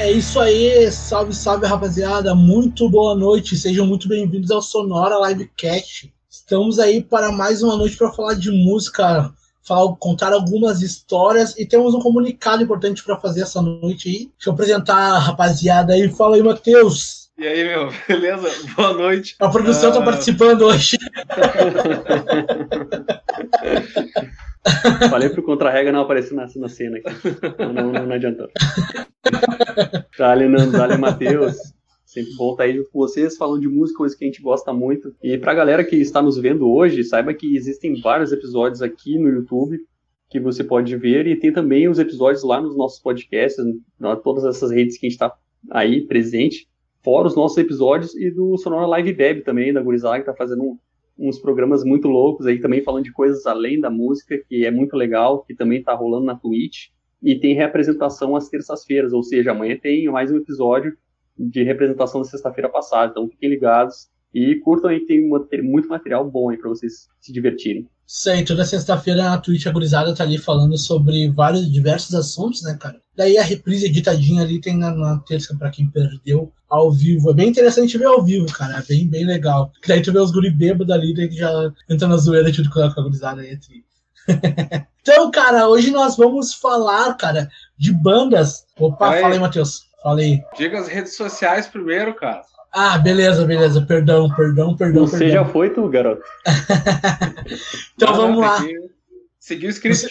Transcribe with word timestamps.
É 0.00 0.10
isso 0.10 0.40
aí, 0.40 0.90
salve, 0.90 1.34
salve 1.34 1.66
rapaziada, 1.66 2.34
muito 2.34 2.88
boa 2.88 3.14
noite, 3.14 3.54
sejam 3.54 3.86
muito 3.86 4.08
bem-vindos 4.08 4.50
ao 4.50 4.62
Sonora 4.62 5.28
Livecast. 5.28 6.10
Estamos 6.30 6.78
aí 6.78 7.02
para 7.02 7.30
mais 7.30 7.62
uma 7.62 7.76
noite 7.76 7.98
para 7.98 8.10
falar 8.10 8.32
de 8.32 8.50
música, 8.50 9.30
falar, 9.62 9.94
contar 9.96 10.32
algumas 10.32 10.80
histórias 10.80 11.54
e 11.58 11.66
temos 11.66 11.94
um 11.94 12.00
comunicado 12.00 12.62
importante 12.62 13.04
para 13.04 13.20
fazer 13.20 13.42
essa 13.42 13.60
noite 13.60 14.08
aí. 14.08 14.30
Deixa 14.38 14.48
eu 14.48 14.54
apresentar 14.54 14.96
a 14.96 15.18
rapaziada 15.18 15.92
aí, 15.92 16.08
fala 16.08 16.36
aí, 16.36 16.42
Matheus. 16.42 17.28
E 17.36 17.46
aí, 17.46 17.62
meu, 17.62 17.92
beleza? 18.08 18.50
Boa 18.74 18.94
noite. 18.94 19.36
A 19.38 19.50
produção 19.50 19.90
está 19.90 20.00
uh... 20.00 20.04
participando 20.04 20.62
hoje. 20.62 20.96
Falei 25.08 25.28
pro 25.28 25.42
contra-rega 25.42 25.92
não 25.92 26.02
aparecer 26.02 26.34
na, 26.34 26.46
na 26.56 26.68
cena 26.68 26.98
aqui. 26.98 27.08
Não, 27.58 27.72
não, 27.72 28.06
não 28.06 28.12
adiantou. 28.12 28.48
Dale, 30.18 30.48
Nando, 30.48 30.72
dale, 30.72 30.96
Matheus. 30.96 31.56
Sempre 32.04 32.34
bom 32.36 32.52
estar 32.52 32.64
aí 32.64 32.84
com 32.84 32.98
vocês 32.98 33.36
falando 33.36 33.60
de 33.60 33.68
música, 33.68 33.98
coisa 33.98 34.16
que 34.16 34.24
a 34.24 34.26
gente 34.26 34.42
gosta 34.42 34.72
muito. 34.72 35.14
E 35.22 35.38
pra 35.38 35.54
galera 35.54 35.84
que 35.84 35.96
está 35.96 36.20
nos 36.20 36.36
vendo 36.36 36.68
hoje, 36.68 37.04
saiba 37.04 37.32
que 37.32 37.56
existem 37.56 38.00
vários 38.00 38.32
episódios 38.32 38.82
aqui 38.82 39.16
no 39.18 39.28
YouTube 39.28 39.78
que 40.30 40.38
você 40.38 40.62
pode 40.62 40.96
ver 40.96 41.26
e 41.26 41.36
tem 41.36 41.52
também 41.52 41.88
os 41.88 41.98
episódios 41.98 42.44
lá 42.44 42.60
nos 42.60 42.76
nossos 42.76 43.00
podcasts, 43.00 43.62
em 43.64 43.82
todas 44.22 44.44
essas 44.44 44.70
redes 44.70 44.96
que 44.96 45.06
a 45.06 45.08
gente 45.08 45.16
está 45.16 45.36
aí 45.70 46.06
presente, 46.06 46.68
fora 47.02 47.26
os 47.26 47.34
nossos 47.34 47.58
episódios 47.58 48.14
e 48.14 48.30
do 48.30 48.56
Sonora 48.56 48.86
Live 48.86 49.16
Web 49.18 49.42
também, 49.42 49.72
da 49.72 49.82
Gurizada, 49.82 50.22
que 50.22 50.30
está 50.30 50.34
fazendo 50.34 50.62
um, 50.62 50.78
uns 51.20 51.38
programas 51.38 51.84
muito 51.84 52.08
loucos 52.08 52.46
aí 52.46 52.58
também 52.58 52.82
falando 52.82 53.04
de 53.04 53.12
coisas 53.12 53.46
além 53.46 53.78
da 53.78 53.90
música, 53.90 54.38
que 54.48 54.64
é 54.64 54.70
muito 54.70 54.96
legal, 54.96 55.44
que 55.44 55.54
também 55.54 55.80
está 55.80 55.92
rolando 55.92 56.24
na 56.24 56.34
Twitch. 56.34 56.88
E 57.22 57.38
tem 57.38 57.54
representação 57.54 58.34
às 58.34 58.48
terças-feiras, 58.48 59.12
ou 59.12 59.22
seja, 59.22 59.50
amanhã 59.50 59.76
tem 59.80 60.08
mais 60.08 60.32
um 60.32 60.38
episódio 60.38 60.96
de 61.38 61.62
representação 61.62 62.22
da 62.22 62.26
sexta-feira 62.26 62.70
passada. 62.70 63.10
Então 63.10 63.28
fiquem 63.28 63.50
ligados 63.50 64.08
e 64.34 64.56
curtam 64.56 64.90
aí 64.90 65.00
que 65.00 65.06
tem 65.06 65.62
muito 65.62 65.88
material 65.88 66.28
bom 66.30 66.50
aí 66.50 66.56
para 66.56 66.68
vocês 66.68 67.08
se 67.20 67.32
divertirem. 67.32 67.88
Sei, 68.06 68.44
toda 68.44 68.64
sexta-feira 68.64 69.22
na 69.22 69.38
Twitch 69.38 69.66
a 69.66 69.70
gurizada 69.70 70.14
tá 70.14 70.24
ali 70.24 70.36
falando 70.36 70.76
sobre 70.76 71.30
vários 71.30 71.70
diversos 71.70 72.14
assuntos, 72.14 72.62
né, 72.62 72.76
cara? 72.80 73.00
Daí 73.16 73.38
a 73.38 73.42
reprise 73.42 73.86
editadinha 73.86 74.42
ali 74.42 74.60
tem 74.60 74.76
na, 74.76 74.90
na 74.92 75.18
terça 75.20 75.56
para 75.56 75.70
quem 75.70 75.88
perdeu 75.88 76.52
ao 76.68 76.90
vivo. 76.90 77.30
É 77.30 77.34
bem 77.34 77.48
interessante 77.48 77.96
ver 77.96 78.06
ao 78.06 78.24
vivo, 78.24 78.46
cara. 78.52 78.78
É 78.78 78.82
bem, 78.82 79.08
bem 79.08 79.24
legal. 79.24 79.70
Que 79.80 79.88
daí 79.88 80.02
tu 80.02 80.12
vê 80.12 80.18
os 80.18 80.32
guri 80.32 80.50
bêbados 80.50 80.92
ali, 80.92 81.14
daí 81.14 81.30
já 81.30 81.72
entra 81.88 82.08
na 82.08 82.16
zoeira 82.16 82.52
tudo 82.52 82.68
com 82.70 82.80
a, 82.80 82.92
com 82.92 83.00
a 83.00 83.04
gurizada 83.04 83.42
aí. 83.42 83.58
então, 85.02 85.30
cara, 85.30 85.68
hoje 85.68 85.92
nós 85.92 86.16
vamos 86.16 86.54
falar, 86.54 87.14
cara, 87.14 87.48
de 87.78 87.92
bandas. 87.92 88.66
Opa, 88.78 89.12
aí. 89.12 89.20
fala 89.20 89.34
aí, 89.34 89.40
Matheus. 89.40 89.82
Fala 90.02 90.20
aí. 90.20 90.42
Diga 90.56 90.80
as 90.80 90.88
redes 90.88 91.14
sociais 91.14 91.66
primeiro, 91.66 92.14
cara. 92.14 92.42
Ah, 92.72 92.98
beleza, 92.98 93.44
beleza. 93.44 93.82
Perdão, 93.82 94.28
perdão, 94.34 94.76
perdão. 94.76 95.06
Você 95.06 95.18
perdão. 95.18 95.44
já 95.44 95.50
foi, 95.50 95.70
tu, 95.70 95.88
garoto. 95.88 96.22
então 97.96 98.14
vamos 98.14 98.40
lá. 98.40 98.64
Seguir 99.40 99.66
o 99.66 99.70
script. 99.70 99.98
Você, 99.98 100.10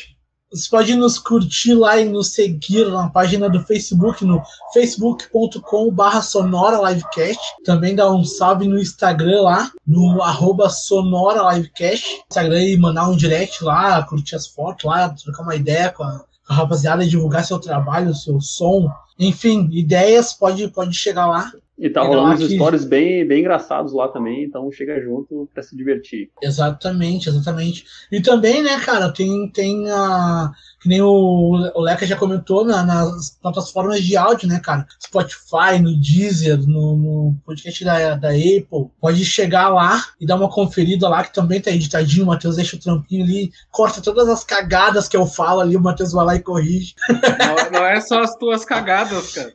você, 0.52 0.70
pode 0.70 0.96
nos 0.96 1.18
curtir 1.18 1.74
lá 1.74 1.98
e 1.98 2.06
nos 2.06 2.34
seguir 2.34 2.86
na 2.90 3.10
página 3.10 3.50
do 3.50 3.64
Facebook, 3.64 4.26
no 4.26 4.42
facebook.com.br 4.74 6.22
Sonora 6.22 6.90
Livecast. 6.90 7.40
Também 7.64 7.96
dá 7.96 8.12
um 8.12 8.26
salve 8.26 8.68
no 8.68 8.78
Instagram 8.78 9.42
lá, 9.44 9.72
no 9.88 10.22
arroba 10.22 10.70
Sonora 10.70 11.54
Livecast. 11.54 12.23
Instagram 12.30 12.64
e 12.64 12.78
mandar 12.78 13.08
um 13.08 13.16
direct 13.16 13.64
lá, 13.64 14.04
curtir 14.04 14.36
as 14.36 14.48
fotos 14.48 14.84
lá, 14.84 15.08
trocar 15.10 15.44
uma 15.44 15.56
ideia 15.56 15.92
com 15.92 16.04
a, 16.04 16.26
com 16.46 16.54
a 16.54 16.56
rapaziada, 16.56 17.08
divulgar 17.08 17.46
seu 17.46 17.60
trabalho, 17.60 18.14
seu 18.14 18.42
som. 18.42 18.92
Enfim, 19.18 19.70
ideias, 19.72 20.33
pode, 20.33 20.67
pode 20.70 20.94
chegar 20.94 21.28
lá. 21.28 21.54
E 21.80 21.90
tá 21.90 22.02
rolando 22.02 22.44
uns 22.44 22.52
stories 22.52 22.84
bem, 22.84 23.26
bem 23.26 23.40
engraçados 23.40 23.94
lá 23.94 24.10
também, 24.10 24.44
então 24.44 24.70
chega 24.70 25.02
junto 25.02 25.50
para 25.54 25.64
se 25.64 25.78
divertir. 25.78 26.30
Exatamente, 26.44 27.30
exatamente. 27.30 27.86
E 28.12 28.22
também, 28.22 28.62
né, 28.62 28.78
cara, 28.80 29.10
tem, 29.10 29.50
tem 29.50 29.89
a. 29.89 30.52
Que 30.82 30.89
nem 30.89 31.02
o, 31.02 31.72
o 31.76 31.82
Leca 31.82 32.06
já 32.06 32.18
comentou 32.18 32.66
na, 32.66 32.84
nas 32.84 33.38
plataformas 33.42 34.04
de 34.04 34.18
áudio, 34.18 34.48
né, 34.48 34.60
cara? 34.60 34.86
Spotify, 35.02 35.80
no 35.82 35.95
Deezer, 35.98 36.60
no, 36.68 36.98
no 36.98 37.36
podcast 37.45 37.84
da, 37.86 38.16
da 38.16 38.30
Apple. 38.30 38.89
Pode 39.00 39.23
chegar 39.23 39.70
lá 39.70 40.04
e 40.20 40.26
dar 40.26 40.36
uma 40.36 40.50
conferida 40.50 41.08
lá, 41.08 41.23
que 41.23 41.34
também 41.34 41.62
tá 41.62 41.72
editadinho. 41.72 42.23
O 42.23 42.28
Matheus 42.28 42.58
deixa 42.58 42.76
o 42.76 42.80
trampinho 42.80 43.23
ali, 43.23 43.52
corta 43.72 44.02
todas 44.02 44.28
as 44.28 44.44
cagadas 44.44 45.08
que 45.08 45.16
eu 45.16 45.26
falo 45.26 45.62
ali, 45.62 45.78
o 45.78 45.82
Matheus 45.82 46.12
vai 46.12 46.26
lá 46.26 46.36
e 46.36 46.42
corrige. 46.42 46.94
Não, 47.10 47.80
não 47.80 47.86
é 47.86 48.02
só 48.02 48.22
as 48.22 48.36
tuas 48.36 48.66
cagadas, 48.66 49.34
cara. 49.34 49.54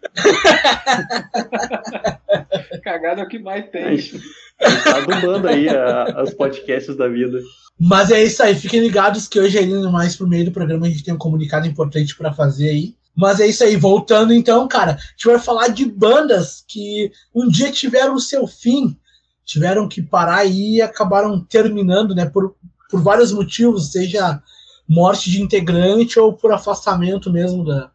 Cagada 2.82 3.22
é 3.22 3.24
o 3.24 3.28
que 3.28 3.38
mais 3.38 3.68
tem. 3.70 3.98
Tá 4.58 5.00
dublando 5.00 5.48
aí 5.48 5.68
a, 5.68 6.02
as 6.20 6.32
podcasts 6.32 6.96
da 6.96 7.08
vida. 7.08 7.40
Mas 7.78 8.10
é 8.10 8.22
isso 8.22 8.42
aí, 8.42 8.54
fiquem 8.54 8.80
ligados 8.80 9.26
que 9.26 9.40
hoje, 9.40 9.58
ainda 9.58 9.90
mais 9.90 10.14
pro 10.14 10.28
meio 10.28 10.44
do 10.44 10.52
programa, 10.52 10.86
a 10.86 10.88
gente 10.88 11.02
tem 11.02 11.14
um 11.14 11.18
comunicado 11.18 11.66
importante 11.66 12.16
para 12.16 12.32
fazer 12.32 12.70
aí. 12.70 12.94
Mas 13.16 13.40
é 13.40 13.46
isso 13.46 13.62
aí, 13.62 13.76
voltando 13.76 14.32
então, 14.32 14.66
cara, 14.66 14.92
a 14.92 14.96
gente 14.96 15.26
vai 15.26 15.38
falar 15.38 15.68
de 15.68 15.84
bandas 15.84 16.64
que 16.66 17.12
um 17.34 17.48
dia 17.48 17.70
tiveram 17.70 18.14
o 18.14 18.20
seu 18.20 18.46
fim, 18.46 18.96
tiveram 19.44 19.88
que 19.88 20.02
parar 20.02 20.44
e 20.44 20.82
acabaram 20.82 21.40
terminando, 21.44 22.14
né, 22.14 22.26
por, 22.26 22.56
por 22.90 23.02
vários 23.02 23.30
motivos, 23.32 23.92
seja 23.92 24.42
morte 24.88 25.30
de 25.30 25.40
integrante 25.40 26.18
ou 26.18 26.32
por 26.32 26.52
afastamento 26.52 27.32
mesmo 27.32 27.64
da, 27.64 27.90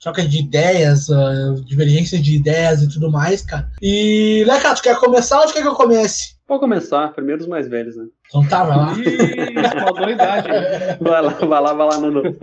troca 0.00 0.26
de 0.26 0.38
ideias, 0.38 1.08
uh, 1.08 1.54
divergência 1.64 2.18
de 2.18 2.36
ideias 2.36 2.82
e 2.82 2.88
tudo 2.88 3.10
mais, 3.10 3.42
cara. 3.42 3.68
E, 3.82 4.44
Leca, 4.46 4.74
tu 4.74 4.82
quer 4.82 4.96
começar 4.96 5.40
ou 5.40 5.46
tu 5.46 5.54
quer 5.54 5.62
que 5.62 5.68
eu 5.68 5.74
comece? 5.74 6.36
Pode 6.46 6.60
começar, 6.60 7.12
primeiro 7.12 7.42
os 7.42 7.48
mais 7.48 7.68
velhos, 7.68 7.96
né? 7.96 8.04
Então 8.26 8.46
tá, 8.48 8.64
vai 8.64 8.76
lá. 8.76 8.94
Ih, 8.94 10.12
idade. 10.12 10.48
Vai 11.00 11.22
lá, 11.22 11.30
vai 11.30 11.60
lá, 11.60 11.72
vai 11.74 11.86
lá, 11.86 11.98
Nando. 11.98 12.22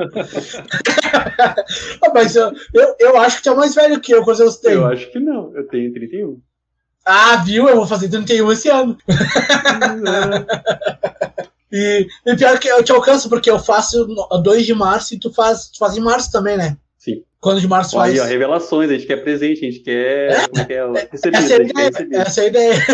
ah, 2.03 2.11
mas 2.13 2.35
eu, 2.35 2.53
eu, 2.73 2.95
eu, 2.99 3.17
acho 3.17 3.37
que 3.37 3.43
tu 3.43 3.49
é 3.49 3.55
mais 3.55 3.73
velho 3.73 3.99
que 3.99 4.13
eu, 4.13 4.23
quantos 4.23 4.41
anos 4.41 4.57
tem? 4.57 4.73
Eu 4.73 4.85
acho 4.85 5.11
que 5.11 5.19
não, 5.19 5.51
eu 5.55 5.67
tenho 5.67 5.91
31. 5.91 6.39
Ah, 7.03 7.37
viu? 7.37 7.67
Eu 7.67 7.77
vou 7.77 7.87
fazer 7.87 8.09
31 8.09 8.51
esse 8.51 8.69
ano. 8.69 8.95
e, 11.71 12.07
e 12.27 12.35
pior 12.35 12.59
que 12.59 12.67
eu 12.67 12.83
te 12.83 12.91
alcanço, 12.91 13.27
porque 13.27 13.49
eu 13.49 13.57
faço 13.57 14.07
2 14.43 14.65
de 14.65 14.75
março 14.75 15.15
e 15.15 15.19
tu 15.19 15.33
faz, 15.33 15.69
tu 15.69 15.79
faz 15.79 15.97
em 15.97 16.01
março 16.01 16.31
também, 16.31 16.57
né? 16.57 16.77
Quando 17.45 17.61
de 17.61 17.67
março 17.67 17.91
faz. 17.91 18.11
Aí, 18.11 18.19
ó, 18.19 18.23
revelações, 18.23 18.89
a 18.89 18.93
gente 18.93 19.05
quer 19.05 19.17
presente, 19.17 19.63
a 19.63 19.69
gente 19.69 19.81
quer. 19.81 20.31
É? 20.67 21.09
Recebido, 21.11 21.37
essa 21.37 21.53
é 21.53 21.57
a 21.57 21.61
ideia. 21.61 22.21
Essa 22.23 22.41
é 22.41 22.43
a 22.43 22.47
ideia. 22.47 22.85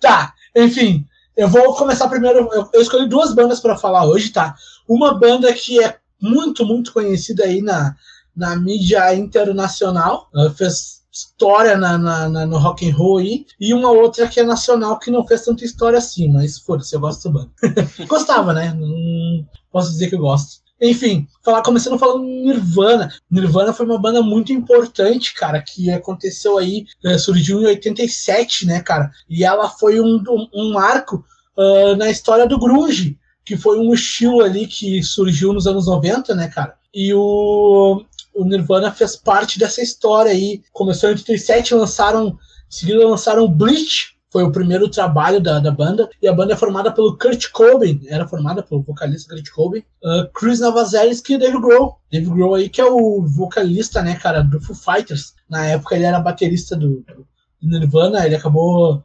tá, 0.00 0.32
enfim. 0.56 1.04
Eu 1.36 1.46
vou 1.46 1.74
começar 1.74 2.08
primeiro. 2.08 2.48
Eu, 2.54 2.70
eu 2.72 2.80
escolhi 2.80 3.06
duas 3.06 3.34
bandas 3.34 3.60
para 3.60 3.76
falar 3.76 4.06
hoje, 4.06 4.30
tá? 4.30 4.54
Uma 4.88 5.12
banda 5.20 5.52
que 5.52 5.78
é 5.84 5.98
muito, 6.18 6.64
muito 6.64 6.90
conhecida 6.94 7.44
aí 7.44 7.60
na, 7.60 7.94
na 8.34 8.56
mídia 8.56 9.14
internacional. 9.14 10.30
Ela 10.34 10.50
fez 10.54 11.02
história 11.12 11.76
na, 11.76 11.98
na, 11.98 12.30
na, 12.30 12.46
no 12.46 12.56
rock 12.56 12.88
and 12.88 12.96
roll 12.96 13.18
aí, 13.18 13.44
e 13.60 13.74
uma 13.74 13.90
outra 13.90 14.26
que 14.26 14.40
é 14.40 14.42
nacional 14.42 14.98
que 14.98 15.10
não 15.10 15.26
fez 15.26 15.44
tanta 15.44 15.66
história 15.66 15.98
assim, 15.98 16.32
mas 16.32 16.58
foda-se, 16.58 16.94
eu 16.94 17.00
gosto 17.00 17.28
da 17.28 17.40
banda. 17.40 17.50
Gostava, 18.08 18.54
né? 18.54 18.72
Não 18.72 19.46
posso 19.70 19.90
dizer 19.90 20.08
que 20.08 20.14
eu 20.14 20.20
gosto. 20.20 20.60
Enfim, 20.80 21.28
falar, 21.44 21.62
começando 21.62 21.98
falando 21.98 22.24
Nirvana. 22.24 23.12
Nirvana 23.30 23.72
foi 23.72 23.84
uma 23.84 23.98
banda 23.98 24.22
muito 24.22 24.52
importante, 24.52 25.34
cara, 25.34 25.60
que 25.60 25.90
aconteceu 25.90 26.56
aí, 26.56 26.86
eh, 27.04 27.18
surgiu 27.18 27.60
em 27.60 27.66
87, 27.66 28.66
né, 28.66 28.80
cara? 28.80 29.10
E 29.28 29.44
ela 29.44 29.68
foi 29.68 30.00
um, 30.00 30.22
um, 30.26 30.48
um 30.54 30.72
marco 30.72 31.24
uh, 31.56 31.94
na 31.96 32.10
história 32.10 32.46
do 32.46 32.58
grunge, 32.58 33.18
que 33.44 33.58
foi 33.58 33.78
um 33.78 33.92
estilo 33.92 34.40
ali 34.40 34.66
que 34.66 35.02
surgiu 35.02 35.52
nos 35.52 35.66
anos 35.66 35.86
90, 35.86 36.34
né, 36.34 36.48
cara? 36.48 36.74
E 36.94 37.12
o, 37.12 38.02
o 38.34 38.44
Nirvana 38.44 38.90
fez 38.90 39.16
parte 39.16 39.58
dessa 39.58 39.82
história 39.82 40.32
aí. 40.32 40.62
Começou 40.72 41.10
em 41.10 41.12
87, 41.12 41.74
lançaram, 41.74 42.28
em 42.28 42.36
seguida 42.68 43.06
lançaram 43.06 43.46
Bleach, 43.46 44.16
foi 44.30 44.44
o 44.44 44.52
primeiro 44.52 44.88
trabalho 44.88 45.40
da, 45.40 45.58
da 45.58 45.72
banda, 45.72 46.08
e 46.22 46.28
a 46.28 46.32
banda 46.32 46.52
é 46.52 46.56
formada 46.56 46.92
pelo 46.92 47.18
Kurt 47.18 47.50
Cobain, 47.50 48.00
era 48.06 48.28
formada 48.28 48.62
pelo 48.62 48.82
vocalista 48.82 49.34
Kurt 49.34 49.50
Cobain, 49.50 49.84
uh, 50.04 50.30
Chris 50.32 50.60
Novoselic 50.60 51.32
e 51.32 51.38
Dave 51.38 51.60
Grohl. 51.60 51.98
Dave 52.12 52.30
Grohl 52.30 52.54
aí 52.54 52.68
que 52.68 52.80
é 52.80 52.84
o 52.84 53.22
vocalista, 53.22 54.00
né, 54.02 54.14
cara, 54.14 54.42
do 54.42 54.60
Foo 54.60 54.76
Fighters. 54.76 55.34
Na 55.48 55.66
época 55.66 55.96
ele 55.96 56.04
era 56.04 56.20
baterista 56.20 56.76
do, 56.76 57.04
do 57.06 57.26
Nirvana, 57.60 58.24
ele 58.24 58.36
acabou 58.36 59.02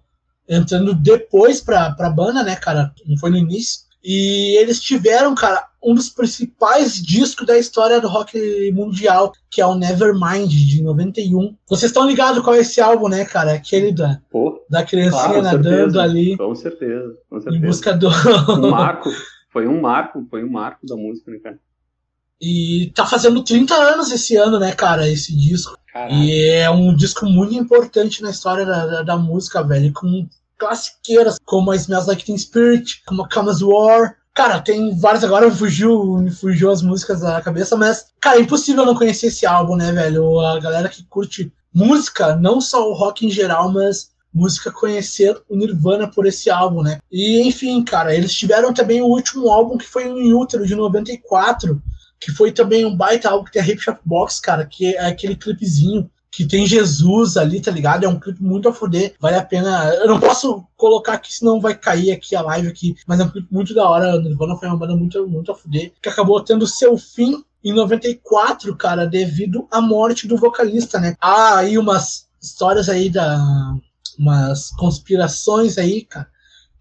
entrando 0.47 0.93
depois 0.93 1.59
pra, 1.59 1.91
pra 1.91 2.09
banda, 2.09 2.43
né, 2.43 2.55
cara, 2.55 2.93
não 3.05 3.17
foi 3.17 3.31
no 3.31 3.37
início. 3.37 3.84
E 4.07 4.55
eles 4.57 4.79
tiveram, 4.79 5.33
cara, 5.33 5.67
um 5.83 5.95
dos 5.95 6.09
principais 6.09 7.01
discos 7.01 7.47
da 7.47 7.57
história 7.57 7.99
do 7.99 8.07
rock 8.07 8.71
mundial, 8.71 9.33
que 9.49 9.59
é 9.59 9.65
o 9.65 9.73
Nevermind, 9.73 10.47
de 10.47 10.83
91. 10.83 11.57
Vocês 11.67 11.89
estão 11.89 12.07
ligados 12.07 12.43
qual 12.43 12.55
é 12.55 12.59
esse 12.59 12.79
álbum, 12.79 13.07
né, 13.09 13.25
cara? 13.25 13.53
Aquele 13.53 13.91
da, 13.91 14.21
Pô, 14.29 14.63
da 14.69 14.83
criancinha 14.83 15.41
claro, 15.41 15.41
nadando 15.41 15.99
ali. 15.99 16.37
Com 16.37 16.53
certeza, 16.53 17.17
com 17.27 17.41
certeza. 17.41 17.65
Em 17.65 17.67
busca 17.67 17.93
do. 17.93 18.07
Um 18.49 18.69
marco. 18.69 19.09
Foi 19.49 19.67
um 19.67 19.81
marco, 19.81 20.23
foi 20.29 20.43
um 20.43 20.51
marco 20.51 20.85
da 20.85 20.95
música, 20.95 21.31
né, 21.31 21.39
cara? 21.41 21.59
E 22.39 22.91
tá 22.93 23.07
fazendo 23.07 23.41
30 23.43 23.73
anos 23.73 24.11
esse 24.11 24.35
ano, 24.35 24.59
né, 24.59 24.71
cara, 24.73 25.09
esse 25.09 25.35
disco. 25.35 25.75
Caralho. 25.91 26.13
E 26.13 26.49
é 26.49 26.69
um 26.69 26.95
disco 26.95 27.25
muito 27.25 27.55
importante 27.55 28.21
na 28.21 28.29
história 28.29 28.65
da, 28.65 28.85
da, 28.85 29.01
da 29.01 29.17
música, 29.17 29.63
velho. 29.63 29.91
Com 29.93 30.27
classiqueiras 30.57 31.37
como 31.45 31.71
a 31.71 31.75
Smells 31.75 32.07
Like 32.07 32.25
Teen 32.25 32.37
Spirit, 32.37 33.01
como 33.05 33.23
a 33.23 33.29
Comes 33.29 33.61
War. 33.61 34.15
Cara, 34.33 34.59
tem 34.59 34.97
várias 34.97 35.23
agora, 35.23 35.49
fugiu, 35.49 36.17
me 36.17 36.29
fugiu 36.29 36.69
as 36.69 36.81
músicas 36.81 37.21
da 37.21 37.41
cabeça, 37.41 37.77
mas, 37.77 38.07
cara, 38.19 38.37
é 38.37 38.41
impossível 38.41 38.85
não 38.85 38.95
conhecer 38.95 39.27
esse 39.27 39.45
álbum, 39.45 39.75
né, 39.75 39.91
velho? 39.93 40.39
A 40.41 40.59
galera 40.59 40.89
que 40.89 41.03
curte 41.05 41.53
música, 41.73 42.35
não 42.35 42.59
só 42.59 42.89
o 42.89 42.93
rock 42.93 43.25
em 43.25 43.29
geral, 43.29 43.71
mas 43.71 44.13
música 44.33 44.69
conhecer 44.69 45.41
o 45.47 45.55
Nirvana 45.55 46.09
por 46.09 46.25
esse 46.25 46.49
álbum, 46.49 46.83
né? 46.83 46.99
E 47.09 47.41
enfim, 47.47 47.81
cara, 47.83 48.13
eles 48.13 48.33
tiveram 48.33 48.73
também 48.73 49.01
o 49.01 49.07
último 49.07 49.49
álbum 49.49 49.77
que 49.77 49.85
foi 49.85 50.03
no 50.05 50.37
Útero 50.37 50.67
de 50.67 50.75
94, 50.75 51.81
que 52.19 52.31
foi 52.31 52.51
também 52.51 52.85
um 52.85 52.95
baita 52.95 53.29
álbum 53.29 53.45
que 53.45 53.53
tem 53.53 53.61
a 53.61 53.65
Hip 53.65 53.81
Shop 53.81 53.99
Box, 54.03 54.41
cara, 54.41 54.65
que 54.65 54.93
é 54.95 55.05
aquele 55.05 55.37
clipezinho 55.37 56.09
que 56.35 56.45
tem 56.45 56.67
Jesus 56.67 57.37
ali, 57.37 57.61
tá 57.61 57.71
ligado? 57.71 58.03
É 58.03 58.09
um 58.09 58.19
clipe 58.19 58.43
muito 58.43 58.67
a 58.67 58.73
foder, 58.73 59.15
vale 59.21 59.37
a 59.37 59.43
pena. 59.43 59.85
Eu 59.95 60.07
não 60.09 60.19
posso 60.19 60.67
colocar 60.75 61.13
aqui, 61.13 61.33
senão 61.33 61.61
vai 61.61 61.73
cair 61.73 62.11
aqui 62.11 62.35
a 62.35 62.41
live 62.41 62.67
aqui, 62.67 62.93
mas 63.07 63.21
é 63.21 63.23
um 63.23 63.29
clipe 63.29 63.47
muito 63.49 63.73
da 63.73 63.89
hora. 63.89 64.19
Nirvana 64.19 64.57
foi 64.57 64.67
uma 64.67 64.75
banda 64.75 64.97
muito, 64.97 65.25
muito 65.29 65.49
a 65.49 65.55
foder, 65.55 65.93
que 66.01 66.09
acabou 66.09 66.43
tendo 66.43 66.67
seu 66.67 66.97
fim 66.97 67.41
em 67.63 67.71
94, 67.71 68.75
cara, 68.75 69.07
devido 69.07 69.65
à 69.71 69.79
morte 69.79 70.27
do 70.27 70.35
vocalista, 70.35 70.99
né? 70.99 71.15
Há 71.21 71.59
aí 71.59 71.77
umas 71.77 72.27
histórias 72.41 72.89
aí 72.89 73.09
da. 73.09 73.39
umas 74.19 74.71
conspirações 74.71 75.77
aí, 75.77 76.01
cara, 76.01 76.27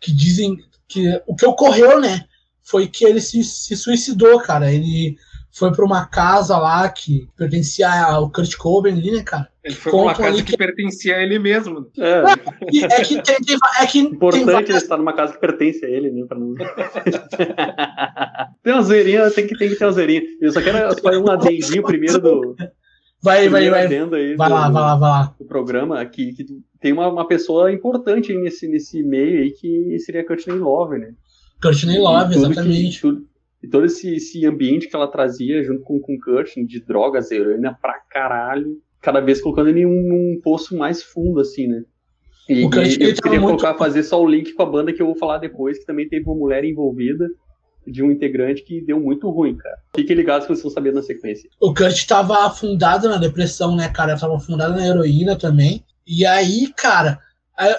que 0.01 0.11
dizem 0.11 0.59
que 0.89 1.23
o 1.29 1.37
que 1.37 1.47
ocorreu, 1.47 2.01
né? 2.01 2.25
Foi 2.61 2.89
que 2.89 3.05
ele 3.05 3.21
se, 3.21 3.45
se 3.45 3.77
suicidou, 3.77 4.41
cara. 4.41 4.73
Ele 4.73 5.17
foi 5.57 5.71
para 5.73 5.85
uma 5.85 6.05
casa 6.07 6.59
lá 6.59 6.89
que 6.89 7.29
pertencia 7.37 7.89
ao 7.89 8.31
Kurt 8.31 8.57
Cobain 8.57 8.93
ali, 8.95 9.13
né, 9.13 9.23
cara? 9.23 9.49
Ele 9.63 9.75
foi 9.75 9.93
pra 9.93 10.01
uma 10.01 10.15
casa 10.15 10.37
que 10.43 10.51
que- 10.51 10.57
pertencia 10.57 11.17
a 11.17 11.23
ele 11.23 11.39
mesmo. 11.39 11.87
É, 11.99 12.23
E 12.73 12.85
é 12.85 12.89
que 13.05 13.23
tem, 13.23 13.37
tem- 13.41 13.57
é 13.81 13.87
que 13.87 13.93
tem 13.93 14.03
importante 14.13 14.43
ele 14.43 14.53
várias- 14.53 14.83
estar 14.83 14.97
numa 14.97 15.13
casa 15.15 15.33
que 15.35 15.41
pertence 15.41 15.85
a 15.85 15.89
ele, 15.89 16.11
né? 16.11 16.25
Pra 16.29 16.39
não... 16.39 16.55
tem 18.63 18.73
uma 18.73 18.83
zoeirinha, 18.83 19.31
tem 19.31 19.47
que, 19.47 19.57
tem 19.57 19.69
que 19.69 19.77
ter 19.77 19.85
uma 19.85 19.93
zoeirinha. 19.93 20.23
Eu 20.41 20.53
só 20.53 20.61
quero 20.61 20.79
fazer 21.01 21.19
um 21.19 21.31
adendinho 21.31 21.83
primeiro 21.83 22.21
do. 22.21 22.57
Vai, 23.23 23.49
vai, 23.49 23.71
vai. 23.71 23.87
aí 23.87 24.37
Vai 24.37 24.49
do, 24.49 24.55
lá, 24.55 24.69
vai 24.69 24.83
lá, 24.83 24.97
vai 24.97 25.11
lá. 25.11 25.35
do 25.39 25.47
programa 25.47 26.01
aqui, 26.01 26.35
que 26.35 26.45
tem 26.79 26.93
uma, 26.93 27.09
uma 27.09 27.27
pessoa 27.27 27.73
importante 27.73 28.33
aí 28.33 28.39
nesse, 28.39 28.69
nesse 28.69 29.03
meio 29.03 29.43
aí, 29.43 29.51
que 29.53 29.99
seria 30.01 30.21
a 30.21 30.27
Courtney 30.27 30.59
Love, 30.59 30.99
né? 30.99 31.13
Courtney 31.63 31.99
Love, 31.99 32.33
E 32.33 32.35
tudo 32.35 32.47
exatamente. 32.53 32.95
Que, 32.97 33.01
tudo, 33.01 33.27
e 33.65 33.69
todo 33.69 33.87
esse, 33.87 34.15
esse 34.15 34.45
ambiente 34.47 34.89
que 34.89 34.95
ela 34.95 35.09
trazia 35.09 35.63
junto 35.65 35.83
com, 35.83 35.99
com 35.99 36.15
o 36.15 36.21
Courtney, 36.21 36.67
de 36.67 36.81
drogas, 36.81 37.31
heroína 37.31 37.77
pra 37.81 37.95
caralho, 38.11 38.77
cada 39.01 39.21
vez 39.21 39.41
colocando 39.41 39.69
ele 39.71 39.81
em 39.81 39.87
um, 39.87 40.03
num 40.09 40.41
poço 40.43 40.77
mais 40.77 41.03
fundo, 41.03 41.41
assim, 41.41 41.67
né? 41.67 41.83
E, 42.49 42.65
O 42.65 42.71
Courtney 42.71 42.99
e 43.07 43.11
eu 43.11 43.15
queria 43.17 43.41
muito- 43.41 43.59
colocar, 43.61 43.75
fazer 43.79 44.03
só 44.03 44.23
o 44.23 44.29
link 44.29 44.53
com 44.53 44.63
a 44.63 44.67
banda 44.67 44.93
que 44.93 45.01
eu 45.01 45.07
vou 45.07 45.17
falar 45.17 45.39
depois, 45.39 45.79
que 45.79 45.87
também 45.87 46.09
teve 46.09 46.25
uma 46.27 46.37
mulher 46.37 46.65
envolvida, 46.65 47.29
de 47.87 48.03
um 48.03 48.11
integrante 48.11 48.63
que 48.65 48.81
deu 48.81 48.99
muito 48.99 49.29
ruim, 49.31 49.57
cara. 49.57 49.77
Fiquem 49.95 50.17
ligados 50.17 50.47
que 50.47 50.53
vocês 50.55 50.63
vão 50.63 50.73
saber 50.73 50.93
na 50.93 51.03
sequência. 51.03 51.49
O 51.61 51.75
Kurt 51.75 51.93
estava 51.97 52.47
afundado 52.47 53.09
na 53.09 53.19
depressão, 53.19 53.77
né, 53.77 53.89
cara? 53.91 54.19
Tava 54.19 54.37
afundado 54.37 54.75
na 54.75 54.87
heroína 54.87 55.37
também. 55.37 55.85
E 56.07 56.25
aí, 56.25 56.73
cara, 56.77 57.19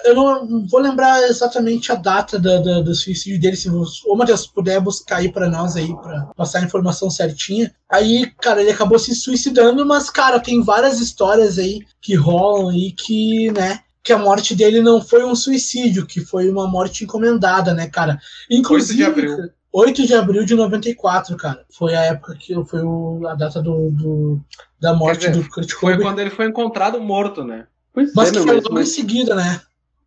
eu 0.04 0.14
não 0.14 0.66
vou 0.66 0.80
lembrar 0.80 1.22
exatamente 1.28 1.92
a 1.92 1.94
data 1.94 2.38
do, 2.38 2.62
do, 2.62 2.84
do 2.84 2.94
suicídio 2.94 3.38
dele. 3.40 3.56
Se 3.56 3.68
você, 3.68 4.00
ô 4.08 4.16
Matheus, 4.16 4.46
puder 4.46 4.80
buscar 4.80 5.16
aí 5.16 5.30
pra 5.30 5.48
nós 5.50 5.76
aí, 5.76 5.94
pra 5.96 6.30
passar 6.36 6.60
a 6.60 6.64
informação 6.64 7.10
certinha. 7.10 7.72
Aí, 7.90 8.30
cara, 8.40 8.60
ele 8.62 8.70
acabou 8.70 8.98
se 8.98 9.14
suicidando, 9.14 9.84
mas, 9.84 10.08
cara, 10.08 10.40
tem 10.40 10.62
várias 10.62 10.98
histórias 11.00 11.58
aí 11.58 11.80
que 12.00 12.14
rolam 12.14 12.70
aí 12.70 12.90
que, 12.92 13.50
né, 13.52 13.80
que 14.02 14.12
a 14.12 14.18
morte 14.18 14.54
dele 14.54 14.80
não 14.80 15.00
foi 15.02 15.24
um 15.24 15.34
suicídio, 15.34 16.06
que 16.06 16.20
foi 16.20 16.48
uma 16.48 16.66
morte 16.66 17.04
encomendada, 17.04 17.74
né, 17.74 17.86
cara? 17.88 18.18
Inclusive, 18.50 19.04
8 19.04 19.14
de 19.14 19.20
abril. 19.30 19.50
8 19.72 20.06
de 20.06 20.14
abril 20.14 20.44
de 20.46 20.54
94, 20.54 21.36
cara. 21.36 21.64
Foi 21.70 21.94
a 21.94 22.00
época 22.02 22.34
que 22.34 22.54
foi 22.64 22.80
o- 22.82 23.26
a 23.28 23.34
data 23.34 23.60
do, 23.60 23.90
do- 23.90 24.40
da 24.80 24.94
morte 24.94 25.18
dizer, 25.28 25.32
do 25.32 25.48
Kurt 25.50 25.70
Foi 25.72 25.92
Cobain. 25.92 26.06
quando 26.06 26.18
ele 26.20 26.30
foi 26.30 26.46
encontrado 26.46 26.98
morto, 27.00 27.44
né? 27.44 27.66
Pois 27.96 28.12
Mas 28.14 28.28
é, 28.28 28.32
que 28.32 28.38
meu, 28.40 28.46
foi 28.46 28.54
mas, 28.56 28.64
logo 28.64 28.76
em 28.76 28.78
mas, 28.80 28.88
seguida, 28.94 29.34
né? 29.34 29.62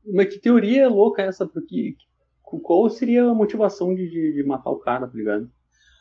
mas 0.05 0.27
que 0.31 0.37
teoria 0.37 0.87
louca 0.87 1.23
é 1.23 1.27
essa? 1.27 1.47
Porque 1.47 1.95
qual 2.43 2.87
seria 2.87 3.25
a 3.25 3.33
motivação 3.33 3.95
de, 3.95 4.07
de, 4.07 4.33
de 4.33 4.43
matar 4.43 4.69
o 4.69 4.75
cara, 4.77 5.07
tá 5.07 5.17
ligado? 5.17 5.49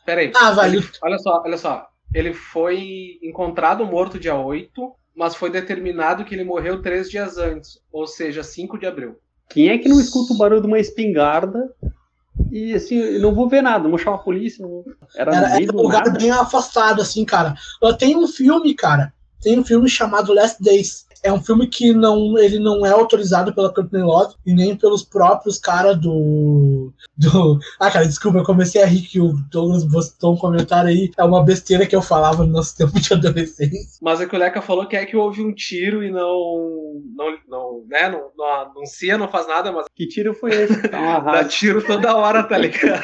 Pera 0.05 0.21
aí. 0.21 0.31
Ah. 0.35 0.67
Ele- 0.67 0.87
olha 1.01 1.17
só, 1.17 1.41
olha 1.43 1.57
só. 1.57 1.87
Ele 2.13 2.31
foi 2.31 3.17
encontrado 3.23 3.83
morto 3.87 4.19
dia 4.19 4.35
8, 4.35 4.91
mas 5.15 5.33
foi 5.33 5.49
determinado 5.49 6.23
que 6.23 6.35
ele 6.35 6.43
morreu 6.43 6.79
três 6.79 7.09
dias 7.09 7.39
antes, 7.39 7.79
ou 7.91 8.05
seja, 8.05 8.43
5 8.43 8.77
de 8.77 8.85
abril. 8.85 9.17
Quem 9.49 9.69
é 9.69 9.77
que 9.79 9.89
não 9.89 9.99
escuta 9.99 10.33
o 10.33 10.37
barulho 10.37 10.61
de 10.61 10.67
uma 10.67 10.77
espingarda 10.79 11.73
e 12.51 12.73
assim, 12.75 12.97
eu 12.97 13.19
não 13.19 13.33
vou 13.33 13.49
ver 13.49 13.61
nada, 13.63 13.83
não 13.83 13.89
vou 13.89 13.99
chamar 13.99 14.17
a 14.17 14.19
polícia, 14.19 14.65
não... 14.65 14.83
era, 15.15 15.35
Era, 15.35 15.61
era 15.61 15.73
um 15.75 15.81
lugar 15.81 16.05
nada. 16.05 16.19
bem 16.19 16.29
afastado, 16.31 17.01
assim, 17.01 17.25
cara. 17.25 17.55
Tem 17.97 18.15
um 18.15 18.27
filme, 18.27 18.75
cara. 18.75 19.11
Tem 19.41 19.57
um 19.59 19.63
filme 19.63 19.89
chamado 19.89 20.33
Last 20.33 20.61
Days. 20.61 21.05
É 21.23 21.31
um 21.31 21.41
filme 21.41 21.67
que 21.67 21.93
não, 21.93 22.37
ele 22.37 22.59
não 22.59 22.85
é 22.85 22.91
autorizado 22.91 23.53
pela 23.53 23.73
Courtney 23.73 24.01
Love 24.01 24.35
e 24.45 24.53
nem 24.53 24.75
pelos 24.75 25.03
próprios 25.03 25.59
caras 25.59 25.97
do, 25.97 26.91
do. 27.17 27.59
Ah, 27.79 27.89
cara, 27.89 28.05
desculpa, 28.05 28.39
eu 28.39 28.43
comecei 28.43 28.81
a 28.81 28.85
rir 28.85 29.01
que 29.01 29.19
o 29.19 29.33
Douglas 29.51 29.85
postou 29.85 30.33
um 30.33 30.37
comentário 30.37 30.89
aí. 30.89 31.11
É 31.17 31.23
uma 31.23 31.43
besteira 31.43 31.85
que 31.85 31.95
eu 31.95 32.01
falava 32.01 32.45
no 32.45 32.51
nosso 32.51 32.75
tempo 32.77 32.99
de 32.99 33.13
adolescência. 33.13 33.99
Mas 34.01 34.21
é 34.21 34.25
que 34.25 34.35
o 34.35 34.39
Leca 34.39 34.61
falou 34.61 34.85
que 34.85 34.95
é 34.95 35.05
que 35.05 35.15
houve 35.15 35.41
um 35.41 35.53
tiro 35.53 36.03
e 36.03 36.11
não. 36.11 37.01
não, 37.15 37.37
não, 37.47 37.83
né, 37.87 38.09
não, 38.09 38.29
não 38.37 38.61
anuncia, 38.61 39.17
não 39.17 39.27
faz 39.27 39.47
nada, 39.47 39.71
mas 39.71 39.85
Que 39.95 40.07
tiro 40.07 40.33
foi 40.33 40.51
esse? 40.51 40.87
Uma 40.87 41.19
dá 41.31 41.43
tiro 41.43 41.85
toda 41.85 42.15
hora, 42.15 42.43
tá 42.43 42.57
ligado? 42.57 43.01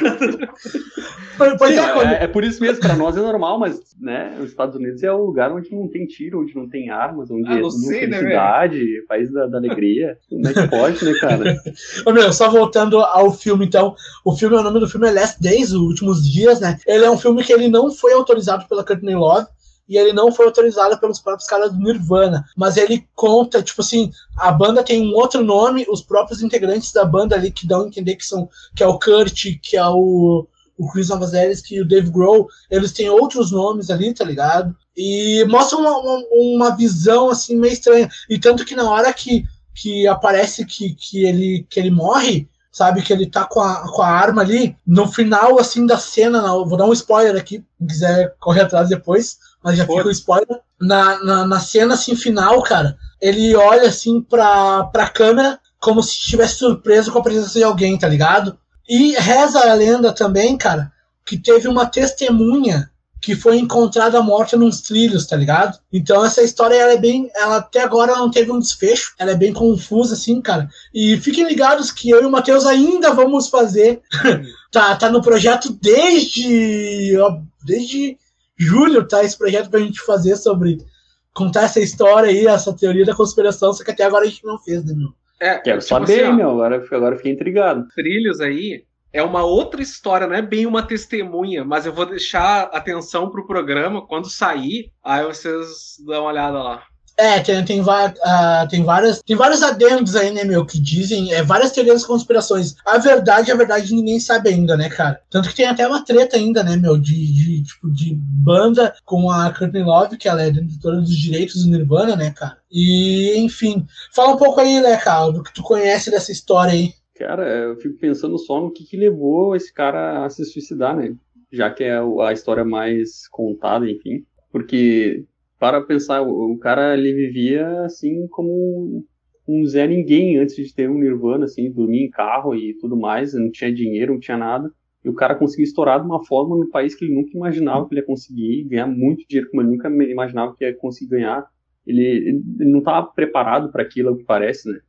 Pois 1.38 1.74
Sim, 1.74 1.80
é, 1.80 1.94
quando, 1.94 2.08
é, 2.08 2.24
é 2.24 2.28
por 2.28 2.44
isso 2.44 2.62
mesmo, 2.62 2.80
pra 2.80 2.96
nós 2.96 3.18
é 3.18 3.22
normal, 3.22 3.60
mas 3.60 3.96
né, 4.00 4.38
os 4.40 4.50
Estados 4.50 4.76
Unidos 4.76 5.04
é 5.04 5.12
o 5.12 5.26
lugar 5.26 5.52
onde 5.52 5.74
não 5.74 5.88
tem 5.88 6.06
tiro, 6.06 6.42
onde 6.42 6.56
não 6.56 6.68
tem 6.68 6.90
armas, 6.90 7.30
onde 7.30 7.48
Ah, 7.50 7.58
é 7.58 7.62
não 7.62 7.70
tudo 7.70 7.88
né, 8.08 8.18
felicidade, 8.18 9.06
país 9.08 9.32
da, 9.32 9.48
da 9.48 9.58
alegria. 9.58 10.18
Como 10.30 10.48
é 10.48 10.54
que 10.54 10.68
pode, 10.68 11.06
né, 11.06 11.14
cara? 11.20 11.62
Ô, 12.06 12.12
meu, 12.12 12.32
só 12.34 12.50
voltando 12.50 13.00
ao 13.00 13.32
filme, 13.32 13.66
então. 13.66 13.96
O 14.24 14.36
filme, 14.36 14.56
o 14.56 14.64
nome 14.64 14.80
do 14.80 14.90
filme 14.90 15.08
é 15.08 15.12
Last 15.12 15.42
Days, 15.42 15.72
Os 15.72 15.82
Últimos 15.82 16.30
Dias, 16.30 16.60
né? 16.60 16.78
Ele 16.86 17.06
é 17.06 17.10
um 17.10 17.18
filme 17.18 17.44
que 17.44 17.54
ele 17.54 17.68
não 17.68 17.92
foi 17.92 18.14
autorizado 18.14 18.66
pela 18.68 18.84
Courtney 18.84 19.16
Love 19.16 19.48
e 19.88 19.98
ele 19.98 20.14
não 20.14 20.32
foi 20.32 20.46
autorizado 20.46 21.00
pelos 21.00 21.20
próprios 21.20 21.48
caras 21.48 21.72
do 21.72 21.80
Nirvana. 21.80 22.44
Mas 22.58 22.78
ele 22.78 23.08
conta, 23.16 23.62
tipo 23.62 23.82
assim, 23.82 24.12
a 24.38 24.52
banda 24.52 24.84
tem 24.84 25.02
um 25.02 25.14
outro 25.14 25.44
nome, 25.44 25.86
os 25.90 26.02
próprios 26.02 26.42
integrantes 26.42 26.92
da 26.92 27.06
banda 27.06 27.36
ali 27.36 27.52
que 27.52 27.68
dão 27.68 27.84
a 27.84 27.88
entender 27.88 28.16
que 28.16 28.26
são 28.26 28.50
que 28.76 28.84
é 28.84 28.88
o 28.88 29.00
Kurt, 29.00 29.60
que 29.62 29.78
é 29.78 29.88
o, 29.88 30.48
o 30.78 30.92
Chris 30.92 31.10
Novoselic 31.10 31.74
e 31.74 31.82
o 31.82 31.88
Dave 31.88 32.10
Grohl, 32.10 32.48
eles 32.70 32.92
têm 32.92 33.10
outros 33.10 33.52
nomes 33.52 33.90
ali, 33.90 34.14
tá 34.14 34.26
ligado? 34.26 34.76
E 34.96 35.46
mostra 35.46 35.78
uma, 35.78 35.98
uma, 35.98 36.24
uma 36.32 36.76
visão 36.76 37.30
assim 37.30 37.56
meio 37.56 37.74
estranha. 37.74 38.10
E 38.30 38.38
tanto 38.38 38.66
que 38.66 38.76
na 38.76 38.90
hora 38.90 39.14
que, 39.14 39.46
que 39.74 40.08
aparece 40.08 40.66
que, 40.66 40.94
que, 40.94 41.26
ele, 41.26 41.66
que 41.70 41.80
ele 41.80 41.92
morre, 41.92 42.50
sabe? 42.72 43.02
Que 43.02 43.14
ele 43.14 43.30
tá 43.30 43.46
com 43.46 43.62
a, 43.62 43.90
com 43.92 44.02
a 44.02 44.10
arma 44.10 44.42
ali, 44.42 44.76
no 44.86 45.08
final 45.08 45.60
assim 45.60 45.86
da 45.86 45.98
cena, 45.98 46.42
não, 46.42 46.68
vou 46.68 46.78
dar 46.78 46.86
um 46.86 46.94
spoiler 46.94 47.36
aqui, 47.36 47.64
quem 47.78 47.88
quiser 47.88 48.36
correr 48.40 48.62
atrás 48.62 48.90
depois, 48.90 49.38
mas 49.64 49.78
já 49.78 49.86
fica 49.86 50.08
o 50.08 50.12
spoiler. 50.12 50.60
Na, 50.80 51.24
na, 51.24 51.48
na 51.48 51.60
cena 51.62 51.94
assim 51.94 52.18
final, 52.18 52.62
cara, 52.62 52.98
ele 53.22 53.56
olha 53.56 53.88
assim 53.88 54.22
pra, 54.22 54.84
pra 54.86 55.08
câmera 55.08 55.58
como 55.80 56.04
se 56.04 56.12
estivesse 56.12 56.56
surpreso 56.56 57.12
com 57.12 57.20
a 57.20 57.24
presença 57.24 57.58
de 57.58 57.64
alguém, 57.64 57.98
tá 57.98 58.08
ligado? 58.08 58.58
E 58.88 59.14
reza 59.14 59.60
a 59.60 59.74
lenda 59.74 60.12
também, 60.12 60.58
cara, 60.58 60.92
que 61.26 61.38
teve 61.38 61.68
uma 61.68 61.86
testemunha 61.86 62.90
que 63.26 63.36
foi 63.36 63.58
encontrada 63.58 64.22
morta 64.22 64.56
nos 64.56 64.82
trilhos, 64.82 65.26
tá 65.26 65.36
ligado? 65.36 65.80
Então 65.92 66.24
essa 66.24 66.44
história 66.44 66.76
ela 66.76 66.94
é 66.94 66.98
bem, 66.98 67.32
ela 67.34 67.58
até 67.58 67.82
agora 67.82 68.16
não 68.16 68.30
teve 68.30 68.52
um 68.52 68.60
desfecho, 68.60 69.16
ela 69.18 69.32
é 69.32 69.36
bem 69.36 69.52
confusa 69.52 70.14
assim, 70.14 70.40
cara. 70.40 70.70
E 70.94 71.18
fiquem 71.18 71.48
ligados 71.48 71.90
que 71.90 72.08
eu 72.08 72.22
e 72.22 72.26
o 72.28 72.30
Matheus 72.30 72.68
ainda 72.68 73.16
vamos 73.16 73.48
fazer. 73.48 74.00
tá, 74.72 74.96
tá 74.96 75.10
no 75.10 75.24
projeto 75.24 75.76
desde 75.82 77.18
ó, 77.18 77.40
desde 77.66 78.16
julho, 78.56 79.08
tá 79.08 79.24
esse 79.24 79.36
projeto 79.36 79.72
pra 79.72 79.80
gente 79.80 80.00
fazer 80.02 80.36
sobre 80.36 80.86
contar 81.34 81.64
essa 81.64 81.80
história 81.80 82.30
aí, 82.30 82.46
essa 82.46 82.74
teoria 82.74 83.06
da 83.06 83.16
conspiração, 83.16 83.74
só 83.74 83.84
que 83.84 83.90
até 83.90 84.04
agora 84.04 84.26
a 84.26 84.30
gente 84.30 84.46
não 84.46 84.60
fez, 84.60 84.86
né, 84.86 84.94
meu? 84.94 85.10
É, 85.40 85.58
Quero 85.60 85.80
tipo 85.80 85.90
saber, 85.90 86.24
assim, 86.24 86.32
ó, 86.32 86.34
meu, 86.34 86.50
agora, 86.52 86.86
agora 86.92 87.18
fiquei 87.18 87.32
intrigado. 87.32 87.88
trilhos 87.94 88.40
aí 88.40 88.84
é 89.12 89.24
uma 89.24 89.44
outra 89.46 89.82
história, 89.82 90.28
não 90.28 90.36
é 90.36 90.42
bem 90.42 90.66
uma 90.66 90.84
testemunha, 90.84 91.64
mas 91.64 91.86
eu 91.86 91.94
vou 91.94 92.06
deixar 92.06 92.64
atenção 92.64 93.30
pro 93.30 93.48
programa 93.48 94.06
quando 94.06 94.30
sair, 94.30 94.92
aí 95.02 95.26
vocês 95.26 95.96
dão 96.06 96.24
uma 96.24 96.32
olhada 96.32 96.62
lá. 96.62 96.84
É, 97.18 97.40
tem, 97.40 97.64
tem, 97.64 97.82
uh, 97.82 98.68
tem, 98.70 98.84
várias, 98.84 99.22
tem 99.22 99.36
vários 99.38 99.64
adendos 99.64 100.18
aí, 100.18 100.32
né, 100.32 100.44
meu, 100.44 100.66
que 100.66 100.80
dizem 100.80 101.34
é, 101.34 101.42
várias 101.42 101.72
teorias 101.72 102.06
conspirações. 102.06 102.76
A 102.86 102.98
verdade, 102.98 103.52
a 103.52 103.56
verdade, 103.56 103.96
ninguém 103.96 104.20
sabe 104.20 104.50
ainda, 104.50 104.76
né, 104.76 104.90
cara? 104.90 105.22
Tanto 105.30 105.48
que 105.48 105.56
tem 105.56 105.66
até 105.66 105.88
uma 105.88 106.04
treta 106.04 106.36
ainda, 106.36 106.62
né, 106.62 106.76
meu, 106.76 106.98
de, 106.98 107.14
de 107.34 107.64
tipo, 107.64 107.90
de 107.90 108.14
banda 108.16 108.94
com 109.06 109.32
a 109.32 109.54
Courtney 109.54 109.84
Love, 109.84 110.18
que 110.18 110.28
ela 110.28 110.42
é 110.42 110.52
detentora 110.52 110.98
dos 110.98 111.16
direitos 111.16 111.64
do 111.64 111.72
Nirvana, 111.72 112.18
né, 112.18 112.32
cara? 112.32 112.58
E, 112.70 113.38
enfim. 113.38 113.86
Fala 114.14 114.34
um 114.34 114.38
pouco 114.38 114.60
aí, 114.60 114.82
né, 114.82 114.98
cara, 114.98 115.32
do 115.32 115.42
que 115.42 115.54
tu 115.54 115.64
conhece 115.64 116.12
dessa 116.12 116.34
história 116.34 116.74
aí. 116.74 116.94
Cara, 117.18 117.48
eu 117.48 117.78
fico 117.78 117.98
pensando 117.98 118.38
só 118.38 118.60
no 118.60 118.72
que, 118.72 118.84
que 118.84 118.98
levou 118.98 119.56
esse 119.56 119.74
cara 119.74 120.26
a 120.26 120.30
se 120.30 120.44
suicidar, 120.44 120.98
né? 120.98 121.16
Já 121.50 121.70
que 121.70 121.86
é 121.86 121.98
a 121.98 122.34
história 122.34 122.66
mais 122.66 123.26
contada, 123.30 123.90
enfim. 123.90 124.26
Porque 124.52 125.24
para 125.60 125.82
pensar, 125.82 126.22
o, 126.22 126.58
cara 126.58 126.98
ele 126.98 127.14
vivia 127.14 127.82
assim 127.82 128.28
como 128.28 129.06
um 129.48 129.66
Zé 129.66 129.88
Ninguém 129.88 130.38
antes 130.38 130.56
de 130.56 130.74
ter 130.74 130.90
um 130.90 130.98
Nirvana, 130.98 131.46
assim, 131.46 131.72
dormia 131.72 132.06
em 132.06 132.10
carro 132.10 132.56
e 132.56 132.74
tudo 132.80 132.98
mais, 132.98 133.34
não 133.34 133.52
tinha 133.52 133.74
dinheiro, 133.74 134.14
não 134.14 134.20
tinha 134.20 134.38
nada. 134.38 134.72
E 135.04 135.10
o 135.10 135.14
cara 135.14 135.36
conseguiu 135.36 135.66
estourar 135.66 136.00
de 136.00 136.06
uma 136.06 136.26
forma 136.26 136.58
no 136.58 136.68
país 136.70 136.96
que 136.96 137.06
ele 137.06 137.14
nunca 137.14 137.30
imaginava 137.36 137.88
que 137.88 137.94
ele 137.94 138.02
ia 138.02 138.08
conseguir, 138.08 138.64
ganhar 138.64 138.88
muito 138.88 139.24
dinheiro 139.28 139.52
como 139.52 139.62
ele 139.62 139.70
nunca 139.70 139.88
imaginava 139.88 140.56
que 140.56 140.66
ia 140.66 140.74
conseguir 140.76 141.12
ganhar. 141.12 141.46
Ele, 141.86 142.02
ele 142.02 142.72
não 142.72 142.80
estava 142.80 143.06
preparado 143.06 143.72
para 143.72 143.84
aquilo, 143.84 144.10
ao 144.10 144.18
que 144.18 144.24
parece, 144.24 144.68
né? 144.68 144.80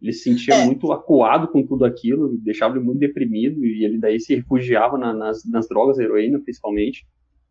Ele 0.00 0.12
se 0.12 0.24
sentia 0.24 0.54
é. 0.54 0.64
muito 0.64 0.90
acuado 0.92 1.48
com 1.48 1.66
tudo 1.66 1.84
aquilo, 1.84 2.38
deixava 2.38 2.76
ele 2.76 2.84
muito 2.84 3.00
deprimido 3.00 3.64
e 3.64 3.84
ele 3.84 3.98
daí 3.98 4.18
se 4.18 4.34
refugiava 4.34 4.96
na, 4.96 5.12
nas, 5.12 5.44
nas 5.44 5.68
drogas, 5.68 5.98
heroína 5.98 6.38
principalmente. 6.40 7.06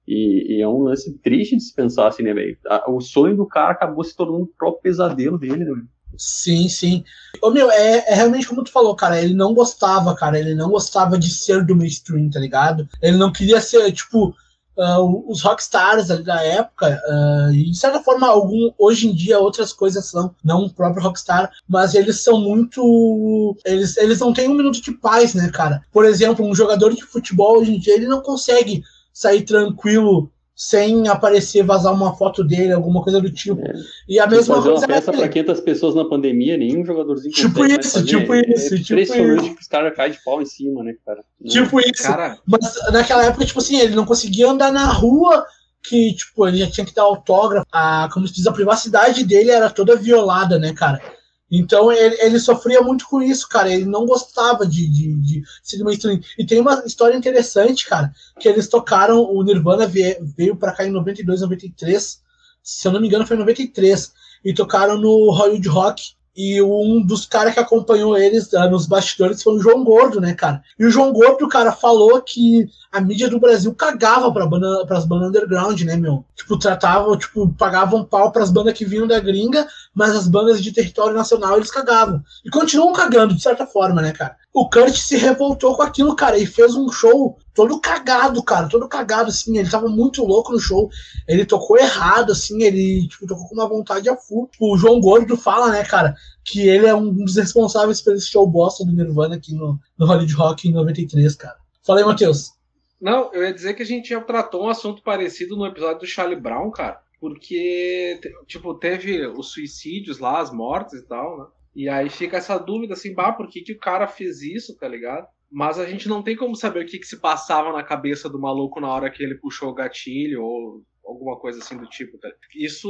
E, 0.08 0.58
e, 0.58 0.62
é 0.62 0.68
um 0.68 0.84
lance 0.84 1.18
triste 1.20 1.56
de 1.58 1.64
se 1.64 1.74
pensar 1.74 2.08
assim, 2.08 2.24
né, 2.24 2.34
velho? 2.34 2.58
O 2.88 3.02
sonho 3.02 3.36
do 3.36 3.46
cara 3.46 3.72
acabou 3.72 4.04
se 4.04 4.16
tornando 4.16 4.44
o 4.44 4.54
próprio 4.58 4.84
pesadelo 4.84 5.38
dele, 5.38 5.66
né, 5.66 5.82
Sim, 6.18 6.70
sim. 6.70 7.04
Ô, 7.42 7.50
meu, 7.50 7.70
é, 7.70 8.06
é, 8.08 8.14
realmente 8.14 8.48
como 8.48 8.64
tu 8.64 8.72
falou, 8.72 8.96
cara. 8.96 9.22
Ele 9.22 9.34
não 9.34 9.54
gostava, 9.54 10.16
cara. 10.16 10.40
Ele 10.40 10.56
não 10.56 10.70
gostava 10.70 11.18
de 11.18 11.30
ser 11.30 11.66
do 11.66 11.76
mainstream, 11.76 12.30
tá 12.30 12.40
ligado? 12.40 12.88
Ele 13.02 13.18
não 13.18 13.32
queria 13.32 13.60
ser, 13.60 13.92
tipo, 13.92 14.34
uh, 14.78 15.32
os 15.32 15.42
rockstars 15.42 16.08
da 16.24 16.42
época. 16.44 17.02
Uh, 17.08 17.54
e, 17.54 17.72
de 17.72 17.78
certa 17.78 18.02
forma, 18.02 18.28
algum, 18.28 18.72
hoje 18.78 19.08
em 19.08 19.14
dia, 19.14 19.40
outras 19.40 19.74
coisas 19.74 20.06
são, 20.06 20.34
não 20.44 20.66
o 20.66 20.74
próprio 20.74 21.04
rockstar, 21.04 21.52
mas 21.68 21.96
eles 21.96 22.22
são 22.24 22.40
muito. 22.40 23.56
Eles, 23.66 23.98
eles 23.98 24.20
não 24.20 24.34
têm 24.34 24.50
um 24.50 24.56
minuto 24.56 24.82
de 24.82 24.92
paz, 24.92 25.34
né, 25.34 25.50
cara? 25.50 25.82
Por 25.92 26.06
exemplo, 26.06 26.46
um 26.46 26.56
jogador 26.56 26.94
de 26.94 27.04
futebol 27.04 27.60
hoje 27.60 27.76
em 27.76 27.80
dia, 27.80 27.96
ele 27.96 28.08
não 28.08 28.22
consegue 28.22 28.84
sair 29.16 29.44
tranquilo 29.44 30.30
sem 30.54 31.08
aparecer, 31.08 31.64
vazar 31.64 31.94
uma 31.94 32.16
foto 32.16 32.44
dele, 32.44 32.72
alguma 32.72 33.02
coisa 33.02 33.20
do 33.20 33.30
tipo. 33.32 33.60
É. 33.62 33.74
E 34.08 34.20
a 34.20 34.28
mesma 34.28 34.56
fazer 34.56 34.70
coisa. 34.70 34.86
uma 34.86 34.94
festa 34.94 35.12
para 35.12 35.28
500 35.28 35.60
pessoas 35.62 35.96
na 35.96 36.06
pandemia, 36.06 36.58
nenhum 36.58 36.86
jogadorzinho 36.86 37.34
Tipo 37.34 37.66
isso, 37.66 37.92
fazer. 37.92 38.06
tipo 38.06 38.34
é, 38.34 38.42
isso. 38.42 38.74
É 38.74 38.78
tipo 38.78 38.94
impressionante 38.94 39.46
isso. 39.46 39.56
que 39.56 39.62
os 39.62 39.68
caras 39.68 39.96
caem 39.96 40.12
de 40.14 40.24
pau 40.24 40.42
em 40.42 40.46
cima, 40.46 40.84
né, 40.84 40.96
cara? 41.06 41.24
Tipo 41.46 41.80
isso. 41.80 42.04
Cara... 42.04 42.38
Mas 42.46 42.74
naquela 42.92 43.26
época, 43.26 43.46
tipo 43.46 43.60
assim, 43.60 43.80
ele 43.80 43.96
não 43.96 44.06
conseguia 44.06 44.50
andar 44.50 44.72
na 44.72 44.86
rua. 44.86 45.46
Que, 45.88 46.16
tipo, 46.16 46.48
ele 46.48 46.58
já 46.58 46.72
tinha 46.72 46.84
que 46.84 46.96
dar 46.96 47.04
autógrafo. 47.04 47.64
A, 47.72 48.10
como 48.12 48.28
se 48.28 48.34
diz, 48.34 48.48
a 48.48 48.52
privacidade 48.52 49.24
dele 49.24 49.52
era 49.52 49.70
toda 49.70 49.96
violada, 49.96 50.58
né, 50.58 50.74
cara? 50.74 51.00
Então 51.50 51.92
ele, 51.92 52.16
ele, 52.22 52.40
sofria 52.40 52.82
muito 52.82 53.08
com 53.08 53.22
isso, 53.22 53.48
cara. 53.48 53.72
Ele 53.72 53.86
não 53.86 54.06
gostava 54.06 54.66
de, 54.66 54.88
de, 54.88 55.14
de 55.16 55.44
ser 55.62 55.84
mainstream. 55.84 56.20
E 56.38 56.46
tem 56.46 56.60
uma 56.60 56.84
história 56.86 57.16
interessante, 57.16 57.86
cara, 57.86 58.12
que 58.40 58.48
eles 58.48 58.68
tocaram, 58.68 59.22
o 59.22 59.44
Nirvana 59.44 59.88
veio, 59.88 60.56
para 60.56 60.72
cá 60.72 60.86
em 60.86 60.92
92, 60.92 61.42
93. 61.42 62.22
Se 62.64 62.88
eu 62.88 62.92
não 62.92 63.00
me 63.00 63.08
engano, 63.08 63.28
foi 63.28 63.36
em 63.36 63.40
93. 63.40 64.12
E 64.44 64.54
tocaram 64.54 64.98
no 64.98 65.32
Hollywood 65.32 65.68
Rock. 65.68 66.15
E 66.36 66.62
um 66.62 67.02
dos 67.02 67.26
caras 67.26 67.54
que 67.54 67.60
acompanhou 67.60 68.18
eles 68.18 68.52
uh, 68.52 68.70
nos 68.70 68.86
bastidores 68.86 69.42
foi 69.42 69.54
o 69.54 69.60
João 69.60 69.84
Gordo, 69.84 70.20
né, 70.20 70.34
cara? 70.34 70.62
E 70.78 70.86
o 70.86 70.92
João 70.92 71.14
Gordo, 71.14 71.48
cara, 71.48 71.72
falou 71.72 72.22
que 72.22 72.68
a 72.92 73.00
mídia 73.00 73.30
do 73.30 73.40
Brasil 73.40 73.74
cagava 73.74 74.32
pra 74.34 74.46
banda, 74.46 74.86
pras 74.86 75.06
bandas 75.06 75.30
underground, 75.30 75.82
né, 75.82 75.96
meu? 75.96 76.26
Tipo, 76.36 76.60
tratavam, 76.60 77.18
tipo, 77.18 77.48
pagavam 77.54 78.04
pau 78.04 78.32
pras 78.32 78.52
bandas 78.52 78.74
que 78.74 78.84
vinham 78.84 79.08
da 79.08 79.20
gringa, 79.20 79.66
mas 79.94 80.16
as 80.16 80.28
bandas 80.28 80.62
de 80.62 80.74
território 80.74 81.16
nacional 81.16 81.56
eles 81.56 81.72
cagavam. 81.72 82.22
E 82.44 82.50
continuam 82.50 82.92
cagando, 82.92 83.34
de 83.34 83.42
certa 83.42 83.66
forma, 83.66 84.02
né, 84.02 84.12
cara? 84.12 84.36
O 84.56 84.70
Kurt 84.70 84.96
se 84.96 85.18
revoltou 85.18 85.76
com 85.76 85.82
aquilo, 85.84 86.16
cara, 86.16 86.38
e 86.38 86.46
fez 86.46 86.76
um 86.76 86.90
show 86.90 87.38
todo 87.54 87.78
cagado, 87.78 88.42
cara, 88.42 88.70
todo 88.70 88.88
cagado, 88.88 89.28
assim, 89.28 89.58
ele 89.58 89.70
tava 89.70 89.90
muito 89.90 90.24
louco 90.24 90.54
no 90.54 90.60
show, 90.62 90.90
ele 91.28 91.46
tocou 91.46 91.78
errado, 91.78 92.32
assim, 92.32 92.64
ele, 92.64 93.06
tipo, 93.10 93.28
tocou 93.28 93.50
com 93.50 93.56
uma 93.56 93.68
vontade 93.68 94.08
a 94.08 94.16
full. 94.16 94.50
O 94.58 94.78
João 94.78 95.02
Gordo 95.02 95.36
fala, 95.36 95.72
né, 95.72 95.84
cara, 95.84 96.16
que 96.42 96.70
ele 96.70 96.86
é 96.86 96.96
um 96.96 97.12
dos 97.12 97.36
responsáveis 97.36 98.00
pelo 98.00 98.18
show 98.18 98.48
bosta 98.48 98.86
do 98.86 98.94
Nirvana 98.94 99.36
aqui 99.36 99.54
no, 99.54 99.78
no 99.98 100.06
Hollywood 100.06 100.34
Rock 100.36 100.70
em 100.70 100.72
93, 100.72 101.36
cara. 101.36 101.58
Fala 101.86 102.00
aí, 102.00 102.06
Matheus. 102.06 102.54
Não, 103.02 103.34
eu 103.34 103.44
ia 103.44 103.54
dizer 103.54 103.74
que 103.74 103.84
a 103.84 103.86
gente 103.86 104.08
já 104.08 104.22
tratou 104.22 104.64
um 104.64 104.70
assunto 104.70 105.04
parecido 105.04 105.58
no 105.58 105.66
episódio 105.66 106.00
do 106.00 106.08
Charlie 106.08 106.40
Brown, 106.40 106.72
cara, 106.72 107.02
porque, 107.20 108.22
tipo, 108.48 108.74
teve 108.76 109.28
os 109.28 109.52
suicídios 109.52 110.18
lá, 110.18 110.40
as 110.40 110.50
mortes 110.50 110.94
e 110.94 111.06
tal, 111.06 111.38
né? 111.38 111.46
E 111.76 111.90
aí 111.90 112.10
fica 112.10 112.38
essa 112.38 112.58
dúvida 112.58 112.94
assim, 112.94 113.14
bah, 113.14 113.34
por 113.34 113.50
que, 113.50 113.62
que 113.62 113.74
o 113.74 113.80
cara 113.80 114.08
fez 114.08 114.42
isso, 114.42 114.78
tá 114.78 114.88
ligado? 114.88 115.28
Mas 115.52 115.78
a 115.78 115.86
gente 115.86 116.08
não 116.08 116.24
tem 116.24 116.36
como 116.36 116.56
saber 116.56 116.84
o 116.84 116.88
que, 116.88 116.98
que 116.98 117.06
se 117.06 117.20
passava 117.20 117.72
na 117.72 117.84
cabeça 117.84 118.30
do 118.30 118.40
maluco 118.40 118.80
na 118.80 118.92
hora 118.92 119.10
que 119.10 119.22
ele 119.22 119.36
puxou 119.36 119.70
o 119.70 119.74
gatilho 119.74 120.44
ou 120.44 120.84
alguma 121.06 121.38
coisa 121.38 121.60
assim 121.60 121.78
do 121.78 121.86
tipo. 121.88 122.18
Tá? 122.18 122.30
Isso, 122.56 122.88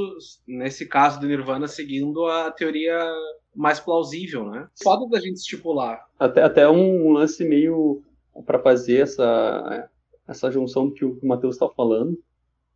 nesse 0.48 0.86
caso 0.88 1.20
do 1.20 1.28
Nirvana, 1.28 1.68
seguindo 1.68 2.26
a 2.26 2.52
teoria 2.52 2.98
mais 3.56 3.80
plausível, 3.80 4.50
né? 4.50 4.68
Foda 4.82 5.08
da 5.10 5.20
gente 5.20 5.38
estipular. 5.38 6.06
Até, 6.20 6.44
até 6.44 6.70
um 6.70 7.12
lance 7.12 7.44
meio 7.44 8.02
para 8.46 8.60
fazer 8.60 9.02
essa, 9.02 9.90
essa 10.28 10.52
junção 10.52 10.92
que 10.92 11.06
o 11.06 11.20
Matheus 11.24 11.56
está 11.56 11.68
falando, 11.70 12.18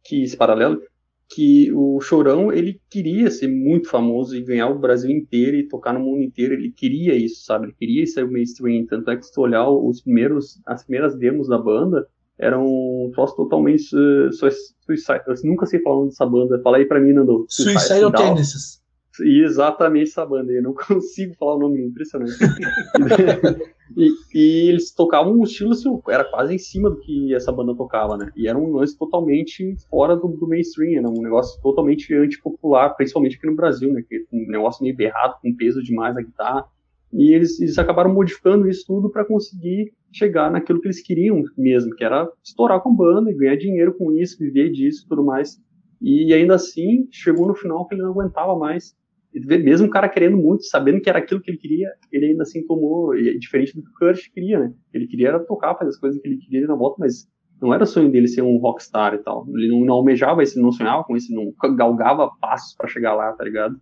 que 0.03 0.23
esse 0.23 0.37
paralelo, 0.37 0.81
que 1.29 1.71
o 1.73 2.01
Chorão 2.01 2.51
ele 2.51 2.81
queria 2.89 3.29
ser 3.29 3.47
muito 3.47 3.87
famoso 3.87 4.35
e 4.35 4.41
ganhar 4.41 4.67
o 4.67 4.79
Brasil 4.79 5.11
inteiro 5.11 5.55
e 5.55 5.67
tocar 5.67 5.93
no 5.93 5.99
mundo 5.99 6.23
inteiro. 6.23 6.55
Ele 6.55 6.71
queria 6.71 7.13
isso, 7.13 7.45
sabe? 7.45 7.67
Ele 7.67 7.75
queria 7.77 8.05
ser 8.07 8.25
o 8.25 8.31
mainstream. 8.31 8.85
Tanto 8.87 9.11
é 9.11 9.15
que 9.15 9.25
se 9.25 9.31
tu 9.31 9.41
olhar 9.41 9.69
os 9.69 10.01
primeiros, 10.01 10.59
as 10.65 10.83
primeiras 10.83 11.15
demos 11.15 11.47
da 11.47 11.57
banda, 11.57 12.07
eram 12.39 12.65
um 12.65 13.11
troço 13.13 13.35
totalmente 13.35 13.95
uh, 13.95 14.33
suicide. 14.33 15.21
Eu 15.27 15.35
nunca 15.43 15.67
sei 15.67 15.79
falar 15.81 16.05
dessa 16.05 16.25
banda. 16.25 16.59
Fala 16.63 16.77
aí 16.77 16.85
pra 16.85 16.99
mim, 16.99 17.13
Nando. 17.13 17.45
Suicidal 17.47 18.11
Tendencies. 18.11 18.81
Exatamente 19.21 20.09
essa 20.09 20.25
banda. 20.25 20.51
Eu 20.51 20.63
não 20.63 20.73
consigo 20.87 21.35
falar 21.35 21.57
o 21.57 21.59
nome, 21.59 21.85
impressionante. 21.85 22.33
E, 23.97 24.09
e, 24.33 24.69
eles 24.69 24.91
tocavam 24.91 25.33
um 25.33 25.43
estilo 25.43 25.71
assim, 25.71 25.89
era 26.09 26.23
quase 26.23 26.53
em 26.53 26.57
cima 26.57 26.89
do 26.89 26.99
que 26.99 27.33
essa 27.33 27.51
banda 27.51 27.75
tocava, 27.75 28.17
né? 28.17 28.31
E 28.35 28.47
era 28.47 28.57
um 28.57 28.73
lance 28.73 28.97
totalmente 28.97 29.75
fora 29.89 30.15
do, 30.15 30.27
do 30.27 30.47
mainstream, 30.47 30.99
era 30.99 31.09
um 31.09 31.21
negócio 31.21 31.61
totalmente 31.61 32.13
antipopular, 32.13 32.95
principalmente 32.95 33.37
aqui 33.37 33.47
no 33.47 33.55
Brasil, 33.55 33.91
né? 33.91 34.03
Que 34.07 34.25
um 34.31 34.47
negócio 34.47 34.83
meio 34.83 34.95
berrado, 34.95 35.35
com 35.41 35.55
peso 35.55 35.81
demais 35.83 36.15
a 36.15 36.21
guitarra. 36.21 36.65
E 37.11 37.33
eles, 37.33 37.59
eles 37.59 37.77
acabaram 37.77 38.13
modificando 38.13 38.69
isso 38.69 38.85
tudo 38.85 39.09
para 39.09 39.25
conseguir 39.25 39.91
chegar 40.11 40.51
naquilo 40.51 40.79
que 40.79 40.87
eles 40.87 41.01
queriam 41.01 41.43
mesmo, 41.57 41.95
que 41.95 42.03
era 42.03 42.31
estourar 42.43 42.81
com 42.81 42.95
banda 42.95 43.31
e 43.31 43.35
ganhar 43.35 43.55
dinheiro 43.55 43.93
com 43.93 44.11
isso, 44.11 44.37
viver 44.37 44.71
disso 44.71 45.05
e 45.05 45.09
tudo 45.09 45.23
mais. 45.23 45.59
E 46.01 46.33
ainda 46.33 46.55
assim, 46.55 47.07
chegou 47.11 47.47
no 47.47 47.55
final 47.55 47.87
que 47.87 47.95
ele 47.95 48.03
não 48.03 48.11
aguentava 48.11 48.55
mais 48.55 48.95
mesmo 49.33 49.87
o 49.87 49.89
cara 49.89 50.09
querendo 50.09 50.37
muito, 50.37 50.63
sabendo 50.63 51.01
que 51.01 51.09
era 51.09 51.19
aquilo 51.19 51.41
que 51.41 51.51
ele 51.51 51.57
queria, 51.57 51.89
ele 52.11 52.27
ainda 52.27 52.43
assim 52.43 52.65
tomou, 52.65 53.13
diferente 53.37 53.75
do 53.75 53.83
que 53.83 53.89
o 53.89 53.93
Kurt 53.93 54.31
queria, 54.33 54.59
né? 54.59 54.73
Ele 54.93 55.07
queria 55.07 55.29
era 55.29 55.39
tocar, 55.39 55.75
fazer 55.75 55.89
as 55.89 55.99
coisas 55.99 56.19
que 56.19 56.27
ele 56.27 56.37
queria 56.37 56.67
na 56.67 56.75
volta, 56.75 56.97
mas 56.99 57.27
não 57.61 57.73
era 57.73 57.83
o 57.83 57.87
sonho 57.87 58.11
dele 58.11 58.27
ser 58.27 58.41
um 58.41 58.57
rockstar 58.57 59.13
e 59.13 59.19
tal. 59.19 59.45
Ele 59.49 59.67
não, 59.67 59.85
não 59.85 59.95
almejava 59.95 60.41
isso, 60.41 60.59
não 60.59 60.71
sonhava 60.71 61.03
com 61.03 61.15
isso, 61.15 61.33
não 61.33 61.53
galgava 61.75 62.31
passos 62.41 62.75
para 62.75 62.87
chegar 62.87 63.13
lá, 63.13 63.31
tá 63.33 63.43
ligado? 63.43 63.79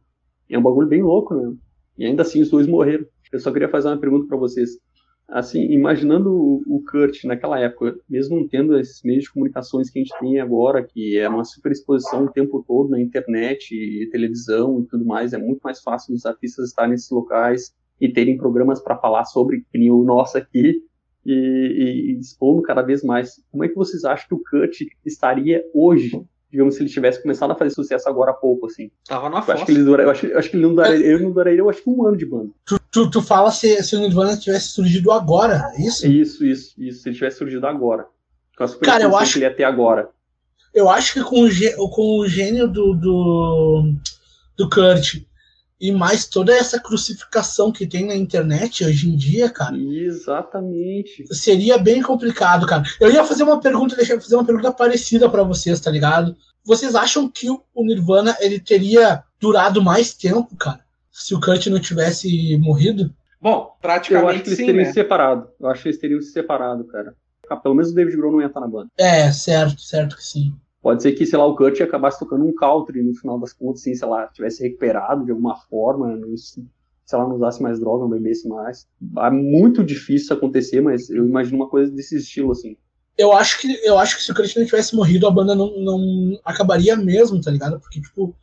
E 0.50 0.56
é 0.56 0.60
um 0.60 0.64
bagulho 0.64 0.88
bem 0.88 1.02
louco, 1.02 1.36
né? 1.36 1.56
E 1.98 2.06
ainda 2.06 2.24
assim 2.24 2.42
os 2.42 2.50
dois 2.50 2.68
morreram. 2.68 3.06
Eu 3.32 3.40
só 3.40 3.52
queria 3.52 3.70
fazer 3.70 3.90
uma 3.90 4.00
pergunta 4.00 4.28
para 4.28 4.38
vocês 4.38 4.72
assim, 5.28 5.62
imaginando 5.72 6.34
o, 6.34 6.84
Kurt 6.90 7.26
naquela 7.26 7.60
época, 7.60 8.00
mesmo 8.10 8.40
não 8.40 8.48
tendo 8.48 8.78
esses 8.80 9.04
meios 9.04 9.26
de 9.26 9.32
comunicações 9.32 9.90
que 9.90 10.00
a 10.00 10.02
gente 10.02 10.18
tem 10.20 10.40
agora, 10.40 10.84
que 10.84 11.18
é 11.18 11.28
uma 11.28 11.44
super 11.44 11.72
exposição 11.72 12.26
o 12.26 12.32
tempo 12.32 12.64
todo 12.66 12.90
na 12.90 13.00
internet, 13.00 13.76
e 13.76 14.10
televisão 14.10 14.80
e 14.80 14.86
tudo 14.86 15.06
mais, 15.06 15.34
é 15.34 15.38
muito 15.38 15.60
mais 15.62 15.82
fácil 15.82 16.16
os 16.16 16.26
artistas 16.26 16.70
estarem 16.70 16.92
nesses 16.92 17.10
locais 17.10 17.74
e 18.00 18.08
terem 18.08 18.38
programas 18.38 18.82
para 18.82 18.98
falar 18.98 19.26
sobre, 19.26 19.66
que 19.72 19.92
o 19.92 20.04
nosso 20.04 20.38
aqui, 20.38 20.82
e, 21.26 21.34
e, 21.34 22.12
e 22.12 22.20
expondo 22.20 22.62
cada 22.62 22.82
vez 22.82 23.04
mais. 23.04 23.44
Como 23.52 23.66
é 23.66 23.68
que 23.68 23.76
vocês 23.76 24.06
acham 24.06 24.28
que 24.30 24.36
o 24.36 24.44
Kurt 24.50 24.82
estaria 25.06 25.64
hoje 25.74 26.26
digamos, 26.50 26.76
se 26.76 26.82
ele 26.82 26.90
tivesse 26.90 27.22
começado 27.22 27.52
a 27.52 27.56
fazer 27.56 27.72
sucesso 27.72 28.08
agora 28.08 28.32
há 28.32 28.34
pouco, 28.34 28.68
assim. 28.68 28.90
Tava 29.06 29.30
na 29.30 29.44
eu 29.46 29.54
acho 29.54 29.66
que 29.66 29.72
ele 29.72 29.84
dura, 29.84 30.04
eu 30.04 30.10
acho, 30.10 30.26
eu 30.26 30.40
acho 30.40 30.50
que 30.50 30.56
ele 30.56 30.64
não 30.64 30.74
duraria, 30.76 31.06
ele 31.06 31.24
não 31.24 31.32
duraria, 31.32 31.60
eu 31.60 31.70
acho 31.70 31.84
que 31.84 31.90
um 31.90 32.06
ano 32.06 32.18
de 32.18 32.26
banda. 32.26 32.50
Tu, 32.66 32.80
tu, 32.98 33.10
tu 33.12 33.22
fala 33.22 33.52
se, 33.52 33.84
se 33.84 33.96
o 33.96 34.00
Nirvana 34.00 34.36
tivesse 34.36 34.70
surgido 34.70 35.12
agora, 35.12 35.72
é 35.76 35.82
isso? 35.82 36.08
Isso, 36.08 36.44
isso, 36.44 36.74
isso, 36.78 37.02
se 37.02 37.10
ele 37.10 37.16
tivesse 37.16 37.38
surgido 37.38 37.68
agora. 37.68 38.08
Com 38.58 38.64
a 38.64 38.80
Cara, 38.80 39.04
eu 39.04 39.16
acho 39.16 39.34
que 39.34 39.40
ele 39.40 39.46
ia 39.46 39.54
ter 39.54 39.66
agora. 39.66 40.10
Eu 40.74 40.90
acho 40.90 41.14
que 41.14 41.24
com 41.24 41.46
o, 41.46 41.90
com 41.90 42.20
o 42.20 42.28
gênio 42.28 42.68
do, 42.68 42.96
do, 42.96 43.94
do 44.58 44.70
Kurt 44.70 45.22
e 45.80 45.92
mais 45.92 46.26
toda 46.26 46.56
essa 46.56 46.80
crucificação 46.80 47.72
que 47.72 47.86
tem 47.86 48.08
na 48.08 48.16
internet 48.16 48.84
hoje 48.84 49.10
em 49.10 49.16
dia, 49.16 49.48
cara. 49.48 49.78
Exatamente. 49.78 51.24
Seria 51.32 51.78
bem 51.78 52.02
complicado, 52.02 52.66
cara. 52.66 52.84
Eu 53.00 53.12
ia 53.12 53.24
fazer 53.24 53.44
uma 53.44 53.60
pergunta, 53.60 53.96
deixa 53.96 54.14
eu 54.14 54.22
fazer 54.22 54.36
uma 54.36 54.46
pergunta 54.46 54.72
parecida 54.72 55.30
para 55.30 55.44
vocês, 55.44 55.80
tá 55.80 55.92
ligado? 55.92 56.36
Vocês 56.64 56.96
acham 56.96 57.30
que 57.30 57.48
o 57.50 57.64
Nirvana 57.78 58.36
ele 58.40 58.60
teria 58.60 59.24
durado 59.40 59.84
mais 59.84 60.14
tempo, 60.14 60.56
cara, 60.56 60.82
se 61.18 61.34
o 61.34 61.42
Kurt 61.42 61.66
não 61.68 61.80
tivesse 61.80 62.58
morrido? 62.58 63.12
Bom, 63.42 63.76
praticamente 63.82 64.24
Eu 64.24 64.30
acho 64.30 64.44
que 64.44 64.50
eles 64.50 64.58
sim, 64.58 64.66
teriam 64.66 64.84
né? 64.84 64.88
se 64.90 64.94
separado. 64.94 65.50
Eu 65.60 65.68
acho 65.68 65.82
que 65.82 65.90
eles 65.90 66.00
teriam 66.00 66.22
se 66.22 66.32
separado, 66.32 66.84
cara. 66.86 67.16
Ah, 67.50 67.56
pelo 67.56 67.76
menos 67.76 67.92
o 67.92 67.96
David 67.96 68.18
Grohl 68.18 68.34
não 68.34 68.42
ia 68.42 68.48
estar 68.48 68.60
na 68.60 68.68
banda. 68.68 68.90
É, 68.98 69.32
certo, 69.32 69.82
certo 69.82 70.16
que 70.16 70.24
sim. 70.24 70.54
Pode 70.82 71.02
ser 71.02 71.14
que, 71.14 71.26
sei 71.26 71.40
lá, 71.40 71.46
o 71.46 71.56
Kurt 71.56 71.82
acabasse 71.82 72.20
tocando 72.20 72.46
um 72.46 72.54
country 72.54 73.02
no 73.02 73.16
final 73.16 73.40
das 73.40 73.52
contas, 73.52 73.82
assim, 73.82 73.96
sei 73.96 74.08
lá, 74.08 74.28
tivesse 74.28 74.62
recuperado 74.62 75.26
de 75.26 75.32
alguma 75.32 75.56
forma, 75.56 76.16
não, 76.16 76.36
sei 76.38 76.64
lá, 77.14 77.28
não 77.28 77.36
usasse 77.36 77.64
mais 77.64 77.80
droga, 77.80 78.04
não 78.04 78.10
bebesse 78.10 78.48
mais. 78.48 78.88
É 79.18 79.30
muito 79.32 79.84
difícil 79.84 80.26
isso 80.26 80.34
acontecer, 80.34 80.82
mas 80.82 81.10
eu 81.10 81.26
imagino 81.26 81.58
uma 81.58 81.68
coisa 81.68 81.92
desse 81.92 82.18
estilo, 82.18 82.52
assim. 82.52 82.78
Eu 83.18 83.34
acho 83.34 83.60
que 83.60 83.74
eu 83.84 83.98
acho 83.98 84.18
que 84.18 84.22
se 84.22 84.32
o 84.32 84.36
Kurt 84.36 84.56
não 84.56 84.66
tivesse 84.66 84.96
morrido, 84.96 85.26
a 85.26 85.32
banda 85.32 85.56
não, 85.56 85.80
não 85.80 86.40
acabaria 86.46 86.96
mesmo, 86.96 87.42
tá 87.42 87.50
ligado? 87.50 87.80
Porque, 87.80 88.00
tipo, 88.00 88.36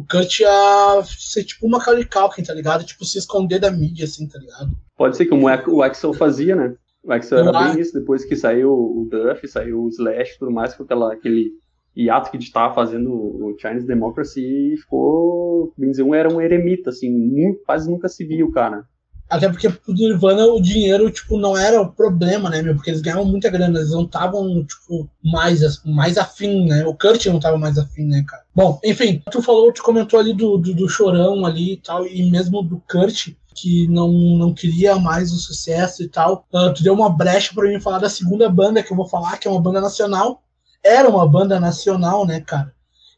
o 0.00 0.06
Kurt 0.06 0.40
ia 0.40 1.02
ser 1.04 1.44
tipo 1.44 1.66
uma 1.66 1.78
Macaulay 1.78 2.04
Culkin, 2.04 2.42
tá 2.42 2.54
ligado? 2.54 2.84
Tipo, 2.84 3.04
se 3.04 3.18
esconder 3.18 3.58
da 3.58 3.70
mídia, 3.70 4.06
assim, 4.06 4.26
tá 4.26 4.38
ligado? 4.38 4.70
Pode 4.96 5.16
ser 5.16 5.26
como 5.26 5.46
o 5.46 5.82
Axel 5.82 6.14
fazia, 6.14 6.56
né? 6.56 6.74
O 7.04 7.12
Axel 7.12 7.38
era 7.38 7.52
bem 7.52 7.80
isso, 7.80 7.92
depois 7.92 8.24
que 8.24 8.36
saiu 8.36 8.72
o 8.72 9.08
Duff, 9.10 9.46
saiu 9.46 9.82
o 9.82 9.88
Slash 9.88 10.34
e 10.34 10.38
tudo 10.38 10.50
mais, 10.50 10.74
com 10.74 10.82
aquela, 10.82 11.12
aquele 11.12 11.50
hiato 11.94 12.30
que 12.30 12.36
a 12.36 12.40
gente 12.40 12.52
tava 12.52 12.74
fazendo 12.74 13.12
o 13.12 13.56
Chinese 13.58 13.86
Democracy 13.86 14.40
e 14.74 14.76
ficou, 14.78 15.72
bem 15.76 15.90
dizer, 15.90 16.02
um, 16.02 16.14
era 16.14 16.32
um 16.32 16.40
eremita, 16.40 16.90
assim, 16.90 17.54
quase 17.66 17.90
nunca 17.90 18.08
se 18.08 18.24
viu, 18.24 18.50
cara. 18.50 18.84
Até 19.30 19.48
porque 19.48 19.70
pro 19.70 19.94
Nirvana 19.94 20.44
o 20.46 20.60
dinheiro, 20.60 21.08
tipo, 21.08 21.38
não 21.38 21.56
era 21.56 21.80
o 21.80 21.92
problema, 21.92 22.50
né, 22.50 22.60
meu? 22.62 22.74
Porque 22.74 22.90
eles 22.90 23.00
ganhavam 23.00 23.24
muita 23.24 23.48
grana, 23.48 23.78
eles 23.78 23.92
não 23.92 24.02
estavam, 24.02 24.64
tipo, 24.64 25.08
mais, 25.22 25.80
mais 25.84 26.18
afim, 26.18 26.66
né? 26.66 26.84
O 26.84 26.94
Kurt 26.94 27.24
não 27.26 27.38
tava 27.38 27.56
mais 27.56 27.78
afim, 27.78 28.06
né, 28.06 28.24
cara? 28.26 28.42
Bom, 28.52 28.80
enfim, 28.84 29.22
tu 29.30 29.40
falou, 29.40 29.72
tu 29.72 29.84
comentou 29.84 30.18
ali 30.18 30.34
do, 30.34 30.58
do, 30.58 30.74
do 30.74 30.88
chorão 30.88 31.46
ali 31.46 31.74
e 31.74 31.76
tal, 31.76 32.04
e 32.08 32.28
mesmo 32.28 32.60
do 32.60 32.82
Kurt, 32.90 33.28
que 33.54 33.86
não, 33.86 34.10
não 34.10 34.52
queria 34.52 34.96
mais 34.96 35.32
o 35.32 35.38
sucesso 35.38 36.02
e 36.02 36.08
tal. 36.08 36.44
Ah, 36.52 36.70
tu 36.70 36.82
deu 36.82 36.92
uma 36.92 37.08
brecha 37.08 37.54
pra 37.54 37.68
mim 37.68 37.80
falar 37.80 37.98
da 37.98 38.08
segunda 38.08 38.48
banda 38.48 38.82
que 38.82 38.92
eu 38.92 38.96
vou 38.96 39.06
falar, 39.06 39.38
que 39.38 39.46
é 39.46 39.50
uma 39.50 39.60
banda 39.60 39.80
nacional. 39.80 40.42
Era 40.82 41.08
uma 41.08 41.28
banda 41.28 41.60
nacional, 41.60 42.26
né, 42.26 42.40
cara? 42.40 42.74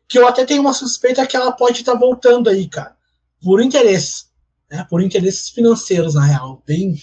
Que 0.07 0.19
eu 0.19 0.29
até 0.29 0.45
tenho 0.45 0.61
uma 0.61 0.75
suspeita 0.75 1.27
que 1.27 1.37
ela 1.37 1.53
pode 1.53 1.81
estar 1.81 1.95
voltando 1.95 2.51
aí, 2.51 2.69
cara. 2.69 2.95
Por 3.43 3.63
interesse 3.63 4.32
né, 4.73 4.87
por 4.89 5.03
interesses 5.03 5.51
financeiros, 5.51 6.15
na 6.15 6.25
real. 6.25 6.63
Bem, 6.67 6.97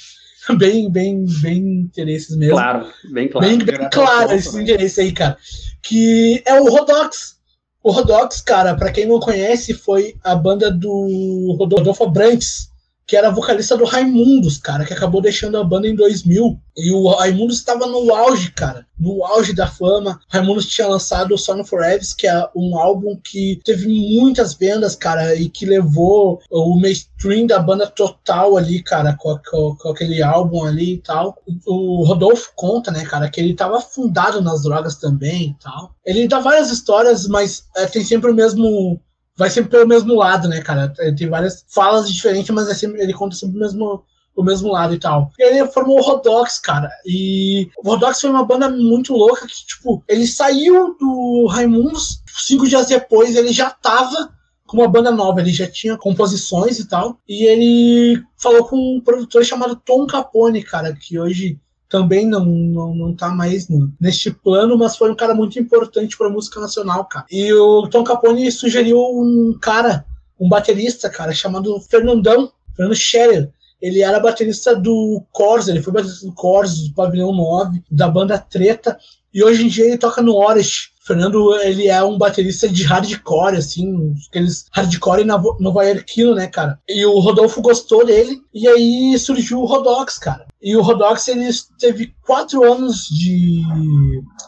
bem, 0.57 0.91
bem, 0.91 1.25
bem 1.41 1.57
interesses 1.81 2.35
mesmo. 2.35 2.55
Claro, 2.55 2.91
bem 3.11 3.27
claro. 3.27 3.47
bem, 3.47 3.57
bem 3.59 3.89
claro 3.91 4.33
esse 4.33 4.55
né? 4.55 4.63
interesse 4.63 4.99
aí, 4.99 5.11
cara. 5.11 5.37
Que 5.81 6.41
é 6.45 6.59
o 6.59 6.65
Rodox. 6.65 7.37
O 7.81 7.91
Rodox, 7.91 8.41
cara, 8.41 8.75
pra 8.75 8.91
quem 8.91 9.05
não 9.05 9.19
conhece, 9.19 9.73
foi 9.73 10.15
a 10.23 10.35
banda 10.35 10.69
do 10.69 11.55
Rodolfo 11.57 12.03
Abrantes, 12.03 12.68
que 13.09 13.15
era 13.17 13.31
vocalista 13.31 13.75
do 13.75 13.85
Raimundos, 13.85 14.59
cara, 14.59 14.85
que 14.85 14.93
acabou 14.93 15.19
deixando 15.19 15.57
a 15.57 15.63
banda 15.63 15.87
em 15.87 15.95
2000. 15.95 16.59
E 16.77 16.91
o 16.91 17.07
Raimundos 17.07 17.57
estava 17.57 17.87
no 17.87 18.13
auge, 18.13 18.51
cara, 18.51 18.85
no 18.99 19.25
auge 19.25 19.51
da 19.51 19.65
fama. 19.65 20.19
O 20.31 20.31
Raimundos 20.37 20.67
tinha 20.67 20.85
lançado 20.87 21.33
o 21.33 21.37
Song 21.37 21.63
Forever, 21.67 21.99
que 22.15 22.27
é 22.27 22.47
um 22.55 22.77
álbum 22.77 23.19
que 23.21 23.59
teve 23.65 23.87
muitas 23.87 24.53
vendas, 24.53 24.95
cara, 24.95 25.33
e 25.33 25.49
que 25.49 25.65
levou 25.65 26.39
o 26.51 26.79
mainstream 26.79 27.47
da 27.47 27.57
banda 27.57 27.87
total 27.87 28.55
ali, 28.55 28.83
cara, 28.83 29.17
com, 29.19 29.35
com- 29.49 29.75
com 29.75 29.89
aquele 29.89 30.21
álbum 30.21 30.63
ali 30.63 30.93
e 30.93 30.97
tal. 31.01 31.35
O 31.65 32.03
Rodolfo 32.05 32.51
conta, 32.55 32.91
né, 32.91 33.03
cara, 33.05 33.27
que 33.27 33.41
ele 33.41 33.53
estava 33.53 33.79
afundado 33.79 34.39
nas 34.39 34.61
drogas 34.61 34.97
também 34.97 35.47
e 35.59 35.63
tal. 35.63 35.95
Ele 36.05 36.27
dá 36.27 36.39
várias 36.39 36.69
histórias, 36.71 37.27
mas 37.27 37.63
é, 37.75 37.87
tem 37.87 38.03
sempre 38.03 38.29
o 38.29 38.35
mesmo 38.35 39.01
vai 39.39 39.49
sempre 39.49 39.71
pelo 39.71 39.87
mesmo 39.87 40.13
lado, 40.15 40.49
né, 40.49 40.61
cara? 40.61 40.93
Tem 41.17 41.29
várias 41.29 41.63
falas 41.69 42.11
diferentes, 42.11 42.53
mas 42.53 42.67
é 42.67 42.73
sempre, 42.73 43.01
ele 43.01 43.13
conta 43.13 43.37
sempre 43.37 43.55
o 43.55 43.59
mesmo, 43.61 44.03
o 44.35 44.43
mesmo 44.43 44.69
lado 44.69 44.93
e 44.93 44.99
tal. 44.99 45.31
E 45.39 45.43
ele 45.43 45.65
formou 45.71 45.97
o 45.97 46.01
Rodox, 46.01 46.59
cara. 46.59 46.91
E 47.05 47.69
o 47.77 47.89
Rodox 47.89 48.19
foi 48.19 48.29
uma 48.29 48.43
banda 48.43 48.69
muito 48.69 49.13
louca 49.13 49.47
que, 49.47 49.65
tipo, 49.65 50.03
ele 50.09 50.27
saiu 50.27 50.93
do 50.99 51.47
Raimundos, 51.49 52.21
cinco 52.45 52.67
dias 52.67 52.87
depois 52.87 53.33
ele 53.33 53.53
já 53.53 53.69
tava 53.69 54.29
com 54.67 54.75
uma 54.75 54.89
banda 54.89 55.09
nova, 55.09 55.39
ele 55.39 55.53
já 55.53 55.65
tinha 55.71 55.97
composições 55.97 56.77
e 56.77 56.85
tal. 56.85 57.17
E 57.25 57.45
ele 57.45 58.21
falou 58.37 58.65
com 58.65 58.75
um 58.75 59.01
produtor 59.01 59.45
chamado 59.45 59.81
Tom 59.85 60.05
Capone, 60.05 60.61
cara, 60.61 60.93
que 60.93 61.17
hoje 61.17 61.57
também 61.89 62.25
não, 62.25 62.45
não, 62.45 62.93
não 62.93 63.15
tá 63.15 63.29
mais 63.29 63.67
neste 63.99 64.29
plano, 64.29 64.77
mas 64.77 64.95
foi 64.95 65.11
um 65.11 65.15
cara 65.15 65.33
muito 65.33 65.59
importante 65.59 66.15
pra 66.15 66.29
música 66.29 66.59
nacional, 66.59 67.03
cara. 67.05 67.25
E 67.31 67.51
o 67.51 67.87
Tom 67.87 68.03
Capone 68.03 68.51
sugeriu 68.51 68.99
um 68.99 69.57
cara, 69.59 70.05
um 70.39 70.47
baterista, 70.47 71.09
cara, 71.09 71.33
chamado 71.33 71.81
Fernandão, 71.81 72.51
Fernando 72.75 72.95
Scherer. 72.95 73.49
Ele 73.81 74.01
era 74.01 74.19
baterista 74.19 74.75
do 74.75 75.23
Corsa, 75.31 75.71
ele 75.71 75.81
foi 75.81 75.91
baterista 75.91 76.27
do 76.27 76.33
Corsa, 76.33 76.75
do 76.87 76.93
Pavilhão 76.93 77.33
9, 77.33 77.81
da 77.89 78.07
banda 78.07 78.37
Treta, 78.37 78.97
e 79.33 79.43
hoje 79.43 79.65
em 79.65 79.67
dia 79.67 79.85
ele 79.85 79.97
toca 79.97 80.21
no 80.21 80.35
Orest. 80.35 80.91
Fernando, 81.09 81.55
ele 81.55 81.87
é 81.87 82.03
um 82.03 82.19
baterista 82.19 82.69
de 82.69 82.83
hardcore, 82.83 83.57
assim, 83.57 84.13
aqueles 84.29 84.67
hardcore 84.71 85.25
novaiorquino, 85.25 86.35
né, 86.35 86.45
cara? 86.45 86.79
E 86.87 87.03
o 87.03 87.17
Rodolfo 87.17 87.63
gostou 87.63 88.05
dele, 88.05 88.39
e 88.53 88.67
aí 88.67 89.17
surgiu 89.17 89.59
o 89.59 89.65
Rodox, 89.65 90.19
cara. 90.19 90.45
E 90.61 90.75
o 90.75 90.83
Rodox, 90.83 91.27
ele 91.27 91.49
teve 91.79 92.13
quatro 92.21 92.63
anos 92.63 93.07
de... 93.07 93.63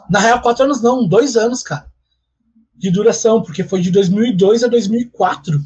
Na 0.07 0.19
real, 0.19 0.39
quatro 0.39 0.65
anos 0.65 0.83
não, 0.83 1.07
dois 1.07 1.35
anos, 1.35 1.63
cara, 1.63 1.87
de 2.75 2.91
duração, 2.91 3.41
porque 3.41 3.63
foi 3.63 3.81
de 3.81 3.89
2002 3.89 4.63
a 4.63 4.67
2004, 4.67 5.59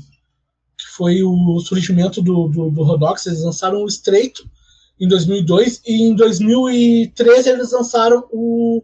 que 0.77 0.87
foi 0.95 1.21
o 1.23 1.59
surgimento 1.59 2.21
do, 2.21 2.47
do, 2.47 2.71
do 2.71 2.83
Rodox. 2.83 3.25
Eles 3.25 3.43
lançaram 3.43 3.83
o 3.83 3.87
Estreito 3.87 4.49
em 4.97 5.09
2002, 5.09 5.81
e 5.85 6.03
em 6.03 6.15
2013 6.15 7.49
eles 7.49 7.73
lançaram 7.73 8.25
o 8.31 8.81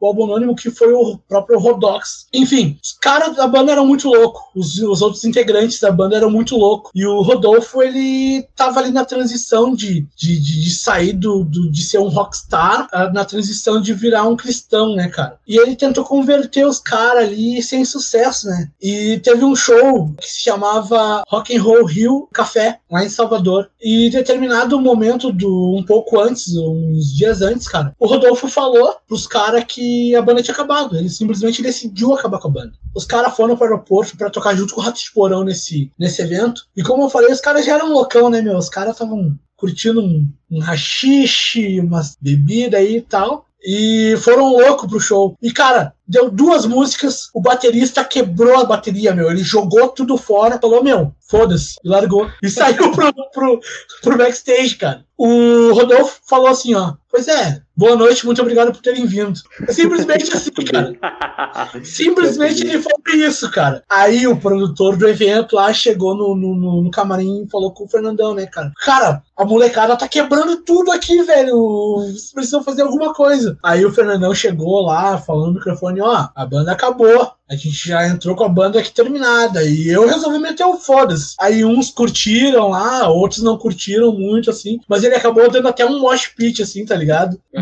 o 0.00 0.06
álbum 0.06 0.24
anônimo 0.24 0.56
que 0.56 0.70
foi 0.70 0.92
o 0.92 1.18
próprio 1.28 1.58
Rodox. 1.58 2.26
Enfim, 2.32 2.78
os 2.82 2.92
caras 2.92 3.36
da 3.36 3.46
banda 3.46 3.72
eram 3.72 3.86
muito 3.86 4.08
loucos, 4.08 4.42
os, 4.54 4.78
os 4.78 5.02
outros 5.02 5.24
integrantes 5.24 5.78
da 5.80 5.92
banda 5.92 6.16
eram 6.16 6.30
muito 6.30 6.56
loucos. 6.56 6.90
E 6.94 7.06
o 7.06 7.20
Rodolfo, 7.22 7.82
ele 7.82 8.42
tava 8.56 8.80
ali 8.80 8.90
na 8.90 9.04
transição 9.04 9.74
de, 9.74 10.06
de, 10.16 10.40
de, 10.40 10.60
de 10.64 10.70
sair 10.74 11.12
do, 11.12 11.44
do- 11.44 11.70
de 11.70 11.82
ser 11.84 11.98
um 11.98 12.08
rockstar, 12.08 12.88
ah, 12.92 13.10
na 13.12 13.24
transição 13.24 13.80
de 13.80 13.92
virar 13.94 14.26
um 14.26 14.36
cristão, 14.36 14.94
né, 14.94 15.08
cara? 15.08 15.38
E 15.46 15.56
ele 15.58 15.76
tentou 15.76 16.04
converter 16.04 16.66
os 16.66 16.78
caras 16.80 17.24
ali 17.24 17.62
sem 17.62 17.84
sucesso, 17.84 18.46
né? 18.48 18.70
E 18.80 19.18
teve 19.22 19.44
um 19.44 19.54
show 19.54 20.10
que 20.20 20.26
se 20.26 20.40
chamava 20.42 21.22
Rock 21.28 21.56
and 21.56 21.62
Roll 21.62 21.84
Rio 21.84 22.28
Café, 22.32 22.79
lá 22.90 23.04
em 23.04 23.08
Salvador. 23.08 23.70
E 23.80 24.06
em 24.06 24.10
determinado 24.10 24.80
momento, 24.80 25.32
do 25.32 25.76
um 25.76 25.82
pouco 25.82 26.20
antes, 26.20 26.56
uns 26.56 27.14
dias 27.14 27.40
antes, 27.40 27.68
cara, 27.68 27.94
o 27.98 28.06
Rodolfo 28.06 28.48
falou 28.48 28.96
pros 29.06 29.26
caras 29.26 29.64
que 29.64 30.14
a 30.14 30.22
banda 30.22 30.42
tinha 30.42 30.54
acabado. 30.54 30.96
Ele 30.96 31.08
simplesmente 31.08 31.62
decidiu 31.62 32.12
acabar 32.12 32.38
com 32.38 32.48
a 32.48 32.52
banda. 32.52 32.72
Os 32.94 33.04
caras 33.04 33.34
foram 33.34 33.56
pro 33.56 33.64
aeroporto 33.64 34.16
pra 34.16 34.30
tocar 34.30 34.56
junto 34.56 34.74
com 34.74 34.80
o 34.80 34.84
Rato 34.84 35.00
de 35.00 35.12
Porão 35.12 35.44
nesse, 35.44 35.92
nesse 35.98 36.20
evento. 36.22 36.66
E 36.76 36.82
como 36.82 37.04
eu 37.04 37.10
falei, 37.10 37.32
os 37.32 37.40
caras 37.40 37.64
já 37.64 37.74
eram 37.74 37.92
loucão, 37.92 38.28
né, 38.28 38.40
meu? 38.40 38.56
Os 38.56 38.68
caras 38.68 38.94
estavam 38.94 39.38
curtindo 39.56 40.02
um, 40.02 40.26
um 40.50 40.58
rachixe, 40.58 41.78
umas 41.80 42.16
bebidas 42.20 42.80
aí 42.80 42.96
e 42.96 43.02
tal. 43.02 43.46
E 43.62 44.16
foram 44.18 44.52
loucos 44.52 44.88
pro 44.88 44.98
show. 44.98 45.36
E, 45.42 45.52
cara, 45.52 45.92
deu 46.10 46.30
duas 46.30 46.66
músicas, 46.66 47.30
o 47.32 47.40
baterista 47.40 48.04
quebrou 48.04 48.58
a 48.60 48.64
bateria, 48.64 49.14
meu. 49.14 49.30
Ele 49.30 49.44
jogou 49.44 49.88
tudo 49.88 50.16
fora, 50.16 50.58
falou, 50.60 50.82
meu, 50.82 51.14
foda-se, 51.28 51.76
e 51.84 51.88
largou. 51.88 52.28
E 52.42 52.48
saiu 52.50 52.90
pro, 52.90 53.12
pro, 53.32 53.60
pro 54.02 54.18
backstage, 54.18 54.74
cara. 54.74 55.04
O 55.16 55.72
Rodolfo 55.74 56.18
falou 56.26 56.48
assim, 56.48 56.74
ó. 56.74 56.94
Pois 57.10 57.26
é, 57.28 57.60
boa 57.76 57.96
noite, 57.96 58.24
muito 58.24 58.40
obrigado 58.40 58.72
por 58.72 58.80
terem 58.80 59.04
vindo. 59.04 59.38
É 59.68 59.72
simplesmente 59.72 60.32
assim, 60.32 60.50
cara. 60.52 60.94
Simplesmente 61.84 62.62
ele 62.62 62.80
falou 62.80 63.00
isso, 63.26 63.50
cara. 63.50 63.82
Aí 63.90 64.26
o 64.26 64.36
produtor 64.36 64.96
do 64.96 65.08
evento 65.08 65.56
lá 65.56 65.72
chegou 65.72 66.14
no, 66.14 66.36
no, 66.36 66.82
no- 66.82 66.90
camarim 66.90 67.42
e 67.44 67.50
falou 67.50 67.72
com 67.72 67.84
o 67.84 67.88
Fernandão, 67.88 68.32
né, 68.32 68.46
cara? 68.46 68.72
Cara, 68.84 69.22
a 69.36 69.44
molecada 69.44 69.96
tá 69.96 70.06
quebrando 70.08 70.58
tudo 70.58 70.92
aqui, 70.92 71.20
velho. 71.22 71.96
Vocês 71.96 72.32
precisam 72.32 72.62
fazer 72.62 72.82
alguma 72.82 73.12
coisa. 73.12 73.58
Aí 73.62 73.84
o 73.84 73.92
Fernandão 73.92 74.32
chegou 74.32 74.80
lá, 74.82 75.18
falando 75.18 75.48
no 75.48 75.54
microfone, 75.54 75.99
ó, 76.00 76.28
a 76.34 76.46
banda 76.46 76.72
acabou. 76.72 77.32
A 77.48 77.56
gente 77.56 77.88
já 77.88 78.06
entrou 78.06 78.36
com 78.36 78.44
a 78.44 78.48
banda 78.48 78.78
aqui 78.78 78.92
terminada. 78.92 79.62
E 79.64 79.88
eu 79.88 80.06
resolvi 80.06 80.38
meter 80.38 80.64
o 80.64 80.76
foda-se. 80.76 81.34
Aí 81.40 81.64
uns 81.64 81.90
curtiram 81.90 82.68
lá, 82.68 83.08
outros 83.08 83.42
não 83.42 83.58
curtiram 83.58 84.12
muito, 84.12 84.50
assim. 84.50 84.78
Mas 84.88 85.02
ele 85.02 85.16
acabou 85.16 85.50
dando 85.50 85.66
até 85.68 85.84
um 85.84 85.98
mosh 85.98 86.28
pit, 86.28 86.62
assim, 86.62 86.84
tá 86.84 86.94
ligado? 86.94 87.40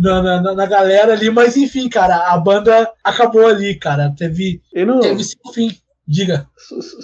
na, 0.00 0.22
na, 0.22 0.42
na- 0.42 0.54
na 0.54 0.66
galera 0.66 1.12
ali. 1.12 1.30
Mas 1.30 1.56
enfim, 1.56 1.88
cara, 1.88 2.32
a 2.32 2.36
banda 2.38 2.90
acabou 3.02 3.46
ali, 3.46 3.74
cara. 3.76 4.12
Teve, 4.16 4.60
no, 4.74 5.00
teve 5.00 5.24
seu 5.24 5.52
fim. 5.52 5.70
Diga. 6.06 6.46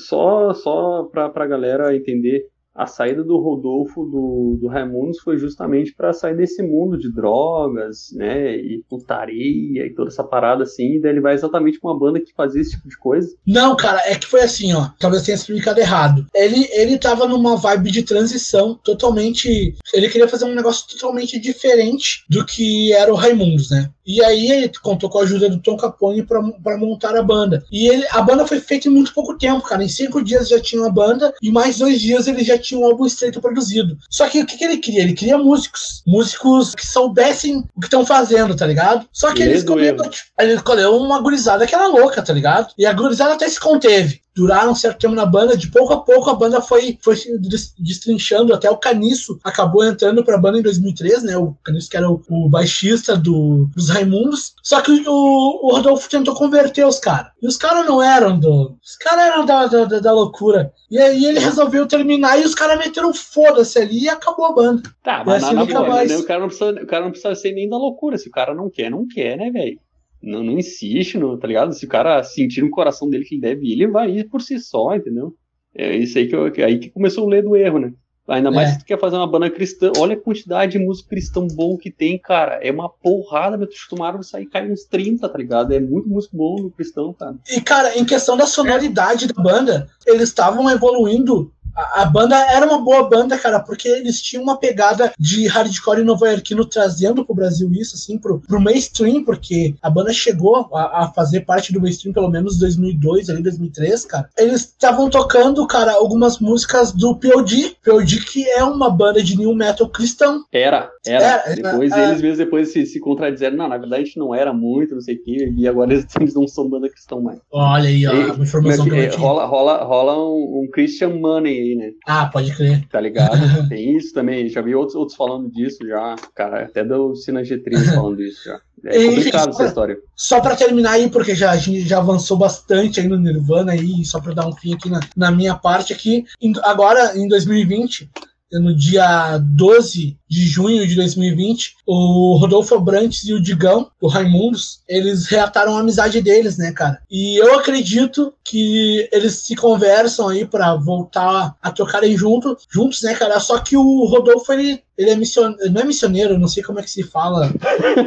Só, 0.09 0.53
só 0.53 1.05
pra, 1.05 1.31
pra 1.31 1.47
galera 1.47 1.97
entender, 1.97 2.45
a 2.75 2.87
saída 2.87 3.23
do 3.23 3.39
Rodolfo 3.39 4.05
do, 4.05 4.59
do 4.61 4.69
Raimundos 4.69 5.19
foi 5.21 5.39
justamente 5.39 5.95
para 5.95 6.13
sair 6.13 6.37
desse 6.37 6.63
mundo 6.63 6.99
de 6.99 7.13
drogas, 7.13 8.11
né, 8.15 8.57
e 8.57 8.83
putaria 8.89 9.87
e 9.87 9.95
toda 9.95 10.09
essa 10.09 10.25
parada 10.25 10.63
assim, 10.63 10.95
e 10.95 11.01
daí 11.01 11.13
ele 11.13 11.21
vai 11.21 11.35
exatamente 11.35 11.79
com 11.79 11.89
uma 11.89 11.99
banda 11.99 12.21
que 12.21 12.33
fazia 12.35 12.61
esse 12.61 12.73
tipo 12.73 12.89
de 12.89 12.97
coisa. 12.97 13.29
Não, 13.47 13.77
cara, 13.77 14.01
é 14.07 14.15
que 14.15 14.27
foi 14.27 14.41
assim, 14.41 14.73
ó, 14.73 14.89
talvez 14.99 15.23
tenha 15.23 15.35
explicado 15.35 15.81
errado. 15.81 16.27
Ele, 16.35 16.69
ele 16.73 16.99
tava 16.99 17.27
numa 17.27 17.57
vibe 17.57 17.91
de 17.91 18.03
transição 18.03 18.79
totalmente, 18.83 19.75
ele 19.93 20.09
queria 20.09 20.29
fazer 20.29 20.45
um 20.45 20.55
negócio 20.55 20.87
totalmente 20.89 21.39
diferente 21.39 22.25
do 22.29 22.45
que 22.45 22.93
era 22.93 23.13
o 23.13 23.17
Raimundos, 23.17 23.71
né? 23.71 23.91
E 24.07 24.25
aí 24.25 24.51
ele 24.51 24.71
contou 24.83 25.09
com 25.09 25.19
a 25.19 25.23
ajuda 25.23 25.49
do 25.49 25.63
Tom 25.63 25.77
Capone 25.77 26.25
para 26.25 26.77
montar 26.77 27.17
a 27.17 27.23
banda. 27.23 27.65
E 27.71 27.87
ele, 27.89 28.05
a 28.11 28.21
banda 28.21 28.45
foi 28.45 28.59
feita 28.59 28.89
em 28.89 28.91
muito 28.91 29.15
pouco 29.15 29.39
tempo, 29.39 29.63
cara. 29.63 29.85
Em 29.85 29.89
cinco 29.89 30.21
dias 30.21 30.49
já 30.49 30.61
tinha 30.61 30.83
uma 30.83 30.91
banda 30.91 31.33
e 31.41 31.49
mais 31.49 31.79
dois 31.79 32.01
dias 32.01 32.27
ele 32.27 32.43
já 32.43 32.59
tinha 32.61 32.81
um 32.81 32.85
álbum 32.85 33.07
estreito 33.07 33.41
produzido. 33.41 33.97
Só 34.09 34.29
que 34.29 34.41
o 34.41 34.47
que, 34.47 34.57
que 34.57 34.65
ele 34.65 34.79
queria? 34.79 35.03
Ele 35.03 35.15
queria 35.15 35.39
músicos. 35.39 36.03
Músicos 36.07 36.75
que 36.75 36.87
soubessem 36.87 37.65
o 37.75 37.81
que 37.81 37.87
estão 37.87 38.05
fazendo, 38.07 38.55
tá 38.55 38.67
ligado? 38.67 39.07
Só 39.13 39.33
que 39.33 39.43
ele 39.43 39.55
escolheu, 39.55 39.97
ele 40.39 40.55
escolheu 40.55 40.97
uma 40.97 41.21
gurizada 41.21 41.67
que 41.67 41.75
era 41.75 41.87
louca, 41.87 42.23
tá 42.23 42.33
ligado? 42.33 42.73
E 42.79 42.87
a 42.87 42.93
gurizada 42.93 43.35
até 43.35 43.49
se 43.49 43.59
conteve 43.59 44.21
duraram 44.35 44.73
um 44.73 44.75
certo 44.75 44.99
tempo 44.99 45.15
na 45.15 45.27
banda, 45.27 45.57
de 45.57 45.71
pouco 45.71 45.93
a 45.93 46.01
pouco 46.01 46.31
a 46.31 46.35
banda 46.35 46.61
foi, 46.61 46.99
foi 47.03 47.17
se 47.17 47.39
destrinchando, 47.79 48.55
até 48.55 48.71
o 48.71 48.77
Caniço 48.77 49.39
acabou 49.43 49.85
entrando 49.85 50.25
pra 50.25 50.39
banda 50.39 50.59
em 50.59 50.63
2003, 50.63 51.25
né, 51.25 51.37
o 51.37 51.55
Caniço 51.65 51.91
que 51.91 51.97
era 51.97 52.11
o, 52.11 52.21
o 52.29 52.49
baixista 52.49 53.17
do, 53.17 53.69
dos 53.75 53.89
Raimundos, 53.89 54.55
só 54.63 54.81
que 54.81 54.93
o, 55.07 55.67
o 55.67 55.71
Rodolfo 55.73 56.09
tentou 56.09 56.35
converter 56.35 56.87
os 56.87 56.99
caras, 56.99 57.33
e 57.43 57.47
os 57.47 57.57
caras 57.57 57.87
não 57.87 58.03
eram 58.03 58.39
do... 58.39 58.77
os 58.83 58.97
caras 58.97 59.25
eram 59.27 59.45
da, 59.45 59.67
da, 59.67 59.85
da, 59.85 60.13
loucura, 60.13 60.73
e 60.91 60.99
aí 60.99 61.25
ele 61.25 61.41
resolveu 61.41 61.87
terminar 61.87 62.39
e 62.39 62.45
os 62.45 62.55
caras 62.55 62.79
meteram 62.79 63.13
foda-se 63.13 63.79
ali 63.79 64.05
e 64.05 64.09
acabou 64.09 64.47
a 64.47 64.53
banda. 64.53 64.83
Tá, 65.03 65.23
mas 65.25 65.43
assim, 65.43 65.55
na, 65.55 65.65
na 65.65 65.81
boa, 65.81 65.89
mais... 65.89 66.11
né, 66.11 66.17
o, 66.17 66.25
cara 66.25 66.41
não 66.41 66.49
precisa, 66.49 66.71
o 66.71 66.87
cara 66.87 67.05
não 67.05 67.11
precisa 67.11 67.35
ser 67.35 67.53
nem 67.53 67.69
da 67.69 67.77
loucura, 67.77 68.17
se 68.17 68.29
o 68.29 68.33
cara 68.33 68.55
não 68.55 68.71
quer, 68.71 68.91
não 68.91 69.07
quer, 69.07 69.37
né, 69.37 69.51
velho? 69.51 69.79
Não, 70.23 70.43
não 70.43 70.59
insiste, 70.59 71.19
no, 71.19 71.39
tá 71.39 71.47
ligado? 71.47 71.73
Se 71.73 71.85
o 71.87 71.89
cara 71.89 72.23
sentir 72.23 72.63
no 72.63 72.71
coração 72.71 73.09
dele 73.09 73.25
que 73.25 73.35
ele 73.35 73.43
deve 73.43 73.67
ir, 73.67 73.73
ele 73.73 73.89
vai 73.89 74.11
ir 74.11 74.29
por 74.29 74.43
si 74.43 74.59
só, 74.59 74.95
entendeu? 74.95 75.35
É 75.75 75.97
isso 75.97 76.19
aí 76.19 76.29
que, 76.29 76.35
eu, 76.35 76.45
aí 76.65 76.79
que 76.79 76.91
começou 76.91 77.25
o 77.25 77.29
ler 77.29 77.43
do 77.43 77.57
erro, 77.57 77.79
né? 77.79 77.93
Ainda 78.29 78.51
mais 78.51 78.69
é. 78.69 78.73
se 78.73 78.79
tu 78.79 78.85
quer 78.85 78.99
fazer 78.99 79.17
uma 79.17 79.27
banda 79.27 79.51
cristã. 79.51 79.91
Olha 79.99 80.15
a 80.15 80.21
quantidade 80.21 80.73
de 80.73 80.79
músico 80.79 81.09
cristão 81.09 81.49
bom 81.49 81.77
que 81.77 81.91
tem, 81.91 82.17
cara. 82.17 82.61
É 82.63 82.71
uma 82.71 82.89
porrada, 82.89 83.57
meu. 83.57 83.67
Tu 83.67 83.75
tomaram 83.89 84.23
sair 84.23 84.47
cair 84.47 84.71
uns 84.71 84.85
30, 84.85 85.29
tá 85.29 85.37
ligado? 85.37 85.75
É 85.75 85.81
muito 85.81 86.09
músico 86.09 86.37
bom 86.37 86.63
no 86.63 86.71
cristão, 86.71 87.13
cara. 87.13 87.35
E, 87.51 87.61
cara, 87.61 87.99
em 87.99 88.05
questão 88.05 88.37
da 88.37 88.47
sonoridade 88.47 89.27
da 89.27 89.43
banda, 89.43 89.89
eles 90.07 90.29
estavam 90.29 90.71
evoluindo 90.71 91.53
a, 91.75 92.05
banda 92.05 92.37
era 92.37 92.67
uma 92.67 92.79
boa 92.83 93.09
banda, 93.09 93.39
cara, 93.39 93.61
porque 93.61 93.89
eles 93.89 94.21
tinham 94.21 94.43
uma 94.43 94.59
pegada 94.59 95.13
de 95.19 95.47
hardcore 95.47 96.03
nova-iorquino 96.03 96.65
trazendo 96.65 97.25
pro 97.25 97.35
Brasil 97.35 97.71
isso, 97.73 97.97
assim, 97.97 98.19
pro, 98.19 98.41
pro 98.41 98.61
mainstream, 98.61 99.25
porque 99.25 99.75
a 99.81 99.91
banda 99.91 100.13
chegou 100.13 100.69
a, 100.75 101.05
a 101.05 101.13
fazer 101.13 101.41
parte 101.41 101.73
do 101.73 101.81
mainstream 101.81 102.13
pelo 102.13 102.31
menos 102.31 102.59
2002, 102.59 103.31
ali 103.31 103.43
2003, 103.43 104.05
cara. 104.07 104.29
Eles 104.39 104.63
estavam 104.63 105.09
tocando, 105.09 105.67
cara, 105.67 105.93
algumas 105.93 106.39
músicas 106.39 106.93
do 106.93 107.17
POD, 107.17 107.77
POD 107.85 108.25
que 108.25 108.49
é 108.49 108.65
uma 108.65 108.91
banda 108.91 109.23
de 109.23 109.37
new 109.37 109.55
metal 109.55 109.89
cristão. 109.89 110.45
Era, 110.53 110.91
era. 111.07 111.25
era 111.25 111.55
depois 111.55 111.93
é, 111.93 112.09
eles 112.09 112.23
mesmos 112.23 112.39
depois 112.39 112.73
se, 112.73 112.87
se 112.87 113.01
contradizeram, 113.01 113.57
não, 113.57 113.69
na 113.69 113.79
verdade 113.79 114.03
a 114.03 114.05
gente 114.05 114.19
não 114.19 114.35
era 114.35 114.53
muito, 114.53 114.95
não 114.95 115.01
sei 115.01 115.17
o 115.17 115.23
quê, 115.23 115.53
e 115.57 115.69
agora 115.69 115.93
eles, 115.93 116.07
eles 116.21 116.35
não 116.35 116.47
são 116.47 116.69
banda 116.69 116.89
cristão 116.89 117.21
mais. 117.21 117.39
Olha 117.53 117.89
aí, 117.89 118.07
ó, 118.07 118.13
e, 118.13 118.31
uma 118.31 118.45
informação 118.45 118.85
que, 118.85 119.09
que 119.09 119.17
rola, 119.17 119.45
rola, 119.45 119.85
rola 119.85 120.19
um, 120.19 120.63
um 120.63 120.69
Christian 120.71 121.11
Money 121.11 121.60
aí, 121.61 121.77
né? 121.77 121.93
Ah, 122.07 122.27
pode 122.27 122.55
crer. 122.55 122.87
Tá 122.89 123.01
ligado? 123.01 123.39
Tem 123.69 123.97
isso 123.97 124.13
também. 124.13 124.49
Já 124.49 124.61
vi 124.61 124.75
outros, 124.75 124.97
outros 124.97 125.17
falando 125.17 125.51
disso 125.51 125.87
já. 125.87 126.17
Cara, 126.35 126.65
até 126.65 126.85
do 126.85 127.15
Sina 127.15 127.43
G3 127.43 127.85
falando 127.95 128.17
disso 128.17 128.45
já. 128.45 128.61
É 128.85 129.05
complicado 129.05 129.51
essa 129.51 129.67
história. 129.67 129.99
Só 130.17 130.41
para 130.41 130.57
terminar 130.57 130.93
aí, 130.93 131.11
porque 131.11 131.35
já, 131.35 131.51
a 131.51 131.57
gente 131.57 131.87
já 131.87 131.99
avançou 131.99 132.37
bastante 132.37 132.99
aí 132.99 133.07
no 133.07 133.19
Nirvana 133.19 133.73
aí, 133.73 134.05
só 134.05 134.21
para 134.21 134.33
dar 134.33 134.47
um 134.47 134.57
fim 134.57 134.75
aqui 134.75 134.89
na, 134.89 135.01
na 135.15 135.31
minha 135.31 135.55
parte 135.55 135.93
aqui. 135.93 136.25
Agora, 136.63 137.17
em 137.17 137.29
2020, 137.29 138.11
no 138.53 138.75
dia 138.75 139.39
12 139.39 140.17
de 140.29 140.47
junho 140.47 140.87
de 140.87 140.95
2020, 140.95 141.77
o 141.87 142.37
Rodolfo 142.37 142.75
Abrantes 142.75 143.25
e 143.25 143.33
o 143.33 143.41
Digão, 143.41 143.91
o 144.01 144.09
Raimundos, 144.09 144.81
eles 144.89 145.27
reataram 145.27 145.77
a 145.77 145.81
amizade 145.81 146.21
deles, 146.21 146.57
né, 146.57 146.73
cara? 146.73 147.01
E 147.11 147.37
eu 147.37 147.59
acredito 147.59 148.33
que 148.45 149.09
eles 149.13 149.35
se 149.35 149.55
conversam 149.55 150.29
aí 150.29 150.45
para 150.45 150.75
voltar 150.77 151.55
a 151.61 151.71
tocarem 151.71 152.17
junto, 152.17 152.57
juntos, 152.71 153.03
né, 153.03 153.15
cara? 153.15 153.39
Só 153.41 153.59
que 153.59 153.77
o 153.77 154.05
Rodolfo, 154.05 154.53
ele 154.53 154.83
ele 155.01 155.11
é 155.13 155.17
missioneiro, 155.17 155.73
não 155.73 155.81
é 155.81 155.85
missioneiro, 155.85 156.39
não 156.39 156.47
sei 156.47 156.63
como 156.63 156.79
é 156.79 156.83
que 156.83 156.91
se 156.91 157.03
fala. 157.03 157.51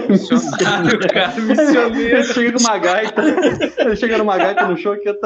Missionário, 0.07 0.99
cara, 1.11 1.41
missioneiro. 1.41 2.17
Ele 2.17 2.23
chega 2.23 2.51
numa 2.51 2.77
gaita, 2.77 3.21
ele 3.79 3.95
chega 3.95 4.17
numa 4.19 4.37
gaita 4.37 4.67
no 4.67 4.77
show 4.77 4.95
que 4.95 5.09
ele 5.09 5.17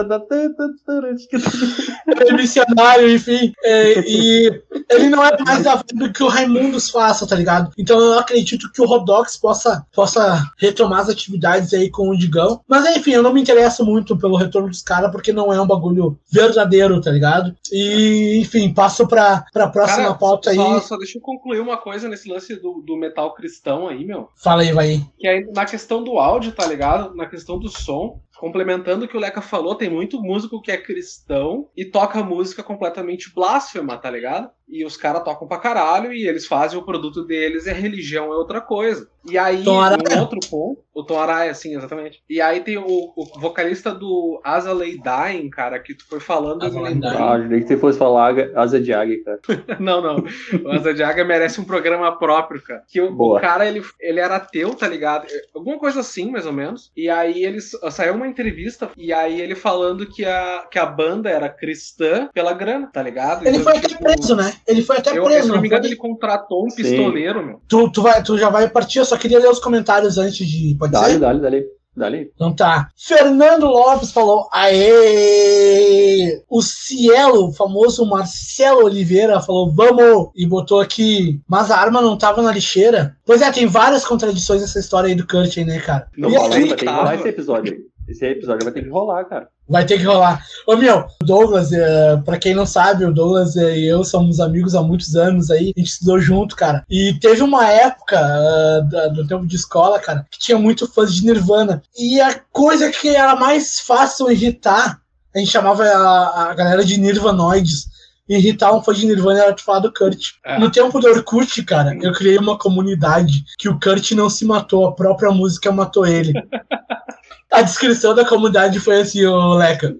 é 2.29 2.33
missionário, 2.33 3.13
enfim. 3.13 3.51
É, 3.65 3.99
e 3.99 4.63
ele 4.89 5.09
não 5.09 5.25
é 5.25 5.37
mais 5.43 5.63
da 5.63 5.83
do 5.93 6.11
que 6.13 6.23
o 6.23 6.29
Raimundos 6.29 6.89
faça, 6.89 7.27
tá 7.27 7.35
ligado? 7.35 7.69
Então 7.77 7.99
eu 7.99 8.17
acredito 8.17 8.71
que 8.71 8.81
o 8.81 8.85
Rodox 8.85 9.35
possa, 9.35 9.85
possa 9.93 10.49
retomar 10.57 11.01
as 11.01 11.09
atividades 11.09 11.73
aí 11.73 11.89
com 11.89 12.09
o 12.09 12.17
Digão. 12.17 12.61
Mas 12.65 12.85
enfim, 12.95 13.11
eu 13.11 13.23
não 13.23 13.33
me 13.33 13.41
interesso 13.41 13.83
muito 13.85 14.17
pelo 14.17 14.37
retorno 14.37 14.69
dos 14.69 14.81
caras, 14.81 15.11
porque 15.11 15.33
não 15.33 15.51
é 15.51 15.59
um 15.59 15.67
bagulho 15.67 16.17
verdadeiro, 16.31 17.01
tá 17.01 17.11
ligado? 17.11 17.53
E, 17.73 18.39
enfim, 18.39 18.73
passo 18.73 19.05
pra, 19.05 19.43
pra 19.51 19.67
próxima 19.67 20.03
cara, 20.03 20.13
pauta 20.15 20.51
aí. 20.51 20.55
Só, 20.55 20.79
só 20.79 20.97
deixa 20.97 21.17
eu 21.17 21.21
concluir 21.21 21.56
concluir 21.57 21.59
uma 21.61 21.77
coisa 21.77 22.07
nesse 22.07 22.29
lance 22.29 22.55
do, 22.55 22.81
do 22.81 22.95
metal 22.95 23.33
cristão 23.33 23.87
aí, 23.87 24.05
meu. 24.05 24.29
Fala 24.35 24.61
aí, 24.61 24.71
vai 24.71 24.87
aí. 24.87 25.01
Que 25.17 25.27
aí, 25.27 25.45
na 25.53 25.65
questão 25.65 26.03
do 26.03 26.17
áudio, 26.17 26.51
tá 26.51 26.65
ligado? 26.65 27.15
Na 27.15 27.25
questão 27.25 27.59
do 27.59 27.69
som, 27.69 28.21
complementando 28.37 29.05
o 29.05 29.07
que 29.07 29.17
o 29.17 29.19
Leca 29.19 29.41
falou, 29.41 29.75
tem 29.75 29.89
muito 29.89 30.21
músico 30.21 30.61
que 30.61 30.71
é 30.71 30.77
cristão 30.77 31.69
e 31.75 31.85
toca 31.85 32.23
música 32.23 32.63
completamente 32.63 33.33
blasfema, 33.33 33.97
tá 33.97 34.09
ligado? 34.09 34.49
E 34.67 34.85
os 34.85 34.97
caras 34.97 35.23
tocam 35.23 35.47
pra 35.47 35.59
caralho 35.59 36.11
e 36.11 36.27
eles 36.27 36.45
fazem 36.45 36.77
o 36.77 36.83
produto 36.83 37.23
deles 37.23 37.65
e 37.65 37.69
a 37.69 37.73
religião 37.73 38.33
é 38.33 38.35
outra 38.35 38.59
coisa. 38.59 39.07
E 39.29 39.37
aí, 39.37 39.63
um 39.67 40.19
outro 40.19 40.39
ponto, 40.49 40.81
o 40.93 41.03
Tom 41.03 41.19
Araya, 41.19 41.53
sim, 41.53 41.75
exatamente. 41.75 42.23
E 42.29 42.39
aí 42.39 42.61
tem 42.61 42.77
o, 42.77 42.85
o 42.85 43.39
vocalista 43.39 43.93
do 43.93 44.39
Asa 44.43 44.71
Lay 44.71 44.97
Dying, 44.97 45.49
cara, 45.49 45.79
que 45.79 45.93
tu 45.93 46.05
foi 46.07 46.19
falando. 46.19 46.63
Asa 46.63 46.79
ah, 46.79 47.37
eu 47.37 47.59
que 47.59 47.67
você 47.67 47.77
fosse 47.77 47.99
falar 47.99 48.33
Asa 48.55 48.79
de 48.79 48.93
Águia, 48.93 49.21
cara. 49.23 49.39
não, 49.79 50.01
não. 50.01 50.23
O 50.63 50.71
Asa 50.71 50.93
de 50.93 51.03
Águia 51.03 51.25
merece 51.25 51.59
um 51.59 51.65
programa 51.65 52.17
próprio, 52.17 52.61
cara. 52.61 52.83
Que 52.87 53.01
o, 53.01 53.13
o, 53.13 53.39
cara, 53.39 53.67
ele, 53.67 53.83
ele 53.99 54.19
era 54.19 54.37
ateu, 54.37 54.73
tá 54.73 54.87
ligado? 54.87 55.27
Alguma 55.53 55.77
coisa 55.77 55.99
assim, 55.99 56.31
mais 56.31 56.45
ou 56.45 56.53
menos. 56.53 56.91
E 56.95 57.09
aí 57.09 57.43
eles 57.43 57.71
saiu 57.91 58.15
uma 58.15 58.27
entrevista 58.27 58.89
e 58.95 59.11
aí 59.11 59.41
ele 59.41 59.55
falando 59.55 60.05
que 60.05 60.23
a, 60.23 60.65
que 60.71 60.79
a 60.79 60.85
banda 60.85 61.29
era 61.29 61.49
cristã 61.49 62.29
pela 62.33 62.53
grana, 62.53 62.87
tá 62.87 63.03
ligado? 63.03 63.45
Ele 63.45 63.57
então, 63.57 63.71
foi 63.71 63.81
tipo, 63.81 64.03
até 64.03 64.15
preso, 64.15 64.35
né? 64.35 64.53
Ele 64.65 64.81
foi 64.81 64.97
até 64.97 65.17
eu, 65.17 65.23
preso. 65.23 65.47
Se 65.47 65.53
não 65.53 65.61
me 65.61 65.67
engano, 65.67 65.85
ele 65.85 65.95
contratou 65.95 66.65
um 66.65 66.69
Sim. 66.69 66.77
pistoleiro, 66.77 67.45
meu. 67.45 67.61
Tu, 67.67 67.91
tu, 67.91 68.01
vai, 68.01 68.23
tu 68.23 68.37
já 68.37 68.49
vai 68.49 68.69
partir, 68.69 68.99
eu 68.99 69.05
só 69.05 69.17
queria 69.17 69.39
ler 69.39 69.49
os 69.49 69.59
comentários 69.59 70.17
antes 70.17 70.47
de. 70.47 70.75
Pode 70.75 70.91
dale, 70.91 71.13
ser? 71.13 71.19
Dale, 71.19 71.39
dale. 71.39 71.77
Dali. 71.97 72.31
Então 72.35 72.53
tá. 72.53 72.89
Fernando 72.95 73.65
Lopes 73.65 74.11
falou: 74.11 74.47
Aê! 74.53 76.43
O 76.47 76.61
Cielo, 76.61 77.47
o 77.47 77.51
famoso 77.51 78.05
Marcelo 78.05 78.85
Oliveira, 78.85 79.41
falou: 79.41 79.71
Vamos! 79.73 80.29
E 80.35 80.45
botou 80.45 80.79
aqui. 80.79 81.41
Mas 81.47 81.71
a 81.71 81.77
arma 81.77 81.99
não 81.99 82.15
tava 82.15 82.43
na 82.43 82.51
lixeira. 82.51 83.17
Pois 83.25 83.41
é, 83.41 83.51
tem 83.51 83.65
várias 83.65 84.05
contradições 84.05 84.61
nessa 84.61 84.77
história 84.77 85.07
aí 85.07 85.15
do 85.15 85.25
Kurt 85.25 85.57
aí, 85.57 85.65
né, 85.65 85.79
cara? 85.79 86.07
Não, 86.15 86.29
e 86.29 86.35
aqui, 86.35 86.49
vai 86.49 86.63
ter 86.67 86.75
que 86.75 86.85
rolar 86.85 87.15
esse 87.15 87.29
episódio 87.29 87.73
aí. 87.73 87.79
Esse 88.07 88.25
episódio 88.25 88.63
vai 88.63 88.73
ter 88.73 88.83
que 88.83 88.89
rolar, 88.89 89.25
cara. 89.25 89.49
Vai 89.67 89.85
ter 89.85 89.97
que 89.97 90.05
rolar. 90.05 90.41
Ô, 90.65 90.77
meu, 90.77 91.05
o 91.21 91.25
Douglas, 91.25 91.73
é, 91.73 92.15
pra 92.17 92.37
quem 92.37 92.55
não 92.55 92.65
sabe, 92.65 93.03
o 93.03 93.13
Douglas 93.13 93.55
e 93.57 93.85
eu 93.85 94.03
somos 94.03 94.39
amigos 94.39 94.75
há 94.75 94.81
muitos 94.81 95.15
anos 95.15 95.51
aí, 95.51 95.73
a 95.75 95.79
gente 95.79 95.89
estudou 95.89 96.19
junto, 96.19 96.55
cara. 96.55 96.85
E 96.89 97.13
teve 97.19 97.41
uma 97.43 97.69
época 97.69 98.17
uh, 98.17 99.13
do 99.13 99.27
tempo 99.27 99.45
de 99.45 99.57
escola, 99.57 99.99
cara, 99.99 100.25
que 100.31 100.39
tinha 100.39 100.57
muito 100.57 100.87
fãs 100.87 101.13
de 101.13 101.25
Nirvana. 101.25 101.83
E 101.97 102.21
a 102.21 102.39
coisa 102.51 102.89
que 102.89 103.09
era 103.09 103.35
mais 103.35 103.81
fácil 103.81 104.31
irritar, 104.31 105.01
a 105.35 105.39
gente 105.39 105.51
chamava 105.51 105.83
a, 105.83 106.51
a 106.51 106.53
galera 106.53 106.85
de 106.85 106.97
Nirvanoides 106.97 107.96
irritar 108.29 108.73
um 108.73 108.81
fã 108.81 108.93
de 108.93 109.05
Nirvana 109.05 109.41
era 109.41 109.53
te 109.53 109.63
falar 109.63 109.79
do 109.79 109.93
Kurt. 109.93 110.33
É. 110.45 110.59
No 110.59 110.71
tempo 110.71 110.99
do 110.99 111.07
Orkut, 111.07 111.63
cara, 111.63 111.97
eu 112.01 112.11
criei 112.13 112.37
uma 112.37 112.57
comunidade 112.57 113.43
que 113.57 113.69
o 113.69 113.79
Kurt 113.79 114.11
não 114.11 114.29
se 114.29 114.45
matou, 114.45 114.85
a 114.85 114.95
própria 114.95 115.31
música 115.31 115.71
matou 115.71 116.05
ele. 116.05 116.33
a 117.51 117.61
descrição 117.61 118.13
da 118.13 118.25
comunidade 118.25 118.79
foi 118.79 119.01
assim, 119.01 119.25
ô 119.25 119.53
Leca. 119.53 119.95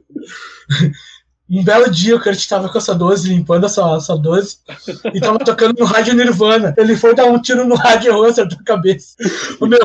Um 1.50 1.64
belo 1.64 1.90
dia 1.90 2.14
o 2.14 2.22
Kurt 2.22 2.46
tava 2.46 2.68
com 2.68 2.78
essa 2.78 2.94
12, 2.94 3.30
limpando 3.30 3.66
a 3.66 3.70
sua, 3.70 3.96
a 3.96 4.00
sua 4.02 4.18
12, 4.18 4.58
e 5.14 5.20
tava 5.22 5.40
tocando 5.40 5.80
no 5.80 5.86
rádio 5.86 6.14
Nirvana. 6.14 6.76
Ele 6.78 6.94
foi 6.98 7.16
dar 7.16 7.26
um 7.26 7.42
tiro 7.42 7.66
no 7.66 7.76
rádio 7.76 8.12
e 8.12 8.30
acertou 8.30 8.58
a 8.60 8.64
cabeça. 8.66 9.16
O 9.58 9.66
meu, 9.66 9.80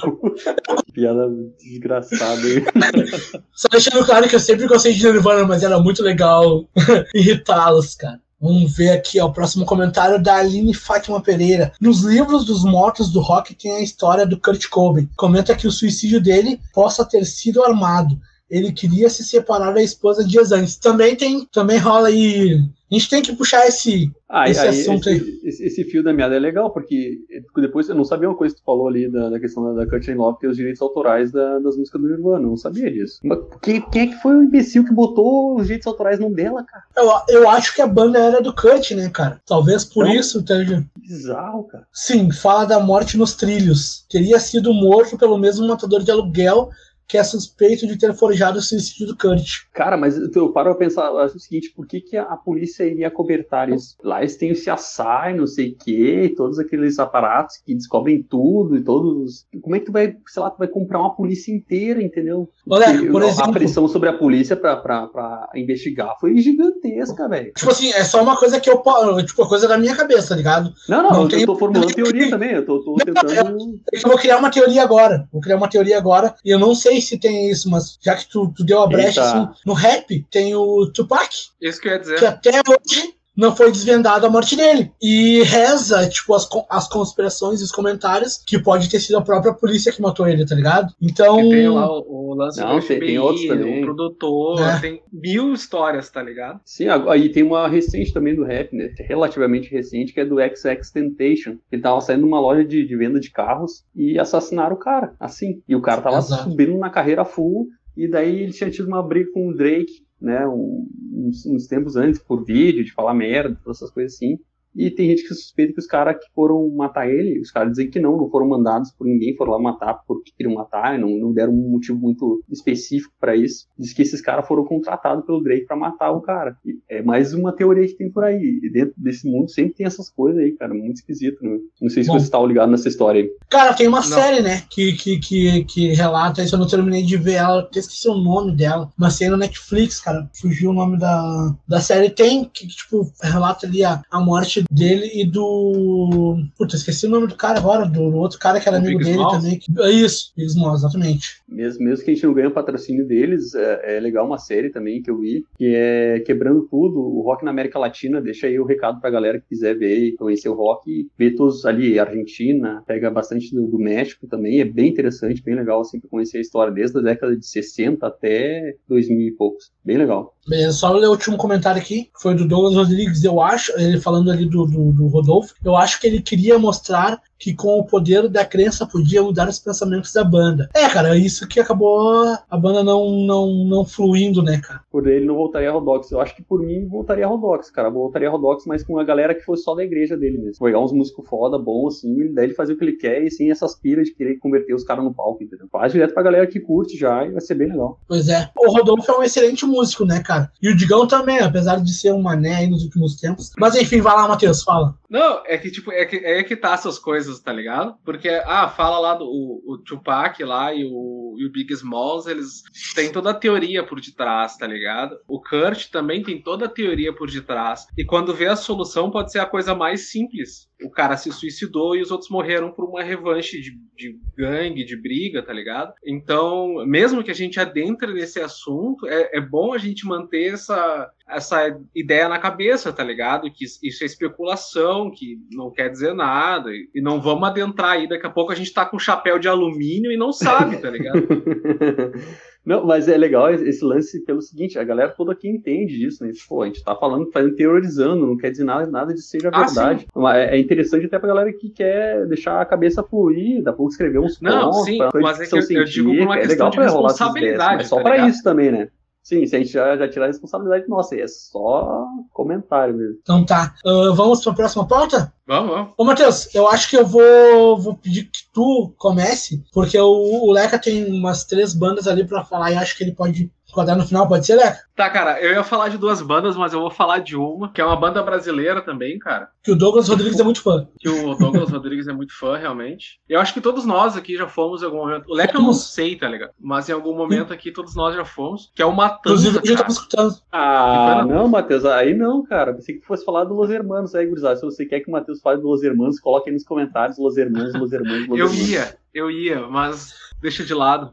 Piada 0.93 1.29
desgraçada 1.59 2.41
aí. 2.43 2.65
só 3.55 3.69
deixando 3.69 4.05
claro 4.05 4.29
que 4.29 4.35
eu 4.35 4.41
sempre 4.41 4.67
gostei 4.67 4.93
de 4.93 5.05
Nirvana, 5.05 5.45
mas 5.47 5.63
era 5.63 5.79
muito 5.79 6.03
legal 6.03 6.69
irritá-los, 7.15 7.95
cara. 7.95 8.21
Vamos 8.43 8.77
ver 8.77 8.91
aqui 8.91 9.21
ó, 9.21 9.27
o 9.27 9.33
próximo 9.33 9.65
comentário 9.65 10.21
da 10.21 10.35
Aline 10.35 10.75
Fátima 10.75 11.23
Pereira. 11.23 11.73
Nos 11.81 12.01
livros 12.01 12.45
dos 12.45 12.65
mortos 12.65 13.13
do 13.13 13.21
rock 13.21 13.55
tem 13.55 13.77
a 13.77 13.81
história 13.81 14.27
do 14.27 14.37
Kurt 14.37 14.69
Cobain. 14.69 15.09
Comenta 15.17 15.55
que 15.55 15.69
o 15.69 15.71
suicídio 15.71 16.21
dele 16.21 16.61
possa 16.75 17.05
ter 17.05 17.25
sido 17.25 17.63
armado. 17.63 18.19
Ele 18.51 18.73
queria 18.73 19.09
se 19.09 19.23
separar 19.23 19.73
da 19.73 19.81
esposa 19.81 20.27
dias 20.27 20.51
antes. 20.51 20.75
Também 20.75 21.15
tem, 21.15 21.47
também 21.53 21.79
rola 21.79 22.09
aí. 22.09 22.61
A 22.93 22.99
gente 22.99 23.09
tem 23.09 23.23
que 23.23 23.35
puxar 23.35 23.67
esse, 23.67 24.13
Ah, 24.29 24.51
esse 24.51 24.61
aí, 24.61 24.69
assunto 24.69 25.09
aí. 25.09 25.17
esse, 25.17 25.41
esse, 25.49 25.65
esse 25.65 25.85
fio 25.85 26.03
da 26.05 26.13
meada 26.13 26.37
é 26.37 26.39
legal, 26.39 26.71
porque 26.71 27.21
depois 27.57 27.89
eu 27.89 27.95
não 27.95 28.05
sabia 28.05 28.29
uma 28.29 28.37
coisa 28.37 28.55
que 28.55 28.61
tu 28.61 28.65
falou 28.65 28.87
ali 28.87 29.11
da, 29.11 29.31
da 29.31 29.41
questão 29.41 29.65
da, 29.65 29.85
da 29.85 29.91
Courtney 29.91 30.15
Love, 30.15 30.39
que 30.39 30.47
é 30.47 30.49
os 30.51 30.57
direitos 30.57 30.83
autorais 30.83 31.33
da- 31.33 31.59
das 31.61 31.77
músicas 31.77 32.01
do 32.03 32.09
Nirvana. 32.09 32.45
Eu 32.45 32.51
não 32.51 32.57
sabia 32.57 32.91
disso. 32.93 33.19
Mas 33.25 33.39
quem, 33.63 33.81
quem 33.91 34.03
é 34.03 34.07
que 34.09 34.21
foi 34.23 34.37
o 34.37 34.43
imbecil 34.43 34.85
que 34.85 34.93
botou 34.93 35.57
os 35.57 35.63
direitos 35.65 35.87
autorais 35.87 36.19
no 36.19 36.31
dela, 36.35 36.63
cara? 36.65 36.85
Eu, 36.97 37.41
eu 37.41 37.49
acho 37.49 37.75
que 37.75 37.81
a 37.81 37.87
banda 37.87 38.19
era 38.19 38.43
do 38.43 38.55
Kurt, 38.55 38.91
né, 38.93 39.09
cara? 39.09 39.41
Talvez 39.47 39.85
por 39.85 40.05
Então- 40.07 40.19
isso 40.21 40.39
esteja. 40.41 40.85
Bizarro, 40.97 41.65
cara. 41.65 41.87
Sim, 41.93 42.31
fala 42.31 42.65
da 42.67 42.79
morte 42.79 43.17
nos 43.17 43.35
trilhos. 43.35 44.05
Teria 44.11 44.39
sido 44.39 44.73
morto 44.75 45.17
pelo 45.17 45.39
mesmo 45.39 45.67
matador 45.67 46.03
de 46.03 46.11
aluguel 46.11 46.69
que 47.09 47.19
é 47.19 47.25
suspeito 47.25 47.87
de 47.87 47.99
ter 47.99 48.15
forjado 48.15 48.59
o 48.59 48.63
suicídio 48.63 49.07
do 49.09 49.17
Kurt. 49.17 49.65
Cara, 49.73 49.97
mas 49.97 50.17
eu 50.35 50.51
paro 50.53 50.71
pra 50.71 50.79
pensar 50.87 51.11
acho 51.19 51.37
o 51.37 51.41
seguinte, 51.41 51.73
por 51.75 51.87
que, 51.87 52.01
que 52.01 52.17
a, 52.17 52.23
a 52.23 52.37
polícia 52.37 52.85
iria 52.85 53.11
cobertar 53.11 53.69
isso? 53.71 53.97
Lá 54.03 54.21
eles 54.21 54.37
têm 54.37 54.53
o 54.53 54.55
CSI, 54.55 55.35
não 55.37 55.47
sei 55.47 55.71
o 55.71 55.77
quê, 55.77 56.33
todos 56.37 56.59
aqueles 56.59 56.99
aparatos 56.99 57.57
que 57.65 57.75
descobrem 57.75 58.23
tudo 58.23 58.77
e 58.77 58.83
todos. 58.83 59.47
Como 59.61 59.77
é 59.77 59.81
que 59.81 59.87
tu 59.87 59.93
vai, 59.93 60.17
sei 60.27 60.43
lá, 60.43 60.51
tu 60.51 60.59
vai 60.59 60.69
comprar 60.69 61.01
uma 61.01 61.15
polícia 61.15 61.53
inteira, 61.55 62.03
entendeu? 62.03 62.49
Olha, 62.69 62.93
Porque 62.93 63.07
por 63.11 63.23
a- 63.23 63.27
exemplo- 63.27 63.51
A 63.51 63.53
pressão 63.53 63.87
sobre 63.89 64.09
a 64.09 64.13
polícia 64.17 64.57
pra, 64.57 64.77
pra, 64.77 65.07
pra 65.07 65.49
investigar 65.55 66.17
foi 66.21 66.37
gigantesca, 66.39 67.29
velho. 67.29 67.53
Tipo 67.55 67.71
assim, 67.71 67.91
é 67.93 68.05
só 68.05 68.23
uma 68.23 68.37
coisa 68.39 68.61
que 68.61 68.71
eu 68.71 68.79
po- 68.79 69.23
tipo, 69.25 69.47
coisa 69.49 69.69
da 69.69 69.77
minha 69.77 69.95
cabeça, 69.95 70.31
tá 70.31 70.37
ligado? 70.37 70.73
Não, 70.89 71.03
não, 71.03 71.11
Não 71.11 71.23
eu 71.25 71.29
tem- 71.29 71.47
tô 71.47 71.57
formulando 71.57 71.93
teoria 71.95 72.31
também, 72.31 72.53
eu 72.53 72.65
tô, 72.65 72.81
tô 72.81 72.95
tentando. 72.95 73.81
É 73.93 73.97
eu 73.99 74.03
vou 74.03 74.17
criar 74.19 74.39
uma 74.39 74.51
teoria 74.51 74.83
agora. 74.83 75.29
Vou 75.33 75.41
criar 75.41 75.57
uma 75.57 75.69
teoria 75.69 75.99
agora. 75.99 76.35
E 76.45 76.51
eu 76.51 76.59
não 76.59 76.75
sei 76.75 76.92
se 77.01 77.19
tem 77.19 77.51
isso, 77.51 77.71
mas 77.71 77.99
já 78.01 78.17
que 78.17 78.29
tu, 78.29 78.53
tu 78.55 78.65
deu 78.65 78.83
a 78.83 78.87
brecha, 78.87 79.23
assim, 79.23 79.49
no 79.65 79.73
rap 79.73 80.27
tem 80.31 80.55
o 80.55 80.87
Tupac, 80.93 81.35
Isso 81.61 81.81
que 81.81 81.89
eu 81.89 81.93
ia 81.93 81.99
dizer. 81.99 82.19
que 82.19 82.27
até 82.27 82.51
hoje 82.51 83.15
não 83.37 83.55
foi 83.57 83.71
desvendado 83.73 84.27
a 84.27 84.31
morte 84.31 84.55
dele. 84.57 84.91
E 85.03 85.43
reza, 85.43 86.09
tipo, 86.09 86.35
as, 86.35 86.49
as 86.69 86.89
conspirações 86.89 87.61
e 87.61 87.65
os 87.65 87.73
comentários 87.73 88.37
que 88.47 88.59
pode 88.63 88.91
ter 88.91 89.01
sido 89.01 89.17
a 89.17 89.23
própria 89.23 89.55
polícia 89.55 89.91
que 89.93 90.03
matou 90.03 90.29
ele, 90.29 90.45
tá 90.47 90.55
ligado? 90.55 90.93
Então. 91.01 91.37
Tem 91.37 91.69
lá 91.69 91.91
o, 91.91 92.31
o 92.31 92.35
lance 92.35 92.61
Não, 92.61 92.79
do 92.79 92.87
tem- 92.87 92.97
FBI, 92.99 93.07
tem 93.07 93.19
outros 93.19 93.47
também. 93.47 93.79
o 93.83 93.85
produtor, 93.87 94.61
É. 94.61 94.81
tem 94.81 95.03
mil 95.13 95.53
histórias, 95.53 96.11
tá 96.11 96.23
ligado? 96.23 96.61
Sim, 96.65 96.89
aí 96.89 97.29
tem 97.31 97.43
uma 97.43 97.69
recente 97.69 98.13
também 98.13 98.35
do 98.35 98.45
rap, 98.45 98.75
né? 98.77 98.91
Relativamente 98.99 99.71
recente, 99.71 100.13
que 100.13 100.21
é 100.21 100.25
do 100.25 100.37
XX 100.37 100.91
Temptation. 100.91 101.57
Ele 101.71 101.83
tava 101.83 102.01
saindo 102.01 102.23
numa 102.23 102.41
loja 102.41 102.65
de, 102.65 102.87
de 102.87 102.97
venda 102.97 103.19
de 103.19 103.31
carros 103.31 103.85
e 103.97 104.19
assassinaram 104.19 104.77
o 104.77 104.79
cara, 104.79 105.15
assim. 105.19 105.63
E 105.69 105.75
o 105.75 105.81
cara 105.81 106.03
tava 106.03 106.19
Exato. 106.19 106.51
subindo 106.51 106.77
na 106.79 106.91
carreira 106.91 107.25
full, 107.25 107.67
e 107.97 108.09
daí 108.09 108.43
ele 108.43 108.53
tinha 108.53 108.71
tido 108.71 108.89
uma 108.89 109.03
briga 109.03 109.31
com 109.33 109.49
o 109.49 109.55
Drake, 109.55 110.03
né? 110.23 110.47
uns, 110.47 111.45
uns 111.47 111.67
tempos 111.67 111.97
antes, 111.97 112.21
por 112.21 112.45
vídeo, 112.45 112.85
de 112.85 112.93
falar 112.93 113.15
merda, 113.15 113.59
essas 113.69 113.91
coisas 113.91 114.15
assim. 114.15 114.39
E 114.75 114.91
tem 114.91 115.09
gente 115.11 115.23
que 115.23 115.35
suspeita 115.35 115.73
que 115.73 115.81
os 115.81 115.87
caras 115.87 116.17
que 116.17 116.31
foram 116.35 116.69
matar 116.71 117.09
ele, 117.09 117.41
os 117.41 117.51
caras 117.51 117.73
dizem 117.73 117.91
que 117.91 118.01
não, 118.01 118.17
não 118.17 118.31
foram 118.31 118.49
mandados 118.49 118.91
por 118.91 119.07
ninguém, 119.07 119.37
foram 119.37 119.53
lá 119.53 119.59
matar 119.59 120.01
porque 120.07 120.33
queriam 120.37 120.55
matar, 120.55 120.99
não, 120.99 121.11
não 121.11 121.33
deram 121.33 121.53
um 121.53 121.71
motivo 121.71 121.99
muito 121.99 122.43
específico 122.51 123.13
pra 123.21 123.37
isso. 123.37 123.67
Diz 123.79 123.93
que 123.93 124.03
esses 124.03 124.21
caras 124.21 124.47
foram 124.47 124.65
contratados 124.65 125.25
pelo 125.25 125.43
Drake 125.43 125.67
pra 125.67 125.77
matar 125.77 126.11
o 126.11 126.21
cara. 126.21 126.57
E 126.65 126.79
é 126.89 127.03
mais 127.03 127.35
uma 127.35 127.53
teoria 127.53 127.87
que 127.87 127.95
tem 127.95 128.11
por 128.11 128.25
aí. 128.25 128.61
E 128.63 128.71
dentro 128.71 128.95
desse 128.97 129.29
mundo 129.29 129.51
sempre 129.51 129.75
tem 129.75 129.87
essas 129.87 130.09
coisas 130.11 130.41
aí, 130.41 130.53
cara, 130.53 130.73
muito 130.73 130.97
esquisito, 130.97 131.43
né? 131.45 131.59
Não 131.81 131.91
sei 131.91 132.03
se 132.03 132.09
Bom. 132.09 132.19
você 132.19 132.31
tá 132.31 132.41
ligado 132.43 132.71
nessa 132.71 132.89
história 132.89 133.23
aí. 133.23 133.31
Cara, 133.49 133.75
tem 133.75 133.89
uma 133.89 133.99
Não. 133.99 134.05
série, 134.05 134.41
né, 134.41 134.63
que, 134.71 134.93
que, 134.95 135.19
que, 135.19 135.65
que 135.65 135.89
relata 135.93 136.43
isso. 136.43 136.55
Eu 136.55 136.59
não 136.59 136.67
terminei 136.67 137.03
de 137.03 137.17
ver 137.17 137.35
ela, 137.35 137.61
até 137.61 137.81
esqueci 137.81 138.09
o 138.09 138.15
nome 138.15 138.57
dela. 138.57 138.91
Uma 138.97 139.11
série 139.11 139.31
no 139.31 139.37
Netflix, 139.37 140.01
cara. 140.01 140.29
Fugiu 140.41 140.71
o 140.71 140.75
nome 140.75 140.99
da, 140.99 141.55
da 141.69 141.81
série. 141.81 142.11
Tem, 142.11 142.45
que, 142.45 142.67
tipo, 142.67 143.11
relata 143.23 143.67
ali 143.67 143.85
a, 143.85 144.03
a 144.11 144.21
morte 144.21 144.62
dele 144.71 145.11
e 145.15 145.25
do. 145.31 146.37
Puta, 146.57 146.77
esqueci 146.77 147.07
o 147.07 147.11
nome 147.11 147.27
do 147.27 147.37
cara 147.37 147.59
agora, 147.59 147.85
do, 147.87 148.11
do 148.11 148.17
outro 148.17 148.39
cara 148.39 148.61
que 148.61 148.69
era 148.69 148.79
O 148.79 148.81
amigo 148.81 148.99
Big 148.99 149.05
dele 149.11 149.17
Smalls? 149.23 149.43
também. 149.43 149.59
que- 149.59 149.83
é 149.83 149.91
isso, 149.91 150.33
Big 150.37 150.49
Smalls, 150.51 150.81
exatamente. 150.81 151.43
Mesmo, 151.49 151.85
mesmo 151.85 152.05
que 152.05 152.11
a 152.11 152.15
gente 152.15 152.25
não 152.27 152.35
ganhe 152.35 152.47
o 152.49 152.53
patrocínio 152.53 153.07
deles, 153.07 153.55
é, 153.55 153.97
é 153.97 154.01
legal 154.01 154.27
uma 154.27 154.39
série 154.39 154.71
também 154.71 155.03
que 155.03 155.11
eu 155.11 155.19
vi, 155.19 155.45
que 155.57 155.75
é 155.75 156.21
Quebrando 156.21 156.67
Tudo, 156.71 156.99
o 156.99 157.23
rock 157.23 157.45
na 157.45 157.51
América 157.51 157.79
Latina. 157.79 158.21
Deixa 158.21 158.47
aí 158.47 158.59
o 158.59 158.65
recado 158.65 159.01
pra 159.01 159.11
galera 159.11 159.39
que 159.41 159.49
quiser 159.49 159.77
ver 159.77 159.99
e 159.99 160.17
conhecer 160.17 160.49
o 160.49 160.55
rock. 160.55 161.09
Ver 161.19 161.35
todos 161.35 161.65
ali, 161.67 161.99
Argentina, 161.99 162.83
pega 162.87 163.11
bastante 163.11 163.55
do, 163.55 163.67
do 163.67 163.79
México 163.79 164.27
também. 164.27 164.61
É 164.61 164.65
bem 164.65 164.89
interessante, 164.89 165.43
bem 165.43 165.55
legal, 165.55 165.81
assim, 165.81 166.01
pra 166.01 166.09
conhecer 166.11 166.39
a 166.39 166.41
história 166.41 166.73
desde 166.73 166.99
a 166.99 167.03
década 167.03 167.37
de 167.37 167.47
60 167.47 168.07
até 168.07 168.75
2000 168.89 169.29
e 169.29 169.33
poucos. 169.33 169.71
Bem 169.85 169.99
legal. 169.99 170.35
Beleza, 170.47 170.73
só 170.73 170.93
ler 170.93 171.07
o 171.07 171.11
último 171.11 171.37
comentário 171.37 171.81
aqui, 171.81 172.11
foi 172.21 172.35
do 172.35 172.47
Douglas 172.47 172.75
Rodrigues, 172.75 173.23
eu 173.23 173.41
acho, 173.41 173.73
ele 173.79 174.01
falando 174.01 174.31
ali 174.31 174.45
do, 174.45 174.67
do, 174.67 174.93
do 174.93 175.07
Rodolfo, 175.07 175.55
eu 175.65 175.77
acho 175.77 176.01
que 176.01 176.07
ele 176.07 176.21
queria 176.21 176.59
mostrar 176.59 177.21
que 177.43 177.53
com 177.53 177.81
o 177.81 177.85
poder 177.85 178.29
da 178.29 178.45
crença 178.45 178.87
podia 178.87 179.21
mudar 179.21 179.49
os 179.49 179.59
pensamentos 179.59 180.13
da 180.13 180.23
banda. 180.23 180.71
É, 180.73 180.89
cara, 180.89 181.17
isso 181.17 181.49
que 181.49 181.59
acabou 181.59 182.25
a 182.49 182.57
banda 182.57 182.85
não, 182.85 183.11
não, 183.11 183.65
não 183.65 183.85
fluindo, 183.85 184.41
né, 184.41 184.61
cara? 184.61 184.81
Por 184.89 185.09
ele 185.09 185.27
não 185.27 185.35
voltaria 185.35 185.69
a 185.69 185.73
Rodox. 185.73 186.13
Eu 186.13 186.21
acho 186.21 186.37
que 186.37 186.43
por 186.43 186.63
mim 186.63 186.87
voltaria 186.87 187.27
a 187.27 187.29
Rodox, 187.29 187.69
cara. 187.69 187.91
Voltaria 187.91 188.29
a 188.29 188.31
Rodox, 188.31 188.65
mas 188.65 188.85
com 188.85 188.97
a 188.97 189.03
galera 189.03 189.35
que 189.35 189.41
fosse 189.41 189.65
só 189.65 189.75
da 189.75 189.83
igreja 189.83 190.17
dele 190.17 190.39
mesmo. 190.39 190.65
Pegar 190.65 190.79
uns 190.79 190.93
músicos 190.93 191.29
foda, 191.29 191.59
bom, 191.59 191.89
assim, 191.89 192.33
daí 192.33 192.45
ele 192.47 192.55
fazer 192.55 192.75
o 192.75 192.79
que 192.79 192.85
ele 192.85 192.93
quer 192.93 193.25
e 193.25 193.31
sem 193.31 193.51
essas 193.51 193.75
piras 193.75 194.07
de 194.07 194.15
querer 194.15 194.39
converter 194.39 194.75
os 194.75 194.85
caras 194.85 195.03
no 195.03 195.13
palco, 195.13 195.43
entendeu? 195.43 195.67
Faz 195.73 195.91
direto 195.91 196.15
pra 196.15 196.23
galera 196.23 196.47
que 196.47 196.61
curte 196.61 196.97
já 196.97 197.27
e 197.27 197.33
vai 197.33 197.41
ser 197.41 197.57
bem 197.57 197.71
legal. 197.71 197.99
Pois 198.07 198.29
é. 198.29 198.51
O 198.57 198.71
Rodolfo 198.71 199.11
é 199.11 199.19
um 199.19 199.23
excelente 199.25 199.67
músico, 199.67 200.05
né, 200.05 200.21
cara? 200.21 200.53
E 200.63 200.69
o 200.69 200.77
Digão 200.77 201.09
também, 201.09 201.41
apesar 201.41 201.81
de 201.81 201.93
ser 201.93 202.13
um 202.13 202.23
mané 202.23 202.55
aí 202.55 202.69
nos 202.69 202.85
últimos 202.85 203.17
tempos. 203.17 203.51
Mas 203.59 203.75
enfim, 203.75 204.01
vai 204.01 204.15
lá, 204.15 204.29
Matheus, 204.29 204.63
fala. 204.63 204.95
Não, 205.11 205.43
é 205.45 205.59
que, 205.59 205.71
tipo, 205.71 205.91
é 205.93 206.07
que, 206.07 206.17
é 206.17 206.43
que 206.43 206.57
tá 206.57 206.73
essas 206.73 206.99
coisas, 206.99 207.32
tá 207.41 207.53
ligado? 207.53 207.97
Porque, 208.05 208.29
ah, 208.29 208.69
fala 208.69 208.99
lá 208.99 209.15
do 209.15 209.25
o, 209.25 209.75
o 209.75 209.79
Tupac 209.79 210.43
lá 210.43 210.75
e 210.75 210.85
o, 210.85 211.37
e 211.39 211.47
o 211.47 211.51
Big 211.51 211.73
Smalls, 211.73 212.27
eles 212.27 212.63
têm 212.95 213.11
toda 213.11 213.31
a 213.31 213.35
teoria 213.35 213.85
por 213.85 214.01
detrás, 214.01 214.57
tá 214.57 214.67
ligado? 214.67 215.17
O 215.29 215.41
Kurt 215.41 215.91
também 215.91 216.23
tem 216.23 216.41
toda 216.43 216.67
a 216.67 216.69
teoria 216.69 217.13
por 217.13 217.31
detrás. 217.31 217.87
E 217.97 218.05
quando 218.05 218.35
vê 218.35 218.47
a 218.47 218.57
solução, 218.57 219.11
pode 219.11 219.33
ser 219.33 219.39
a 219.39 219.47
coisa 219.47 219.75
mais 219.75 220.11
simples. 220.11 220.69
O 220.85 220.91
cara 220.91 221.17
se 221.17 221.33
suicidou 221.33 221.97
e 221.97 222.03
os 222.03 222.11
outros 222.11 222.31
morreram 222.31 222.71
por 222.71 222.85
uma 222.85 223.03
revanche 223.03 223.61
de, 223.61 223.73
de 223.97 224.19
gangue, 224.37 224.85
de 224.85 224.97
briga, 224.97 225.43
tá 225.43 225.53
ligado? 225.53 225.95
Então, 226.05 226.85
mesmo 226.87 227.23
que 227.23 227.31
a 227.31 227.35
gente 227.35 227.61
adentre 227.61 228.13
nesse 228.13 228.41
assunto, 228.41 229.07
é, 229.07 229.37
é 229.37 229.41
bom 229.41 229.73
a 229.73 229.79
gente 229.79 230.07
manter 230.07 230.55
essa, 230.55 231.11
essa 231.29 231.79
ideia 231.95 232.29
na 232.29 232.39
cabeça, 232.39 232.93
tá 232.93 233.03
ligado? 233.03 233.51
Que 233.53 233.65
isso 233.65 234.03
é 234.03 234.07
especulação, 234.07 235.11
que 235.11 235.39
não 235.51 235.71
quer 235.71 235.89
dizer 235.89 236.15
nada. 236.15 236.71
E 236.73 237.01
não 237.01 237.21
vamos 237.21 237.49
adentrar 237.49 237.93
aí. 237.93 238.09
Daqui 238.09 238.27
a 238.27 238.31
pouco 238.31 238.53
a 238.53 238.57
gente 238.57 238.73
tá 238.73 238.85
com 238.85 238.99
chapéu 238.99 239.39
de 239.39 239.49
alumínio 239.49 240.11
e 240.11 240.17
não 240.17 240.33
sabe, 240.33 240.79
tá 240.79 240.91
ligado? 240.91 241.23
Não, 242.65 242.87
mas 242.87 243.09
é 243.09 243.17
legal 243.17 243.53
esse 243.53 243.85
lance 243.85 244.25
pelo 244.25 244.41
seguinte, 244.41 244.79
a 244.79 244.85
galera 244.85 245.11
toda 245.11 245.33
aqui 245.33 245.49
entende 245.49 245.99
disso, 245.99 246.25
né? 246.25 246.31
Pô, 246.49 246.63
a 246.63 246.67
gente 246.67 246.83
tá 246.85 246.95
falando, 246.95 247.31
fazendo 247.33 247.57
teorizando, 247.57 248.25
não 248.27 248.37
quer 248.37 248.51
dizer 248.53 248.63
nada, 248.65 248.87
nada 248.87 249.13
de 249.13 249.21
seja 249.21 249.51
Ah, 249.53 249.65
verdade. 249.65 250.07
Mas 250.15 250.49
é 250.51 250.59
interessante 250.59 251.07
até 251.07 251.19
pra 251.19 251.29
galera 251.29 251.53
que 251.53 251.71
quer 251.71 252.25
deixar 252.27 252.61
a 252.61 252.65
cabeça 252.65 253.03
fluir, 253.03 253.63
dá 253.63 253.73
pra 253.73 253.85
escrever 253.87 254.21
uns 254.21 254.41
Não, 254.41 254.71
pontos, 254.71 254.85
sim, 254.85 254.99
pra 254.99 255.11
mas 255.21 255.41
é 255.41 255.47
que 255.47 255.55
eu- 255.55 255.79
eu 255.81 255.85
digo 255.85 256.15
por 256.17 256.23
uma 256.23 256.37
é 256.37 256.41
questão 256.43 256.67
legal 256.67 256.71
de 256.71 256.79
responsabilidade, 256.79 257.55
ideias, 257.57 257.77
Mas 257.79 257.89
só 257.89 257.97
tá 257.97 258.03
pra 258.03 258.13
ligado? 258.13 258.31
isso 258.31 258.43
também, 258.45 258.71
né? 258.73 258.89
Sim, 259.23 259.47
se 259.47 259.55
a 259.55 259.59
gente 259.61 259.71
já, 259.71 259.97
já 259.97 260.09
tirar 260.09 260.25
a 260.25 260.29
responsabilidade 260.29 260.89
nossa, 260.89 261.15
aí 261.15 261.21
é 261.21 261.29
só 261.29 262.07
comentário 262.33 262.95
mesmo. 262.95 263.19
Então 263.23 263.45
tá. 263.45 263.75
Ah, 263.87 264.13
vamos 264.15 264.43
pra 264.43 264.53
próxima 264.53 264.87
pauta? 264.87 265.33
Vamos, 265.47 265.71
vamos. 265.71 265.95
Ô, 265.97 266.05
Matheus, 266.05 266.53
eu 266.55 266.67
acho 266.69 266.91
que 266.91 266.97
eu 266.97 267.07
vou, 267.07 267.79
vou 267.79 267.95
pedir 267.95 268.25
que 268.25 268.41
tu 268.53 268.93
comece, 268.99 269.63
porque 269.73 269.99
o, 269.99 270.47
o 270.47 270.51
Leca 270.51 270.79
tem 270.79 271.05
umas 271.05 271.45
três 271.45 271.73
bandas 271.73 272.09
ali 272.09 272.27
pra 272.27 272.45
falar 272.45 272.73
e 272.73 272.77
acho 272.77 272.97
que 272.97 273.05
ele 273.05 273.13
pode 273.13 273.51
rodar 273.75 273.97
no 273.97 274.07
final, 274.07 274.29
pode 274.29 274.47
ser, 274.47 274.57
Leca? 274.57 274.79
Tá, 274.95 275.09
cara, 275.09 275.41
eu 275.41 275.53
ia 275.53 275.65
falar 275.65 275.89
de 275.89 275.99
duas 275.99 276.21
bandas, 276.21 276.57
mas 276.57 276.73
eu 276.73 276.81
vou 276.81 276.91
falar 276.91 277.19
de 277.19 277.37
uma, 277.37 277.71
que 277.73 277.81
é 277.81 277.85
uma 277.85 277.97
banda 277.97 278.23
brasileira 278.23 278.83
também, 278.83 279.19
cara. 279.19 279.49
Que 279.63 279.73
o 279.73 279.77
Douglas 279.77 280.09
Rodrigues 280.09 280.39
é 280.39 280.43
muito 280.45 280.63
fã. 280.63 280.87
Que 280.99 281.09
o 281.09 281.35
Douglas 281.35 281.71
Rodrigues 281.71 282.07
é 282.09 282.13
muito 282.13 282.37
fã, 282.39 282.57
realmente. 282.57 283.21
Eu 283.29 283.41
acho 283.41 283.55
que 283.55 283.61
todos 283.61 283.85
nós 283.85 284.17
aqui 284.17 284.37
já 284.37 284.47
fomos 284.47 284.83
em 284.83 284.85
algum 284.85 284.99
momento. 284.99 285.29
O 285.29 285.35
Leca 285.35 285.57
eu 285.57 285.63
não 285.63 285.73
sei, 285.73 286.17
tá 286.17 286.29
ligado? 286.29 286.51
Mas 286.61 286.89
em 286.89 286.93
algum 286.93 287.17
momento 287.17 287.53
aqui 287.53 287.73
todos 287.73 287.95
nós 287.95 288.15
já 288.15 288.25
fomos. 288.25 288.71
Que 288.75 288.83
é 288.83 288.87
o 288.87 288.93
Matanza. 288.93 289.21
Inclusive, 289.49 289.59
eu 289.59 289.67
já 289.67 289.77
tava 289.79 289.91
escutando. 289.91 290.35
Ah, 290.53 291.25
não, 291.27 291.49
Matheus, 291.49 291.85
aí 291.85 292.15
não, 292.15 292.45
cara. 292.45 292.75
Pensei 292.75 292.99
que 292.99 293.07
fosse 293.07 293.25
falar 293.25 293.45
do 293.45 293.55
Los 293.55 293.71
Hermanos 293.71 294.15
aí, 294.15 294.27
gurizada. 294.27 294.57
Se 294.57 294.65
você 294.65 294.85
quer 294.85 295.01
que 295.01 295.09
o 295.09 295.13
Matheus 295.13 295.41
fale 295.41 295.61
do 295.61 295.69
Los 295.69 295.83
Hermanos, 295.83 296.21
coloque 296.21 296.51
aí 296.51 296.55
nos 296.55 296.65
comentários 296.65 297.19
Los 297.19 297.37
Hermanos, 297.37 297.75
Los 297.75 297.93
Hermanos, 297.93 298.29
Los 298.29 298.39
Eu 298.39 298.47
Hermanos. 298.47 298.69
ia, 298.69 298.97
eu 299.15 299.31
ia, 299.31 299.67
mas 299.69 300.15
deixa 300.41 300.65
de 300.65 300.75
lado. 300.75 301.13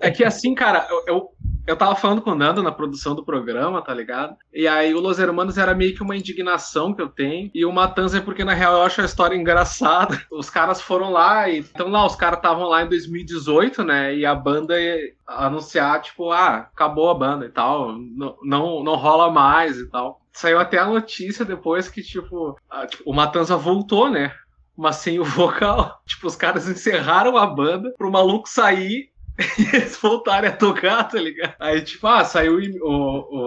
É 0.00 0.10
que 0.10 0.24
assim, 0.24 0.54
cara, 0.54 0.86
eu, 0.90 1.02
eu, 1.06 1.28
eu 1.66 1.76
tava 1.76 1.94
falando 1.94 2.22
com 2.22 2.30
o 2.30 2.34
Nando 2.34 2.62
na 2.62 2.70
produção 2.72 3.14
do 3.14 3.24
programa, 3.24 3.82
tá 3.82 3.92
ligado? 3.92 4.36
E 4.52 4.66
aí 4.68 4.94
o 4.94 5.00
Los 5.00 5.18
Hermanos 5.18 5.58
era 5.58 5.74
meio 5.74 5.94
que 5.94 6.02
uma 6.02 6.16
indignação 6.16 6.94
que 6.94 7.02
eu 7.02 7.08
tenho. 7.08 7.50
E 7.54 7.64
o 7.64 7.72
Matanza 7.72 8.18
é 8.18 8.20
porque, 8.20 8.44
na 8.44 8.54
real, 8.54 8.74
eu 8.74 8.82
acho 8.82 9.00
a 9.00 9.04
história 9.04 9.34
engraçada. 9.36 10.20
Os 10.30 10.48
caras 10.50 10.80
foram 10.80 11.10
lá 11.10 11.48
e. 11.48 11.58
Então 11.58 11.88
lá, 11.88 12.06
os 12.06 12.16
caras 12.16 12.38
estavam 12.38 12.64
lá 12.68 12.82
em 12.82 12.88
2018, 12.88 13.82
né? 13.84 14.14
E 14.14 14.24
a 14.24 14.34
banda 14.34 14.78
ia 14.80 15.12
anunciar, 15.26 16.00
tipo, 16.02 16.30
ah, 16.30 16.68
acabou 16.72 17.10
a 17.10 17.14
banda 17.14 17.46
e 17.46 17.50
tal. 17.50 17.92
Não, 17.92 18.36
não, 18.42 18.84
não 18.84 18.94
rola 18.94 19.30
mais 19.30 19.78
e 19.78 19.86
tal. 19.90 20.20
Saiu 20.32 20.58
até 20.58 20.78
a 20.78 20.86
notícia 20.86 21.44
depois 21.44 21.88
que, 21.88 22.02
tipo, 22.02 22.56
a- 22.70 22.86
tipo, 22.86 23.02
o 23.06 23.14
Matanza 23.14 23.56
voltou, 23.56 24.08
né? 24.10 24.32
mas 24.78 24.96
sem 24.96 25.18
o 25.18 25.24
vocal. 25.24 26.02
Tipo, 26.06 26.26
os 26.26 26.36
caras 26.36 26.68
encerraram 26.68 27.36
a 27.38 27.46
banda 27.46 27.94
pro 27.96 28.10
maluco 28.12 28.46
sair 28.46 29.08
e 29.58 29.76
eles 29.76 29.96
voltarem 29.98 30.48
a 30.50 30.56
tocar, 30.56 31.04
tá 31.04 31.18
ligado? 31.20 31.54
Aí, 31.60 31.80
tipo, 31.82 32.06
ah, 32.06 32.24
saiu 32.24 32.58
o- 32.82 32.82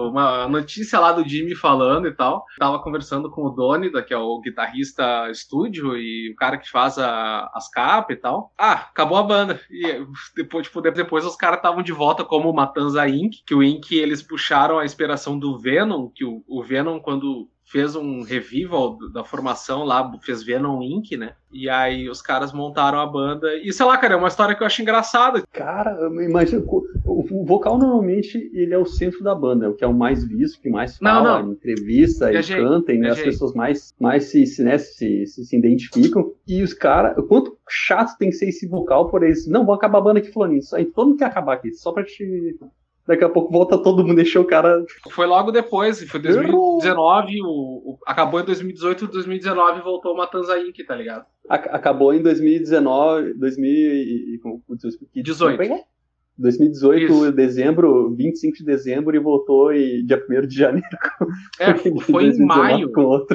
o- 0.06 0.10
uma 0.10 0.46
notícia 0.48 0.98
lá 1.00 1.12
do 1.12 1.28
Jimmy 1.28 1.54
falando 1.54 2.06
e 2.06 2.12
tal. 2.14 2.44
Tava 2.58 2.78
conversando 2.82 3.30
com 3.30 3.42
o 3.44 3.50
Donida, 3.50 4.02
que 4.02 4.14
é 4.14 4.18
o 4.18 4.40
guitarrista 4.40 5.28
estúdio 5.30 5.96
e 5.96 6.30
o 6.32 6.36
cara 6.36 6.58
que 6.58 6.70
faz 6.70 6.96
a- 6.98 7.50
as 7.54 7.68
capas 7.68 8.16
e 8.16 8.20
tal. 8.20 8.52
Ah, 8.56 8.72
acabou 8.90 9.18
a 9.18 9.22
banda. 9.22 9.60
E 9.70 10.04
depois, 10.36 10.66
tipo, 10.66 10.80
de- 10.80 10.90
depois 10.92 11.24
os 11.24 11.34
caras 11.36 11.56
estavam 11.58 11.82
de 11.82 11.92
volta 11.92 12.24
como 12.24 12.52
Matanza 12.52 13.08
Inc., 13.08 13.38
que 13.44 13.54
o 13.54 13.62
Inc. 13.62 13.90
eles 13.92 14.22
puxaram 14.22 14.78
a 14.78 14.84
inspiração 14.84 15.38
do 15.38 15.58
Venom, 15.58 16.08
que 16.08 16.24
o, 16.24 16.44
o 16.46 16.62
Venom, 16.62 17.00
quando 17.00 17.48
fez 17.70 17.94
um 17.94 18.22
revival 18.22 18.98
da 19.12 19.22
formação 19.22 19.84
lá, 19.84 20.10
fez 20.22 20.42
Venom 20.42 20.82
Inc., 20.82 21.16
né? 21.16 21.34
E 21.52 21.68
aí 21.68 22.08
os 22.08 22.20
caras 22.20 22.52
montaram 22.52 22.98
a 22.98 23.06
banda. 23.06 23.56
E 23.56 23.72
sei 23.72 23.86
lá, 23.86 23.96
cara, 23.96 24.14
é 24.14 24.16
uma 24.16 24.28
história 24.28 24.54
que 24.56 24.62
eu 24.62 24.66
acho 24.66 24.82
engraçada. 24.82 25.42
Cara, 25.52 25.96
imagina, 26.20 26.64
o 26.66 27.44
vocal 27.44 27.78
normalmente 27.78 28.50
ele 28.52 28.74
é 28.74 28.78
o 28.78 28.84
centro 28.84 29.22
da 29.22 29.34
banda, 29.34 29.66
é 29.66 29.68
o 29.68 29.74
que 29.74 29.84
é 29.84 29.86
o 29.86 29.94
mais 29.94 30.24
visto, 30.24 30.60
que 30.60 30.68
mais 30.68 30.98
Não, 31.00 31.10
fala, 31.10 31.42
não. 31.42 31.48
em 31.48 31.52
entrevista 31.52 32.28
e 32.28 32.32
Viajei, 32.32 32.60
canta, 32.60 32.92
e 32.92 32.98
né, 32.98 33.10
as 33.10 33.20
pessoas 33.20 33.54
mais, 33.54 33.94
mais 34.00 34.24
se, 34.24 34.46
se, 34.46 34.64
né, 34.64 34.76
se, 34.76 35.26
se, 35.26 35.44
se 35.44 35.56
identificam. 35.56 36.32
E 36.46 36.62
os 36.62 36.74
caras, 36.74 37.16
o 37.18 37.22
quanto 37.22 37.56
chato 37.68 38.16
tem 38.18 38.30
que 38.30 38.36
ser 38.36 38.48
esse 38.48 38.66
vocal 38.66 39.08
por 39.08 39.22
eles. 39.22 39.46
Não, 39.46 39.64
vou 39.64 39.74
acabar 39.74 39.98
a 39.98 40.02
banda 40.02 40.18
aqui 40.18 40.32
falando 40.32 40.54
isso. 40.54 40.74
Aí 40.74 40.84
todo 40.84 41.08
mundo 41.08 41.18
quer 41.18 41.26
acabar 41.26 41.54
aqui, 41.54 41.72
só 41.72 41.92
pra 41.92 42.04
te. 42.04 42.58
Daqui 43.10 43.24
a 43.24 43.28
pouco 43.28 43.52
volta 43.52 43.76
todo 43.76 44.04
mundo, 44.04 44.14
deixou 44.14 44.42
o 44.42 44.46
cara. 44.46 44.84
Foi 45.10 45.26
logo 45.26 45.50
depois, 45.50 46.00
foi 46.08 46.20
Errou. 46.24 46.78
2019, 46.78 47.42
o, 47.42 47.46
o- 47.48 47.98
acabou 48.06 48.38
em 48.40 48.44
2018 48.44 49.08
2019 49.08 49.80
voltou 49.82 50.12
o 50.14 50.16
Matanza 50.16 50.56
Inc., 50.60 50.76
tá 50.86 50.94
ligado? 50.94 51.24
Ac- 51.48 51.68
Acabou 51.72 52.14
em 52.14 52.22
2019, 52.22 53.34
2000 53.34 53.68
e, 53.68 54.34
e, 54.34 54.38
como- 54.38 54.62
que- 55.12 55.22
18. 55.22 55.56
como 55.58 55.62
é 55.72 55.74
que 55.76 55.82
é? 55.82 55.84
2018, 56.38 57.04
Isso. 57.12 57.32
dezembro, 57.32 58.14
25 58.16 58.58
de 58.58 58.64
dezembro, 58.64 59.14
e 59.16 59.18
voltou 59.18 59.74
e 59.74 60.02
dia 60.04 60.24
1 60.30 60.46
de 60.46 60.56
janeiro. 60.56 60.86
É, 61.58 61.74
foi 61.74 61.90
em 61.90 62.36
2019 62.38 62.46
maio. 62.46 62.92
Com. 62.92 63.26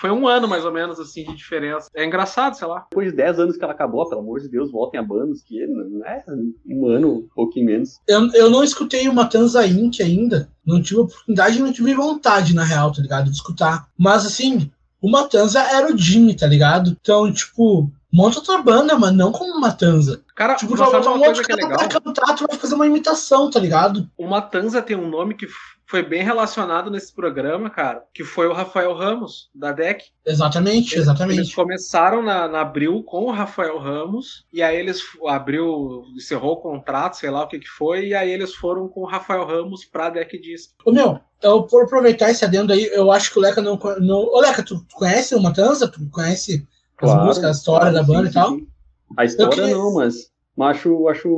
Foi 0.00 0.10
um 0.10 0.28
ano 0.28 0.46
mais 0.46 0.64
ou 0.64 0.72
menos 0.72 1.00
assim 1.00 1.24
de 1.24 1.34
diferença. 1.34 1.88
É 1.94 2.04
engraçado, 2.04 2.54
sei 2.54 2.66
lá. 2.68 2.86
Depois 2.90 3.10
de 3.10 3.16
10 3.16 3.38
anos 3.40 3.56
que 3.56 3.64
ela 3.64 3.72
acabou, 3.72 4.08
pelo 4.08 4.20
amor 4.20 4.40
de 4.40 4.48
Deus, 4.48 4.70
voltem 4.70 5.00
a 5.00 5.02
bandas, 5.02 5.42
que 5.42 5.66
não 5.66 6.04
é 6.06 6.24
um 6.66 6.86
ano, 6.88 7.12
um 7.18 7.28
pouquinho 7.34 7.66
menos. 7.66 8.00
Eu, 8.06 8.30
eu 8.32 8.50
não 8.50 8.62
escutei 8.62 9.08
o 9.08 9.14
Matanza 9.14 9.66
Inc. 9.66 10.00
ainda. 10.00 10.48
Não 10.64 10.80
tive 10.82 11.00
oportunidade, 11.00 11.60
não 11.60 11.72
tive 11.72 11.94
vontade, 11.94 12.54
na 12.54 12.64
real, 12.64 12.92
tá 12.92 13.02
ligado? 13.02 13.24
De 13.26 13.36
escutar. 13.36 13.88
Mas 13.98 14.24
assim, 14.26 14.70
o 15.00 15.10
Matanza 15.10 15.60
era 15.60 15.92
o 15.92 15.96
Jimmy, 15.96 16.34
tá 16.36 16.46
ligado? 16.46 16.96
Então, 17.00 17.32
tipo, 17.32 17.90
monta 18.12 18.38
outra 18.38 18.62
banda, 18.62 18.96
mas 18.98 19.12
não 19.12 19.32
como 19.32 19.60
Matanza. 19.60 20.22
Cara, 20.34 20.54
Tipo, 20.54 20.76
botar 20.76 21.00
uma 21.00 21.10
um 21.10 21.18
coisa 21.18 21.26
outro 21.28 21.44
que 21.44 21.52
é 21.52 21.56
cara 21.56 21.68
legal? 21.68 21.88
pra 21.88 22.00
cantar, 22.00 22.36
tu 22.36 22.46
vai 22.46 22.56
fazer 22.56 22.74
uma 22.74 22.86
imitação, 22.86 23.50
tá 23.50 23.58
ligado? 23.58 24.08
O 24.16 24.28
Matanza 24.28 24.80
tem 24.80 24.96
um 24.96 25.08
nome 25.08 25.34
que 25.34 25.46
foi 25.88 26.02
bem 26.02 26.22
relacionado 26.22 26.90
nesse 26.90 27.10
programa, 27.10 27.70
cara, 27.70 28.04
que 28.12 28.22
foi 28.22 28.46
o 28.46 28.52
Rafael 28.52 28.92
Ramos, 28.94 29.48
da 29.54 29.72
DEC. 29.72 30.04
Exatamente, 30.24 30.94
Eles 30.94 31.04
exatamente. 31.04 31.54
começaram 31.54 32.22
na, 32.22 32.46
na 32.46 32.60
Abril 32.60 33.02
com 33.02 33.24
o 33.24 33.30
Rafael 33.30 33.78
Ramos, 33.78 34.46
e 34.52 34.62
aí 34.62 34.76
eles. 34.76 35.00
A 35.26 35.36
Abril 35.36 36.04
encerrou 36.14 36.52
o 36.52 36.60
contrato, 36.60 37.16
sei 37.16 37.30
lá 37.30 37.42
o 37.42 37.48
que 37.48 37.58
que 37.58 37.68
foi, 37.68 38.08
e 38.08 38.14
aí 38.14 38.30
eles 38.30 38.54
foram 38.54 38.86
com 38.86 39.00
o 39.00 39.06
Rafael 39.06 39.46
Ramos 39.46 39.86
pra 39.86 40.10
Deck 40.10 40.38
Disc. 40.38 40.72
Ô 40.84 40.92
meu, 40.92 41.18
eu, 41.42 41.62
por 41.62 41.84
aproveitar 41.84 42.30
esse 42.30 42.44
adendo 42.44 42.74
aí, 42.74 42.84
eu 42.92 43.10
acho 43.10 43.32
que 43.32 43.38
o 43.38 43.42
Leca 43.42 43.62
não. 43.62 43.78
não... 44.00 44.18
Ô 44.18 44.40
Leca, 44.40 44.62
tu 44.62 44.84
conhece 44.92 45.34
o 45.34 45.40
Matanza? 45.42 45.88
Tu 45.88 46.06
conhece 46.10 46.68
as 46.98 47.14
músicas, 47.24 47.48
a 47.48 47.58
história 47.58 47.92
da 47.92 48.04
sim, 48.04 48.12
banda 48.12 48.24
sim, 48.24 48.30
e 48.30 48.34
tal? 48.34 48.50
sim. 48.50 48.68
A 49.16 49.24
história 49.24 49.54
queria- 49.54 49.74
não, 49.74 49.94
mas, 49.94 50.30
mas 50.54 50.76
acho, 50.76 51.08
acho 51.08 51.30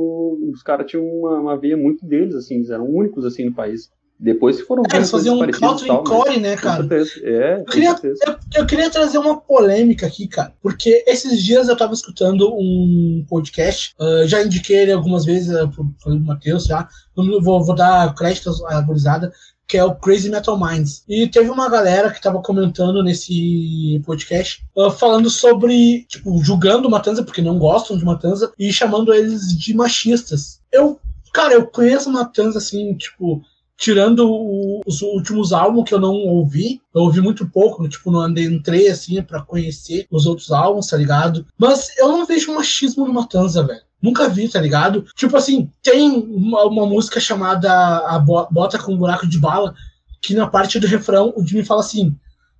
os 0.53 0.61
caras 0.61 0.91
tinham 0.91 1.05
uma, 1.05 1.39
uma 1.39 1.57
veia 1.57 1.77
muito 1.77 2.05
deles, 2.05 2.35
assim, 2.35 2.55
eles 2.55 2.69
eram 2.69 2.85
únicos 2.85 3.23
assim 3.23 3.45
no 3.45 3.53
país. 3.53 3.89
Depois 4.21 4.61
foram 4.61 4.83
É, 4.91 5.03
faziam 5.03 5.39
um 5.39 5.49
country 5.49 5.87
tal, 5.87 6.03
core, 6.03 6.39
né, 6.39 6.55
cara? 6.55 6.87
É, 7.23 7.57
com 7.57 7.65
queria-. 7.71 7.99
Eu, 8.03 8.35
eu 8.53 8.65
queria 8.67 8.87
trazer 8.91 9.17
uma 9.17 9.41
polêmica 9.41 10.05
aqui, 10.05 10.27
cara, 10.27 10.53
porque 10.61 11.03
esses 11.07 11.43
dias 11.43 11.67
eu 11.67 11.75
tava 11.75 11.93
escutando 11.93 12.53
um 12.53 13.25
podcast, 13.27 13.95
ah, 13.99 14.23
já 14.27 14.43
indiquei 14.43 14.77
ele 14.77 14.91
algumas 14.91 15.25
vezes 15.25 15.51
uh, 15.59 15.67
pro, 15.67 15.91
pro 16.03 16.19
Matheus, 16.19 16.65
já, 16.65 16.87
Não 17.17 17.41
vou, 17.41 17.65
vou 17.65 17.73
dar 17.73 18.13
crédito 18.13 18.51
à 18.67 18.79
gurizada, 18.81 19.33
que 19.67 19.75
é 19.75 19.83
o 19.83 19.95
Crazy 19.95 20.29
Metal 20.29 20.59
Minds. 20.59 21.03
E 21.09 21.27
teve 21.27 21.49
uma 21.49 21.67
galera 21.67 22.11
que 22.11 22.21
tava 22.21 22.43
comentando 22.43 23.01
nesse 23.01 23.99
podcast, 24.05 24.63
ah, 24.77 24.91
falando 24.91 25.31
sobre, 25.31 26.05
tipo, 26.07 26.37
julgando 26.43 26.91
Matanza, 26.91 27.23
porque 27.23 27.41
não 27.41 27.57
gostam 27.57 27.97
de 27.97 28.05
Matanza, 28.05 28.53
e 28.59 28.71
chamando 28.71 29.11
eles 29.11 29.57
de 29.57 29.73
machistas. 29.73 30.61
Eu, 30.71 30.99
cara, 31.33 31.55
eu 31.55 31.65
conheço 31.65 32.11
Matanza, 32.11 32.59
assim, 32.59 32.93
tipo, 32.93 33.41
tirando 33.81 34.29
o- 34.31 34.81
os 34.85 35.01
últimos 35.01 35.51
álbuns 35.51 35.85
que 35.89 35.93
eu 35.95 35.99
não 35.99 36.13
ouvi, 36.13 36.79
eu 36.93 37.01
ouvi 37.01 37.19
muito 37.19 37.49
pouco, 37.49 37.89
tipo, 37.89 38.11
não 38.11 38.19
andei, 38.19 38.45
entrei 38.45 38.87
assim 38.87 39.19
pra 39.23 39.41
conhecer 39.41 40.05
os 40.11 40.27
outros 40.27 40.51
álbuns, 40.51 40.85
tá 40.85 40.95
ligado? 40.95 41.47
Mas 41.57 41.89
eu 41.97 42.07
não 42.09 42.23
vejo 42.27 42.53
machismo 42.53 43.07
no 43.07 43.13
Matanza, 43.13 43.63
velho. 43.63 43.81
Nunca 43.99 44.29
vi, 44.29 44.47
tá 44.47 44.61
ligado? 44.61 45.03
Tipo 45.15 45.35
assim, 45.35 45.67
tem 45.81 46.11
uma, 46.11 46.63
uma 46.65 46.85
música 46.85 47.19
chamada 47.19 47.71
a 48.07 48.19
Bo- 48.19 48.47
Bota 48.51 48.77
com 48.77 48.93
um 48.93 48.97
Buraco 48.97 49.25
de 49.27 49.39
Bala, 49.39 49.73
que 50.21 50.35
na 50.35 50.45
parte 50.45 50.79
do 50.79 50.85
refrão 50.85 51.33
o 51.35 51.43
Jimmy 51.45 51.65
fala 51.65 51.81
assim: 51.81 52.15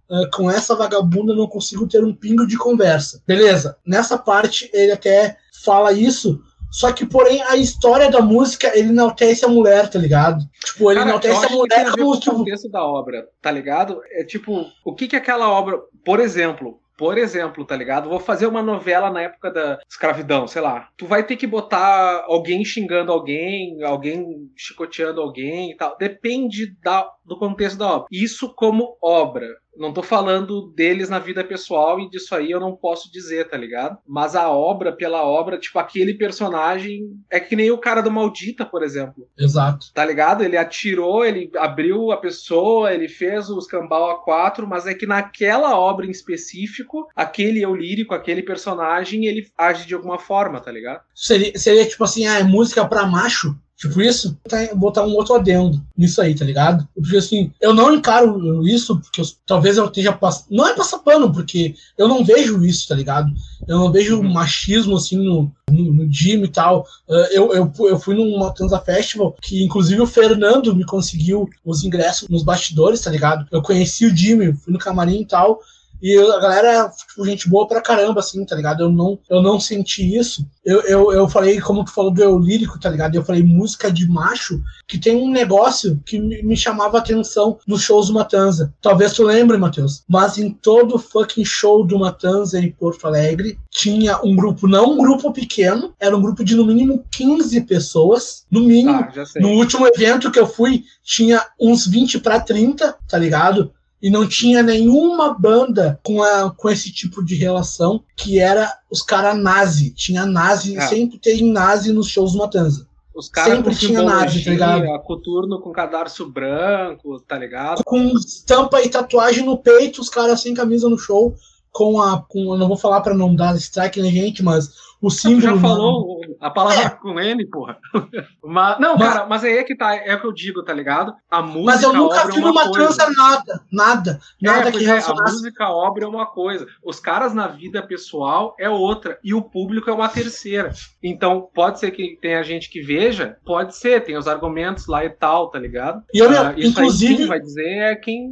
"Ah, 0.09 0.27
com 0.33 0.49
essa 0.49 0.75
vagabunda 0.75 1.35
não 1.35 1.45
consigo 1.47 1.87
ter 1.87 2.03
um 2.03 2.13
pingo 2.15 2.47
de 2.47 2.57
conversa. 2.57 3.21
Beleza, 3.27 3.77
nessa 3.85 4.17
parte 4.17 4.69
ele 4.73 4.91
até 4.91 5.37
fala 5.63 5.91
isso, 5.93 6.41
só 6.71 6.91
que, 6.93 7.05
porém, 7.05 7.41
a 7.43 7.57
história 7.57 8.09
da 8.09 8.21
música, 8.21 8.71
ele 8.73 8.89
enaltece 8.89 9.43
a 9.43 9.49
mulher, 9.49 9.89
tá 9.89 9.99
ligado? 9.99 10.43
Tipo, 10.63 10.89
ele 10.89 10.99
Cara, 10.99 11.09
eu 11.09 11.09
enaltece 11.09 11.45
a 11.45 11.49
mulher 11.49 11.91
como, 11.91 12.13
o 12.13 12.21
contexto 12.21 12.69
da 12.69 12.83
obra, 12.83 13.27
tá 13.41 13.51
ligado? 13.51 14.01
É 14.11 14.23
tipo, 14.23 14.65
o 14.85 14.95
que 14.95 15.07
que 15.07 15.15
aquela 15.15 15.49
obra, 15.49 15.79
por 16.05 16.19
exemplo, 16.19 16.79
por 17.01 17.17
exemplo, 17.17 17.65
tá 17.65 17.75
ligado? 17.75 18.07
Vou 18.07 18.19
fazer 18.19 18.45
uma 18.45 18.61
novela 18.61 19.09
na 19.09 19.23
época 19.23 19.49
da 19.49 19.79
escravidão, 19.89 20.47
sei 20.47 20.61
lá. 20.61 20.87
Tu 20.95 21.07
vai 21.07 21.25
ter 21.25 21.35
que 21.35 21.47
botar 21.47 22.23
alguém 22.27 22.63
xingando 22.63 23.11
alguém, 23.11 23.81
alguém 23.81 24.51
chicoteando 24.55 25.19
alguém 25.19 25.71
e 25.71 25.75
tal. 25.75 25.97
Depende 25.97 26.75
da, 26.79 27.09
do 27.25 27.39
contexto 27.39 27.79
da 27.79 27.87
obra. 27.87 28.07
Isso 28.11 28.53
como 28.53 28.99
obra. 29.01 29.47
Não 29.75 29.93
tô 29.93 30.03
falando 30.03 30.71
deles 30.75 31.09
na 31.09 31.19
vida 31.19 31.43
pessoal 31.43 31.99
e 31.99 32.09
disso 32.09 32.35
aí 32.35 32.51
eu 32.51 32.59
não 32.59 32.75
posso 32.75 33.11
dizer, 33.11 33.49
tá 33.49 33.57
ligado? 33.57 33.97
Mas 34.07 34.35
a 34.35 34.49
obra 34.49 34.91
pela 34.91 35.23
obra, 35.23 35.57
tipo, 35.57 35.79
aquele 35.79 36.13
personagem 36.13 37.09
é 37.29 37.39
que 37.39 37.55
nem 37.55 37.71
o 37.71 37.77
cara 37.77 38.01
do 38.01 38.11
Maldita, 38.11 38.65
por 38.65 38.83
exemplo 38.83 39.27
Exato. 39.37 39.87
tá 39.93 40.05
ligado? 40.05 40.43
Ele 40.43 40.57
atirou, 40.57 41.25
ele 41.25 41.49
abriu 41.57 42.11
a 42.11 42.17
pessoa, 42.17 42.93
ele 42.93 43.07
fez 43.07 43.49
os 43.49 43.65
cambal 43.65 44.11
a 44.11 44.23
quatro, 44.23 44.67
mas 44.67 44.85
é 44.85 44.93
que 44.93 45.05
naquela 45.05 45.77
obra 45.77 46.05
em 46.05 46.11
específico, 46.11 47.07
aquele 47.15 47.61
eu 47.61 47.75
lírico, 47.75 48.13
aquele 48.13 48.43
personagem, 48.43 49.25
ele 49.25 49.47
age 49.57 49.87
de 49.87 49.93
alguma 49.93 50.19
forma, 50.19 50.59
tá 50.59 50.71
ligado? 50.71 51.01
Seria, 51.15 51.57
seria 51.57 51.87
tipo 51.87 52.03
assim, 52.03 52.27
ah, 52.27 52.39
é 52.39 52.43
música 52.43 52.85
pra 52.85 53.05
macho? 53.05 53.55
Tipo, 53.81 53.99
isso, 53.99 54.37
botar 54.75 55.03
um 55.03 55.15
outro 55.15 55.33
adendo 55.33 55.83
nisso 55.97 56.21
aí, 56.21 56.35
tá 56.35 56.45
ligado? 56.45 56.87
Porque 56.93 57.17
assim, 57.17 57.51
eu 57.59 57.73
não 57.73 57.95
encaro 57.95 58.63
isso, 58.67 58.99
porque 58.99 59.21
eu, 59.21 59.25
talvez 59.43 59.75
eu 59.75 59.85
esteja 59.85 60.13
passando. 60.13 60.45
Não 60.51 60.67
é 60.67 60.75
passar 60.75 60.99
pano, 60.99 61.33
porque 61.33 61.73
eu 61.97 62.07
não 62.07 62.23
vejo 62.23 62.63
isso, 62.63 62.87
tá 62.87 62.93
ligado? 62.93 63.31
Eu 63.67 63.79
não 63.79 63.91
vejo 63.91 64.17
uhum. 64.17 64.31
machismo 64.31 64.95
assim 64.95 65.17
no, 65.17 65.51
no, 65.67 65.93
no 65.93 66.13
gym 66.13 66.43
e 66.43 66.47
tal. 66.47 66.85
Uh, 67.09 67.15
eu, 67.31 67.53
eu, 67.55 67.73
eu 67.79 67.99
fui 67.99 68.13
num 68.13 68.37
Matanza 68.37 68.79
Festival, 68.79 69.35
que 69.41 69.63
inclusive 69.63 69.99
o 69.99 70.05
Fernando 70.05 70.75
me 70.75 70.85
conseguiu 70.85 71.49
os 71.65 71.83
ingressos 71.83 72.29
nos 72.29 72.43
bastidores, 72.43 73.01
tá 73.01 73.09
ligado? 73.09 73.47
Eu 73.51 73.63
conheci 73.63 74.05
o 74.05 74.15
Jimmy, 74.15 74.53
fui 74.53 74.71
no 74.71 74.77
camarim 74.77 75.21
e 75.21 75.25
tal. 75.25 75.59
E 76.01 76.17
a 76.17 76.39
galera, 76.39 76.89
tipo, 76.89 77.25
gente 77.25 77.49
boa 77.49 77.67
pra 77.67 77.81
caramba, 77.81 78.19
assim, 78.19 78.43
tá 78.45 78.55
ligado? 78.55 78.83
Eu 78.83 78.91
não, 78.91 79.19
eu 79.29 79.41
não 79.41 79.59
senti 79.59 80.17
isso. 80.17 80.45
Eu, 80.65 80.81
eu, 80.81 81.11
eu 81.11 81.29
falei, 81.29 81.59
como 81.59 81.83
tu 81.83 81.91
falou 81.91 82.11
do 82.11 82.21
eu 82.21 82.37
lírico, 82.37 82.79
tá 82.79 82.89
ligado? 82.89 83.15
Eu 83.15 83.23
falei 83.23 83.43
música 83.43 83.91
de 83.91 84.07
macho, 84.07 84.61
que 84.87 84.97
tem 84.97 85.15
um 85.15 85.31
negócio 85.31 86.01
que 86.05 86.19
me 86.19 86.57
chamava 86.57 86.97
atenção 86.97 87.59
nos 87.67 87.81
shows 87.81 88.07
do 88.07 88.13
Matanza. 88.13 88.73
Talvez 88.81 89.13
tu 89.13 89.23
lembre, 89.23 89.57
Matheus, 89.57 90.03
mas 90.07 90.37
em 90.37 90.49
todo 90.49 90.99
fucking 90.99 91.45
show 91.45 91.85
do 91.85 91.99
Matanza 91.99 92.59
em 92.59 92.71
Porto 92.71 93.05
Alegre, 93.05 93.57
tinha 93.69 94.19
um 94.23 94.35
grupo, 94.35 94.67
não 94.67 94.93
um 94.93 94.97
grupo 94.97 95.31
pequeno, 95.31 95.93
era 95.99 96.15
um 96.15 96.21
grupo 96.21 96.43
de 96.43 96.55
no 96.55 96.65
mínimo 96.65 97.05
15 97.11 97.61
pessoas, 97.61 98.45
no 98.49 98.61
mínimo. 98.61 98.91
Ah, 98.91 99.11
no 99.37 99.49
último 99.49 99.87
evento 99.87 100.31
que 100.31 100.39
eu 100.39 100.47
fui, 100.47 100.83
tinha 101.03 101.45
uns 101.59 101.87
20 101.87 102.19
para 102.19 102.39
30, 102.39 102.95
tá 103.07 103.17
ligado? 103.17 103.71
E 104.01 104.09
não 104.09 104.27
tinha 104.27 104.63
nenhuma 104.63 105.33
banda 105.33 105.99
com, 106.03 106.23
a, 106.23 106.49
com 106.49 106.69
esse 106.69 106.91
tipo 106.91 107.23
de 107.23 107.35
relação, 107.35 108.03
que 108.17 108.39
era 108.39 108.73
os 108.89 109.01
caras 109.01 109.37
nazi. 109.37 109.91
Tinha 109.91 110.25
nazi, 110.25 110.75
é. 110.75 110.81
sempre 110.81 111.19
tem 111.19 111.51
nazi 111.51 111.93
nos 111.93 112.07
shows 112.07 112.35
Matanza. 112.35 112.87
Os 113.13 113.29
caras 113.29 113.57
sempre 113.57 113.75
tinha 113.75 114.01
nazi, 114.01 114.43
tá 114.43 114.51
ligado? 114.51 114.99
Coturno 115.03 115.59
com 115.59 115.71
cadarço 115.71 116.25
branco, 116.25 117.19
tá 117.19 117.37
ligado? 117.37 117.83
Com 117.85 118.17
estampa 118.17 118.81
e 118.81 118.89
tatuagem 118.89 119.45
no 119.45 119.57
peito, 119.57 120.01
os 120.01 120.09
caras 120.09 120.41
sem 120.41 120.53
camisa 120.53 120.89
no 120.89 120.97
show, 120.97 121.35
com 121.71 122.01
a. 122.01 122.21
Com, 122.21 122.53
eu 122.53 122.57
não 122.57 122.67
vou 122.67 122.77
falar 122.77 123.01
para 123.01 123.13
não 123.13 123.35
dar 123.35 123.55
strike 123.57 124.01
na 124.01 124.09
gente, 124.09 124.41
mas 124.41 124.71
o 125.01 125.09
símbolo. 125.09 125.41
já 125.41 125.57
falou 125.57 126.21
a 126.39 126.49
palavra 126.49 126.85
é. 126.85 126.89
com 126.89 127.19
N, 127.19 127.45
porra. 127.45 127.77
Mas, 128.43 128.79
não, 128.79 128.97
mas, 128.97 129.13
cara, 129.13 129.25
mas 129.27 129.43
aí 129.43 129.57
é 129.57 129.63
que 129.63 129.75
tá, 129.75 129.95
é 129.95 130.15
o 130.15 130.19
que 130.19 130.25
eu 130.25 130.33
digo, 130.33 130.63
tá 130.63 130.73
ligado? 130.73 131.13
A 131.29 131.41
música. 131.41 131.63
Mas 131.63 131.83
eu 131.83 131.93
nunca 131.93 132.25
vi 132.27 132.37
é 132.37 132.41
numa 132.41 132.63
coisa. 132.69 132.95
trança 132.95 133.11
nada, 133.11 133.61
nada, 133.71 134.19
nada 134.41 134.69
é, 134.69 134.71
que 134.71 134.89
é, 134.89 134.99
A 134.99 135.13
música, 135.13 135.65
a 135.65 135.71
obra 135.71 136.03
é 136.03 136.07
uma 136.07 136.25
coisa. 136.25 136.65
Os 136.83 136.99
caras 136.99 137.33
na 137.33 137.47
vida 137.47 137.81
pessoal 137.81 138.55
é 138.59 138.69
outra. 138.69 139.19
E 139.23 139.33
o 139.33 139.41
público 139.41 139.89
é 139.89 139.93
uma 139.93 140.09
terceira. 140.09 140.73
Então, 141.01 141.47
pode 141.53 141.79
ser 141.79 141.91
que 141.91 142.17
tenha 142.19 142.43
gente 142.43 142.69
que 142.69 142.81
veja, 142.81 143.37
pode 143.45 143.75
ser, 143.75 144.03
tem 144.03 144.17
os 144.17 144.27
argumentos 144.27 144.87
lá 144.87 145.05
e 145.05 145.09
tal, 145.09 145.49
tá 145.49 145.59
ligado? 145.59 146.03
E 146.13 146.19
eu, 146.19 146.29
uh, 146.29 146.57
isso 146.57 146.69
inclusive. 146.69 147.13
Aí, 147.13 147.17
quem 147.19 147.27
vai 147.27 147.39
dizer 147.39 147.77
é 147.77 147.95
quem 147.95 148.29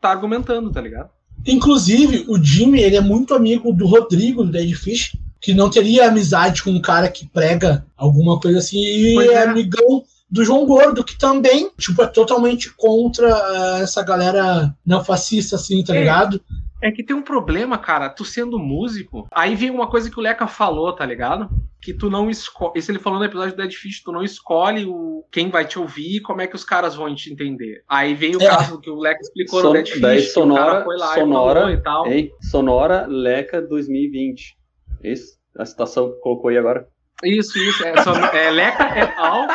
tá 0.00 0.10
argumentando, 0.10 0.70
tá 0.70 0.80
ligado? 0.80 1.10
Inclusive, 1.46 2.26
o 2.28 2.42
Jimmy, 2.42 2.80
ele 2.80 2.96
é 2.96 3.00
muito 3.00 3.34
amigo 3.34 3.72
do 3.72 3.86
Rodrigo, 3.86 4.44
do 4.44 4.52
Dead 4.52 4.72
Fish 4.74 5.16
que 5.40 5.54
não 5.54 5.70
teria 5.70 6.08
amizade 6.08 6.62
com 6.62 6.70
um 6.70 6.80
cara 6.80 7.08
que 7.08 7.28
prega 7.28 7.86
alguma 7.96 8.40
coisa 8.40 8.58
assim, 8.58 8.78
e 8.78 9.18
é, 9.18 9.32
é 9.34 9.42
amigão 9.42 10.02
do 10.30 10.44
João 10.44 10.66
Gordo, 10.66 11.04
que 11.04 11.16
também, 11.16 11.70
tipo, 11.78 12.02
é 12.02 12.06
totalmente 12.06 12.74
contra 12.76 13.28
uh, 13.28 13.82
essa 13.82 14.02
galera 14.02 14.74
neofascista, 14.84 15.56
assim, 15.56 15.84
tá 15.84 15.94
é. 15.94 16.00
ligado? 16.00 16.40
É 16.82 16.90
que 16.90 17.02
tem 17.02 17.16
um 17.16 17.22
problema, 17.22 17.78
cara, 17.78 18.10
tu 18.10 18.24
sendo 18.24 18.58
músico, 18.58 19.26
aí 19.32 19.54
vem 19.54 19.70
uma 19.70 19.88
coisa 19.88 20.10
que 20.10 20.18
o 20.18 20.22
Leca 20.22 20.46
falou, 20.46 20.92
tá 20.92 21.06
ligado? 21.06 21.48
Que 21.80 21.94
tu 21.94 22.10
não 22.10 22.28
escolhe. 22.28 22.72
Isso 22.76 22.90
ele 22.90 22.98
falou 22.98 23.18
no 23.18 23.24
episódio 23.24 23.52
do 23.52 23.56
Dead 23.56 23.72
Fish, 23.72 24.02
tu 24.02 24.12
não 24.12 24.22
escolhe 24.22 24.84
o 24.84 25.24
quem 25.32 25.48
vai 25.48 25.64
te 25.64 25.78
ouvir 25.78 26.16
e 26.16 26.20
como 26.20 26.42
é 26.42 26.46
que 26.46 26.54
os 26.54 26.64
caras 26.64 26.94
vão 26.94 27.14
te 27.14 27.32
entender. 27.32 27.82
Aí 27.88 28.14
vem 28.14 28.36
o 28.36 28.42
é. 28.42 28.46
caso 28.46 28.78
que 28.78 28.90
o 28.90 28.98
Leca 28.98 29.20
explicou 29.22 29.60
Son 29.62 29.68
no 29.68 29.72
Dead 29.72 29.88
Fish, 29.88 30.00
daí 30.00 30.20
sonora, 30.22 30.84
sonora, 31.14 31.70
e, 31.70 31.74
e 31.74 31.82
tal. 31.82 32.06
Ei, 32.06 32.32
sonora 32.42 33.06
Leca 33.06 33.62
2020. 33.62 34.56
Isso? 35.02 35.38
A 35.56 35.64
citação 35.64 36.12
que 36.12 36.20
colocou 36.20 36.50
aí 36.50 36.58
agora. 36.58 36.88
Isso, 37.24 37.58
isso. 37.58 37.82
É, 37.84 38.02
son... 38.02 38.14
é 38.14 38.50
Leca 38.50 38.84
et 38.98 39.14
al. 39.16 39.46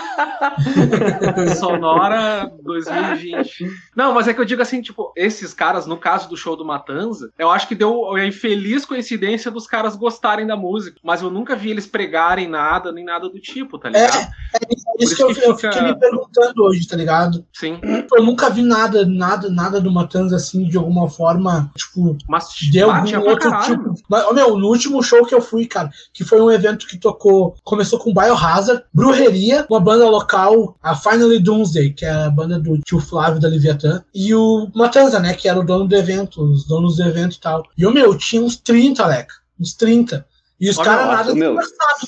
Sonora 1.60 2.52
2020. 2.64 3.70
Não, 3.96 4.14
mas 4.14 4.28
é 4.28 4.34
que 4.34 4.42
eu 4.42 4.46
digo 4.46 4.64
assim, 4.64 4.82
tipo, 4.82 5.14
esses 5.16 5.54
caras, 5.54 5.86
no 5.86 5.96
caso 5.96 6.28
do 6.28 6.36
show 6.36 6.56
do 6.56 6.66
Matanza, 6.66 7.32
eu 7.38 7.52
acho 7.52 7.68
que 7.68 7.76
deu 7.76 8.16
a 8.16 8.26
infeliz 8.26 8.84
coincidência 8.84 9.52
dos 9.52 9.68
caras 9.68 9.96
gostarem 9.96 10.48
da 10.48 10.56
música. 10.56 10.98
Mas 11.04 11.22
eu 11.22 11.30
nunca 11.30 11.56
vi 11.56 11.70
eles 11.70 11.86
pregarem 11.86 12.48
nada, 12.48 12.92
nem 12.92 13.06
nada 13.06 13.30
do 13.30 13.40
tipo, 13.40 13.78
tá 13.78 13.90
ligado? 13.90 14.18
É, 14.18 14.58
é 14.58 15.04
isso 15.04 15.16
que, 15.16 15.22
eu, 15.22 15.34
que 15.34 15.46
eu 15.46 15.56
fiquei 15.56 15.82
me 15.84 16.00
perguntando 16.00 16.64
hoje, 16.64 16.88
tá 16.88 16.96
ligado? 16.96 17.46
Sim. 17.54 17.80
Eu 18.12 18.24
nunca 18.24 18.50
vi 18.50 18.64
nada, 18.64 19.06
nada, 19.06 19.50
nada 19.50 19.80
do 19.80 19.92
Matanza 19.92 20.36
assim, 20.36 20.68
de 20.68 20.78
alguma 20.78 21.08
forma, 21.08 21.72
tipo, 21.78 22.18
mas 22.28 22.50
deu 22.72 22.90
algum 22.90 23.20
outro 23.20 23.52
tipo. 23.62 23.94
Mas, 24.10 24.34
meu, 24.34 24.58
no 24.58 24.68
último 24.68 25.04
show 25.04 25.24
que 25.26 25.36
eu 25.36 25.42
fui, 25.42 25.68
cara, 25.68 25.92
que 26.12 26.24
foi 26.24 26.42
um 26.42 26.50
evento 26.50 26.88
que 26.88 26.98
tocou 26.98 27.51
começou 27.64 28.00
com 28.00 28.14
Biohazard, 28.14 28.84
Brujeria, 28.94 29.66
uma 29.70 29.80
banda 29.80 30.10
local, 30.10 30.76
a 30.82 30.96
Finally 30.96 31.40
Doomsday, 31.40 31.94
que 31.94 32.06
é 32.06 32.12
a 32.12 32.30
banda 32.30 32.60
do 32.60 32.78
tio 32.80 33.00
Flávio 33.00 33.40
da 33.40 33.48
Leviathan, 33.48 34.04
e 34.14 34.34
o 34.34 34.70
Matanza, 34.76 35.20
né, 35.20 35.34
que 35.34 35.48
era 35.48 35.60
o 35.60 35.66
dono 35.66 35.88
do 35.88 35.96
evento, 35.96 36.42
os 36.44 36.68
donos 36.68 36.98
do 36.98 37.04
evento 37.04 37.36
e 37.36 37.40
tal. 37.40 37.64
E 37.78 37.86
o 37.86 37.92
meu, 37.92 38.18
tinha 38.18 38.42
uns 38.42 38.56
30, 38.56 39.06
Leca, 39.06 39.34
uns 39.60 39.74
30. 39.74 40.26
E 40.60 40.70
os 40.70 40.78
caras 40.78 41.08
nada 41.08 41.34
meu, 41.34 41.56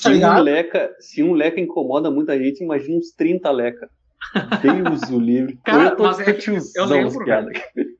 tá 0.00 0.08
ligado? 0.08 0.40
Um 0.40 0.44
leca, 0.44 0.94
se 1.00 1.24
um 1.24 1.32
leca 1.32 1.60
incomoda 1.60 2.08
muita 2.08 2.38
gente, 2.38 2.62
imagina 2.62 2.98
uns 2.98 3.10
30 3.10 3.50
leca. 3.50 3.90
Deus 4.62 5.10
o 5.10 5.18
livre. 5.18 5.58
Cara, 5.66 5.94
eu 5.98 5.98
mas 5.98 6.20
é 6.20 6.32
que 6.32 6.50
eu 6.76 6.84
lembro 6.84 7.24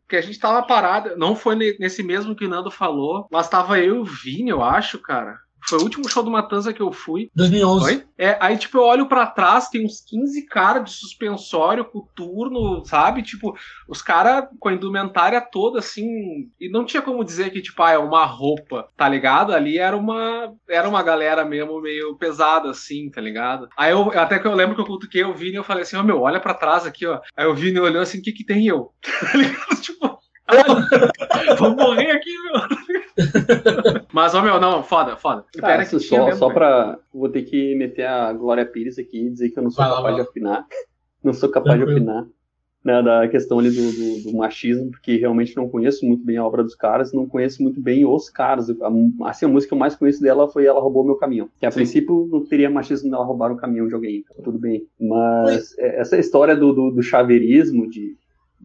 que 0.08 0.16
a 0.16 0.20
gente 0.20 0.38
tava 0.38 0.62
parado, 0.64 1.16
não 1.16 1.34
foi 1.34 1.56
nesse 1.56 2.02
mesmo 2.02 2.36
que 2.36 2.44
o 2.44 2.48
Nando 2.48 2.70
falou, 2.70 3.26
mas 3.30 3.48
tava 3.48 3.80
eu 3.80 3.96
e 3.96 3.98
o 3.98 4.04
Vini, 4.04 4.50
eu 4.50 4.62
acho, 4.62 4.98
cara. 4.98 5.38
Foi 5.68 5.78
o 5.78 5.82
último 5.82 6.08
show 6.08 6.22
do 6.22 6.30
Matanza 6.30 6.72
que 6.72 6.82
eu 6.82 6.92
fui. 6.92 7.30
2011. 7.34 7.84
Foi? 7.84 8.04
É, 8.18 8.36
aí, 8.40 8.56
tipo, 8.56 8.78
eu 8.78 8.82
olho 8.82 9.06
para 9.06 9.26
trás, 9.26 9.68
tem 9.68 9.84
uns 9.84 10.00
15 10.00 10.46
caras 10.46 10.84
de 10.84 10.90
suspensório, 10.90 11.86
turno, 12.14 12.84
sabe? 12.84 13.22
Tipo, 13.22 13.56
os 13.88 14.02
caras 14.02 14.46
com 14.60 14.68
a 14.68 14.72
indumentária 14.72 15.40
toda, 15.40 15.78
assim. 15.78 16.48
E 16.60 16.68
não 16.70 16.84
tinha 16.84 17.02
como 17.02 17.24
dizer 17.24 17.50
que, 17.50 17.62
tipo, 17.62 17.82
ah, 17.82 17.92
é 17.92 17.98
uma 17.98 18.24
roupa, 18.24 18.88
tá 18.96 19.08
ligado? 19.08 19.52
Ali 19.52 19.78
era 19.78 19.96
uma. 19.96 20.52
Era 20.68 20.88
uma 20.88 21.02
galera 21.02 21.44
mesmo 21.44 21.80
meio 21.80 22.16
pesada, 22.16 22.70
assim, 22.70 23.10
tá 23.10 23.20
ligado? 23.20 23.68
Aí 23.76 23.92
eu. 23.92 24.10
Até 24.18 24.38
que 24.38 24.46
eu 24.46 24.54
lembro 24.54 24.74
que 24.74 24.80
eu 24.80 24.86
cutuquei 24.86 25.24
o 25.24 25.34
Vini 25.34 25.54
e 25.54 25.56
eu 25.56 25.64
falei 25.64 25.82
assim, 25.82 25.96
ó, 25.96 26.00
oh, 26.00 26.04
meu, 26.04 26.20
olha 26.20 26.40
para 26.40 26.54
trás 26.54 26.86
aqui, 26.86 27.06
ó. 27.06 27.20
Aí 27.36 27.46
o 27.46 27.54
Vini 27.54 27.80
olhou 27.80 28.02
assim, 28.02 28.18
o 28.18 28.22
que 28.22 28.32
que 28.32 28.44
tem 28.44 28.66
eu? 28.66 28.90
tá 29.02 29.36
ligado? 29.36 29.80
Tipo. 29.80 30.14
Vou 31.58 31.74
morrer 31.74 32.10
aqui, 32.10 32.30
meu. 32.44 32.83
Mas, 34.12 34.34
ó, 34.34 34.42
meu, 34.42 34.60
não, 34.60 34.82
foda, 34.82 35.16
foda. 35.16 35.44
Cara, 35.56 35.84
Pera 35.84 36.00
só, 36.00 36.24
mesmo, 36.26 36.38
só 36.38 36.50
pra. 36.50 36.98
Vou 37.12 37.28
ter 37.28 37.42
que 37.42 37.74
meter 37.74 38.06
a 38.06 38.32
Glória 38.32 38.66
Pires 38.66 38.98
aqui 38.98 39.26
e 39.26 39.30
dizer 39.30 39.50
que 39.50 39.58
eu 39.58 39.62
não 39.62 39.70
sou 39.70 39.84
vai 39.84 39.94
capaz 39.94 40.16
lá, 40.16 40.22
de 40.22 40.28
opinar. 40.28 40.66
Não 41.22 41.32
sou 41.32 41.48
capaz 41.48 41.78
de 41.78 41.84
opinar. 41.84 42.26
Né, 42.84 43.02
da 43.02 43.26
questão 43.26 43.58
ali 43.58 43.70
do, 43.70 43.92
do, 43.92 44.24
do, 44.24 44.36
machismo, 44.36 44.90
porque 44.90 45.16
realmente 45.16 45.56
não 45.56 45.70
conheço 45.70 46.04
muito 46.04 46.22
bem 46.22 46.36
a 46.36 46.44
obra 46.44 46.62
dos 46.62 46.74
caras, 46.74 47.14
não 47.14 47.26
conheço 47.26 47.62
muito 47.62 47.80
bem 47.80 48.04
os 48.04 48.28
caras. 48.28 48.68
A, 48.68 48.90
assim, 49.30 49.46
a 49.46 49.48
música 49.48 49.70
que 49.70 49.74
eu 49.74 49.78
mais 49.78 49.96
conheço 49.96 50.20
dela 50.20 50.46
foi 50.50 50.66
Ela 50.66 50.82
Roubou 50.82 51.02
Meu 51.02 51.14
Caminhão. 51.14 51.48
Que 51.58 51.64
a 51.64 51.70
Sim. 51.70 51.76
princípio 51.76 52.28
não 52.30 52.44
teria 52.44 52.68
machismo 52.68 53.10
dela 53.10 53.24
roubar 53.24 53.50
o 53.50 53.56
caminhão 53.56 53.88
de 53.88 53.94
alguém, 53.94 54.18
então, 54.18 54.36
tudo 54.44 54.58
bem. 54.58 54.86
Mas 55.00 55.74
é, 55.78 55.98
essa 55.98 56.18
história 56.18 56.54
do, 56.54 56.74
do, 56.74 56.90
do 56.90 57.02
chaveirismo, 57.02 57.88
de 57.88 58.18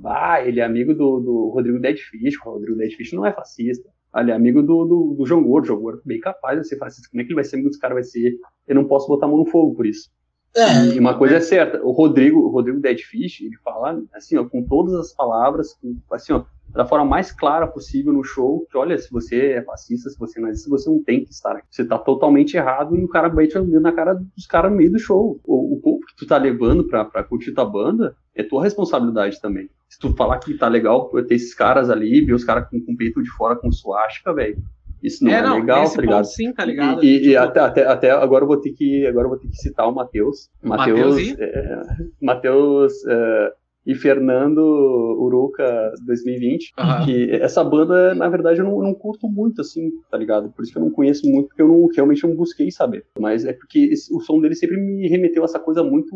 ah, 0.03 0.41
ele 0.45 0.59
é 0.59 0.63
amigo 0.63 0.93
do, 0.93 1.19
do 1.19 1.49
Rodrigo 1.49 1.79
Deadfish. 1.79 2.37
O 2.45 2.51
Rodrigo 2.51 2.77
Deadfish 2.77 3.13
não 3.13 3.25
é 3.25 3.31
fascista. 3.31 3.89
É 4.16 4.32
amigo 4.32 4.62
do, 4.62 4.86
do, 4.86 5.16
do 5.18 5.26
João 5.26 5.43
Gordo. 5.43 5.66
O 5.66 5.68
João 5.68 5.82
Gordo 5.82 6.01
bem 6.05 6.20
capaz 6.20 6.60
de 6.60 6.68
ser 6.68 6.78
fascista. 6.78 7.10
Como 7.10 7.22
é 7.22 7.24
que 7.24 7.30
ele 7.30 7.36
vai 7.36 7.43
ser 7.43 7.55
amigo 7.57 7.70
dos 7.70 7.78
caras? 7.78 7.95
Vai 7.95 8.03
ser. 8.03 8.38
Eu 8.68 8.76
não 8.76 8.86
posso 8.86 9.07
botar 9.07 9.26
a 9.26 9.30
mão 9.30 9.38
no 9.38 9.45
fogo 9.45 9.76
por 9.76 9.86
isso. 9.86 10.10
É, 10.55 10.95
e 10.95 10.99
uma 10.99 11.16
coisa 11.16 11.36
é 11.36 11.39
certa, 11.39 11.80
o 11.84 11.91
Rodrigo, 11.91 12.39
o 12.39 12.49
Rodrigo 12.49 12.80
Deadfish, 12.80 13.41
ele 13.41 13.55
fala 13.64 14.01
assim, 14.16 14.36
ó, 14.36 14.43
com 14.43 14.66
todas 14.66 14.95
as 14.95 15.14
palavras, 15.14 15.76
com, 15.76 15.95
assim, 16.12 16.34
ó, 16.34 16.43
da 16.70 16.86
forma 16.86 17.05
mais 17.05 17.32
clara 17.32 17.68
possível 17.68 18.12
no 18.12 18.24
show, 18.24 18.66
que 18.70 18.78
olha, 18.78 18.97
se 18.97 19.12
você 19.12 19.53
é 19.53 19.64
fascista, 19.64 20.10
se 20.10 20.18
você 20.18 20.39
não 20.39 20.49
é 20.49 20.53
se 20.53 20.70
você 20.70 20.89
não 20.89 21.03
tem 21.03 21.24
que 21.24 21.32
estar 21.32 21.51
aqui. 21.55 21.68
Você 21.70 21.86
tá 21.86 21.97
totalmente 21.97 22.55
errado 22.57 22.95
e 22.95 23.03
o 23.03 23.07
cara 23.07 23.28
vai 23.28 23.47
te 23.47 23.60
na 23.60 23.91
cara 23.91 24.14
dos 24.14 24.45
caras 24.47 24.72
no 24.72 24.78
meio 24.78 24.91
do 24.91 24.99
show. 24.99 25.39
O, 25.43 25.76
o 25.76 25.82
povo 25.82 25.99
que 26.05 26.16
tu 26.16 26.28
tá 26.28 26.38
levando 26.38 26.84
pra, 26.84 27.05
pra 27.05 27.24
curtir 27.24 27.53
tua 27.53 27.66
banda 27.66 28.16
é 28.36 28.43
tua 28.43 28.64
responsabilidade 28.64 29.41
também. 29.41 29.70
Se 29.89 29.97
tu 29.99 30.13
falar 30.15 30.37
que 30.39 30.53
tá 30.53 30.67
legal 30.67 31.09
ter 31.27 31.35
esses 31.35 31.53
caras 31.53 31.89
ali, 31.89 32.23
ver 32.23 32.33
os 32.33 32.43
caras 32.43 32.69
com, 32.69 32.79
com 32.79 32.93
o 32.93 32.97
peito 32.97 33.21
de 33.23 33.29
fora 33.31 33.55
com 33.55 33.71
suástica, 33.71 34.33
velho. 34.33 34.57
Isso 35.01 35.23
não 35.23 35.31
é, 35.31 35.35
é 35.35 35.41
não, 35.41 35.55
legal, 35.55 35.89
tá 35.89 36.01
ligado? 36.01 36.25
Sim, 36.25 36.53
tá 36.53 36.65
ligado? 36.65 37.03
E, 37.03 37.07
e, 37.07 37.17
tipo... 37.19 37.29
e, 37.31 37.37
até, 37.37 37.59
até, 37.59 37.85
até 37.87 38.11
agora 38.11 38.43
eu 38.43 38.47
vou 38.47 38.57
ter 38.59 38.71
que 38.73 39.05
agora 39.07 39.27
vou 39.27 39.37
ter 39.37 39.47
que 39.47 39.55
citar 39.55 39.87
o 39.87 39.95
Matheus. 39.95 40.49
Matheus, 40.61 41.17
é, 41.39 41.81
Matheus, 42.21 42.93
é, 43.07 43.53
e 43.85 43.95
Fernando 43.95 44.59
Uruca 44.59 45.93
2020. 46.05 46.73
Aham. 46.77 47.05
Que 47.05 47.31
essa 47.31 47.63
banda, 47.63 48.13
na 48.13 48.27
verdade, 48.27 48.59
eu 48.59 48.65
não, 48.65 48.79
não 48.81 48.93
curto 48.93 49.27
muito, 49.27 49.61
assim, 49.61 49.89
tá 50.11 50.17
ligado? 50.17 50.51
Por 50.51 50.63
isso 50.63 50.71
que 50.73 50.77
eu 50.77 50.83
não 50.83 50.91
conheço 50.91 51.25
muito, 51.27 51.47
porque 51.47 51.61
eu 51.61 51.67
não, 51.67 51.87
realmente 51.95 52.27
não 52.27 52.35
busquei 52.35 52.69
saber. 52.69 53.05
Mas 53.17 53.45
é 53.45 53.53
porque 53.53 53.79
esse- 53.79 54.13
o 54.13 54.19
som 54.19 54.39
dele 54.41 54.53
sempre 54.53 54.77
me 54.77 55.07
remeteu 55.07 55.41
a 55.43 55.45
essa 55.45 55.59
coisa 55.59 55.81
muito 55.81 56.13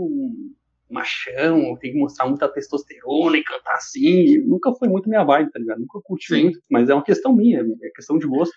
machão, 0.89 1.75
tem 1.79 1.91
que 1.93 1.97
mostrar 1.97 2.27
muita 2.27 2.47
testosterona 2.47 3.38
e 3.38 3.43
cantar 3.43 3.75
assim. 3.75 4.38
Nunca 4.45 4.73
foi 4.75 4.88
muito 4.88 5.09
minha 5.09 5.23
vibe, 5.23 5.51
tá 5.51 5.59
ligado? 5.59 5.79
Nunca 5.79 5.99
curti 6.03 6.27
Sim. 6.36 6.43
muito, 6.43 6.59
mas 6.69 6.89
é 6.89 6.93
uma 6.93 7.03
questão 7.03 7.36
minha, 7.36 7.59
é 7.59 7.89
questão 7.95 8.17
de 8.17 8.27
gosto. 8.27 8.53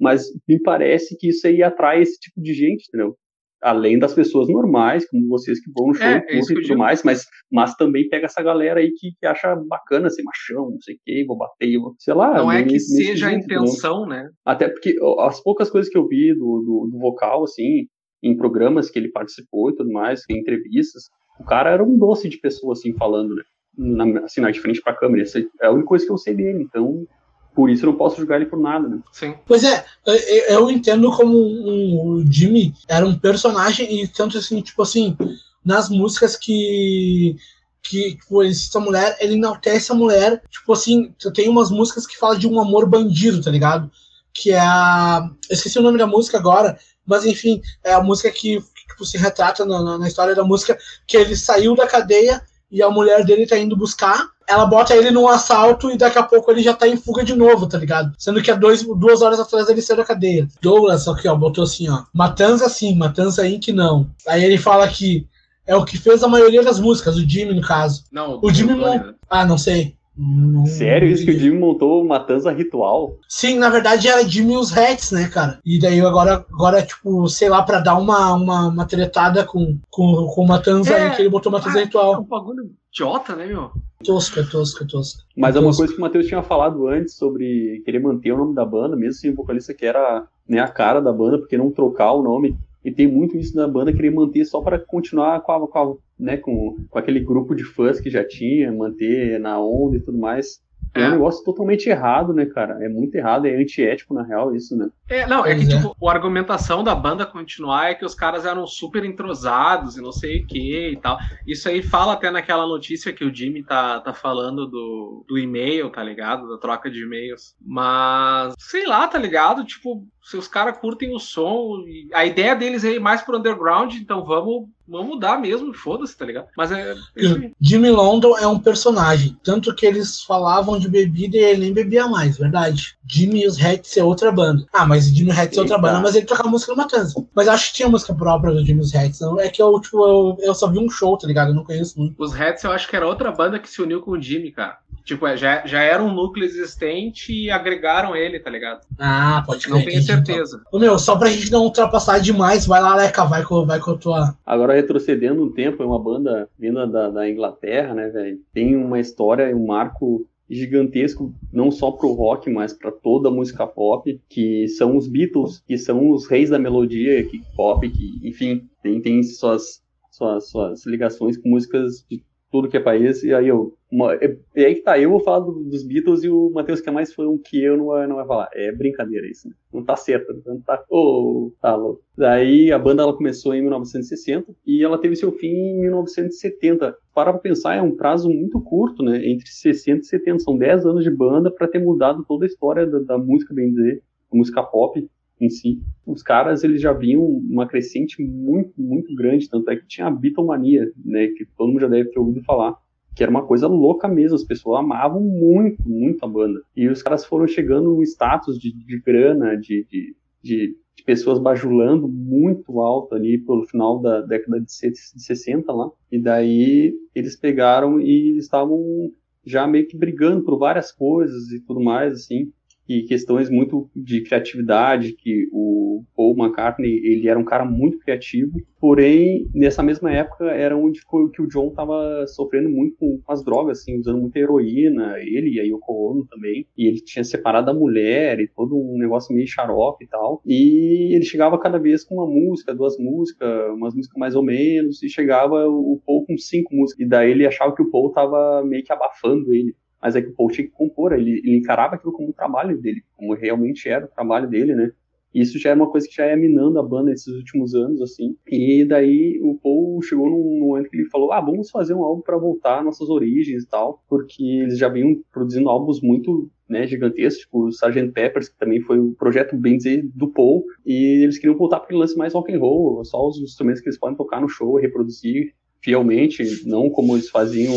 Mas 0.00 0.26
me 0.48 0.60
parece 0.62 1.16
que 1.18 1.28
isso 1.28 1.46
aí 1.46 1.62
atrai 1.62 2.02
esse 2.02 2.18
tipo 2.20 2.40
de 2.40 2.52
gente, 2.54 2.84
entendeu? 2.88 3.16
Além 3.60 3.98
das 3.98 4.14
pessoas 4.14 4.48
normais, 4.48 5.08
como 5.08 5.26
vocês 5.26 5.58
que 5.60 5.68
vão 5.76 5.88
no 5.88 5.94
show 5.94 6.06
É, 6.06 6.18
e 6.18 6.18
é 6.18 6.22
que 6.28 6.36
e 6.36 6.40
tudo 6.54 6.60
digo. 6.60 6.78
mais, 6.78 7.02
mas, 7.02 7.24
mas 7.50 7.74
também 7.74 8.08
pega 8.08 8.26
essa 8.26 8.40
galera 8.40 8.78
aí 8.78 8.92
que, 8.96 9.10
que 9.18 9.26
acha 9.26 9.56
bacana 9.68 10.08
ser 10.08 10.22
machão, 10.22 10.70
não 10.70 10.80
sei 10.80 10.94
o 10.94 10.98
que, 11.04 11.24
vou 11.26 11.36
bater, 11.36 11.76
vou, 11.80 11.94
sei 11.98 12.14
lá. 12.14 12.38
Não 12.38 12.52
é 12.52 12.62
que 12.62 12.78
seja 12.78 13.26
a 13.26 13.32
entendeu? 13.32 13.62
intenção, 13.62 14.06
né? 14.06 14.28
Até 14.46 14.68
porque 14.68 14.94
as 15.20 15.42
poucas 15.42 15.68
coisas 15.68 15.90
que 15.90 15.98
eu 15.98 16.06
vi 16.06 16.32
do, 16.34 16.38
do, 16.38 16.88
do 16.92 16.98
vocal, 17.00 17.42
assim, 17.42 17.88
em 18.22 18.36
programas 18.36 18.88
que 18.88 18.98
ele 19.00 19.10
participou 19.10 19.70
e 19.70 19.74
tudo 19.74 19.90
mais, 19.90 20.22
em 20.30 20.38
entrevistas, 20.38 21.04
o 21.38 21.44
cara 21.44 21.70
era 21.70 21.82
um 21.82 21.96
doce 21.96 22.28
de 22.28 22.38
pessoa, 22.38 22.72
assim, 22.72 22.92
falando, 22.92 23.34
né? 23.34 23.42
Na, 23.76 24.20
assim, 24.20 24.40
na 24.40 24.50
de 24.50 24.60
frente 24.60 24.82
pra 24.82 24.94
câmera. 24.94 25.22
Essa 25.22 25.38
é 25.38 25.66
a 25.66 25.70
única 25.70 25.88
coisa 25.88 26.04
que 26.04 26.12
eu 26.12 26.18
sei 26.18 26.34
dele, 26.34 26.62
então, 26.62 27.06
por 27.54 27.70
isso 27.70 27.84
eu 27.84 27.90
não 27.90 27.98
posso 27.98 28.16
julgar 28.16 28.36
ele 28.36 28.50
por 28.50 28.58
nada, 28.58 28.88
né? 28.88 28.98
Sim. 29.12 29.34
Pois 29.46 29.64
é, 29.64 29.84
eu, 30.06 30.14
eu 30.14 30.70
entendo 30.70 31.10
como 31.12 31.36
um, 31.36 32.00
o 32.00 32.32
Jimmy 32.32 32.72
era 32.88 33.06
um 33.06 33.18
personagem 33.18 34.02
e 34.02 34.08
tanto 34.08 34.38
assim, 34.38 34.60
tipo 34.60 34.82
assim, 34.82 35.16
nas 35.64 35.88
músicas 35.88 36.36
que 36.36 37.36
que 37.82 38.16
tipo, 38.16 38.42
ele 38.42 38.54
cita 38.54 38.78
a 38.78 38.82
mulher, 38.82 39.16
ele 39.20 39.34
enaltece 39.34 39.90
a 39.90 39.94
mulher, 39.94 40.42
tipo 40.50 40.72
assim, 40.72 41.14
tem 41.34 41.48
umas 41.48 41.70
músicas 41.70 42.06
que 42.06 42.18
falam 42.18 42.38
de 42.38 42.46
um 42.46 42.60
amor 42.60 42.88
bandido, 42.88 43.42
tá 43.42 43.50
ligado? 43.50 43.90
Que 44.32 44.52
é 44.52 44.60
a. 44.60 45.30
Eu 45.48 45.54
esqueci 45.54 45.78
o 45.78 45.82
nome 45.82 45.98
da 45.98 46.06
música 46.06 46.36
agora, 46.38 46.78
mas 47.06 47.24
enfim, 47.24 47.62
é 47.82 47.92
a 47.94 48.02
música 48.02 48.30
que 48.30 48.62
tipo, 48.88 49.04
se 49.04 49.16
retrata 49.18 49.64
na, 49.64 49.98
na- 49.98 50.08
história 50.08 50.34
da 50.34 50.42
música, 50.44 50.76
que 51.06 51.16
ele 51.16 51.36
saiu 51.36 51.74
da 51.76 51.86
cadeia 51.86 52.40
e 52.70 52.82
a 52.82 52.90
mulher 52.90 53.24
dele 53.24 53.46
tá 53.46 53.56
indo 53.58 53.76
buscar. 53.76 54.26
Ela 54.46 54.64
bota 54.64 54.94
ele 54.96 55.10
num 55.10 55.28
assalto 55.28 55.90
e 55.90 55.96
daqui 55.98 56.18
a 56.18 56.22
pouco 56.22 56.50
ele 56.50 56.62
já 56.62 56.72
tá 56.72 56.88
em 56.88 56.96
fuga 56.96 57.22
de 57.22 57.34
novo, 57.36 57.66
tá 57.66 57.76
ligado? 57.76 58.14
Sendo 58.18 58.42
que 58.42 58.50
há 58.50 58.54
dois, 58.54 58.82
duas 58.82 59.20
horas 59.20 59.38
atrás 59.38 59.68
ele 59.68 59.82
saiu 59.82 59.98
da 59.98 60.04
cadeia. 60.04 60.48
Douglas, 60.62 61.06
aqui, 61.06 61.28
ó, 61.28 61.34
botou 61.36 61.64
assim, 61.64 61.88
ó. 61.88 62.04
Matanza 62.14 62.66
sim, 62.68 62.94
Matanza 62.96 63.46
Inc. 63.46 63.68
não. 63.68 64.08
Aí 64.26 64.42
ele 64.42 64.56
fala 64.56 64.88
que 64.88 65.26
é 65.66 65.76
o 65.76 65.84
que 65.84 65.98
fez 65.98 66.22
a 66.22 66.28
maioria 66.28 66.62
das 66.62 66.80
músicas, 66.80 67.16
o 67.16 67.28
Jimmy, 67.28 67.52
no 67.54 67.60
caso. 67.60 68.04
Não, 68.10 68.40
O 68.42 68.50
Jimmy 68.50 68.74
né? 68.74 69.12
Ah, 69.28 69.44
não 69.44 69.58
sei. 69.58 69.94
Não- 70.18 70.66
Sério 70.66 71.08
isso 71.08 71.24
que 71.24 71.30
o 71.30 71.38
Jimmy 71.38 71.58
montou 71.58 72.04
Matanza 72.04 72.50
Ritual? 72.50 73.16
Sim, 73.28 73.56
na 73.58 73.70
verdade 73.70 74.08
era 74.08 74.26
Jimmy 74.28 74.54
e 74.54 74.56
os 74.56 74.76
Hats, 74.76 75.12
né, 75.12 75.28
cara? 75.28 75.60
E 75.64 75.78
daí 75.78 76.00
agora, 76.00 76.44
agora 76.52 76.82
tipo, 76.82 77.28
sei 77.28 77.48
lá, 77.48 77.62
pra 77.62 77.78
dar 77.78 77.96
uma, 77.96 78.34
uma, 78.34 78.68
uma 78.68 78.84
tretada 78.86 79.44
com, 79.44 79.78
com, 79.88 80.26
com 80.34 80.46
Matanza 80.46 80.92
É. 80.92 81.08
aí, 81.08 81.16
que 81.16 81.22
ele 81.22 81.28
botou 81.28 81.52
Matanza 81.52 81.78
Ah, 81.78 81.82
É 81.82 81.84
Ritual. 81.84 82.20
um 82.20 82.24
bagulho 82.24 82.70
idiota, 82.92 83.36
né, 83.36 83.46
meu? 83.46 83.70
Tosca, 84.04 84.44
tosca, 84.44 84.86
tosca. 84.86 85.22
Mas 85.36 85.54
é 85.56 85.58
uma 85.60 85.66
Tosca. 85.68 85.78
coisa 85.82 85.92
que 85.94 85.98
o 85.98 86.02
Matheus 86.02 86.26
tinha 86.26 86.42
falado 86.42 86.86
antes 86.88 87.14
sobre 87.14 87.82
querer 87.84 88.00
manter 88.00 88.32
o 88.32 88.36
nome 88.38 88.54
da 88.54 88.64
banda, 88.64 88.96
mesmo 88.96 89.14
sem 89.14 89.30
o 89.30 89.34
vocalista 89.36 89.72
que 89.74 89.84
era 89.86 90.24
né, 90.48 90.58
a 90.60 90.68
cara 90.68 91.00
da 91.00 91.12
banda, 91.12 91.38
porque 91.38 91.56
não 91.58 91.70
trocar 91.70 92.12
o 92.12 92.22
nome. 92.22 92.56
E 92.84 92.92
tem 92.92 93.06
muito 93.08 93.36
isso 93.36 93.54
da 93.54 93.66
banda 93.68 93.92
querer 93.92 94.10
manter 94.10 94.44
só 94.44 94.60
para 94.60 94.78
continuar 94.78 95.40
com, 95.42 95.52
a, 95.52 95.68
com, 95.68 95.78
a- 95.78 95.94
né, 96.18 96.36
com, 96.36 96.76
com 96.88 96.98
aquele 96.98 97.20
grupo 97.20 97.54
de 97.54 97.64
fãs 97.64 98.00
que 98.00 98.10
já 98.10 98.24
tinha, 98.26 98.72
manter 98.72 99.38
na 99.38 99.60
onda 99.60 99.96
e 99.96 100.00
tudo 100.00 100.18
mais. 100.18 100.60
É, 100.94 101.02
É. 101.02 101.08
um 101.08 101.12
negócio 101.12 101.44
totalmente 101.44 101.88
errado, 101.88 102.32
né, 102.32 102.46
cara? 102.46 102.82
É 102.84 102.88
muito 102.88 103.14
errado, 103.14 103.46
é 103.46 103.54
antiético 103.54 104.14
na 104.14 104.22
real 104.22 104.54
isso, 104.54 104.76
né? 104.76 104.88
É, 105.08 105.26
não, 105.26 105.44
é 105.44 105.54
que 105.54 105.62
Pois 105.62 105.68
é. 105.68 105.76
tipo, 105.76 106.08
a 106.08 106.12
argumentação 106.12 106.84
da 106.84 106.94
banda 106.94 107.24
continuar 107.24 107.90
é 107.90 107.94
que 107.94 108.04
os 108.04 108.14
caras 108.14 108.44
eram 108.44 108.66
super 108.66 109.04
entrosados 109.04 109.96
e 109.96 110.02
não 110.02 110.12
sei 110.12 110.42
o 110.42 110.46
que 110.46 110.90
e 110.90 110.96
tal. 110.96 111.18
Isso 111.46 111.68
aí 111.68 111.82
fala 111.82 112.12
até 112.12 112.30
naquela 112.30 112.66
notícia 112.66 113.12
que 113.12 113.24
o 113.24 113.34
Jimmy 113.34 113.62
tá, 113.62 114.00
tá 114.00 114.12
falando 114.12 114.66
do, 114.66 115.24
do 115.26 115.38
e-mail, 115.38 115.90
tá 115.90 116.02
ligado? 116.02 116.48
Da 116.48 116.58
troca 116.58 116.90
de 116.90 117.02
e-mails. 117.02 117.54
Mas, 117.60 118.54
sei 118.58 118.86
lá, 118.86 119.08
tá 119.08 119.18
ligado? 119.18 119.64
Tipo, 119.64 120.06
se 120.28 120.36
os 120.36 120.46
caras 120.46 120.76
curtem 120.76 121.14
o 121.14 121.18
som, 121.18 121.84
e 121.86 122.10
a 122.12 122.26
ideia 122.26 122.54
deles 122.54 122.84
é 122.84 122.92
ir 122.92 123.00
mais 123.00 123.22
pro 123.22 123.38
underground, 123.38 123.94
então 123.94 124.22
vamos, 124.26 124.68
vamos 124.86 125.08
mudar 125.08 125.40
mesmo, 125.40 125.72
foda-se, 125.72 126.14
tá 126.14 126.26
ligado? 126.26 126.48
Mas 126.54 126.70
é. 126.70 126.94
isso 127.16 127.34
aí. 127.34 127.52
Jimmy 127.58 127.90
London 127.90 128.36
é 128.36 128.46
um 128.46 128.58
personagem. 128.58 129.38
Tanto 129.42 129.74
que 129.74 129.86
eles 129.86 130.22
falavam 130.22 130.78
de 130.78 130.86
bebida 130.86 131.38
e 131.38 131.40
ele 131.40 131.60
nem 131.60 131.72
bebia 131.72 132.06
mais, 132.08 132.36
verdade. 132.36 132.98
Jimmy 133.06 133.44
e 133.44 133.46
os 133.46 133.58
Hats 133.58 133.96
é 133.96 134.04
outra 134.04 134.30
banda. 134.30 134.66
Ah, 134.70 134.86
mas 134.86 134.97
Jimmy 135.06 135.30
Hats 135.30 135.56
é 135.56 135.60
outra 135.60 135.78
banda, 135.78 136.00
mas 136.00 136.14
ele 136.14 136.26
tocava 136.26 136.48
música 136.48 136.72
no 136.72 136.78
Matanza. 136.78 137.14
Mas 137.34 137.48
acho 137.48 137.68
que 137.68 137.76
tinha 137.76 137.88
música 137.88 138.14
própria 138.14 138.52
do 138.52 138.60
Hats. 138.60 139.20
Não, 139.20 139.40
é 139.40 139.48
que 139.48 139.62
eu, 139.62 139.80
tipo, 139.80 139.98
eu, 140.06 140.36
eu 140.40 140.54
só 140.54 140.68
vi 140.68 140.78
um 140.78 140.90
show, 140.90 141.16
tá 141.16 141.26
ligado? 141.26 141.48
Eu 141.48 141.54
não 141.54 141.64
conheço 141.64 141.98
muito. 141.98 142.14
Os 142.22 142.38
Hats 142.38 142.64
eu 142.64 142.72
acho 142.72 142.88
que 142.88 142.96
era 142.96 143.06
outra 143.06 143.30
banda 143.32 143.58
que 143.58 143.68
se 143.68 143.80
uniu 143.80 144.00
com 144.00 144.12
o 144.12 144.20
Jimmy, 144.20 144.50
cara. 144.50 144.78
Tipo, 145.08 145.26
é, 145.26 145.38
já, 145.38 145.66
já 145.66 145.80
era 145.80 146.02
um 146.02 146.12
núcleo 146.12 146.44
existente 146.44 147.32
e 147.32 147.50
agregaram 147.50 148.14
ele, 148.14 148.38
tá 148.38 148.50
ligado? 148.50 148.80
Ah, 148.98 149.42
pode 149.46 149.64
crer. 149.64 149.74
Não 149.74 149.82
tenho 149.82 150.02
então. 150.02 150.16
certeza. 150.16 150.60
Ô, 150.70 150.78
meu, 150.78 150.98
só 150.98 151.16
pra 151.16 151.30
gente 151.30 151.50
não 151.50 151.62
ultrapassar 151.62 152.18
demais, 152.18 152.66
vai 152.66 152.82
lá, 152.82 152.94
Leca, 152.94 153.24
vai 153.24 153.42
com, 153.42 153.64
vai 153.64 153.80
com 153.80 153.92
a 153.92 153.96
tua. 153.96 154.36
Agora, 154.44 154.74
retrocedendo 154.74 155.42
um 155.42 155.50
tempo, 155.50 155.82
é 155.82 155.86
uma 155.86 155.98
banda 155.98 156.46
vinda 156.58 156.86
da, 156.86 157.08
da 157.08 157.26
Inglaterra, 157.26 157.94
né, 157.94 158.08
velho? 158.08 158.38
Tem 158.52 158.76
uma 158.76 159.00
história 159.00 159.48
e 159.48 159.54
um 159.54 159.66
marco 159.66 160.26
gigantesco, 160.48 161.34
não 161.52 161.70
só 161.70 161.90
pro 161.90 162.12
rock, 162.12 162.50
mas 162.50 162.72
para 162.72 162.90
toda 162.90 163.28
a 163.28 163.32
música 163.32 163.66
pop, 163.66 164.20
que 164.28 164.66
são 164.68 164.96
os 164.96 165.06
Beatles, 165.06 165.62
que 165.66 165.76
são 165.76 166.10
os 166.10 166.26
reis 166.26 166.50
da 166.50 166.58
melodia 166.58 167.22
que 167.24 167.40
pop, 167.54 167.88
que, 167.88 168.20
enfim, 168.26 168.66
tem, 168.82 169.00
tem 169.00 169.22
suas, 169.22 169.82
suas, 170.10 170.50
suas 170.50 170.86
ligações 170.86 171.36
com 171.36 171.50
músicas 171.50 172.04
de 172.10 172.22
tudo 172.50 172.68
que 172.68 172.76
é 172.76 172.80
país, 172.80 173.22
e 173.22 173.32
aí 173.32 173.48
eu. 173.48 173.76
Uma, 173.90 174.14
é, 174.16 174.36
é 174.54 174.64
aí 174.66 174.74
que 174.74 174.82
tá, 174.82 174.98
eu 174.98 175.08
vou 175.08 175.20
falar 175.20 175.40
do- 175.40 175.64
dos 175.64 175.82
Beatles 175.82 176.22
e 176.22 176.28
o 176.28 176.50
Matheus, 176.50 176.80
que 176.80 176.90
é 176.90 176.92
mais 176.92 177.14
fã 177.14 177.24
que 177.42 177.62
eu, 177.62 177.74
não 177.76 177.86
vai, 177.86 178.06
não 178.06 178.16
vai 178.16 178.26
falar. 178.26 178.48
É 178.52 178.70
brincadeira 178.70 179.26
isso, 179.26 179.48
né? 179.48 179.54
Não 179.72 179.82
tá 179.82 179.96
certo, 179.96 180.42
não 180.44 180.60
tá. 180.60 180.84
Ô, 180.90 181.52
tá 181.60 181.74
louco. 181.74 182.02
Daí 182.16 182.70
a 182.70 182.78
banda 182.78 183.02
ela 183.02 183.16
começou 183.16 183.54
em 183.54 183.62
1960 183.62 184.54
e 184.66 184.84
ela 184.84 184.98
teve 185.00 185.16
seu 185.16 185.32
fim 185.32 185.48
em 185.48 185.80
1970. 185.80 186.94
Para 187.14 187.32
pensar, 187.32 187.76
é 187.76 187.82
um 187.82 187.96
prazo 187.96 188.28
muito 188.28 188.60
curto, 188.60 189.02
né? 189.02 189.26
Entre 189.26 189.48
60 189.48 190.00
e 190.02 190.04
70. 190.04 190.40
São 190.40 190.58
10 190.58 190.84
anos 190.84 191.02
de 191.02 191.10
banda 191.10 191.50
para 191.50 191.66
ter 191.66 191.78
mudado 191.78 192.24
toda 192.28 192.44
a 192.44 192.48
história 192.48 192.86
da, 192.86 192.98
da 192.98 193.18
música, 193.18 193.54
bem 193.54 193.70
dizer, 193.70 194.02
música 194.32 194.62
pop 194.62 195.08
em 195.40 195.48
si. 195.48 195.80
Os 196.06 196.22
caras, 196.22 196.62
eles 196.62 196.80
já 196.82 196.92
vinham 196.92 197.22
uma 197.24 197.66
crescente 197.66 198.22
muito, 198.22 198.72
muito 198.76 199.14
grande, 199.14 199.48
tanto 199.48 199.70
é 199.70 199.76
que 199.76 199.86
tinha 199.86 200.08
a 200.08 200.10
Beatlemania, 200.10 200.92
né? 201.02 201.28
Que 201.28 201.46
todo 201.56 201.68
mundo 201.68 201.80
já 201.80 201.88
deve 201.88 202.10
ter 202.10 202.18
ouvido 202.18 202.42
falar. 202.44 202.76
Que 203.18 203.24
era 203.24 203.32
uma 203.32 203.44
coisa 203.44 203.66
louca 203.66 204.06
mesmo, 204.06 204.36
as 204.36 204.44
pessoas 204.44 204.78
amavam 204.78 205.20
muito, 205.20 205.82
muito 205.84 206.24
a 206.24 206.28
banda. 206.28 206.62
E 206.76 206.86
os 206.86 207.02
caras 207.02 207.24
foram 207.24 207.48
chegando 207.48 207.92
num 207.92 208.02
status 208.04 208.56
de, 208.56 208.72
de 208.72 209.00
grana, 209.00 209.56
de, 209.56 209.84
de, 209.90 210.14
de 210.40 210.76
pessoas 211.04 211.40
bajulando 211.40 212.06
muito 212.06 212.80
alto 212.80 213.16
ali 213.16 213.36
pelo 213.38 213.66
final 213.66 214.00
da 214.00 214.20
década 214.20 214.60
de 214.60 214.70
60 214.70 215.72
lá. 215.72 215.90
E 216.12 216.22
daí 216.22 216.94
eles 217.12 217.34
pegaram 217.34 218.00
e 218.00 218.38
estavam 218.38 219.10
já 219.44 219.66
meio 219.66 219.88
que 219.88 219.96
brigando 219.96 220.44
por 220.44 220.56
várias 220.56 220.92
coisas 220.92 221.50
e 221.50 221.58
tudo 221.58 221.80
mais, 221.80 222.12
assim. 222.12 222.52
E 222.88 223.02
questões 223.02 223.50
muito 223.50 223.90
de 223.94 224.22
criatividade, 224.22 225.12
que 225.12 225.48
o 225.52 226.02
Paul 226.16 226.36
McCartney, 226.38 227.00
ele 227.04 227.28
era 227.28 227.38
um 227.38 227.44
cara 227.44 227.64
muito 227.64 227.98
criativo, 227.98 228.52
porém, 228.80 229.46
nessa 229.54 229.82
mesma 229.82 230.12
época, 230.12 230.44
era 230.46 230.76
onde 230.76 231.00
que 231.00 231.42
o 231.42 231.46
John 231.46 231.68
estava 231.68 232.26
sofrendo 232.26 232.68
muito 232.68 232.96
com 232.98 233.20
as 233.28 233.44
drogas, 233.44 233.80
assim, 233.80 233.98
usando 233.98 234.20
muita 234.20 234.38
heroína, 234.38 235.18
ele 235.18 235.50
e 235.50 235.60
a 235.60 235.64
Yoko 235.64 236.12
Ono 236.12 236.26
também, 236.26 236.66
e 236.76 236.86
ele 236.86 237.00
tinha 237.00 237.24
separado 237.24 237.66
da 237.66 237.74
mulher, 237.74 238.40
e 238.40 238.48
todo 238.48 238.76
um 238.76 238.96
negócio 238.98 239.34
meio 239.34 239.46
xarope 239.46 240.04
e 240.04 240.08
tal, 240.08 240.40
e 240.46 241.14
ele 241.14 241.24
chegava 241.24 241.58
cada 241.58 241.78
vez 241.78 242.04
com 242.04 242.14
uma 242.14 242.26
música, 242.26 242.74
duas 242.74 242.98
músicas, 242.98 243.70
umas 243.74 243.94
músicas 243.94 244.18
mais 244.18 244.34
ou 244.34 244.42
menos, 244.42 245.02
e 245.02 245.08
chegava 245.08 245.66
o 245.66 246.00
Paul 246.06 246.24
com 246.24 246.36
cinco 246.38 246.74
músicas, 246.74 247.04
e 247.04 247.08
daí 247.08 247.30
ele 247.30 247.46
achava 247.46 247.74
que 247.74 247.82
o 247.82 247.90
Paul 247.90 248.12
tava 248.12 248.64
meio 248.64 248.84
que 248.84 248.92
abafando 248.92 249.52
ele, 249.52 249.74
mas 250.00 250.16
é 250.16 250.22
que 250.22 250.28
o 250.28 250.34
Paul 250.34 250.50
tinha 250.50 250.66
que 250.66 250.72
compor, 250.72 251.12
ele, 251.12 251.40
ele 251.44 251.56
encarava 251.56 251.96
aquilo 251.96 252.12
como 252.12 252.30
o 252.30 252.32
trabalho 252.32 252.80
dele, 252.80 253.02
como 253.16 253.34
realmente 253.34 253.88
era 253.88 254.06
o 254.06 254.08
trabalho 254.08 254.48
dele, 254.48 254.74
né? 254.74 254.92
E 255.34 255.42
isso 255.42 255.58
já 255.58 255.70
é 255.70 255.74
uma 255.74 255.90
coisa 255.90 256.08
que 256.08 256.14
já 256.14 256.24
é 256.24 256.34
minando 256.34 256.78
a 256.78 256.82
banda 256.82 257.10
nesses 257.10 257.34
últimos 257.34 257.74
anos, 257.74 258.00
assim. 258.00 258.34
E 258.46 258.84
daí 258.84 259.38
o 259.42 259.58
Paul 259.62 260.00
chegou 260.02 260.28
num 260.28 260.60
momento 260.60 260.88
que 260.88 260.96
ele 260.96 261.10
falou: 261.10 261.32
ah, 261.32 261.40
vamos 261.40 261.70
fazer 261.70 261.94
um 261.94 262.02
álbum 262.02 262.22
para 262.22 262.38
voltar 262.38 262.78
às 262.78 262.84
nossas 262.84 263.08
origens 263.10 263.64
e 263.64 263.68
tal, 263.68 264.02
porque 264.08 264.42
eles 264.42 264.78
já 264.78 264.88
vinham 264.88 265.20
produzindo 265.30 265.68
álbuns 265.68 266.00
muito 266.00 266.50
né, 266.68 266.86
gigantescos, 266.86 267.42
tipo 267.42 267.64
o 267.64 267.68
Sgt. 267.68 268.12
Peppers, 268.12 268.48
que 268.48 268.58
também 268.58 268.80
foi 268.80 268.98
um 268.98 269.12
projeto, 269.14 269.56
bem 269.56 269.76
dizer, 269.76 270.08
do 270.14 270.28
Paul, 270.28 270.64
e 270.84 271.22
eles 271.22 271.38
queriam 271.38 271.56
voltar 271.56 271.76
para 271.76 271.86
aquele 271.86 272.00
lance 272.00 272.16
mais 272.16 272.34
rock 272.34 272.52
and 272.52 272.58
roll, 272.58 273.04
só 273.04 273.26
os 273.26 273.38
instrumentos 273.38 273.80
que 273.80 273.88
eles 273.88 273.98
podem 273.98 274.16
tocar 274.16 274.40
no 274.40 274.48
show, 274.48 274.76
reproduzir 274.76 275.54
fielmente, 275.80 276.66
não 276.66 276.90
como 276.90 277.14
eles 277.14 277.30
faziam 277.30 277.74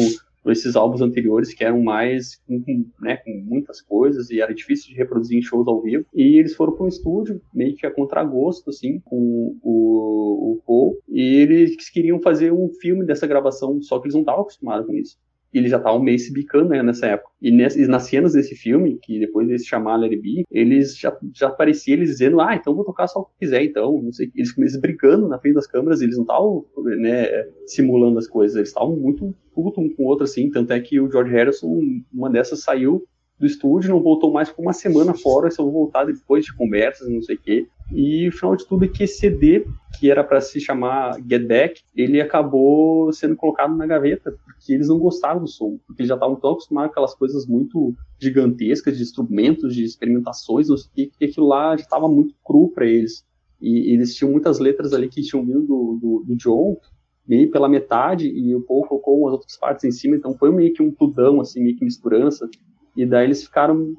esses 0.47 0.75
álbuns 0.75 1.01
anteriores 1.01 1.53
que 1.53 1.63
eram 1.63 1.81
mais 1.81 2.41
com, 2.47 2.85
né, 2.99 3.17
com 3.17 3.31
muitas 3.45 3.81
coisas 3.81 4.29
e 4.29 4.41
era 4.41 4.53
difícil 4.53 4.89
de 4.89 4.95
reproduzir 4.95 5.37
em 5.37 5.41
shows 5.41 5.67
ao 5.67 5.81
vivo. 5.81 6.05
E 6.13 6.37
eles 6.37 6.55
foram 6.55 6.73
para 6.73 6.85
um 6.85 6.89
estúdio, 6.89 7.41
meio 7.53 7.75
que 7.75 7.85
a 7.85 7.91
contragosto, 7.91 8.69
assim, 8.69 8.99
com 9.05 9.57
o, 9.61 10.53
o 10.53 10.61
Paul, 10.65 10.97
e 11.07 11.21
eles 11.21 11.89
queriam 11.89 12.19
fazer 12.21 12.51
um 12.51 12.69
filme 12.79 13.05
dessa 13.05 13.27
gravação, 13.27 13.81
só 13.81 13.99
que 13.99 14.05
eles 14.05 14.15
não 14.15 14.21
estavam 14.21 14.41
acostumados 14.41 14.87
com 14.87 14.93
isso 14.93 15.17
ele 15.53 15.67
já 15.67 15.77
estavam 15.77 16.01
meio 16.01 16.17
se 16.17 16.31
bicando 16.31 16.69
né, 16.69 16.81
nessa 16.81 17.07
época. 17.07 17.31
E, 17.41 17.51
nessa, 17.51 17.79
e, 17.79 17.87
nas 17.87 18.03
cenas 18.03 18.33
desse 18.33 18.55
filme, 18.55 18.99
que 19.01 19.19
depois 19.19 19.47
de 19.47 19.59
se 19.59 19.65
chamar 19.65 19.97
Larry 19.97 20.17
B, 20.17 20.43
eles 20.51 20.97
já, 20.97 21.15
já 21.33 21.55
eles 21.59 22.09
dizendo, 22.09 22.39
ah, 22.39 22.55
então 22.55 22.75
vou 22.75 22.85
tocar 22.85 23.07
só 23.07 23.19
o 23.19 23.25
que 23.25 23.31
quiser, 23.39 23.63
então, 23.63 24.01
não 24.01 24.11
sei, 24.11 24.31
eles, 24.35 24.57
eles 24.57 24.79
brigando 24.79 25.27
na 25.27 25.39
frente 25.39 25.55
das 25.55 25.67
câmeras, 25.67 26.01
eles 26.01 26.15
não 26.15 26.23
estavam, 26.23 26.65
né, 26.99 27.27
simulando 27.65 28.19
as 28.19 28.27
coisas, 28.27 28.55
eles 28.55 28.69
estavam 28.69 28.95
muito 28.95 29.35
puto 29.53 29.81
um 29.81 29.89
com 29.89 30.03
o 30.03 30.07
outro, 30.07 30.23
assim, 30.23 30.49
tanto 30.49 30.71
é 30.71 30.79
que 30.79 30.99
o 30.99 31.11
George 31.11 31.31
Harrison, 31.31 31.79
uma 32.13 32.29
dessas 32.29 32.61
saiu 32.61 33.05
do 33.41 33.47
estúdio, 33.47 33.89
não 33.89 33.99
voltou 33.99 34.31
mais 34.31 34.51
por 34.51 34.61
uma 34.61 34.71
semana 34.71 35.15
fora, 35.15 35.49
só 35.49 35.65
voltar 35.65 36.05
depois 36.05 36.45
de 36.45 36.53
conversas, 36.53 37.09
não 37.09 37.23
sei 37.23 37.35
o 37.35 37.39
quê. 37.39 37.67
E 37.91 38.27
o 38.27 38.31
final 38.31 38.55
de 38.55 38.67
tudo 38.67 38.85
é 38.85 38.87
que 38.87 39.03
esse 39.03 39.17
CD, 39.17 39.65
que 39.99 40.11
era 40.11 40.23
para 40.23 40.39
se 40.39 40.59
chamar 40.61 41.17
Get 41.27 41.47
Back, 41.47 41.81
ele 41.95 42.21
acabou 42.21 43.11
sendo 43.11 43.35
colocado 43.35 43.75
na 43.75 43.87
gaveta, 43.87 44.31
porque 44.45 44.73
eles 44.73 44.87
não 44.87 44.99
gostaram 44.99 45.41
do 45.41 45.47
som, 45.47 45.79
porque 45.87 46.03
eles 46.03 46.09
já 46.09 46.13
estavam 46.13 46.35
tão 46.35 46.51
acostumados 46.51 46.89
com 46.89 46.91
aquelas 46.91 47.15
coisas 47.15 47.47
muito 47.47 47.95
gigantescas 48.19 48.95
de 48.95 49.01
instrumentos, 49.01 49.73
de 49.73 49.83
experimentações, 49.83 50.69
não 50.69 50.77
sei 50.77 50.87
o 50.87 50.93
que, 50.93 51.17
que 51.17 51.25
aquilo 51.25 51.47
lá 51.47 51.75
já 51.75 51.83
estava 51.83 52.07
muito 52.07 52.35
cru 52.45 52.69
para 52.69 52.85
eles. 52.85 53.25
E, 53.59 53.89
e, 53.89 53.93
eles 53.95 54.13
tinham 54.15 54.31
muitas 54.31 54.59
letras 54.59 54.93
ali 54.93 55.09
que 55.09 55.23
tinham 55.23 55.43
vindo 55.43 55.61
do, 55.61 55.99
do, 55.99 56.23
do 56.27 56.35
John, 56.35 56.77
meio 57.27 57.49
pela 57.49 57.67
metade, 57.67 58.27
e 58.27 58.55
o 58.55 58.61
Paul 58.61 58.83
colocou 58.83 59.19
umas 59.19 59.33
outras 59.33 59.57
partes 59.57 59.83
em 59.83 59.91
cima, 59.91 60.15
então 60.15 60.37
foi 60.37 60.51
meio 60.51 60.73
que 60.73 60.83
um 60.83 60.91
tudão, 60.91 61.41
assim, 61.41 61.63
meio 61.63 61.75
que 61.75 61.83
misturança. 61.83 62.47
E 62.95 63.05
daí 63.05 63.25
eles 63.25 63.43
ficaram 63.43 63.93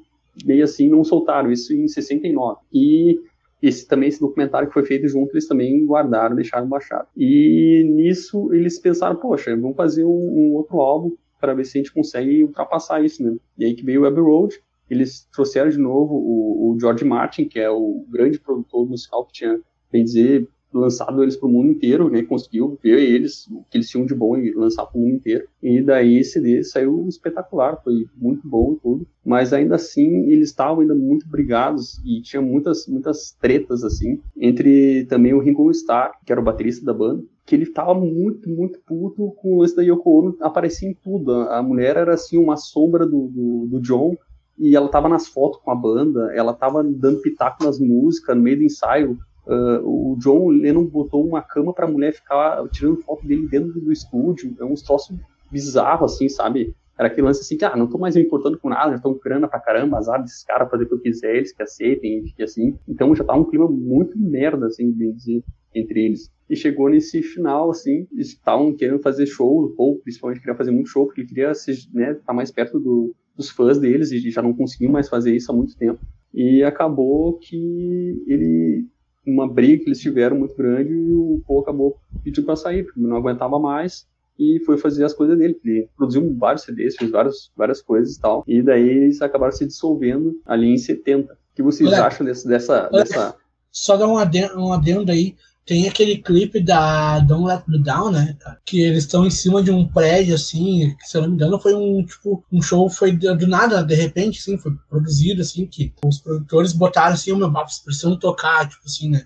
meio 0.45 0.63
assim, 0.63 0.89
não 0.89 1.03
soltaram, 1.03 1.51
isso 1.51 1.73
em 1.73 1.87
69. 1.87 2.59
E 2.73 3.19
esse 3.61 3.87
também 3.87 4.09
esse 4.09 4.19
documentário 4.19 4.67
que 4.67 4.73
foi 4.73 4.85
feito 4.85 5.07
junto, 5.07 5.33
eles 5.33 5.47
também 5.47 5.85
guardaram, 5.85 6.35
deixaram 6.35 6.67
baixado. 6.67 7.07
E 7.15 7.83
nisso 7.95 8.53
eles 8.53 8.77
pensaram, 8.79 9.15
poxa, 9.15 9.55
vamos 9.55 9.77
fazer 9.77 10.03
um, 10.03 10.09
um 10.09 10.53
outro 10.53 10.81
álbum 10.81 11.15
para 11.39 11.53
ver 11.53 11.65
se 11.65 11.77
a 11.77 11.81
gente 11.81 11.93
consegue 11.93 12.43
ultrapassar 12.43 13.03
isso, 13.03 13.23
né? 13.23 13.35
E 13.57 13.65
aí 13.65 13.73
que 13.73 13.85
veio 13.85 14.01
o 14.01 14.05
Abbey 14.05 14.21
Road, 14.21 14.59
eles 14.89 15.27
trouxeram 15.31 15.69
de 15.69 15.77
novo 15.77 16.13
o, 16.15 16.71
o 16.71 16.79
George 16.79 17.05
Martin, 17.05 17.45
que 17.45 17.59
é 17.59 17.69
o 17.69 18.05
grande 18.09 18.39
produtor 18.39 18.87
musical 18.87 19.25
que 19.25 19.33
tinha, 19.33 19.59
bem 19.91 20.03
dizer, 20.03 20.47
lançado 20.73 21.21
eles 21.21 21.35
para 21.35 21.47
o 21.47 21.51
mundo 21.51 21.71
inteiro, 21.71 22.09
né? 22.09 22.23
Conseguiu 22.23 22.77
ver 22.81 22.99
eles, 22.99 23.47
o 23.47 23.63
que 23.69 23.77
eles 23.77 23.89
tinham 23.89 24.05
de 24.05 24.15
bom 24.15 24.37
e 24.37 24.53
lançar 24.53 24.85
para 24.85 24.97
o 24.97 25.01
mundo 25.01 25.15
inteiro. 25.15 25.47
E 25.61 25.81
daí 25.81 26.17
esse 26.17 26.33
CD 26.33 26.63
saiu 26.63 27.07
espetacular, 27.07 27.81
foi 27.83 28.05
muito 28.15 28.47
bom 28.47 28.75
tudo. 28.75 29.07
Mas 29.25 29.53
ainda 29.53 29.75
assim, 29.75 30.29
eles 30.29 30.49
estavam 30.49 30.81
ainda 30.81 30.95
muito 30.95 31.27
brigados 31.27 32.01
e 32.05 32.21
tinha 32.21 32.41
muitas, 32.41 32.87
muitas 32.87 33.31
tretas, 33.39 33.83
assim, 33.83 34.19
entre 34.37 35.05
também 35.05 35.33
o 35.33 35.39
Ringo 35.39 35.71
Starr, 35.71 36.11
que 36.25 36.31
era 36.31 36.41
o 36.41 36.43
baterista 36.43 36.85
da 36.85 36.93
banda, 36.93 37.23
que 37.45 37.55
ele 37.55 37.63
estava 37.63 37.93
muito, 37.93 38.49
muito 38.49 38.79
puto 38.85 39.31
com 39.37 39.55
o 39.55 39.59
lance 39.59 39.75
da 39.75 39.81
Yoko 39.81 40.19
Ono, 40.19 40.37
aparecia 40.41 40.89
em 40.89 40.93
tudo. 40.93 41.31
A, 41.31 41.61
mulher 41.61 41.97
era, 41.97 42.13
assim, 42.13 42.37
uma 42.37 42.57
sombra 42.57 43.05
do, 43.05 43.27
do, 43.27 43.67
do 43.67 43.81
John, 43.81 44.15
e 44.57 44.75
ela 44.75 44.85
estava 44.85 45.09
nas 45.09 45.27
fotos 45.27 45.59
com 45.61 45.71
a 45.71 45.75
banda, 45.75 46.31
ela 46.35 46.51
estava 46.51 46.83
dando 46.83 47.21
pitaco 47.21 47.63
nas 47.63 47.79
músicas, 47.79 48.35
no 48.35 48.43
meio 48.43 48.57
do 48.57 48.63
ensaio, 48.63 49.17
Uh, 49.45 50.13
o 50.13 50.15
John 50.19 50.47
Lennon 50.49 50.85
botou 50.85 51.25
uma 51.25 51.41
cama 51.41 51.73
pra 51.73 51.87
mulher 51.87 52.13
ficar 52.13 52.65
tirando 52.69 53.01
foto 53.01 53.25
dele 53.25 53.47
dentro 53.47 53.79
do 53.79 53.91
estúdio. 53.91 54.55
É 54.59 54.63
um 54.63 54.73
troço 54.75 55.13
bizarro, 55.51 56.05
assim, 56.05 56.29
sabe? 56.29 56.73
Era 56.97 57.07
aquele 57.07 57.25
lance 57.25 57.41
assim 57.41 57.57
que, 57.57 57.65
ah, 57.65 57.75
não 57.75 57.87
tô 57.87 57.97
mais 57.97 58.15
me 58.15 58.21
importando 58.21 58.57
com 58.57 58.69
nada, 58.69 58.91
já 58.91 58.97
estão 58.97 59.13
grana 59.13 59.47
pra 59.47 59.59
caramba, 59.59 59.97
azar 59.97 60.21
desses 60.21 60.43
caras 60.43 60.69
fazer 60.69 60.83
o 60.83 60.87
que 60.87 60.93
eu 60.93 60.99
quiser, 60.99 61.35
eles 61.35 61.51
que 61.51 61.63
aceitem, 61.63 62.33
e 62.37 62.43
assim. 62.43 62.77
Então 62.87 63.15
já 63.15 63.23
tá 63.23 63.33
um 63.33 63.43
clima 63.43 63.67
muito 63.67 64.17
merda, 64.17 64.67
assim, 64.67 64.91
bem 64.91 65.11
dizer, 65.11 65.43
entre 65.73 66.05
eles. 66.05 66.31
E 66.49 66.55
chegou 66.55 66.89
nesse 66.89 67.23
final, 67.23 67.71
assim, 67.71 68.07
eles 68.11 68.27
estavam 68.27 68.73
querendo 68.73 69.01
fazer 69.01 69.25
show, 69.25 69.73
ou 69.75 69.97
principalmente 69.99 70.39
queria 70.39 70.55
fazer 70.55 70.71
muito 70.71 70.89
show, 70.89 71.05
porque 71.07 71.25
queria 71.25 71.53
ser, 71.55 71.75
né, 71.91 72.11
estar 72.11 72.25
tá 72.25 72.33
mais 72.33 72.51
perto 72.51 72.79
do, 72.79 73.15
dos 73.35 73.49
fãs 73.49 73.79
deles, 73.79 74.11
e 74.11 74.29
já 74.29 74.41
não 74.41 74.53
conseguiu 74.53 74.91
mais 74.91 75.09
fazer 75.09 75.35
isso 75.35 75.51
há 75.51 75.55
muito 75.55 75.75
tempo. 75.75 75.99
E 76.31 76.63
acabou 76.63 77.33
que 77.39 78.23
ele 78.27 78.85
uma 79.25 79.47
briga 79.47 79.83
que 79.83 79.89
eles 79.89 79.99
tiveram 79.99 80.37
muito 80.37 80.55
grande 80.55 80.93
e 80.93 81.13
o 81.13 81.41
Paul 81.47 81.61
acabou 81.61 81.97
pedindo 82.23 82.45
para 82.45 82.55
sair, 82.55 82.83
porque 82.83 82.99
não 82.99 83.15
aguentava 83.15 83.59
mais 83.59 84.05
e 84.37 84.59
foi 84.65 84.77
fazer 84.77 85.05
as 85.05 85.13
coisas 85.13 85.37
dele. 85.37 85.59
Ele 85.63 85.89
produziu 85.95 86.35
vários 86.37 86.63
CDs, 86.63 86.95
fez 86.95 87.11
várias, 87.11 87.51
várias 87.55 87.81
coisas 87.81 88.15
e 88.15 88.19
tal. 88.19 88.43
E 88.47 88.61
daí 88.61 88.87
eles 88.87 89.21
acabaram 89.21 89.51
se 89.51 89.65
dissolvendo 89.65 90.39
ali 90.45 90.67
em 90.67 90.77
70. 90.77 91.33
O 91.33 91.37
que 91.55 91.63
vocês 91.63 91.89
olha, 91.89 92.05
acham 92.05 92.25
desse, 92.25 92.47
dessa, 92.47 92.89
olha, 92.91 93.03
dessa. 93.03 93.35
Só 93.71 93.95
dar 93.97 94.07
um 94.07 94.17
adendo, 94.17 94.59
um 94.59 94.73
adendo 94.73 95.11
aí. 95.11 95.35
Tem 95.65 95.87
aquele 95.87 96.17
clipe 96.17 96.59
da 96.59 97.19
Don't 97.19 97.45
Let 97.45 97.63
Me 97.67 97.79
Down, 97.79 98.11
né? 98.11 98.35
Que 98.65 98.81
eles 98.81 99.05
estão 99.05 99.25
em 99.25 99.29
cima 99.29 99.63
de 99.63 99.71
um 99.71 99.87
prédio, 99.87 100.35
assim, 100.35 100.95
que 100.99 101.07
se 101.07 101.17
eu 101.17 101.21
não 101.21 101.29
me 101.29 101.35
engano 101.35 101.59
foi 101.59 101.73
um, 101.73 102.03
tipo, 102.05 102.43
um 102.51 102.61
show, 102.61 102.89
foi 102.89 103.13
do 103.13 103.47
nada, 103.47 103.83
de 103.83 103.95
repente, 103.95 104.39
assim, 104.39 104.57
foi 104.57 104.73
produzido, 104.89 105.41
assim, 105.41 105.65
que 105.65 105.93
os 106.05 106.19
produtores 106.19 106.73
botaram, 106.73 107.13
assim, 107.13 107.31
o 107.31 107.37
meu 107.37 107.51
papo, 107.51 107.71
precisam 107.85 108.17
tocar, 108.17 108.67
tipo 108.67 108.83
assim, 108.85 109.09
né? 109.09 109.25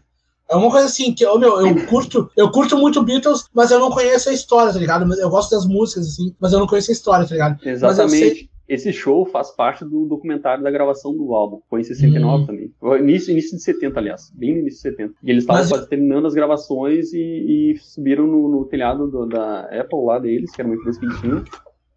É 0.50 0.56
uma 0.56 0.72
coisa 0.72 0.86
assim, 0.86 1.14
que 1.14 1.26
oh, 1.26 1.38
meu, 1.38 1.60
eu 1.60 1.86
curto, 1.88 2.32
eu 2.36 2.50
curto 2.50 2.78
muito 2.78 3.04
Beatles, 3.04 3.46
mas 3.54 3.70
eu 3.70 3.80
não 3.80 3.92
conheço 3.92 4.30
a 4.30 4.34
história, 4.34 4.72
tá 4.72 4.80
ligado? 4.80 5.14
Eu 5.16 5.30
gosto 5.30 5.52
das 5.52 5.66
músicas, 5.66 6.08
assim, 6.08 6.34
mas 6.40 6.54
eu 6.54 6.60
não 6.60 6.68
conheço 6.68 6.90
a 6.90 6.94
história, 6.94 7.28
tá 7.28 7.34
ligado? 7.34 7.68
Exatamente. 7.68 8.50
Esse 8.68 8.91
show 8.91 9.26
faz 9.26 9.51
parte 9.51 9.86
do 9.86 10.05
documentário 10.05 10.61
da 10.61 10.70
gravação 10.70 11.15
do 11.15 11.34
álbum. 11.34 11.61
Foi 11.70 11.80
em 11.80 11.84
69 11.84 12.43
hum. 12.43 12.45
também. 12.45 12.74
Início, 12.99 13.32
início 13.32 13.55
de 13.55 13.63
70, 13.63 13.99
aliás. 13.99 14.32
Bem 14.36 14.53
no 14.53 14.59
início 14.59 14.91
de 14.91 14.97
70. 14.97 15.13
E 15.24 15.32
eles 15.32 15.43
estavam 15.43 15.65
Mas... 15.70 15.88
terminando 15.88 16.26
as 16.26 16.34
gravações 16.34 17.13
e, 17.13 17.72
e 17.72 17.78
subiram 17.78 18.28
no, 18.28 18.49
no 18.49 18.65
telhado 18.65 19.07
do, 19.07 19.26
da 19.26 19.61
Apple 19.61 20.03
lá 20.03 20.20
deles, 20.20 20.51
que 20.51 20.61
era 20.61 20.68
uma 20.68 20.76
empresa 20.76 20.99
que 20.99 21.05
eles 21.05 21.22
tinham, 21.22 21.43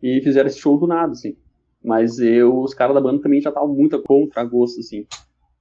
e 0.00 0.20
fizeram 0.22 0.46
esse 0.46 0.60
show 0.60 0.78
do 0.78 0.86
nada, 0.86 1.12
assim. 1.12 1.36
Mas 1.82 2.18
eu, 2.18 2.60
os 2.60 2.72
caras 2.72 2.94
da 2.94 3.00
banda 3.00 3.22
também 3.22 3.40
já 3.40 3.48
estavam 3.48 3.74
muito 3.74 4.00
contra 4.02 4.44
gosto, 4.44 4.80
assim. 4.80 5.06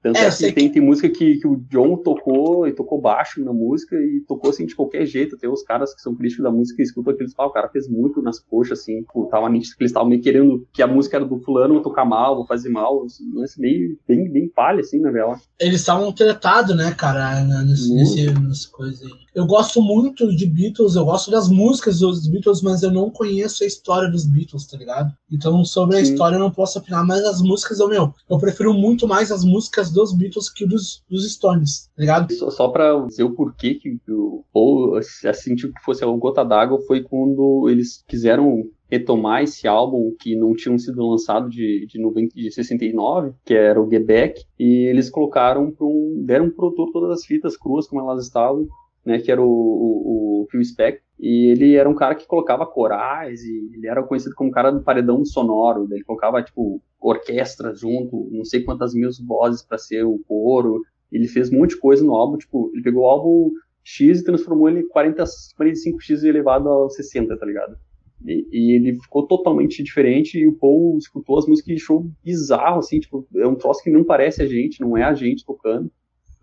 Tanto 0.01 0.17
é, 0.17 0.27
é 0.27 0.31
que 0.31 0.53
tem, 0.53 0.67
que... 0.67 0.73
tem 0.73 0.81
música 0.81 1.09
que, 1.09 1.37
que 1.37 1.47
o 1.47 1.57
John 1.69 1.97
tocou 1.97 2.67
e 2.67 2.71
tocou 2.71 3.01
baixo 3.01 3.43
na 3.43 3.51
música 3.51 3.95
e 3.95 4.23
tocou 4.27 4.49
assim 4.49 4.65
de 4.65 4.75
qualquer 4.75 5.05
jeito. 5.05 5.37
Tem 5.37 5.49
os 5.49 5.63
caras 5.63 5.93
que 5.93 6.01
são 6.01 6.15
críticos 6.15 6.43
da 6.43 6.51
música 6.51 6.81
e 6.81 6.85
escutam 6.85 7.13
aqueles 7.13 7.33
falam, 7.33 7.51
o 7.51 7.53
cara 7.53 7.69
fez 7.69 7.87
muito 7.87 8.21
nas 8.21 8.39
coxas, 8.39 8.79
assim, 8.79 9.01
tipo, 9.01 9.25
tava 9.25 9.49
nítido 9.49 9.75
que 9.75 9.83
eles 9.83 9.91
estavam 9.91 10.09
meio 10.09 10.21
querendo 10.21 10.67
que 10.71 10.81
a 10.81 10.87
música 10.87 11.17
era 11.17 11.25
do 11.25 11.39
fulano, 11.39 11.75
vou 11.75 11.83
tocar 11.83 12.05
mal, 12.05 12.35
vou 12.35 12.45
fazer 12.45 12.69
mal. 12.69 13.05
Lance 13.33 13.59
meio 13.59 13.97
bem, 14.07 14.29
bem 14.31 14.47
palha, 14.47 14.79
assim, 14.79 14.99
na 14.99 15.11
real. 15.11 15.37
Eles 15.59 15.81
estavam 15.81 16.11
tretados, 16.11 16.75
né, 16.75 16.93
cara, 16.93 17.43
nesse, 17.63 17.93
nesse, 17.93 18.33
nessa 18.39 18.69
coisa 18.69 19.05
aí. 19.05 19.11
Eu 19.33 19.45
gosto 19.45 19.81
muito 19.81 20.35
de 20.35 20.45
Beatles, 20.45 20.95
eu 20.95 21.05
gosto 21.05 21.29
das 21.31 21.47
músicas 21.47 21.99
dos 21.99 22.27
Beatles, 22.27 22.61
mas 22.61 22.83
eu 22.83 22.91
não 22.91 23.09
conheço 23.09 23.63
a 23.63 23.67
história 23.67 24.09
dos 24.09 24.25
Beatles, 24.25 24.65
tá 24.65 24.77
ligado? 24.77 25.13
Então, 25.31 25.63
sobre 25.63 25.97
a 25.97 26.03
Sim. 26.03 26.11
história 26.11 26.35
eu 26.35 26.39
não 26.39 26.51
posso 26.51 26.79
opinar, 26.79 27.05
mas 27.05 27.23
as 27.23 27.41
músicas, 27.41 27.79
eu, 27.79 27.87
meu, 27.87 28.13
eu 28.29 28.37
prefiro 28.37 28.73
muito 28.73 29.07
mais 29.07 29.31
as 29.31 29.43
músicas 29.43 29.88
dos 29.91 30.15
Beatles 30.15 30.49
que 30.49 30.65
dos, 30.65 31.03
dos 31.09 31.29
Stones, 31.31 31.87
tá 31.95 32.01
ligado? 32.01 32.33
Só, 32.33 32.49
só 32.49 32.67
pra 32.69 32.99
dizer 33.05 33.23
o 33.23 33.33
porquê 33.33 33.75
que 33.75 33.99
o 34.09 34.43
Paul, 34.53 34.99
tipo, 34.99 35.73
que 35.73 35.83
fosse 35.83 36.03
a 36.03 36.07
gota 36.07 36.43
d'água, 36.43 36.79
foi 36.87 37.01
quando 37.03 37.67
eles 37.69 38.03
quiseram 38.07 38.63
retomar 38.89 39.43
esse 39.43 39.67
álbum 39.67 40.15
que 40.19 40.35
não 40.35 40.55
tinha 40.55 40.77
sido 40.79 41.07
lançado 41.07 41.47
de, 41.49 41.85
de, 41.85 41.99
90, 42.01 42.33
de 42.33 42.51
69, 42.51 43.33
que 43.45 43.53
era 43.53 43.79
o 43.79 43.89
Get 43.89 44.05
Back, 44.05 44.43
e 44.57 44.87
eles 44.87 45.09
colocaram 45.09 45.73
um, 45.79 46.23
deram 46.25 46.49
pro 46.49 46.73
produtor 46.73 46.91
todas 46.91 47.19
as 47.19 47.25
fitas 47.25 47.55
cruas 47.55 47.87
como 47.87 48.01
elas 48.01 48.25
estavam, 48.25 48.67
né, 49.09 49.19
que 49.19 49.31
era 49.31 49.41
o, 49.41 49.45
o, 49.45 50.43
o 50.43 50.47
Phil 50.49 50.63
Spector, 50.63 51.03
e 51.19 51.47
ele 51.47 51.75
era 51.75 51.89
um 51.89 51.95
cara 51.95 52.15
que 52.15 52.27
colocava 52.27 52.65
corais, 52.65 53.41
e 53.43 53.71
ele 53.73 53.87
era 53.87 54.03
conhecido 54.03 54.35
como 54.35 54.51
cara 54.51 54.71
do 54.71 54.83
paredão 54.83 55.25
sonoro, 55.25 55.87
ele 55.91 56.03
colocava, 56.03 56.41
tipo, 56.43 56.81
orquestra 57.01 57.73
junto, 57.75 58.29
não 58.31 58.45
sei 58.45 58.63
quantas 58.63 58.93
mil 58.93 59.09
vozes 59.27 59.63
para 59.63 59.77
ser 59.77 60.03
o 60.03 60.19
coro, 60.27 60.81
ele 61.11 61.27
fez 61.27 61.51
um 61.51 61.57
monte 61.57 61.71
de 61.71 61.81
coisa 61.81 62.05
no 62.05 62.13
álbum, 62.13 62.37
tipo, 62.37 62.71
ele 62.73 62.83
pegou 62.83 63.03
o 63.03 63.07
álbum 63.07 63.51
X 63.83 64.19
e 64.19 64.23
transformou 64.23 64.69
ele 64.69 64.81
em 64.81 64.87
40, 64.87 65.23
45X 65.23 66.23
elevado 66.23 66.69
a 66.69 66.89
60, 66.89 67.35
tá 67.35 67.45
ligado? 67.45 67.77
E, 68.25 68.47
e, 68.51 68.75
ele 68.75 68.99
ficou 68.99 69.25
totalmente 69.25 69.81
diferente 69.81 70.37
e 70.37 70.47
o 70.47 70.53
Paul 70.53 70.97
escutou 70.97 71.39
as 71.39 71.47
músicas 71.47 71.71
e 71.71 71.81
achou 71.81 72.11
bizarro, 72.23 72.79
assim, 72.79 72.99
tipo, 72.99 73.25
é 73.35 73.47
um 73.47 73.55
troço 73.55 73.81
que 73.81 73.89
não 73.89 74.03
parece 74.03 74.43
a 74.43 74.45
gente, 74.45 74.81
não 74.81 74.95
é 74.95 75.03
a 75.03 75.13
gente 75.13 75.45
tocando. 75.45 75.89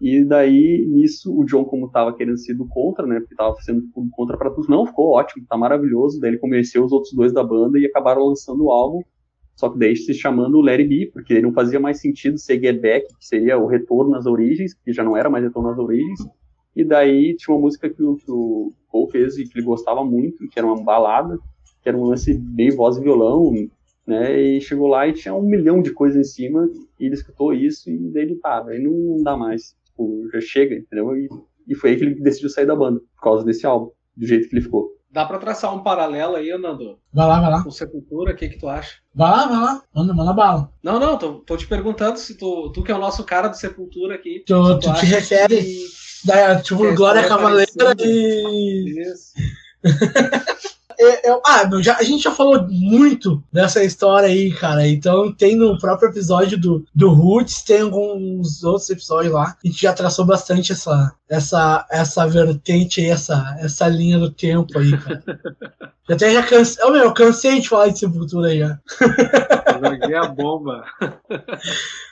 E 0.01 0.25
daí, 0.25 0.87
nisso, 0.89 1.35
o 1.35 1.45
John, 1.45 1.65
como 1.65 1.91
tava 1.91 2.15
querendo 2.15 2.39
ser 2.39 2.55
do 2.55 2.67
contra, 2.69 3.07
né? 3.07 3.21
Porque 3.21 3.35
tava 3.35 3.55
sendo 3.61 3.89
contra 4.11 4.37
para 4.37 4.51
tudo, 4.51 4.69
não, 4.69 4.87
ficou 4.87 5.13
ótimo, 5.13 5.47
tá 5.49 5.57
maravilhoso. 5.57 6.21
Daí 6.21 6.31
ele 6.31 6.39
convenceu 6.39 6.85
os 6.85 6.93
outros 6.93 7.13
dois 7.15 7.33
da 7.33 7.43
banda 7.43 7.79
e 7.79 7.87
acabaram 7.87 8.27
lançando 8.27 8.65
o 8.65 8.71
álbum. 8.71 9.03
Só 9.55 9.71
que 9.71 9.79
daí 9.79 9.97
se 9.97 10.13
chamando 10.13 10.61
Larry 10.61 10.87
B, 10.87 11.11
porque 11.13 11.41
não 11.41 11.53
fazia 11.53 11.81
mais 11.81 11.99
sentido 11.99 12.39
ser 12.39 12.61
Get 12.61 12.79
Back, 12.79 13.07
que 13.07 13.27
seria 13.27 13.59
o 13.59 13.67
retorno 13.67 14.15
às 14.15 14.27
origens, 14.27 14.75
que 14.75 14.93
já 14.93 15.03
não 15.03 15.17
era 15.17 15.31
mais 15.31 15.45
retorno 15.45 15.71
às 15.71 15.79
origens. 15.79 16.21
E 16.75 16.85
daí 16.85 17.35
tinha 17.37 17.55
uma 17.55 17.63
música 17.63 17.89
que 17.89 18.03
o, 18.03 18.17
que 18.17 18.31
o 18.31 18.75
Paul 18.93 19.09
fez 19.09 19.39
e 19.39 19.45
que 19.45 19.59
ele 19.59 19.65
gostava 19.65 20.05
muito, 20.05 20.47
que 20.49 20.59
era 20.59 20.67
uma 20.67 20.83
balada, 20.83 21.39
que 21.83 21.89
era 21.89 21.97
um 21.97 22.05
lance 22.05 22.37
bem 22.37 22.69
voz 22.71 22.99
e 22.99 23.01
violão, 23.01 23.51
né? 24.07 24.39
E 24.39 24.61
chegou 24.61 24.89
lá 24.89 25.09
e 25.09 25.15
tinha 25.15 25.35
um 25.35 25.41
milhão 25.41 25.81
de 25.81 25.91
coisas 25.91 26.19
em 26.19 26.31
cima, 26.31 26.69
e 27.01 27.07
ele 27.07 27.15
escutou 27.15 27.55
isso 27.55 27.91
e 27.91 28.11
daí 28.11 28.25
ele, 28.25 28.35
pá, 28.37 28.63
aí 28.69 28.79
não 28.79 29.23
dá 29.23 29.37
mais. 29.37 29.75
Tipo, 29.97 30.29
já 30.33 30.41
chega, 30.43 30.75
entendeu? 30.75 31.17
E, 31.17 31.29
e 31.67 31.75
foi 31.75 31.91
aí 31.91 31.97
que 31.97 32.05
ele 32.05 32.15
decidiu 32.21 32.51
sair 32.51 32.67
da 32.67 32.77
banda, 32.77 33.01
por 33.17 33.23
causa 33.23 33.45
desse 33.45 33.65
álbum, 33.67 33.91
do 34.15 34.27
jeito 34.27 34.49
que 34.49 34.55
ele 34.55 34.63
ficou. 34.63 34.95
Dá 35.11 35.25
pra 35.25 35.39
traçar 35.39 35.75
um 35.75 35.83
paralelo 35.83 36.37
aí, 36.37 36.51
Nando? 36.59 36.99
Vai 37.15 37.27
lá, 37.27 37.41
vai 37.41 37.51
lá. 37.51 37.65
Com 37.65 37.71
Sepultura, 37.71 38.33
o 38.33 38.37
que 38.37 38.51
que 38.51 38.59
tu 38.59 38.69
acha? 38.69 38.97
Vai 39.15 39.31
lá, 39.31 39.47
vai 39.47 39.57
lá. 39.61 39.83
Manda, 39.95 40.13
manda 40.13 40.33
bala. 40.35 40.71
Não, 40.83 41.01
não, 41.01 41.17
tô, 41.17 41.35
tô 41.41 41.57
te 41.57 41.67
perguntando 41.67 42.19
se 42.19 42.37
tu, 42.37 42.71
tu 42.73 42.83
que 42.83 42.93
é 42.93 42.95
o 42.95 42.99
nosso 43.01 43.25
cara 43.25 43.49
do 43.49 43.57
Sepultura 43.57 44.17
aqui. 44.17 44.45
Tu, 44.47 44.67
se 44.67 44.81
tu 44.81 44.95
te 44.95 45.07
refere 45.07 45.57
que- 45.63 45.87
da, 46.27 46.61
tipo, 46.61 46.83
que 46.83 46.89
a 46.89 46.95
Glória 46.95 47.21
é 47.21 47.29
Cavaleira 47.29 47.73
e. 48.05 49.01
Isso. 49.01 49.33
É, 50.99 51.31
é, 51.31 51.41
ah, 51.45 51.67
meu, 51.69 51.83
já, 51.83 51.97
a 51.97 52.03
gente 52.03 52.25
já 52.25 52.31
falou 52.31 52.67
muito 52.69 53.43
dessa 53.53 53.83
história 53.85 54.29
aí, 54.29 54.53
cara. 54.53 54.87
Então 54.87 55.33
tem 55.33 55.57
no 55.57 55.79
próprio 55.79 56.09
episódio 56.11 56.59
do, 56.59 56.85
do 56.95 57.11
Roots, 57.11 57.63
tem 57.63 57.81
alguns 57.83 58.63
outros 58.65 58.89
episódios 58.91 59.33
lá. 59.35 59.57
A 59.63 59.67
gente 59.67 59.83
já 59.83 59.93
traçou 59.93 60.25
bastante 60.25 60.73
essa, 60.73 61.13
essa, 61.29 61.87
essa 61.91 62.27
vertente 62.27 63.01
aí, 63.01 63.09
essa, 63.09 63.57
essa 63.61 63.89
linha 63.89 64.19
do 64.19 64.31
tempo 64.31 64.79
aí, 64.79 64.97
cara. 64.97 65.23
Já 66.09 66.15
até 66.17 66.33
já 66.33 66.43
cansei. 66.43 66.85
Oh, 66.85 66.91
meu, 66.91 67.05
eu 67.05 67.15
cansei 67.15 67.61
de 67.61 67.69
falar 67.69 67.89
de 67.89 67.99
Sepultura 67.99 68.49
aí 68.49 68.59
já. 68.61 68.79
Joguei 69.83 70.15
a 70.17 70.27
bomba. 70.27 70.85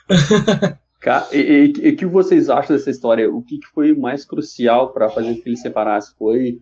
E 1.31 1.37
e- 1.37 1.73
e 1.87 1.89
o 1.91 1.95
que 1.97 2.05
vocês 2.05 2.49
acham 2.49 2.75
dessa 2.75 2.89
história? 2.89 3.31
O 3.31 3.41
que 3.41 3.59
que 3.59 3.67
foi 3.67 3.93
mais 3.93 4.25
crucial 4.25 4.91
para 4.91 5.07
fazer 5.09 5.35
com 5.35 5.41
que 5.41 5.49
eles 5.49 5.59
se 5.59 5.67
separassem? 5.67 6.15
Foi 6.17 6.59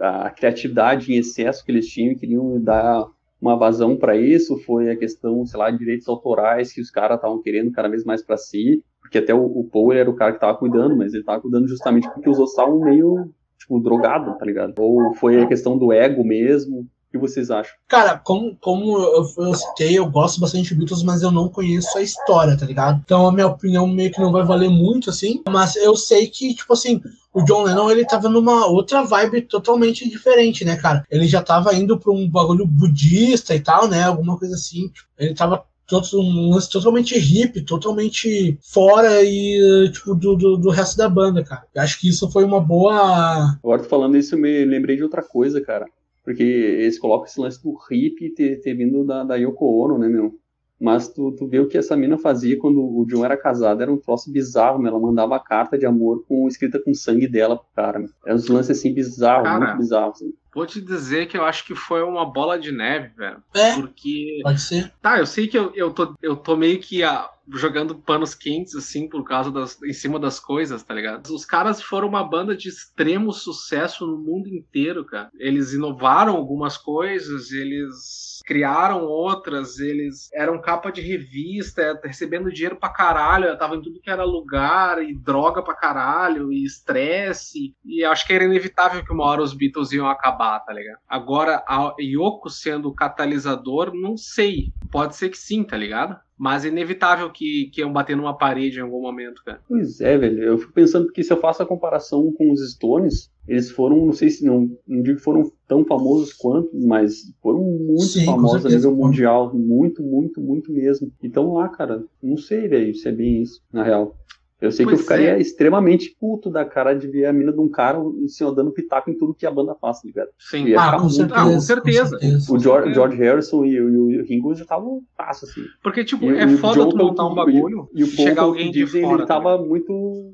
a 0.00 0.30
criatividade 0.30 1.12
em 1.12 1.18
excesso 1.18 1.64
que 1.64 1.70
eles 1.70 1.86
tinham, 1.86 2.16
queriam 2.16 2.60
dar 2.60 3.06
uma 3.40 3.56
vazão 3.56 3.96
para 3.96 4.16
isso? 4.16 4.56
Foi 4.58 4.90
a 4.90 4.96
questão, 4.96 5.44
sei 5.44 5.58
lá, 5.58 5.70
de 5.70 5.78
direitos 5.78 6.08
autorais 6.08 6.72
que 6.72 6.80
os 6.80 6.90
caras 6.90 7.16
estavam 7.16 7.42
querendo 7.42 7.72
cada 7.72 7.88
vez 7.88 8.04
mais 8.04 8.22
para 8.22 8.36
si? 8.36 8.82
Porque 9.00 9.18
até 9.18 9.34
o, 9.34 9.44
o 9.44 9.64
Paul 9.64 9.92
era 9.92 10.08
o 10.08 10.14
cara 10.14 10.32
que 10.32 10.36
estava 10.36 10.56
cuidando, 10.56 10.96
mas 10.96 11.12
ele 11.12 11.22
estava 11.22 11.40
cuidando 11.40 11.68
justamente 11.68 12.08
porque 12.12 12.30
os 12.30 12.38
outros 12.38 12.56
estavam 12.56 12.80
meio, 12.80 13.30
tipo, 13.58 13.80
drogados, 13.80 14.38
tá 14.38 14.44
ligado? 14.44 14.78
Ou 14.78 15.14
foi 15.14 15.42
a 15.42 15.46
questão 15.46 15.76
do 15.76 15.92
ego 15.92 16.24
mesmo? 16.24 16.86
O 17.12 17.18
que 17.18 17.18
vocês 17.18 17.50
acham? 17.50 17.74
Cara, 17.86 18.16
como, 18.16 18.56
como 18.56 18.96
eu, 18.98 19.26
eu 19.36 19.54
citei, 19.54 19.98
eu 19.98 20.06
gosto 20.06 20.40
bastante 20.40 20.70
de 20.70 20.74
Beatles, 20.74 21.02
mas 21.02 21.20
eu 21.20 21.30
não 21.30 21.46
conheço 21.46 21.98
a 21.98 22.02
história, 22.02 22.56
tá 22.56 22.64
ligado? 22.64 23.02
Então 23.04 23.28
a 23.28 23.32
minha 23.32 23.48
opinião 23.48 23.86
meio 23.86 24.10
que 24.10 24.18
não 24.18 24.32
vai 24.32 24.42
valer 24.42 24.70
muito, 24.70 25.10
assim. 25.10 25.42
Mas 25.46 25.76
eu 25.76 25.94
sei 25.94 26.26
que, 26.26 26.54
tipo 26.54 26.72
assim, 26.72 27.02
o 27.34 27.42
John 27.42 27.64
Lennon, 27.64 27.90
ele 27.90 28.06
tava 28.06 28.30
numa 28.30 28.66
outra 28.66 29.02
vibe 29.02 29.42
totalmente 29.42 30.08
diferente, 30.08 30.64
né, 30.64 30.76
cara? 30.76 31.04
Ele 31.10 31.28
já 31.28 31.42
tava 31.42 31.74
indo 31.74 31.98
pra 31.98 32.10
um 32.10 32.26
bagulho 32.26 32.66
budista 32.66 33.54
e 33.54 33.60
tal, 33.60 33.86
né? 33.86 34.04
Alguma 34.04 34.38
coisa 34.38 34.54
assim. 34.54 34.90
Ele 35.18 35.34
tava 35.34 35.62
todo, 35.86 36.18
um 36.18 36.48
lance 36.48 36.70
totalmente 36.70 37.18
hippie, 37.18 37.60
totalmente 37.60 38.58
fora 38.62 39.22
e, 39.22 39.90
tipo, 39.92 40.14
do, 40.14 40.34
do, 40.34 40.56
do 40.56 40.70
resto 40.70 40.96
da 40.96 41.10
banda, 41.10 41.44
cara. 41.44 41.64
Eu 41.74 41.82
acho 41.82 42.00
que 42.00 42.08
isso 42.08 42.30
foi 42.30 42.44
uma 42.44 42.60
boa... 42.60 43.58
Agora, 43.62 43.82
tô 43.82 43.88
falando 43.88 44.16
isso, 44.16 44.34
eu 44.34 44.38
me 44.38 44.64
lembrei 44.64 44.96
de 44.96 45.02
outra 45.02 45.22
coisa, 45.22 45.60
cara. 45.60 45.84
Porque 46.24 46.42
eles 46.42 46.98
colocam 46.98 47.26
esse 47.26 47.40
lance 47.40 47.62
do 47.62 47.76
hippie 47.90 48.30
ter, 48.30 48.60
ter 48.60 48.74
vindo 48.74 49.04
da, 49.04 49.24
da 49.24 49.36
Yoko 49.36 49.66
Ono, 49.84 49.98
né, 49.98 50.08
meu? 50.08 50.38
Mas 50.82 51.08
tu, 51.08 51.30
tu 51.38 51.46
vê 51.46 51.60
o 51.60 51.68
que 51.68 51.78
essa 51.78 51.96
mina 51.96 52.18
fazia 52.18 52.58
quando 52.58 52.80
o 52.80 53.06
John 53.06 53.24
era 53.24 53.36
casado, 53.36 53.80
era 53.80 53.92
um 53.92 53.96
troço 53.96 54.32
bizarro, 54.32 54.80
meu. 54.80 54.90
Ela 54.90 54.98
mandava 55.00 55.38
carta 55.38 55.78
de 55.78 55.86
amor 55.86 56.24
com 56.26 56.48
escrita 56.48 56.82
com 56.82 56.92
sangue 56.92 57.28
dela 57.28 57.56
pro 57.56 57.68
cara, 57.72 58.00
meu. 58.00 58.08
Era 58.26 58.34
uns 58.34 58.48
lances 58.48 58.76
assim 58.76 58.92
bizarros, 58.92 59.44
Cara. 59.44 59.64
muito 59.64 59.78
bizarros. 59.78 60.16
Assim. 60.16 60.34
Vou 60.52 60.66
te 60.66 60.80
dizer 60.80 61.28
que 61.28 61.36
eu 61.36 61.44
acho 61.44 61.64
que 61.64 61.76
foi 61.76 62.02
uma 62.02 62.26
bola 62.26 62.58
de 62.58 62.72
neve, 62.72 63.10
velho. 63.16 63.40
É, 63.54 63.74
Porque. 63.76 64.40
pode 64.42 64.60
ser. 64.60 64.92
Tá, 65.00 65.20
eu 65.20 65.26
sei 65.26 65.46
que 65.46 65.56
eu, 65.56 65.72
eu, 65.72 65.92
tô, 65.92 66.16
eu 66.20 66.34
tô 66.34 66.56
meio 66.56 66.80
que 66.80 67.04
ah, 67.04 67.30
jogando 67.48 67.94
panos 67.94 68.34
quentes, 68.34 68.74
assim, 68.74 69.08
por 69.08 69.24
causa 69.24 69.50
das. 69.50 69.80
em 69.82 69.92
cima 69.92 70.18
das 70.18 70.38
coisas, 70.38 70.82
tá 70.82 70.94
ligado? 70.94 71.28
Os 71.28 71.44
caras 71.44 71.82
foram 71.82 72.08
uma 72.08 72.24
banda 72.24 72.56
de 72.56 72.68
extremo 72.68 73.32
sucesso 73.32 74.06
no 74.06 74.18
mundo 74.18 74.48
inteiro, 74.48 75.04
cara. 75.04 75.30
Eles 75.38 75.72
inovaram 75.72 76.36
algumas 76.36 76.76
coisas, 76.76 77.50
eles 77.50 78.40
criaram 78.44 79.04
outras, 79.04 79.78
eles 79.78 80.28
eram 80.32 80.60
capa 80.60 80.90
de 80.90 81.00
revista, 81.00 81.98
recebendo 82.02 82.52
dinheiro 82.52 82.76
pra 82.76 82.88
caralho, 82.88 83.56
tava 83.56 83.76
em 83.76 83.82
tudo 83.82 84.00
que 84.00 84.10
era 84.10 84.24
lugar, 84.24 85.02
e 85.02 85.14
droga 85.14 85.62
pra 85.62 85.74
caralho, 85.74 86.52
e 86.52 86.64
estresse, 86.64 87.74
e 87.84 88.04
acho 88.04 88.26
que 88.26 88.32
era 88.32 88.44
inevitável 88.44 89.04
que 89.04 89.12
uma 89.12 89.24
hora 89.24 89.42
os 89.42 89.54
Beatles 89.54 89.92
iam 89.92 90.08
acabar, 90.08 90.60
tá 90.60 90.72
ligado? 90.72 90.98
Agora, 91.08 91.62
a 91.68 91.94
Yoko 92.00 92.50
sendo 92.50 92.88
o 92.88 92.94
catalisador, 92.94 93.94
não 93.94 94.16
sei. 94.16 94.72
Pode 94.90 95.16
ser 95.16 95.30
que 95.30 95.38
sim, 95.38 95.64
tá 95.64 95.76
ligado? 95.76 96.18
Mas 96.42 96.64
é 96.64 96.68
inevitável 96.68 97.30
que, 97.30 97.70
que 97.72 97.82
iam 97.82 97.92
bater 97.92 98.16
numa 98.16 98.36
parede 98.36 98.80
em 98.80 98.82
algum 98.82 99.00
momento, 99.00 99.44
cara. 99.44 99.60
Pois 99.68 100.00
é, 100.00 100.18
velho. 100.18 100.42
Eu 100.42 100.58
fico 100.58 100.72
pensando 100.72 101.12
que 101.12 101.22
se 101.22 101.32
eu 101.32 101.36
faço 101.36 101.62
a 101.62 101.66
comparação 101.66 102.32
com 102.32 102.50
os 102.50 102.68
Stones, 102.72 103.30
eles 103.46 103.70
foram, 103.70 104.06
não 104.06 104.12
sei 104.12 104.28
se 104.28 104.44
não, 104.44 104.68
não 104.84 105.02
digo 105.02 105.18
que 105.18 105.22
foram 105.22 105.52
tão 105.68 105.84
famosos 105.84 106.32
quanto, 106.32 106.68
mas 106.74 107.32
foram 107.40 107.62
muito 107.62 108.06
Sim, 108.06 108.24
famosos 108.24 108.66
a 108.66 108.70
nível 108.70 108.92
mundial. 108.92 109.54
Muito, 109.54 110.02
muito, 110.02 110.40
muito 110.40 110.72
mesmo. 110.72 111.12
Então 111.22 111.52
lá, 111.52 111.68
cara, 111.68 112.04
não 112.20 112.36
sei, 112.36 112.66
velho, 112.66 112.92
se 112.92 113.08
é 113.08 113.12
bem 113.12 113.40
isso, 113.40 113.62
na 113.72 113.84
real. 113.84 114.16
Eu 114.62 114.70
sei 114.70 114.86
que 114.86 114.90
Pois 114.90 115.00
eu 115.00 115.02
ficaria 115.02 115.30
é. 115.36 115.40
extremamente 115.40 116.16
puto 116.20 116.48
da 116.48 116.64
cara 116.64 116.94
de 116.94 117.08
ver 117.08 117.26
a 117.26 117.32
mina 117.32 117.52
de 117.52 117.58
um 117.58 117.68
cara 117.68 117.98
assim, 118.24 118.44
dando 118.54 118.70
pitaco 118.70 119.10
em 119.10 119.18
tudo 119.18 119.34
que 119.34 119.44
a 119.44 119.50
banda 119.50 119.74
faz, 119.74 120.00
tá 120.00 120.06
ligado? 120.06 120.28
Sim. 120.38 120.72
Ah, 120.74 120.98
com 121.00 121.08
certeza. 121.08 121.40
Ah, 121.40 121.44
com 121.44 121.52
com 121.54 121.60
certeza. 121.60 122.18
O 122.50 122.58
George. 122.58 122.94
George 122.94 123.16
Harrison 123.16 123.64
e, 123.64 123.80
o- 123.80 124.10
e 124.12 124.20
o 124.20 124.24
Ringo 124.24 124.54
já 124.54 124.62
estavam 124.62 125.02
fácil, 125.16 125.48
assim. 125.48 125.62
Porque, 125.82 126.04
tipo, 126.04 126.24
E 126.26 126.38
é 126.38 126.46
o 126.46 126.56
foda 126.58 126.74
John, 126.80 126.88
tu 126.90 126.96
montar 126.96 127.26
um 127.26 127.30
que- 127.30 127.34
bagulho 127.34 127.88
E 127.92 128.04
o 128.04 128.06
e 128.06 128.10
Paul, 128.16 128.26
chegar 128.28 128.42
alguém 128.42 128.66
que 128.66 128.78
de 128.78 128.84
dizem, 128.84 129.02
fora. 129.02 129.14
ele 129.18 129.26
tá 129.26 129.34
tava 129.34 129.50
ligado? 129.52 129.68
muito. 129.68 130.32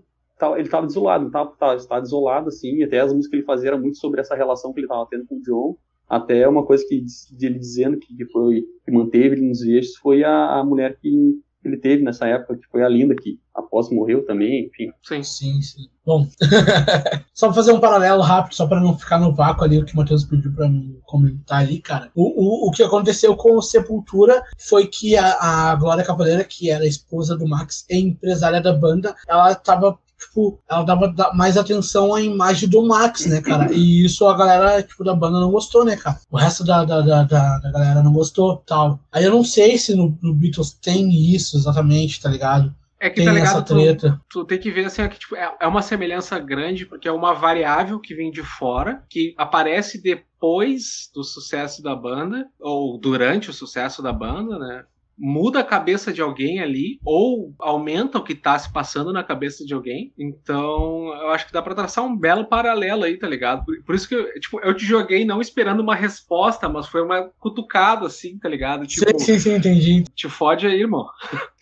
Ele 0.57 0.69
tava 0.69 0.87
desolado, 0.87 1.25
ele 1.25 1.33
tava, 1.33 1.51
tava, 1.59 1.87
tava 1.87 2.01
desolado, 2.03 2.49
assim, 2.49 2.77
e 2.77 2.85
até 2.85 3.01
as 3.01 3.13
músicas 3.13 3.31
que 3.31 3.37
ele 3.37 3.45
fazia 3.47 3.71
eram 3.71 3.81
muito 3.81 3.97
sobre 3.99 4.21
essa 4.21 4.37
relação 4.37 4.73
que 4.73 4.79
ele 4.81 4.87
tava 4.87 5.05
tendo 5.11 5.27
com 5.27 5.37
o 5.37 5.43
John. 5.43 5.77
Até 6.09 6.47
uma 6.49 6.65
coisa 6.65 6.85
que 6.87 7.03
ele 7.41 7.59
dizendo 7.59 7.99
que, 7.99 8.15
que 8.15 8.25
foi 8.27 8.63
que 8.85 8.91
manteve 8.93 9.35
ele 9.37 9.49
nos 9.49 9.63
eixos 9.63 9.97
foi 9.97 10.23
a, 10.23 10.59
a 10.61 10.65
mulher 10.65 10.97
que 11.01 11.41
ele 11.65 11.77
teve 11.77 12.03
nessa 12.05 12.27
época, 12.29 12.57
que 12.57 12.67
foi 12.71 12.83
a 12.85 12.89
Linda, 12.89 13.15
que 13.17 13.39
após 13.59 13.91
morreu 13.91 14.25
também, 14.25 14.67
enfim. 14.67 14.91
Sim. 15.03 15.23
Sim, 15.23 15.63
sim. 15.63 15.89
Bom, 16.07 16.27
só 17.35 17.47
pra 17.49 17.55
fazer 17.55 17.73
um 17.73 17.81
paralelo 17.81 18.23
rápido, 18.23 18.55
só 18.55 18.67
pra 18.67 18.81
não 18.81 18.97
ficar 18.97 19.19
no 19.19 19.35
vácuo 19.35 19.65
ali, 19.65 19.79
o 19.79 19.85
que 19.85 19.93
o 19.95 19.97
Matheus 19.97 20.25
pediu 20.25 20.53
pra 20.53 20.69
mim 20.69 20.99
comentar 21.05 21.61
ali, 21.61 21.81
cara. 21.81 22.11
O, 22.15 22.23
o, 22.23 22.69
o 22.69 22.71
que 22.71 22.83
aconteceu 22.83 23.37
com 23.37 23.57
o 23.57 23.63
Sepultura 23.63 24.43
foi 24.59 24.87
que 24.87 25.17
a, 25.17 25.71
a 25.71 25.75
Glória 25.77 26.05
Cavaleira, 26.05 26.45
que 26.45 26.71
era 26.71 26.85
a 26.85 26.89
esposa 26.89 27.37
do 27.37 27.47
Max 27.47 27.85
e 27.91 27.99
empresária 27.99 28.61
da 28.61 28.73
banda, 28.73 29.15
ela 29.29 29.55
tava. 29.55 29.99
Tipo, 30.19 30.59
ela 30.69 30.83
dava 30.83 31.07
da- 31.07 31.33
mais 31.33 31.57
atenção 31.57 32.13
à 32.13 32.21
imagem 32.21 32.69
do 32.69 32.85
Max, 32.85 33.25
né, 33.27 33.41
cara? 33.41 33.73
E 33.73 34.05
isso 34.05 34.27
a 34.27 34.37
galera, 34.37 34.83
tipo, 34.83 35.05
da 35.05 35.15
banda 35.15 35.39
não 35.39 35.49
gostou, 35.53 35.85
né, 35.85 35.95
cara? 35.95 36.19
O 36.29 36.37
resto 36.37 36.65
da, 36.65 36.85
da, 36.85 37.01
da, 37.03 37.23
da, 37.23 37.59
da 37.61 37.71
galera 37.71 38.03
não 38.03 38.13
gostou, 38.13 38.57
tal. 38.67 38.99
Aí 39.13 39.23
eu 39.23 39.31
não 39.31 39.45
sei 39.45 39.79
se 39.79 39.95
no, 39.95 40.19
no 40.21 40.35
Beatles 40.35 40.73
tem 40.73 41.09
isso 41.33 41.57
exatamente, 41.57 42.21
tá 42.21 42.29
ligado? 42.29 42.75
É 43.01 43.09
que, 43.09 43.17
Tem 43.17 43.27
tá 43.27 43.33
ligado? 43.33 43.65
Tu, 43.65 44.21
tu 44.29 44.45
tem 44.45 44.59
que 44.59 44.71
ver 44.71 44.87
assim, 44.87 45.03
ó, 45.03 45.09
que 45.09 45.19
tipo, 45.19 45.37
é, 45.37 45.57
é 45.61 45.67
uma 45.67 45.83
semelhança 45.83 46.39
grande, 46.39 46.85
porque 46.85 47.07
é 47.07 47.13
uma 47.13 47.33
variável 47.33 48.01
que 48.01 48.15
vem 48.15 48.31
de 48.31 48.43
fora, 48.43 49.05
que 49.09 49.35
aparece 49.39 50.03
depois 50.03 51.09
do 51.15 51.23
sucesso 51.23 51.83
da 51.83 51.95
banda, 51.95 52.49
ou 52.59 52.99
durante 52.99 53.51
o 53.51 53.53
sucesso 53.53 54.03
da 54.03 54.13
banda, 54.13 54.59
né? 54.59 54.85
Muda 55.19 55.61
a 55.61 55.65
cabeça 55.65 56.13
de 56.13 56.23
alguém 56.23 56.61
ali, 56.61 57.01
ou 57.05 57.55
aumenta 57.59 58.19
o 58.19 58.25
que 58.25 58.35
tá 58.35 58.59
se 58.59 58.73
passando 58.73 59.13
na 59.13 59.25
cabeça 59.25 59.65
de 59.65 59.75
alguém. 59.75 60.13
Então, 60.19 61.09
eu 61.21 61.31
acho 61.31 61.47
que 61.47 61.53
dá 61.53 61.61
pra 61.61 61.75
traçar 61.75 62.05
um 62.05 62.17
belo 62.17 62.45
paralelo 62.47 63.05
aí, 63.05 63.17
tá 63.17 63.27
ligado? 63.27 63.65
Por, 63.65 63.83
por 63.85 63.95
isso 63.95 64.09
que 64.09 64.15
eu, 64.15 64.41
tipo, 64.41 64.61
eu 64.61 64.75
te 64.75 64.85
joguei 64.85 65.25
não 65.25 65.41
esperando 65.41 65.81
uma 65.81 65.95
resposta, 65.95 66.69
mas 66.69 66.87
foi 66.87 67.03
uma 67.03 67.31
cutucada, 67.41 68.07
assim, 68.07 68.39
tá 68.39 68.49
ligado? 68.49 68.87
Tipo, 68.87 69.19
sim, 69.19 69.19
sim, 69.19 69.39
sim, 69.39 69.55
entendi. 69.57 70.05
te 70.15 70.29
fode 70.29 70.67
aí, 70.67 70.81
irmão. 70.81 71.07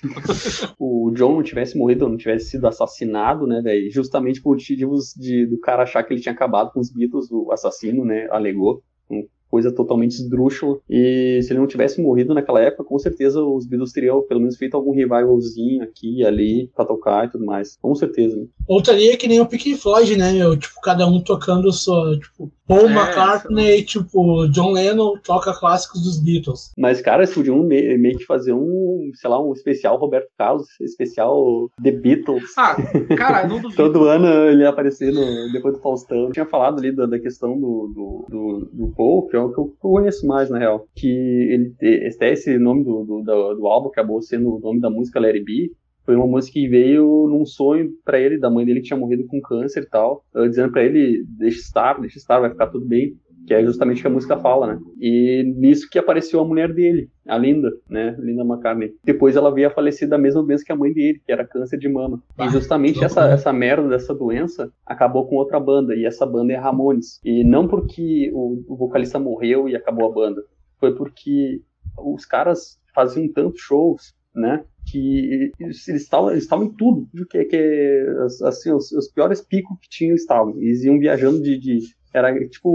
o 0.78 1.10
John 1.14 1.36
não 1.36 1.42
tivesse 1.42 1.78
morrido, 1.78 2.08
não 2.08 2.16
tivesse 2.16 2.50
sido 2.50 2.66
assassinado, 2.66 3.46
né, 3.46 3.62
velho? 3.62 3.90
Justamente 3.90 4.42
por 4.42 4.56
motivos 4.56 5.14
de, 5.14 5.46
do 5.46 5.58
cara 5.60 5.82
achar 5.82 6.02
que 6.02 6.12
ele 6.12 6.20
tinha 6.20 6.32
acabado 6.32 6.72
com 6.72 6.80
os 6.80 6.90
Beatles, 6.90 7.30
o 7.30 7.52
assassino, 7.52 8.04
né, 8.04 8.26
alegou. 8.30 8.82
Um 9.10 9.26
Coisa 9.50 9.72
totalmente 9.72 10.12
esdrúxula. 10.12 10.78
E 10.88 11.40
se 11.42 11.52
ele 11.52 11.60
não 11.60 11.66
tivesse 11.66 12.00
morrido 12.00 12.34
naquela 12.34 12.60
época, 12.60 12.84
com 12.84 12.98
certeza 12.98 13.42
os 13.42 13.66
Beatles 13.66 13.92
teriam 13.92 14.22
pelo 14.22 14.40
menos 14.40 14.56
feito 14.56 14.76
algum 14.76 14.92
revivalzinho 14.92 15.82
aqui 15.82 16.18
e 16.18 16.26
ali 16.26 16.70
pra 16.74 16.84
tocar 16.84 17.26
e 17.26 17.30
tudo 17.30 17.44
mais. 17.44 17.76
Com 17.80 17.94
certeza, 17.94 18.36
né? 18.36 18.46
Ou 18.66 18.80
estaria 18.80 19.16
que 19.16 19.28
nem 19.28 19.40
o 19.40 19.46
Pink 19.46 19.76
Floyd, 19.76 20.16
né, 20.16 20.32
meu? 20.32 20.56
Tipo, 20.56 20.80
cada 20.80 21.06
um 21.06 21.20
tocando 21.20 21.72
sua. 21.72 22.18
Tipo, 22.18 22.50
Paul 22.66 22.88
é, 22.88 22.92
McCartney, 22.92 23.84
tipo, 23.84 24.48
John 24.48 24.72
Lennon 24.72 25.14
toca 25.24 25.52
clássicos 25.52 26.02
dos 26.02 26.20
Beatles. 26.20 26.72
Mas, 26.76 27.00
cara, 27.00 27.22
eles 27.22 27.34
podiam 27.34 27.62
meio 27.62 28.18
que 28.18 28.24
fazer 28.24 28.52
um, 28.52 29.10
sei 29.14 29.30
lá, 29.30 29.42
um 29.42 29.52
especial 29.52 29.96
Roberto 29.96 30.28
Carlos, 30.36 30.68
especial 30.80 31.70
The 31.82 31.92
Beatles. 31.92 32.52
Ah, 32.56 32.76
cara, 33.16 33.46
não 33.46 33.60
duvido. 33.60 33.76
Todo 33.76 34.04
ano 34.04 34.26
ele 34.26 34.62
ia 34.62 34.68
aparecer 34.68 35.12
no, 35.12 35.52
depois 35.52 35.74
do 35.74 35.80
Faustão. 35.80 36.24
Eu 36.24 36.32
tinha 36.32 36.46
falado 36.46 36.78
ali 36.78 36.94
da, 36.94 37.06
da 37.06 37.18
questão 37.18 37.58
do, 37.58 37.92
do, 37.94 38.26
do, 38.28 38.70
do, 38.72 38.94
Paul, 38.96 39.26
que 39.28 39.36
é 39.36 39.38
o 39.38 39.52
que 39.52 39.58
eu 39.58 39.74
conheço 39.78 40.26
mais, 40.26 40.50
na 40.50 40.58
real. 40.58 40.86
Que 40.94 41.08
ele, 41.08 41.74
até 42.08 42.32
esse 42.32 42.58
nome 42.58 42.84
do, 42.84 43.04
do, 43.04 43.22
do, 43.22 43.54
do 43.54 43.66
álbum 43.66 43.88
acabou 43.88 44.20
sendo 44.20 44.56
o 44.56 44.60
nome 44.60 44.80
da 44.80 44.90
música 44.90 45.20
Larry 45.20 45.44
B, 45.44 45.72
foi 46.06 46.14
uma 46.14 46.26
música 46.26 46.54
que 46.54 46.68
veio 46.68 47.26
num 47.28 47.44
sonho 47.44 47.90
para 48.04 48.18
ele, 48.18 48.38
da 48.38 48.48
mãe 48.48 48.64
dele 48.64 48.80
que 48.80 48.86
tinha 48.86 48.98
morrido 48.98 49.26
com 49.26 49.40
câncer 49.40 49.82
e 49.82 49.86
tal, 49.86 50.24
dizendo 50.32 50.70
para 50.70 50.84
ele, 50.84 51.24
deixa 51.28 51.58
estar, 51.58 52.00
deixa 52.00 52.16
estar, 52.16 52.38
vai 52.38 52.48
ficar 52.48 52.68
tudo 52.68 52.86
bem, 52.86 53.18
que 53.46 53.54
é 53.54 53.64
justamente 53.64 53.98
o 53.98 54.00
que 54.02 54.06
a 54.06 54.10
música 54.10 54.36
fala, 54.36 54.66
né? 54.66 54.80
E 55.00 55.42
nisso 55.56 55.88
que 55.88 55.98
apareceu 55.98 56.40
a 56.40 56.44
mulher 56.44 56.72
dele, 56.72 57.08
a 57.26 57.38
Linda, 57.38 57.70
né? 57.88 58.16
Linda 58.18 58.42
McCartney. 58.42 58.94
Depois 59.04 59.36
ela 59.36 59.52
veio 59.52 59.68
a 59.68 59.70
falecer 59.70 60.08
da 60.08 60.18
mesma 60.18 60.42
doença 60.42 60.64
que 60.64 60.72
a 60.72 60.76
mãe 60.76 60.92
dele, 60.92 61.20
que 61.24 61.32
era 61.32 61.46
câncer 61.46 61.78
de 61.78 61.88
mama. 61.88 62.22
e 62.38 62.48
justamente 62.48 63.02
essa, 63.04 63.28
essa 63.28 63.52
merda 63.52 63.88
dessa 63.88 64.14
doença 64.14 64.70
acabou 64.84 65.26
com 65.26 65.36
outra 65.36 65.60
banda, 65.60 65.94
e 65.94 66.04
essa 66.04 66.26
banda 66.26 66.52
é 66.52 66.56
Ramones. 66.56 67.20
E 67.24 67.44
não 67.44 67.68
porque 67.68 68.30
o, 68.32 68.64
o 68.68 68.76
vocalista 68.76 69.18
morreu 69.18 69.68
e 69.68 69.76
acabou 69.76 70.10
a 70.10 70.12
banda, 70.12 70.42
foi 70.78 70.94
porque 70.94 71.60
os 71.98 72.24
caras 72.24 72.80
faziam 72.94 73.30
tantos 73.32 73.60
shows, 73.60 74.14
né? 74.36 74.64
que 74.88 75.52
eles 75.58 75.88
estavam, 75.88 76.30
eles 76.30 76.44
estavam 76.44 76.66
em 76.66 76.72
tudo, 76.72 77.08
que, 77.28 77.44
que 77.44 78.06
assim, 78.44 78.70
os, 78.72 78.92
os, 78.92 79.08
piores 79.08 79.40
picos 79.40 79.76
que 79.80 79.88
tinham 79.88 80.14
estavam. 80.14 80.56
Eles 80.60 80.84
iam 80.84 80.98
viajando 80.98 81.42
de, 81.42 81.58
de 81.58 81.80
era 82.14 82.32
tipo 82.48 82.70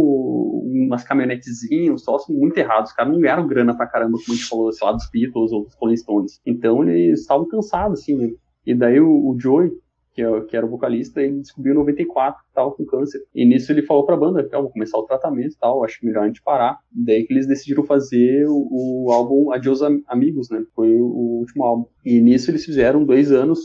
umas 0.66 1.04
caminhonetezinhas, 1.04 1.96
uns 1.96 2.04
troços 2.04 2.36
muito 2.36 2.58
errados. 2.58 2.92
Os 2.92 2.96
caras 2.96 3.12
não 3.12 3.20
ganharam 3.20 3.48
grana 3.48 3.76
pra 3.76 3.88
caramba, 3.88 4.18
como 4.20 4.34
a 4.34 4.36
gente 4.36 4.48
falou, 4.48 4.72
sei 4.72 4.86
lá, 4.86 4.94
dos 4.94 5.10
Beatles 5.10 5.52
ou 5.52 5.64
dos 5.64 5.74
Rolling 5.76 5.98
Stones. 5.98 6.40
Então 6.46 6.84
eles 6.84 7.22
estavam 7.22 7.48
cansados, 7.48 8.02
assim, 8.02 8.16
né? 8.16 8.30
E 8.66 8.76
daí 8.76 9.00
o, 9.00 9.10
o 9.10 9.40
Joey, 9.40 9.72
que, 10.14 10.42
que 10.42 10.58
era 10.58 10.66
o 10.66 10.70
vocalista, 10.70 11.22
ele 11.22 11.40
descobriu 11.40 11.74
em 11.74 11.78
94 11.78 12.42
que 12.42 12.50
estava 12.50 12.72
com 12.72 12.86
câncer. 12.86 13.22
E 13.34 13.46
nisso 13.46 13.72
ele 13.72 13.82
falou 13.82 14.06
para 14.06 14.16
a 14.16 14.20
banda, 14.20 14.44
que 14.44 14.56
vou 14.56 14.70
começar 14.70 14.98
o 14.98 15.06
tratamento 15.06 15.54
e 15.54 15.58
tal, 15.58 15.84
acho 15.84 16.06
melhor 16.06 16.24
a 16.24 16.28
gente 16.28 16.42
parar. 16.42 16.80
Daí 16.92 17.26
que 17.26 17.34
eles 17.34 17.48
decidiram 17.48 17.84
fazer 17.84 18.46
o, 18.48 19.06
o 19.06 19.12
álbum 19.12 19.52
Adios 19.52 19.82
Amigos, 20.08 20.50
né? 20.50 20.64
Foi 20.76 20.96
o, 20.96 21.06
o, 21.06 21.40
último 21.40 21.64
álbum. 21.64 21.86
E 22.06 22.20
nisso 22.20 22.52
eles 22.52 22.66
fizeram 22.66 23.04
dois 23.04 23.32
anos 23.32 23.60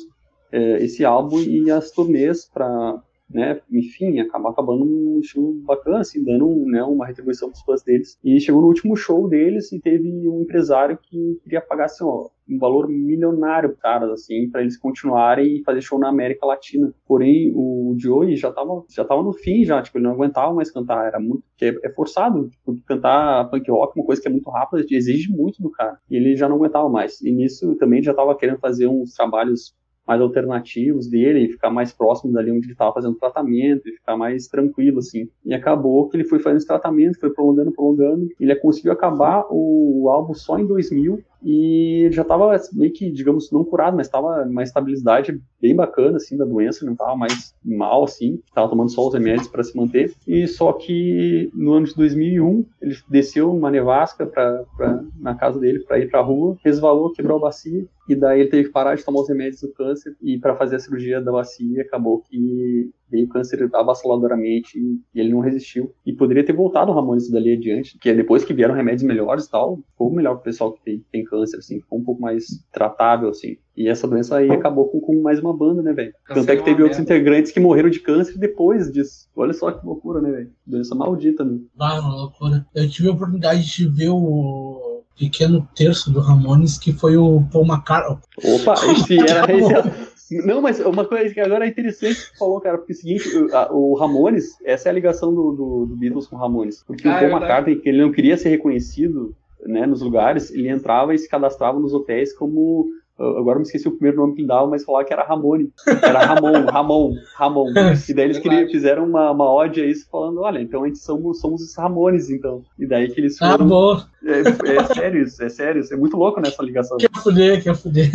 é, 0.52 0.82
esse 0.84 1.04
álbum 1.04 1.40
e 1.40 1.70
as 1.70 1.90
turnês 1.90 2.48
para 2.48 3.02
né, 3.28 3.60
enfim, 3.70 4.20
acabar 4.20 4.50
acabando 4.50 4.84
um 4.84 5.20
show 5.22 5.54
bacana, 5.64 6.00
assim, 6.00 6.24
dando 6.24 6.64
né, 6.66 6.82
uma 6.82 7.06
retribuição 7.06 7.50
para 7.50 7.56
os 7.56 7.62
fãs 7.62 7.82
deles. 7.82 8.18
E 8.22 8.40
chegou 8.40 8.60
no 8.60 8.68
último 8.68 8.96
show 8.96 9.28
deles 9.28 9.72
e 9.72 9.80
teve 9.80 10.28
um 10.28 10.42
empresário 10.42 10.98
que 11.02 11.38
queria 11.42 11.60
pagar 11.60 11.86
assim, 11.86 12.04
ó, 12.04 12.28
um 12.48 12.58
valor 12.58 12.88
milionário 12.88 13.70
para 13.70 13.78
caras, 13.78 14.10
assim, 14.10 14.48
para 14.48 14.62
eles 14.62 14.76
continuarem 14.76 15.56
e 15.56 15.62
fazer 15.64 15.80
show 15.80 15.98
na 15.98 16.08
América 16.08 16.46
Latina. 16.46 16.92
Porém, 17.06 17.52
o 17.54 17.94
Joey 17.98 18.36
já 18.36 18.52
tava, 18.52 18.84
já 18.88 19.04
tava 19.04 19.22
no 19.22 19.32
fim, 19.32 19.64
já, 19.64 19.82
tipo, 19.82 19.98
ele 19.98 20.04
não 20.04 20.12
aguentava 20.12 20.54
mais 20.54 20.70
cantar, 20.70 21.06
era 21.06 21.18
muito, 21.18 21.42
é, 21.60 21.74
é 21.84 21.90
forçado, 21.90 22.48
tipo, 22.48 22.76
cantar 22.86 23.50
punk 23.50 23.70
rock, 23.70 23.98
uma 23.98 24.06
coisa 24.06 24.22
que 24.22 24.28
é 24.28 24.30
muito 24.30 24.48
rápida, 24.50 24.84
exige 24.90 25.30
muito 25.30 25.60
do 25.60 25.70
cara. 25.70 25.98
E 26.08 26.16
ele 26.16 26.36
já 26.36 26.48
não 26.48 26.56
aguentava 26.56 26.88
mais. 26.88 27.20
E 27.20 27.32
nisso 27.32 27.74
também 27.76 28.02
já 28.02 28.14
tava 28.14 28.36
querendo 28.36 28.58
fazer 28.58 28.86
uns 28.86 29.14
trabalhos 29.14 29.74
mais 30.06 30.20
alternativos 30.20 31.08
dele, 31.08 31.48
ficar 31.48 31.70
mais 31.70 31.92
próximo 31.92 32.32
dali 32.32 32.50
onde 32.50 32.66
ele 32.66 32.72
estava 32.72 32.92
fazendo 32.92 33.16
tratamento, 33.16 33.88
e 33.88 33.92
ficar 33.92 34.16
mais 34.16 34.46
tranquilo, 34.46 34.98
assim. 34.98 35.28
E 35.44 35.52
acabou 35.52 36.08
que 36.08 36.16
ele 36.16 36.24
foi 36.24 36.38
fazendo 36.38 36.58
esse 36.58 36.66
tratamento, 36.66 37.18
foi 37.18 37.30
prolongando, 37.30 37.72
prolongando, 37.72 38.28
ele 38.40 38.54
conseguiu 38.56 38.92
acabar 38.92 39.46
o 39.50 40.08
álbum 40.08 40.34
só 40.34 40.58
em 40.58 40.66
2000, 40.66 41.20
e 41.42 42.02
ele 42.04 42.12
já 42.12 42.22
estava 42.22 42.50
meio 42.72 42.92
que, 42.92 43.10
digamos, 43.10 43.52
não 43.52 43.64
curado, 43.64 43.96
mas 43.96 44.06
estava 44.06 44.42
uma 44.42 44.62
estabilidade 44.62 45.40
bem 45.60 45.76
bacana, 45.76 46.16
assim, 46.16 46.36
da 46.36 46.44
doença, 46.44 46.84
não 46.84 46.94
estava 46.94 47.16
mais 47.16 47.54
mal, 47.64 48.04
assim, 48.04 48.40
estava 48.46 48.68
tomando 48.68 48.90
só 48.90 49.06
os 49.06 49.14
remédios 49.14 49.46
para 49.46 49.62
se 49.62 49.76
manter, 49.76 50.12
e 50.26 50.46
só 50.46 50.72
que 50.72 51.50
no 51.54 51.74
ano 51.74 51.86
de 51.86 51.94
2001, 51.94 52.64
ele 52.82 52.96
desceu 53.08 53.52
uma 53.52 53.70
nevasca 53.70 54.26
pra, 54.26 54.64
pra 54.76 55.04
na 55.20 55.34
casa 55.34 55.60
dele 55.60 55.80
para 55.80 55.98
ir 55.98 56.10
para 56.10 56.20
a 56.20 56.22
rua, 56.22 56.56
resvalou, 56.64 57.12
quebrou 57.12 57.38
a 57.38 57.42
bacia, 57.42 57.84
e 58.08 58.14
daí 58.14 58.40
ele 58.40 58.50
teve 58.50 58.64
que 58.64 58.72
parar 58.72 58.94
de 58.94 59.04
tomar 59.04 59.20
os 59.20 59.28
remédios 59.28 59.60
do 59.60 59.72
câncer, 59.72 59.95
e 60.22 60.38
para 60.38 60.56
fazer 60.56 60.76
a 60.76 60.78
cirurgia 60.78 61.20
da 61.20 61.32
bacia, 61.32 61.82
acabou 61.82 62.20
que 62.20 62.90
veio 63.10 63.28
câncer 63.28 63.68
avassaladoramente 63.72 64.78
e 64.78 65.20
ele 65.20 65.30
não 65.30 65.40
resistiu. 65.40 65.94
E 66.04 66.12
poderia 66.12 66.44
ter 66.44 66.52
voltado 66.52 66.90
o 66.90 66.94
Ramones 66.94 67.30
dali 67.30 67.54
adiante, 67.54 67.98
que 67.98 68.08
é 68.08 68.14
depois 68.14 68.44
que 68.44 68.54
vieram 68.54 68.74
remédios 68.74 69.04
melhores 69.04 69.44
e 69.44 69.50
tal, 69.50 69.78
ficou 69.90 70.12
melhor 70.12 70.34
pro 70.34 70.44
pessoal 70.44 70.72
que 70.72 70.82
tem, 70.82 71.04
tem 71.12 71.24
câncer, 71.24 71.58
assim, 71.58 71.80
ficou 71.80 71.98
um 71.98 72.04
pouco 72.04 72.20
mais 72.20 72.44
tratável, 72.72 73.28
assim. 73.28 73.56
E 73.76 73.88
essa 73.88 74.08
doença 74.08 74.36
aí 74.36 74.50
acabou 74.50 74.88
com, 74.88 75.00
com 75.00 75.20
mais 75.20 75.38
uma 75.38 75.56
banda, 75.56 75.82
né, 75.82 75.92
velho? 75.92 76.12
Tanto 76.26 76.50
é 76.50 76.56
que 76.56 76.64
teve 76.64 76.82
outros 76.82 77.00
integrantes 77.00 77.52
que 77.52 77.60
morreram 77.60 77.90
de 77.90 78.00
câncer 78.00 78.38
depois 78.38 78.90
disso. 78.90 79.28
Olha 79.36 79.52
só 79.52 79.70
que 79.70 79.86
loucura, 79.86 80.20
né, 80.20 80.30
velho? 80.30 80.52
Doença 80.66 80.94
maldita, 80.94 81.44
né? 81.44 81.60
Ah, 81.78 81.98
loucura. 82.00 82.66
Eu 82.74 82.88
tive 82.88 83.08
a 83.08 83.12
oportunidade 83.12 83.64
de 83.64 83.86
ver 83.86 84.08
o 84.08 84.85
pequeno 85.18 85.66
terço 85.74 86.12
do 86.12 86.20
Ramones, 86.20 86.78
que 86.78 86.92
foi 86.92 87.16
o 87.16 87.42
Paul 87.52 87.66
McCartney. 87.66 88.18
Opa, 88.44 88.74
esse 88.92 89.18
era 89.18 89.52
esse. 89.52 90.16
Não, 90.44 90.60
mas 90.60 90.80
uma 90.80 91.04
coisa 91.04 91.32
que 91.32 91.40
agora 91.40 91.64
é 91.64 91.68
interessante 91.68 92.16
que 92.16 92.20
você 92.32 92.38
falou, 92.38 92.60
cara, 92.60 92.78
porque 92.78 92.92
é 92.92 92.96
o 92.96 92.98
seguinte, 92.98 93.28
o, 93.70 93.92
o 93.92 93.94
Ramones, 93.94 94.56
essa 94.64 94.88
é 94.88 94.90
a 94.90 94.94
ligação 94.94 95.32
do, 95.32 95.52
do, 95.52 95.86
do 95.86 95.96
Beatles 95.96 96.26
com 96.26 96.36
o 96.36 96.38
Ramones. 96.38 96.82
Porque 96.82 97.06
ah, 97.06 97.12
o 97.12 97.14
Paul 97.14 97.26
é 97.26 97.32
McCartney, 97.32 97.76
que 97.76 97.88
ele 97.88 98.02
não 98.02 98.10
queria 98.10 98.36
ser 98.36 98.48
reconhecido 98.48 99.36
né, 99.64 99.86
nos 99.86 100.02
lugares, 100.02 100.50
ele 100.50 100.68
entrava 100.68 101.14
e 101.14 101.18
se 101.18 101.28
cadastrava 101.28 101.78
nos 101.78 101.94
hotéis 101.94 102.32
como 102.32 102.86
Agora 103.18 103.58
me 103.58 103.64
esqueci 103.64 103.88
o 103.88 103.92
primeiro 103.92 104.18
nome 104.18 104.34
que 104.34 104.40
ele 104.42 104.48
dava, 104.48 104.66
mas 104.66 104.84
falava 104.84 105.04
que 105.04 105.12
era 105.12 105.24
Ramone. 105.24 105.72
Era 106.02 106.18
Ramon, 106.26 106.66
Ramon, 106.70 107.14
Ramon. 107.34 107.70
E 108.08 108.12
daí 108.14 108.26
eles 108.26 108.38
queriam, 108.38 108.68
fizeram 108.68 109.06
uma, 109.06 109.30
uma 109.30 109.50
ode 109.50 109.80
a 109.80 109.86
isso, 109.86 110.06
falando: 110.10 110.40
olha, 110.40 110.60
então 110.60 110.84
a 110.84 110.86
gente 110.86 110.98
somos, 110.98 111.40
somos 111.40 111.62
os 111.62 111.74
Ramones, 111.74 112.28
então. 112.28 112.62
E 112.78 112.86
daí 112.86 113.08
que 113.08 113.20
eles 113.20 113.38
foram. 113.38 113.94
Ah. 113.94 114.06
É, 114.22 114.40
é 114.40 114.84
sério 114.94 115.22
isso, 115.22 115.42
é 115.42 115.48
sério. 115.48 115.80
Isso 115.80 115.94
é 115.94 115.96
muito 115.96 116.16
louco 116.16 116.40
nessa 116.40 116.62
ligação. 116.62 116.98
Quer 116.98 117.10
fuder, 117.22 117.62
quer 117.62 117.74
fuder. 117.74 118.10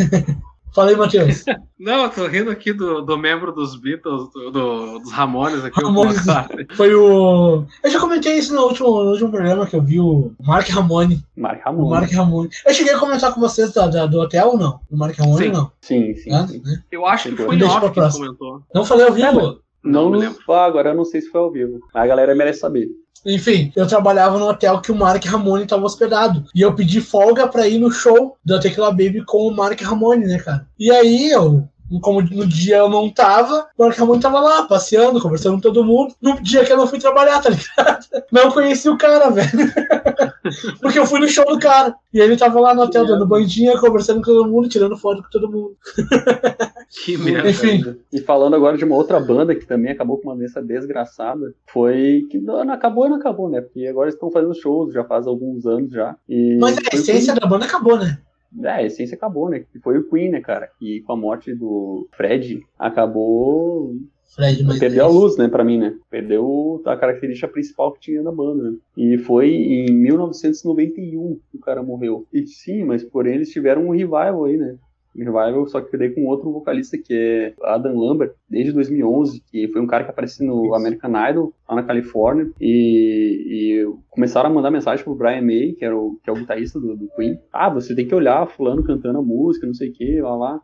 Fala 0.74 0.90
aí, 0.90 0.96
Matheus. 0.96 1.44
Não, 1.78 2.04
eu 2.04 2.10
tô 2.10 2.26
rindo 2.26 2.50
aqui 2.50 2.72
do, 2.72 3.02
do 3.02 3.18
membro 3.18 3.52
dos 3.52 3.76
Beatles, 3.76 4.30
do, 4.32 4.50
do 4.50 4.98
dos 5.00 5.12
Ramones 5.12 5.64
aqui. 5.64 5.82
Ramones, 5.82 6.26
o 6.26 6.32
foi 6.76 6.94
o. 6.94 7.64
Eu 7.82 7.90
já 7.90 8.00
comentei 8.00 8.38
isso 8.38 8.54
no 8.54 8.62
último, 8.62 8.88
no 8.88 9.10
último 9.10 9.30
programa 9.30 9.66
que 9.66 9.76
eu 9.76 9.82
vi 9.82 10.00
o 10.00 10.32
Mark 10.40 10.68
Ramone. 10.68 11.22
Mark 11.36 11.60
Ramone. 11.64 11.86
O 11.86 11.90
Mark 11.90 12.10
Ramone. 12.10 12.48
Eu 12.66 12.74
cheguei 12.74 12.94
a 12.94 12.98
comentar 12.98 13.34
com 13.34 13.40
vocês 13.40 13.72
da, 13.72 13.86
da 13.86 14.06
do 14.06 14.20
hotel 14.20 14.48
ou 14.48 14.58
não? 14.58 14.80
Do 14.90 14.96
Mark 14.96 15.18
Ramone 15.18 15.46
ou 15.48 15.52
não? 15.52 15.72
Sim, 15.80 16.14
sim. 16.14 16.32
Ah, 16.32 16.46
sim. 16.46 16.62
Né? 16.64 16.82
Eu 16.90 17.06
acho 17.06 17.30
que 17.30 17.36
foi 17.36 17.62
off 17.62 17.90
que 17.90 18.12
comentou. 18.12 18.62
Não 18.74 18.84
falei 18.84 19.06
ao 19.06 19.12
vivo? 19.12 19.60
Não, 19.84 20.08
não, 20.08 20.20
não 20.20 20.54
agora 20.54 20.90
eu 20.90 20.94
não 20.94 21.04
sei 21.04 21.20
se 21.20 21.30
foi 21.30 21.40
ao 21.40 21.50
vivo. 21.50 21.80
A 21.92 22.06
galera 22.06 22.34
merece 22.34 22.60
saber. 22.60 22.88
Enfim, 23.24 23.72
eu 23.76 23.86
trabalhava 23.86 24.38
no 24.38 24.48
hotel 24.48 24.80
que 24.80 24.90
o 24.90 24.96
Mark 24.96 25.24
Ramone 25.24 25.64
estava 25.64 25.84
hospedado. 25.84 26.44
E 26.54 26.60
eu 26.60 26.74
pedi 26.74 27.00
folga 27.00 27.46
pra 27.46 27.68
ir 27.68 27.78
no 27.78 27.90
show 27.90 28.36
da 28.44 28.58
Tequila 28.58 28.90
Baby 28.90 29.24
com 29.24 29.46
o 29.46 29.54
Mark 29.54 29.80
Ramone, 29.80 30.26
né, 30.26 30.38
cara? 30.38 30.66
E 30.78 30.90
aí 30.90 31.30
eu 31.30 31.68
como 32.00 32.22
no 32.22 32.46
dia 32.46 32.78
eu 32.78 32.88
não 32.88 33.10
tava, 33.10 33.68
o 33.76 33.84
Mark 33.84 33.98
Ramone 33.98 34.20
tava 34.20 34.40
lá, 34.40 34.62
passeando, 34.64 35.20
conversando 35.20 35.54
com 35.54 35.60
todo 35.60 35.84
mundo. 35.84 36.14
No 36.20 36.40
dia 36.40 36.64
que 36.64 36.72
eu 36.72 36.76
não 36.76 36.86
fui 36.86 36.98
trabalhar, 36.98 37.40
tá 37.40 37.50
ligado? 37.50 38.02
Não 38.32 38.50
conheci 38.50 38.88
o 38.88 38.96
cara, 38.96 39.30
velho. 39.30 39.50
Porque 40.80 40.98
eu 40.98 41.06
fui 41.06 41.20
no 41.20 41.28
show 41.28 41.44
do 41.44 41.58
cara. 41.58 41.94
E 42.12 42.18
ele 42.18 42.36
tava 42.36 42.58
lá 42.60 42.74
no 42.74 42.82
hotel 42.82 43.06
dando 43.06 43.26
bandinha, 43.26 43.78
conversando 43.78 44.20
com 44.20 44.26
todo 44.26 44.48
mundo, 44.48 44.68
tirando 44.68 44.96
foto 44.96 45.22
com 45.22 45.30
todo 45.30 45.50
mundo. 45.50 45.76
Que 47.04 47.16
merda. 47.16 47.48
Enfim. 47.48 47.96
E 48.12 48.20
falando 48.20 48.54
agora 48.54 48.76
de 48.76 48.84
uma 48.84 48.96
outra 48.96 49.18
banda 49.18 49.54
que 49.54 49.64
também 49.64 49.92
acabou 49.92 50.18
com 50.18 50.28
uma 50.28 50.36
doença 50.36 50.62
desgraçada, 50.62 51.54
foi 51.66 52.26
que 52.30 52.38
não, 52.38 52.70
acabou 52.70 53.06
e 53.06 53.08
não 53.08 53.16
acabou, 53.16 53.48
né? 53.48 53.62
Porque 53.62 53.86
agora 53.86 54.10
estão 54.10 54.30
fazendo 54.30 54.54
shows 54.54 54.92
já 54.92 55.02
faz 55.02 55.26
alguns 55.26 55.64
anos 55.64 55.90
já. 55.90 56.14
Mas 56.60 56.76
a 56.76 56.94
essência 56.94 57.34
da 57.34 57.46
banda 57.46 57.64
acabou, 57.64 57.98
né? 57.98 58.18
É, 58.60 58.68
a 58.68 58.82
essência 58.82 59.14
acabou, 59.14 59.48
né? 59.48 59.60
Que 59.60 59.78
foi 59.78 59.98
o 59.98 60.08
Queen, 60.08 60.30
né, 60.30 60.40
cara? 60.40 60.70
E 60.80 61.00
com 61.02 61.12
a 61.12 61.16
morte 61.16 61.54
do 61.54 62.08
Fred, 62.12 62.60
acabou 62.78 63.96
Fred, 64.34 64.64
perdeu 64.78 65.04
a 65.04 65.08
luz, 65.08 65.36
né, 65.36 65.46
para 65.46 65.62
mim, 65.62 65.78
né? 65.78 65.94
Perdeu 66.10 66.82
a 66.86 66.96
característica 66.96 67.46
principal 67.48 67.92
que 67.92 68.00
tinha 68.00 68.22
na 68.22 68.32
banda, 68.32 68.70
né? 68.70 68.76
E 68.96 69.18
foi 69.18 69.50
em 69.50 69.92
1991 69.92 71.38
que 71.50 71.56
o 71.58 71.60
cara 71.60 71.82
morreu. 71.82 72.26
E 72.32 72.46
sim, 72.46 72.82
mas 72.82 73.04
porém 73.04 73.34
eles 73.34 73.50
tiveram 73.50 73.86
um 73.86 73.90
revival 73.90 74.46
aí, 74.46 74.56
né? 74.56 74.76
Revival, 75.14 75.66
só 75.66 75.80
que 75.80 75.96
daí 75.96 76.10
com 76.10 76.26
outro 76.26 76.52
vocalista 76.52 76.96
que 76.96 77.12
é 77.14 77.54
Adam 77.62 77.98
Lambert, 77.98 78.32
desde 78.48 78.72
2011, 78.72 79.42
que 79.50 79.68
foi 79.68 79.80
um 79.80 79.86
cara 79.86 80.04
que 80.04 80.10
apareceu 80.10 80.46
no 80.46 80.74
American 80.74 81.12
Idol, 81.30 81.54
lá 81.68 81.76
na 81.76 81.82
Califórnia, 81.82 82.50
e, 82.60 83.46
e 83.82 83.94
começaram 84.10 84.50
a 84.50 84.52
mandar 84.52 84.70
mensagem 84.70 85.04
pro 85.04 85.14
Brian 85.14 85.42
May, 85.42 85.72
que, 85.72 85.84
era 85.84 85.96
o, 85.96 86.18
que 86.22 86.30
é 86.30 86.32
o 86.32 86.36
guitarrista 86.36 86.80
do, 86.80 86.96
do 86.96 87.08
Queen. 87.16 87.38
Ah, 87.52 87.68
você 87.68 87.94
tem 87.94 88.06
que 88.06 88.14
olhar 88.14 88.46
fulano 88.46 88.82
cantando 88.82 89.18
a 89.18 89.22
música, 89.22 89.66
não 89.66 89.74
sei 89.74 89.90
o 89.90 89.92
que, 89.92 90.20
lá 90.20 90.34
lá. 90.34 90.60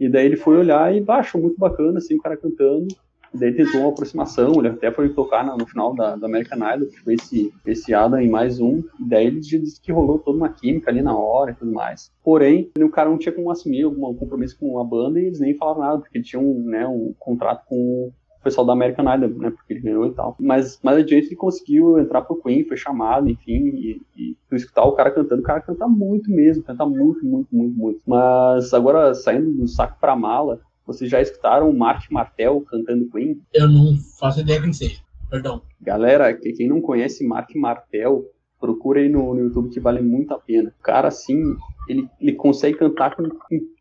E 0.00 0.08
daí 0.08 0.26
ele 0.26 0.36
foi 0.36 0.56
olhar 0.56 0.94
e 0.94 1.00
baixou, 1.00 1.40
muito 1.40 1.58
bacana, 1.58 1.98
assim, 1.98 2.16
o 2.16 2.20
cara 2.20 2.36
cantando. 2.36 2.88
Daí 3.34 3.52
tentou 3.52 3.80
uma 3.80 3.90
aproximação, 3.90 4.52
ele 4.58 4.68
até 4.68 4.90
foi 4.90 5.08
tocar 5.08 5.44
no, 5.44 5.56
no 5.56 5.66
final 5.66 5.94
da, 5.94 6.16
da 6.16 6.26
American 6.26 6.58
Idol, 6.74 6.88
que 6.88 7.00
foi 7.00 7.14
esse, 7.14 7.52
esse 7.66 7.94
Adam 7.94 8.20
em 8.20 8.28
mais 8.28 8.60
um, 8.60 8.82
daí 8.98 9.26
ele 9.26 9.40
disse 9.40 9.80
que 9.80 9.92
rolou 9.92 10.18
toda 10.18 10.36
uma 10.36 10.48
química 10.48 10.90
ali 10.90 11.02
na 11.02 11.16
hora 11.16 11.52
e 11.52 11.54
tudo 11.54 11.72
mais. 11.72 12.10
Porém, 12.22 12.70
o 12.78 12.88
cara 12.88 13.10
não 13.10 13.18
tinha 13.18 13.32
como 13.32 13.50
assumir 13.50 13.82
algum 13.82 14.14
compromisso 14.14 14.56
com 14.58 14.78
a 14.78 14.84
banda 14.84 15.20
e 15.20 15.26
eles 15.26 15.40
nem 15.40 15.54
falaram 15.54 15.80
nada, 15.80 15.98
porque 16.00 16.20
tinha 16.22 16.40
um, 16.40 16.62
né, 16.64 16.86
um 16.86 17.14
contrato 17.18 17.64
com 17.66 17.76
o 17.76 18.12
pessoal 18.42 18.66
da 18.66 18.72
American 18.72 19.14
Idol, 19.14 19.28
né, 19.30 19.50
porque 19.50 19.72
ele 19.72 19.80
ganhou 19.80 20.06
e 20.06 20.12
tal. 20.12 20.36
Mas 20.38 20.78
mais 20.82 20.98
adiante 20.98 21.28
ele 21.28 21.36
conseguiu 21.36 21.98
entrar 21.98 22.22
pro 22.22 22.40
Queen, 22.42 22.64
foi 22.64 22.76
chamado, 22.76 23.28
enfim, 23.28 23.68
e, 23.68 24.00
e 24.16 24.36
tu 24.48 24.56
escutar 24.56 24.84
o 24.84 24.92
cara 24.92 25.10
cantando, 25.10 25.40
o 25.40 25.44
cara 25.44 25.60
canta 25.60 25.86
muito 25.86 26.30
mesmo, 26.30 26.62
canta 26.62 26.84
muito, 26.84 27.24
muito, 27.24 27.48
muito, 27.54 27.78
muito. 27.78 28.00
Mas 28.06 28.74
agora, 28.74 29.14
saindo 29.14 29.52
do 29.52 29.68
saco 29.68 29.96
pra 30.00 30.16
mala, 30.16 30.60
vocês 30.86 31.10
já 31.10 31.20
escutaram 31.20 31.70
o 31.70 31.76
Mark 31.76 32.10
Martel 32.10 32.60
cantando 32.62 33.08
Queen? 33.10 33.40
Eu 33.52 33.68
não 33.68 33.96
faço 34.18 34.40
ideia 34.40 34.60
quem 34.60 34.72
seja, 34.72 35.00
perdão. 35.30 35.62
Galera, 35.80 36.34
quem 36.34 36.68
não 36.68 36.80
conhece 36.80 37.26
Mark 37.26 37.54
Martel, 37.54 38.24
procura 38.60 39.00
aí 39.00 39.08
no, 39.08 39.34
no 39.34 39.40
YouTube 39.40 39.70
que 39.70 39.80
vale 39.80 40.00
muito 40.00 40.32
a 40.32 40.38
pena. 40.38 40.72
O 40.78 40.82
cara, 40.82 41.08
assim, 41.08 41.56
ele, 41.88 42.08
ele 42.20 42.32
consegue 42.32 42.78
cantar 42.78 43.16
com, 43.16 43.28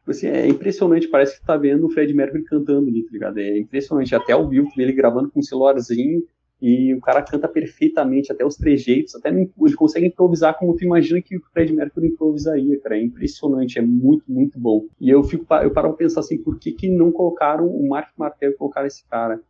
assim, 0.08 0.28
é 0.28 0.47
impressionante, 0.47 1.08
parece 1.08 1.39
que 1.39 1.45
tá 1.45 1.56
vendo 1.56 1.86
o 1.86 1.89
Fred 1.89 2.14
Mercury 2.14 2.43
cantando 2.43 2.89
ali, 2.89 3.04
tá 3.04 3.12
ligado? 3.12 3.38
É 3.39 3.60
impressionante, 3.60 4.16
até 4.16 4.36
o 4.36 4.47
vivo 4.47 4.70
ele 4.78 4.93
gravando 4.93 5.30
com 5.30 5.39
um 5.39 5.43
celularzinho 5.43 6.24
e 6.62 6.93
o 6.93 7.01
cara 7.01 7.24
canta 7.24 7.47
perfeitamente, 7.47 8.32
até 8.32 8.45
os 8.45 8.55
trejeitos, 8.55 9.16
até 9.16 9.30
ele 9.30 9.49
consegue 9.76 10.05
improvisar 10.07 10.57
como 10.57 10.76
tu 10.76 10.84
imagina 10.84 11.22
que 11.22 11.36
o 11.36 11.41
Fred 11.51 11.74
Mercury 11.74 12.09
improvisaria, 12.09 12.80
cara. 12.80 12.97
É 12.97 13.03
impressionante, 13.03 13.80
é 13.80 13.82
muito, 13.82 14.24
muito 14.32 14.59
bom. 14.59 14.86
E 14.99 15.09
eu 15.09 15.24
fico 15.24 15.41
eu 15.55 15.72
paro 15.72 15.89
pra 15.89 15.93
pensar 15.93 16.20
assim, 16.20 16.38
por 16.38 16.59
que, 16.59 16.72
que 16.72 16.89
não 16.89 17.12
colocaram 17.12 17.68
o 17.68 17.89
Mark 17.89 18.09
Martel 18.18 18.55
colocaram 18.55 18.88
esse 18.88 19.03
cara? 19.07 19.41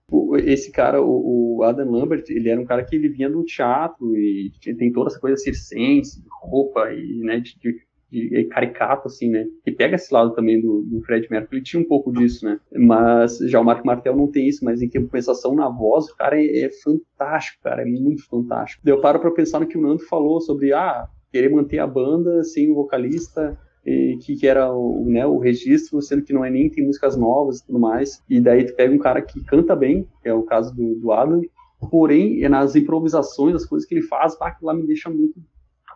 Esse 0.44 0.72
cara, 0.72 1.02
o, 1.02 1.62
Adam 1.64 1.92
Lambert, 1.92 2.24
ele 2.30 2.50
era 2.50 2.60
um 2.60 2.66
cara 2.66 2.84
que 2.84 2.96
ele 2.96 3.10
vinha 3.10 3.30
do 3.30 3.44
teatro 3.44 4.16
e 4.16 4.52
tem 4.78 4.92
toda 4.92 5.10
essa 5.10 5.20
coisa 5.20 5.38
circense, 5.38 6.24
roupa 6.30 6.92
e, 6.94 7.22
né, 7.22 7.40
de 7.40 7.82
de 8.12 8.44
caricato, 8.46 9.08
assim, 9.08 9.30
né? 9.30 9.48
Que 9.64 9.72
pega 9.72 9.96
esse 9.96 10.14
lado 10.14 10.34
também 10.34 10.62
do, 10.62 10.82
do 10.82 11.02
Fred 11.02 11.28
Mercury, 11.32 11.58
ele 11.58 11.64
tinha 11.64 11.82
um 11.82 11.88
pouco 11.88 12.12
disso, 12.12 12.46
né? 12.46 12.60
Mas 12.74 13.38
já 13.38 13.60
o 13.60 13.64
Mark 13.64 13.86
Martel 13.86 14.16
não 14.16 14.28
tem 14.28 14.48
isso, 14.48 14.66
mas 14.66 14.82
em 14.82 14.90
compensação 14.90 15.56
na 15.56 15.70
voz, 15.70 16.10
o 16.10 16.16
cara 16.16 16.40
é, 16.40 16.66
é 16.66 16.70
fantástico, 16.70 17.64
cara, 17.64 17.84
é 17.84 17.86
muito 17.86 18.26
fantástico. 18.28 18.82
Eu 18.86 19.00
paro 19.00 19.20
pra 19.20 19.32
pensar 19.32 19.60
no 19.60 19.68
que 19.68 19.78
o 19.78 19.82
Nando 19.82 20.04
falou 20.06 20.42
sobre, 20.42 20.74
ah, 20.74 21.08
querer 21.32 21.50
manter 21.50 21.80
a 21.80 21.88
banda 21.88 22.44
sem 22.44 22.70
o 22.70 22.76
vocalista, 22.76 23.58
que, 23.84 24.36
que, 24.36 24.48
era 24.48 24.72
o, 24.72 25.04
né, 25.06 25.26
o 25.26 25.38
registro, 25.38 26.02
sendo 26.02 26.24
que 26.24 26.34
não 26.34 26.46
é 26.46 26.50
nem 26.50 26.70
tem 26.70 26.86
músicas 26.86 27.16
novas 27.18 27.60
e 27.60 27.66
tudo 27.66 27.80
mais. 27.80 28.22
E 28.30 28.40
daí 28.40 28.66
tu 28.66 28.76
pega 28.76 28.94
um 28.94 29.00
cara 29.00 29.22
que 29.22 29.44
canta 29.44 29.76
bem, 29.76 30.08
que 30.22 30.30
é 30.30 30.34
o 30.34 30.44
caso 30.44 30.76
do, 30.76 30.96
do 30.96 31.12
Adam, 31.12 31.42
porém, 31.90 32.44
é 32.44 32.50
nas 32.50 32.76
improvisações, 32.76 33.56
as 33.56 33.66
coisas 33.66 33.88
que 33.88 33.96
ele 33.96 34.04
faz, 34.04 34.38
lá 34.62 34.74
me 34.74 34.86
deixa 34.86 35.10
muito 35.10 35.40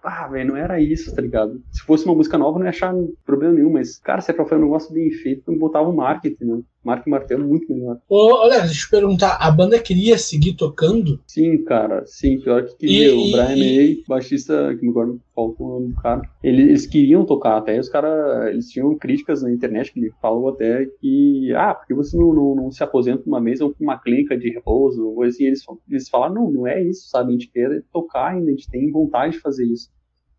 ah, 0.06 0.28
velho, 0.28 0.50
não 0.50 0.58
era 0.58 0.80
isso, 0.80 1.14
tá 1.16 1.22
ligado? 1.22 1.62
Se 1.72 1.82
fosse 1.84 2.06
uma 2.06 2.16
música 2.16 2.38
nova, 2.38 2.58
não 2.58 2.66
ia 2.66 2.70
achar 2.70 2.94
problema 3.26 3.54
nenhum, 3.54 3.72
mas, 3.72 3.98
cara, 4.00 4.22
se 4.22 4.32
é 4.32 4.34
pra 4.34 4.46
fazer 4.46 4.62
um 4.62 4.66
negócio 4.66 4.94
bem 4.94 5.12
feito, 5.12 5.52
eu 5.52 5.60
botava 5.60 5.90
um 5.90 5.96
marketing, 5.96 6.46
né? 6.46 6.62
Mark 6.86 7.08
Martel 7.08 7.40
é 7.40 7.44
muito 7.44 7.74
melhor. 7.74 7.98
Ô, 8.08 8.36
olha, 8.36 8.60
deixa 8.60 8.74
eu 8.74 8.78
te 8.86 8.90
perguntar, 8.92 9.38
a 9.40 9.50
banda 9.50 9.80
queria 9.80 10.20
seguir 10.20 10.54
tocando? 10.54 11.20
Sim, 11.26 11.64
cara, 11.64 12.06
sim, 12.06 12.40
pior 12.40 12.64
que 12.64 12.76
queria. 12.78 13.08
E, 13.08 13.12
o 13.12 13.32
Brian 13.32 13.58
May, 13.58 14.04
baixista, 14.08 14.76
que 14.76 14.84
me 14.84 14.92
agora 14.92 15.16
faltou 15.34 15.66
o 15.68 15.80
nome 15.80 15.94
do 15.94 16.02
cara, 16.02 16.22
eles, 16.44 16.68
eles 16.68 16.86
queriam 16.86 17.26
tocar, 17.26 17.58
até 17.58 17.80
os 17.80 17.90
caras, 17.90 18.50
eles 18.50 18.70
tinham 18.70 18.96
críticas 18.96 19.42
na 19.42 19.52
internet 19.52 19.92
que 19.92 20.00
ele 20.00 20.14
falou 20.22 20.50
até 20.50 20.86
que, 21.02 21.52
ah, 21.56 21.74
porque 21.74 21.96
você 21.96 22.16
não, 22.16 22.32
não, 22.32 22.56
não 22.56 22.72
se 22.72 22.84
aposenta 22.84 23.24
numa 23.26 23.42
mesa 23.42 23.66
ou 23.66 23.74
com 23.74 23.84
uma 23.84 23.98
clínica 23.98 24.38
de 24.38 24.52
repouso, 24.52 25.04
ou 25.08 25.24
assim, 25.24 25.46
eles, 25.46 25.64
eles 25.90 26.08
falaram, 26.08 26.36
não, 26.36 26.52
não 26.52 26.68
é 26.68 26.84
isso, 26.84 27.10
sabe, 27.10 27.30
a 27.30 27.32
gente 27.32 27.52
quer 27.52 27.82
tocar 27.92 28.28
ainda, 28.28 28.52
a 28.52 28.54
gente 28.54 28.70
tem 28.70 28.92
vontade 28.92 29.34
de 29.34 29.40
fazer 29.40 29.66
isso. 29.66 29.90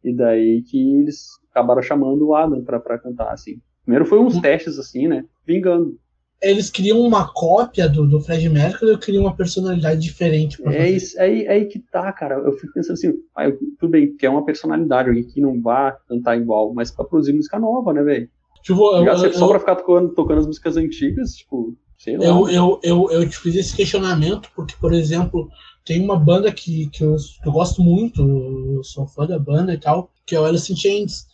E 0.04 0.14
daí 0.14 0.62
que 0.62 0.78
eles 0.98 1.40
acabaram 1.50 1.82
chamando 1.82 2.28
o 2.28 2.34
Adam 2.36 2.62
pra, 2.62 2.78
pra 2.78 2.98
cantar, 2.98 3.32
assim. 3.32 3.60
Primeiro 3.82 4.06
foi 4.06 4.20
uns 4.20 4.36
hum. 4.36 4.40
testes, 4.40 4.78
assim, 4.78 5.08
né? 5.08 5.24
Vingando. 5.44 5.98
Eles 6.42 6.70
queriam 6.70 7.00
uma 7.00 7.32
cópia 7.32 7.88
do, 7.88 8.06
do 8.06 8.20
Fred 8.20 8.48
Mercury 8.48 8.90
ou 8.90 8.98
queriam 8.98 9.24
uma 9.24 9.34
personalidade 9.34 10.00
diferente? 10.00 10.60
Pra 10.60 10.74
é, 10.74 10.90
isso, 10.90 11.18
é, 11.18 11.44
é 11.44 11.48
aí 11.48 11.64
que 11.64 11.78
tá, 11.78 12.12
cara. 12.12 12.36
Eu 12.36 12.52
fico 12.52 12.74
pensando 12.74 12.92
assim, 12.92 13.12
ah, 13.34 13.46
eu, 13.46 13.58
tudo 13.78 13.90
bem, 13.90 14.14
que 14.14 14.26
é 14.26 14.30
uma 14.30 14.44
personalidade, 14.44 15.08
alguém 15.08 15.24
que 15.24 15.40
não 15.40 15.60
vai 15.60 15.94
cantar 16.08 16.36
igual, 16.36 16.74
mas 16.74 16.90
pra 16.90 17.04
produzir 17.04 17.32
música 17.32 17.58
nova, 17.58 17.92
né, 17.92 18.02
velho? 18.02 18.28
Tipo, 18.62 18.96
eu, 18.96 19.04
eu, 19.04 19.32
só 19.32 19.48
pra 19.48 19.60
ficar 19.60 19.76
tocando, 19.76 20.12
tocando 20.12 20.40
as 20.40 20.46
músicas 20.46 20.76
antigas, 20.76 21.36
tipo, 21.36 21.74
sei 21.98 22.18
lá. 22.18 22.24
Eu, 22.24 22.48
eu, 22.48 22.80
eu, 22.82 23.10
eu 23.12 23.28
te 23.28 23.38
fiz 23.38 23.54
esse 23.54 23.74
questionamento 23.74 24.50
porque, 24.54 24.74
por 24.80 24.92
exemplo, 24.92 25.48
tem 25.84 26.02
uma 26.02 26.18
banda 26.18 26.52
que, 26.52 26.88
que, 26.90 27.02
eu, 27.02 27.16
que 27.42 27.48
eu 27.48 27.52
gosto 27.52 27.80
muito, 27.80 28.20
eu 28.20 28.82
sou 28.82 29.06
fã 29.06 29.24
da 29.24 29.38
banda 29.38 29.72
e 29.72 29.78
tal, 29.78 30.10
que 30.26 30.34
é 30.34 30.40
o 30.40 30.44
Alice 30.44 30.70
in 30.70 30.76
Chains. 30.76 31.26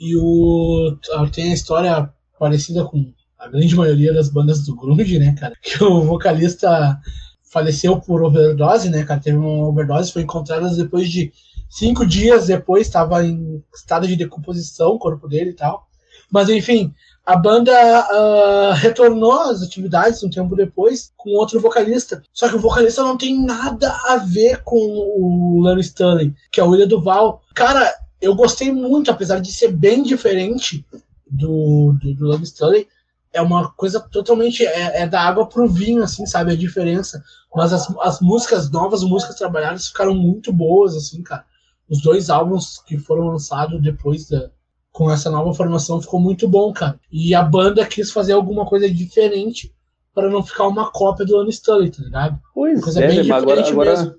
E 0.00 0.16
o, 0.16 0.96
tem 1.32 1.50
a 1.50 1.54
história 1.54 2.10
parecida 2.38 2.84
com 2.84 3.12
a 3.38 3.48
grande 3.48 3.74
maioria 3.76 4.12
das 4.12 4.28
bandas 4.28 4.64
do 4.64 4.74
grunge, 4.74 5.18
né, 5.18 5.34
cara? 5.38 5.54
Que 5.62 5.82
o 5.82 6.02
vocalista 6.02 6.98
faleceu 7.42 8.00
por 8.00 8.22
overdose, 8.22 8.90
né, 8.90 9.04
cara? 9.04 9.20
Teve 9.20 9.36
uma 9.36 9.68
overdose, 9.68 10.12
foi 10.12 10.22
encontrada 10.22 10.68
depois 10.74 11.08
de 11.08 11.32
cinco 11.68 12.06
dias 12.06 12.46
depois, 12.46 12.86
estava 12.86 13.24
em 13.24 13.62
estado 13.74 14.06
de 14.06 14.16
decomposição 14.16 14.90
o 14.90 14.98
corpo 14.98 15.28
dele 15.28 15.50
e 15.50 15.54
tal. 15.54 15.86
Mas 16.30 16.48
enfim, 16.48 16.92
a 17.24 17.36
banda 17.36 17.72
uh, 17.72 18.72
retornou 18.74 19.32
às 19.32 19.62
atividades 19.62 20.22
um 20.22 20.30
tempo 20.30 20.56
depois 20.56 21.12
com 21.16 21.30
outro 21.30 21.60
vocalista. 21.60 22.22
Só 22.32 22.48
que 22.48 22.56
o 22.56 22.60
vocalista 22.60 23.02
não 23.02 23.16
tem 23.16 23.38
nada 23.44 23.94
a 24.06 24.16
ver 24.16 24.62
com 24.62 24.76
o 24.76 25.60
Larry 25.62 25.82
Stanley, 25.82 26.34
que 26.50 26.60
é 26.60 26.64
o 26.64 26.70
William 26.70 26.88
Duval. 26.88 27.42
Cara, 27.54 27.94
eu 28.20 28.34
gostei 28.34 28.72
muito, 28.72 29.10
apesar 29.10 29.40
de 29.40 29.52
ser 29.52 29.72
bem 29.72 30.02
diferente 30.02 30.84
do, 31.30 31.94
do, 32.00 32.14
do 32.14 32.26
Larry 32.26 32.44
Stanley. 32.44 32.88
É 33.32 33.42
uma 33.42 33.70
coisa 33.72 34.00
totalmente. 34.00 34.64
É, 34.64 35.02
é, 35.02 35.06
da 35.06 35.20
água 35.20 35.46
pro 35.46 35.68
vinho, 35.68 36.02
assim, 36.02 36.26
sabe? 36.26 36.52
A 36.52 36.56
diferença. 36.56 37.22
Mas 37.54 37.72
as, 37.72 37.88
as 38.00 38.20
músicas, 38.20 38.70
novas 38.70 39.02
músicas 39.02 39.36
trabalhadas 39.36 39.88
ficaram 39.88 40.14
muito 40.14 40.52
boas, 40.52 40.94
assim, 40.96 41.22
cara. 41.22 41.44
Os 41.88 42.02
dois 42.02 42.30
álbuns 42.30 42.78
que 42.86 42.98
foram 42.98 43.28
lançados 43.28 43.80
depois 43.82 44.28
da, 44.28 44.50
com 44.92 45.10
essa 45.10 45.30
nova 45.30 45.54
formação 45.54 46.00
ficou 46.00 46.20
muito 46.20 46.48
bom, 46.48 46.72
cara. 46.72 46.98
E 47.10 47.34
a 47.34 47.42
banda 47.42 47.86
quis 47.86 48.10
fazer 48.10 48.32
alguma 48.32 48.66
coisa 48.66 48.90
diferente 48.90 49.72
para 50.14 50.28
não 50.28 50.42
ficar 50.42 50.66
uma 50.66 50.90
cópia 50.90 51.24
do 51.24 51.36
Lone 51.36 51.50
Stanley, 51.50 51.90
tá 51.90 52.02
ligado? 52.02 52.38
Pois 52.52 52.82
coisa 52.82 53.04
é, 53.04 53.06
bem 53.06 53.18
mas 53.18 53.42
agora, 53.42 53.68
agora... 53.68 54.18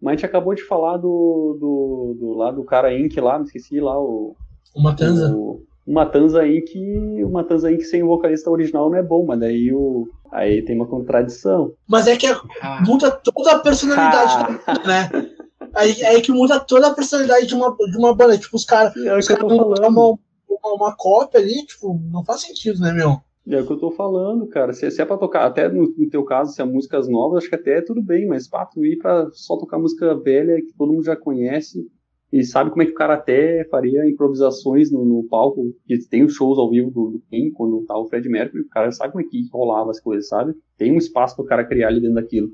Mas 0.00 0.12
a 0.12 0.16
gente 0.16 0.26
acabou 0.26 0.54
de 0.54 0.62
falar 0.64 0.96
do, 0.96 1.56
do, 1.58 2.16
do 2.18 2.32
lá 2.34 2.50
do 2.50 2.64
cara 2.64 2.92
Inc 2.92 3.16
lá, 3.18 3.38
não 3.38 3.46
esqueci 3.46 3.80
lá 3.80 3.98
o. 3.98 4.36
O 4.74 4.82
Matanza. 4.82 5.32
O, 5.32 5.64
o 5.92 5.94
Matanza 5.94 6.46
Inc. 6.48 6.74
O 7.22 7.28
Matanza 7.28 7.70
Inc. 7.70 7.82
sem 7.82 8.02
o 8.02 8.06
vocalista 8.06 8.50
original 8.50 8.88
não 8.88 8.96
é 8.96 9.02
bom, 9.02 9.26
mas 9.26 9.38
daí 9.38 9.70
o. 9.72 10.08
Aí 10.30 10.62
tem 10.62 10.74
uma 10.74 10.86
contradição. 10.86 11.74
Mas 11.86 12.06
é 12.06 12.16
que 12.16 12.26
ah. 12.26 12.82
muda 12.86 13.10
toda 13.10 13.52
a 13.52 13.58
personalidade 13.58 14.32
ah. 14.32 14.42
da 14.42 14.72
banda, 14.74 14.88
né? 14.88 15.30
Aí, 15.74 16.02
aí 16.04 16.22
que 16.22 16.32
muda 16.32 16.58
toda 16.58 16.88
a 16.88 16.94
personalidade 16.94 17.46
de 17.46 17.54
uma, 17.54 17.76
de 17.76 17.98
uma 17.98 18.14
banda. 18.14 18.38
Tipo, 18.38 18.56
os 18.56 18.64
caras. 18.64 18.96
É 18.96 19.16
os 19.16 19.28
caras 19.28 19.44
uma, 19.44 19.86
uma, 19.86 20.18
uma 20.64 20.96
cópia 20.96 21.38
ali, 21.38 21.66
tipo, 21.66 22.00
não 22.10 22.24
faz 22.24 22.40
sentido, 22.40 22.80
né, 22.80 22.92
meu? 22.92 23.20
É 23.46 23.60
o 23.60 23.66
que 23.66 23.72
eu 23.72 23.78
tô 23.78 23.90
falando, 23.90 24.46
cara. 24.46 24.72
Se, 24.72 24.90
se 24.90 25.02
é 25.02 25.04
pra 25.04 25.18
tocar, 25.18 25.44
até 25.44 25.68
no, 25.68 25.92
no, 25.94 26.08
teu 26.08 26.24
caso, 26.24 26.54
se 26.54 26.62
é 26.62 26.64
músicas 26.64 27.06
novas, 27.06 27.38
acho 27.38 27.50
que 27.50 27.54
até 27.54 27.78
é 27.78 27.82
tudo 27.82 28.02
bem, 28.02 28.26
mas 28.26 28.48
pá, 28.48 28.64
tu 28.64 28.82
ir 28.86 28.96
pra 28.96 29.28
só 29.32 29.58
tocar 29.58 29.78
música 29.78 30.14
velha 30.14 30.56
que 30.56 30.72
todo 30.78 30.92
mundo 30.92 31.04
já 31.04 31.16
conhece 31.16 31.86
e 32.32 32.42
sabe 32.42 32.70
como 32.70 32.82
é 32.82 32.86
que 32.86 32.92
o 32.92 32.96
cara 32.96 33.14
até 33.14 33.64
faria 33.70 34.08
improvisações 34.08 34.90
no, 34.90 35.04
no 35.04 35.24
palco, 35.24 35.74
que 35.86 35.98
tem 36.08 36.24
os 36.24 36.32
shows 36.32 36.58
ao 36.58 36.70
vivo 36.70 36.90
do, 36.90 37.10
do 37.10 37.22
Queen, 37.28 37.52
quando 37.52 37.84
tá 37.84 37.96
o 37.98 38.06
Fred 38.06 38.26
Mercury, 38.26 38.62
o 38.62 38.68
cara 38.70 38.90
sabe 38.90 39.12
como 39.12 39.22
é 39.22 39.28
que 39.28 39.46
rolava 39.52 39.90
as 39.90 40.00
coisas, 40.00 40.28
sabe? 40.28 40.54
Tem 40.78 40.90
um 40.90 40.96
espaço 40.96 41.36
pro 41.36 41.44
cara 41.44 41.64
criar 41.64 41.88
ali 41.88 42.00
dentro 42.00 42.14
daquilo. 42.14 42.48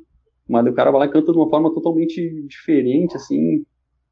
Mas 0.49 0.66
o 0.66 0.72
cara 0.72 0.91
vai 0.91 1.01
lá 1.01 1.07
e 1.07 1.11
canta 1.11 1.31
de 1.31 1.39
uma 1.39 1.49
forma 1.49 1.72
totalmente 1.72 2.45
diferente, 2.49 3.14
assim. 3.14 3.64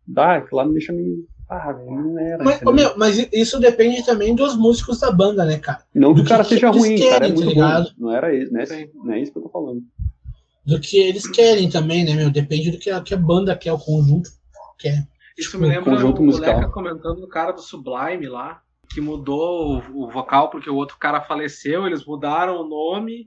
Dá, 0.06 0.36
aquilo 0.36 0.58
lá 0.58 0.66
me 0.66 0.72
deixa 0.72 0.92
meio. 0.92 1.26
Ah, 1.48 1.72
não 1.72 2.18
era. 2.18 2.44
Mas, 2.44 2.60
meu, 2.60 2.96
mas, 2.96 3.28
isso 3.32 3.58
depende 3.58 4.04
também 4.04 4.34
dos 4.34 4.56
músicos 4.56 5.00
da 5.00 5.10
banda, 5.10 5.44
né, 5.44 5.58
cara? 5.58 5.82
Não 5.92 6.12
do 6.12 6.20
que 6.20 6.26
o 6.26 6.28
cara 6.28 6.44
seja 6.44 6.70
ruim, 6.70 6.96
querem, 6.96 7.10
cara. 7.10 7.26
É 7.26 7.32
muito 7.32 7.54
tá 7.54 7.80
bom. 7.80 7.88
Não 7.98 8.12
era 8.12 8.34
isso, 8.34 8.52
não 8.52 8.60
é, 8.60 8.88
não 8.94 9.12
é 9.14 9.20
isso 9.20 9.32
que 9.32 9.38
eu 9.38 9.42
tô 9.42 9.48
falando. 9.48 9.82
Do 10.64 10.78
que 10.78 10.98
eles 10.98 11.26
querem 11.28 11.68
também, 11.68 12.04
né, 12.04 12.14
meu? 12.14 12.30
Depende 12.30 12.70
do 12.70 12.78
que 12.78 12.90
a, 12.90 13.00
que 13.00 13.14
a 13.14 13.16
banda 13.16 13.56
quer, 13.56 13.72
o 13.72 13.78
conjunto 13.78 14.30
quer. 14.78 15.06
Isso 15.36 15.58
me 15.58 15.66
lembra 15.66 15.92
conjunto 15.92 16.22
o 16.22 16.24
musical. 16.24 16.54
colega 16.54 16.72
comentando 16.72 17.20
do 17.20 17.28
cara 17.28 17.52
do 17.52 17.60
Sublime 17.60 18.26
lá, 18.26 18.62
que 18.88 19.00
mudou 19.00 19.78
o, 19.78 20.04
o 20.04 20.10
vocal 20.10 20.50
porque 20.50 20.70
o 20.70 20.74
outro 20.74 20.96
cara 20.98 21.20
faleceu, 21.20 21.86
eles 21.86 22.04
mudaram 22.04 22.60
o 22.60 22.68
nome 22.68 23.26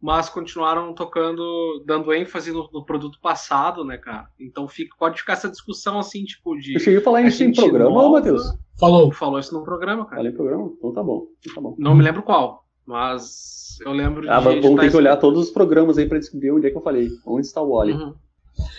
mas 0.00 0.28
continuaram 0.28 0.92
tocando, 0.92 1.82
dando 1.84 2.12
ênfase 2.12 2.52
no, 2.52 2.68
no, 2.72 2.84
produto 2.84 3.18
passado, 3.20 3.84
né, 3.84 3.96
cara? 3.96 4.28
Então 4.38 4.68
fica, 4.68 4.94
pode 4.98 5.18
ficar 5.18 5.32
essa 5.32 5.48
discussão 5.48 5.98
assim, 5.98 6.24
tipo, 6.24 6.56
de. 6.56 6.74
Eu 6.74 6.80
cheguei 6.80 7.00
a 7.00 7.02
falar 7.02 7.22
isso 7.22 7.42
em 7.42 7.52
programa, 7.52 7.90
nova... 7.90 8.10
Matheus? 8.10 8.42
Falou. 8.78 9.10
Falou 9.10 9.40
isso 9.40 9.54
no 9.54 9.64
programa, 9.64 10.04
cara. 10.04 10.16
Falei 10.16 10.32
em 10.32 10.34
programa? 10.34 10.70
Então 10.76 10.92
tá 10.92 11.02
bom. 11.02 11.26
Então 11.40 11.54
tá 11.54 11.60
bom. 11.60 11.74
Não 11.78 11.94
me 11.94 12.04
lembro 12.04 12.22
qual. 12.22 12.64
Mas 12.86 13.78
eu 13.84 13.92
lembro 13.92 14.22
de. 14.22 14.28
Ah, 14.28 14.38
vamos 14.38 14.76
tá 14.76 14.82
ter 14.82 14.90
que 14.90 14.96
olhar 14.96 15.16
todos 15.16 15.40
os 15.40 15.50
programas 15.50 15.98
aí 15.98 16.06
pra 16.06 16.18
descobrir 16.18 16.52
onde 16.52 16.66
é 16.66 16.70
que 16.70 16.76
eu 16.76 16.82
falei. 16.82 17.08
Onde 17.26 17.46
está 17.46 17.60
o 17.60 17.70
Wally. 17.70 17.94
Uhum. 17.94 18.14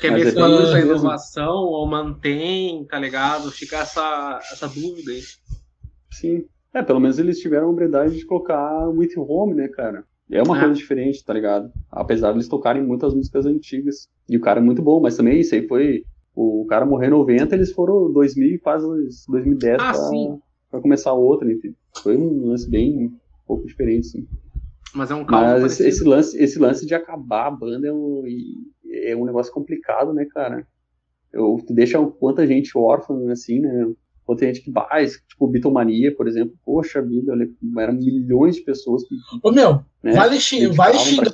Quer 0.02 0.12
Mas 0.12 0.22
ver 0.24 0.28
é 0.28 0.32
se 0.32 0.36
bem 0.38 0.46
usa 0.46 0.64
isso 0.64 0.72
a 0.72 0.76
mesmo. 0.76 0.92
inovação 0.94 1.56
ou 1.56 1.86
mantém, 1.88 2.86
tá 2.86 3.00
ligado? 3.00 3.52
Fica 3.52 3.78
essa, 3.78 4.40
essa 4.52 4.68
dúvida 4.68 5.12
aí. 5.12 5.22
Sim. 6.12 6.46
É, 6.74 6.82
pelo 6.84 7.00
menos 7.00 7.18
eles 7.20 7.40
tiveram 7.40 7.68
a 7.70 7.72
habilidade 7.72 8.16
de 8.18 8.26
colocar 8.26 8.88
With 8.90 9.14
Home, 9.18 9.54
né, 9.56 9.68
cara? 9.68 10.04
É 10.30 10.42
uma 10.44 10.58
É. 10.58 10.60
coisa 10.60 10.76
diferente, 10.76 11.24
tá 11.24 11.34
ligado? 11.34 11.72
Apesar 11.92 12.32
de 12.32 12.38
eles 12.38 12.48
tocarem 12.48 12.84
muitas 12.84 13.14
músicas 13.14 13.46
antigas. 13.46 14.08
E 14.30 14.36
o 14.38 14.42
cara 14.42 14.60
é 14.60 14.64
muito 14.64 14.82
bom, 14.82 15.00
mas 15.00 15.16
também 15.16 15.40
isso 15.40 15.56
aí 15.56 15.68
foi. 15.68 16.04
O 16.36 16.66
cara 16.70 16.86
morreu 16.86 17.08
em 17.08 17.12
90, 17.12 17.56
eles 17.56 17.72
foram 17.72 18.12
2000 18.12 18.56
e 18.56 18.60
quase 18.60 18.86
2010 19.28 19.76
Ah, 19.80 19.92
pra, 19.92 19.94
sim. 19.94 20.38
pra 20.70 20.82
começar 20.82 21.14
outra, 21.14 21.52
enfim. 21.52 21.74
Foi 22.04 22.16
um 22.18 22.48
lance 22.50 22.70
bem 22.70 23.06
um 23.08 23.18
pouco 23.48 23.66
diferente, 23.66 24.08
sim. 24.08 24.28
Mas 24.94 25.10
é 25.10 25.16
um 25.16 25.26
caos 25.26 25.62
Mas 25.62 25.74
esse, 25.74 25.88
esse 25.88 26.04
lance, 26.04 26.38
esse 26.38 26.60
lance 26.60 26.86
de 26.86 26.94
acabar 26.94 27.48
a 27.48 27.52
banda 27.52 27.88
é 27.88 27.94
um, 27.94 28.24
e- 28.28 28.68
é 29.12 29.16
um 29.16 29.26
negócio 29.26 29.54
complicado, 29.54 30.14
né, 30.14 30.26
cara? 30.26 30.66
Eu, 31.32 31.62
tu 31.66 31.74
deixa 31.74 32.04
quanta 32.20 32.48
gente 32.48 32.78
órfã, 32.78 33.32
assim, 33.32 33.60
né? 33.60 33.92
Quanta 34.26 34.46
gente 34.46 34.62
que 34.62 34.72
vai, 34.72 35.06
tipo, 35.06 35.48
Beatlemania, 35.48 36.16
por 36.16 36.28
exemplo. 36.28 36.54
Poxa 36.66 37.02
vida, 37.02 37.32
olha, 37.32 37.50
eram 37.80 37.94
milhões 37.94 38.56
de 38.56 38.62
pessoas 38.62 39.04
que 39.08 39.16
Ô, 39.42 39.52
meu, 39.52 39.84
né, 40.04 40.12
vale, 40.14 40.40
xing, 40.40 40.68
vale 40.74 40.98
xingar. 40.98 41.32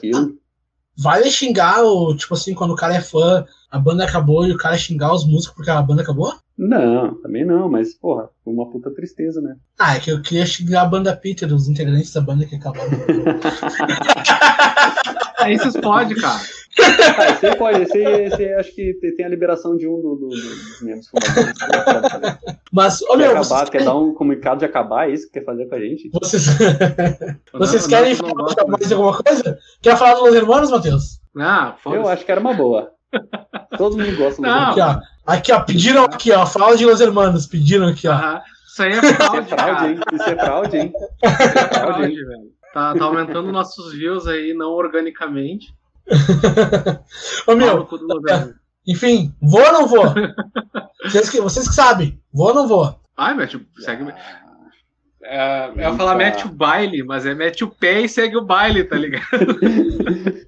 Vale 0.95 1.29
xingar, 1.31 1.83
o, 1.83 2.15
tipo 2.15 2.35
assim, 2.35 2.53
quando 2.53 2.71
o 2.71 2.75
cara 2.75 2.95
é 2.95 3.01
fã, 3.01 3.43
a 3.71 3.79
banda 3.79 4.03
acabou 4.03 4.45
e 4.45 4.51
o 4.51 4.57
cara 4.57 4.77
xingar 4.77 5.11
os 5.11 5.25
músicos 5.25 5.55
porque 5.55 5.71
a 5.71 5.81
banda 5.81 6.03
acabou? 6.03 6.31
Não, 6.55 7.19
também 7.21 7.43
não, 7.43 7.67
mas, 7.67 7.95
porra, 7.95 8.29
foi 8.43 8.53
uma 8.53 8.69
puta 8.69 8.91
tristeza, 8.91 9.41
né? 9.41 9.55
Ah, 9.79 9.95
é 9.95 9.99
que 9.99 10.11
eu 10.11 10.21
queria 10.21 10.45
xingar 10.45 10.83
a 10.83 10.85
banda 10.85 11.15
Peter, 11.15 11.51
os 11.51 11.67
integrantes 11.67 12.13
da 12.13 12.21
banda 12.21 12.45
que 12.45 12.55
acabaram. 12.55 12.91
Aí 15.39 15.57
vocês 15.57 15.75
podem, 15.77 16.15
cara. 16.15 16.39
Ah, 16.79 17.29
esse 17.29 17.45
aí 17.45 17.55
pode, 17.55 17.81
esse, 17.83 18.53
acho 18.55 18.73
que 18.73 18.93
tem 19.15 19.25
a 19.25 19.29
liberação 19.29 19.77
de 19.77 19.87
um 19.87 20.01
do- 20.01 20.15
do- 20.15 20.29
dos 20.29 20.81
membros 20.81 21.07
fundadores. 21.07 21.53
Mas, 22.71 23.01
ô 23.03 23.09
Quer 23.09 23.17
meu, 23.17 23.25
acabar, 23.31 23.43
vocês 23.43 23.69
quer 23.69 23.83
dar 23.83 23.95
um 23.95 24.13
comunicado 24.15 24.59
de 24.59 24.65
acabar, 24.65 25.07
é 25.07 25.13
isso 25.13 25.27
que 25.27 25.33
quer 25.39 25.45
fazer 25.45 25.67
com 25.67 25.75
a 25.75 25.79
gente? 25.79 26.09
vocês, 26.11 26.45
vocês 27.53 27.85
querem 27.87 28.15
falar 28.15 28.33
mais 28.67 28.91
alguma 28.91 29.15
coisa? 29.21 29.57
Quer 29.81 29.95
falar 29.97 30.13
dos 30.15 30.23
Los 30.23 30.35
Hermanos, 30.35 30.71
Matheus? 30.71 31.03
Ah, 31.37 31.75
Eu 31.85 32.07
acho 32.07 32.25
que 32.25 32.31
era 32.31 32.41
uma 32.41 32.53
boa. 32.53 32.89
Todo 33.77 33.97
mundo 33.97 34.17
gosta 34.17 34.41
do 34.41 34.47
Não. 34.47 34.71
Aqui, 34.71 34.79
ó. 34.81 34.99
Aqui, 35.25 35.51
ó. 35.51 35.59
Pediram 35.61 36.03
aqui, 36.05 36.31
ó. 36.31 36.45
Fala 36.47 36.75
de 36.75 36.85
Los 36.85 36.99
Hermanos. 36.99 37.45
Pediram 37.45 37.87
aqui, 37.87 38.07
ó. 38.07 38.39
Isso 38.67 38.81
aí 38.81 38.91
é 38.91 38.95
Isso 38.97 39.05
é 39.05 39.13
fraude, 39.13 39.49
fraude, 39.49 39.85
hein? 39.85 39.99
Isso 40.13 40.23
é 40.29 40.35
fraude, 40.35 40.77
hein? 40.77 40.93
Isso 41.23 41.33
é 41.33 41.49
Fraude, 41.49 41.69
fraude, 41.75 42.03
hein? 42.05 42.15
velho. 42.15 42.53
Tá, 42.73 42.95
tá 42.95 43.05
aumentando 43.05 43.51
nossos 43.51 43.93
views 43.93 44.25
aí, 44.25 44.55
não 44.55 44.71
organicamente. 44.71 45.67
Ô, 47.47 47.55
meu, 47.55 47.85
governo. 47.85 48.55
enfim, 48.87 49.33
vou 49.41 49.61
ou 49.61 49.71
não 49.71 49.87
vou? 49.87 50.05
Vocês 51.03 51.29
que, 51.29 51.41
vocês 51.41 51.67
que 51.67 51.75
sabem. 51.75 52.21
Vou 52.33 52.47
ou 52.47 52.53
não 52.53 52.67
vou? 52.67 52.97
Ai, 53.17 53.33
mete 53.35 53.57
o. 53.57 53.65
Segue. 53.77 54.05
É, 55.25 55.69
eu 55.75 55.79
ia 55.81 55.93
falar 55.93 56.15
mete 56.15 56.45
o 56.45 56.49
baile, 56.49 57.01
mas 57.03 57.25
é 57.25 57.33
mete 57.33 57.63
o 57.63 57.67
pé 57.69 58.01
e 58.01 58.09
segue 58.09 58.35
o 58.35 58.41
baile, 58.43 58.83
tá 58.83 58.95
ligado? 58.97 59.23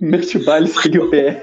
Mete 0.00 0.36
o 0.38 0.44
baile 0.44 0.66
e 0.68 0.70
segue 0.72 0.98
o 1.00 1.10
pé. 1.10 1.40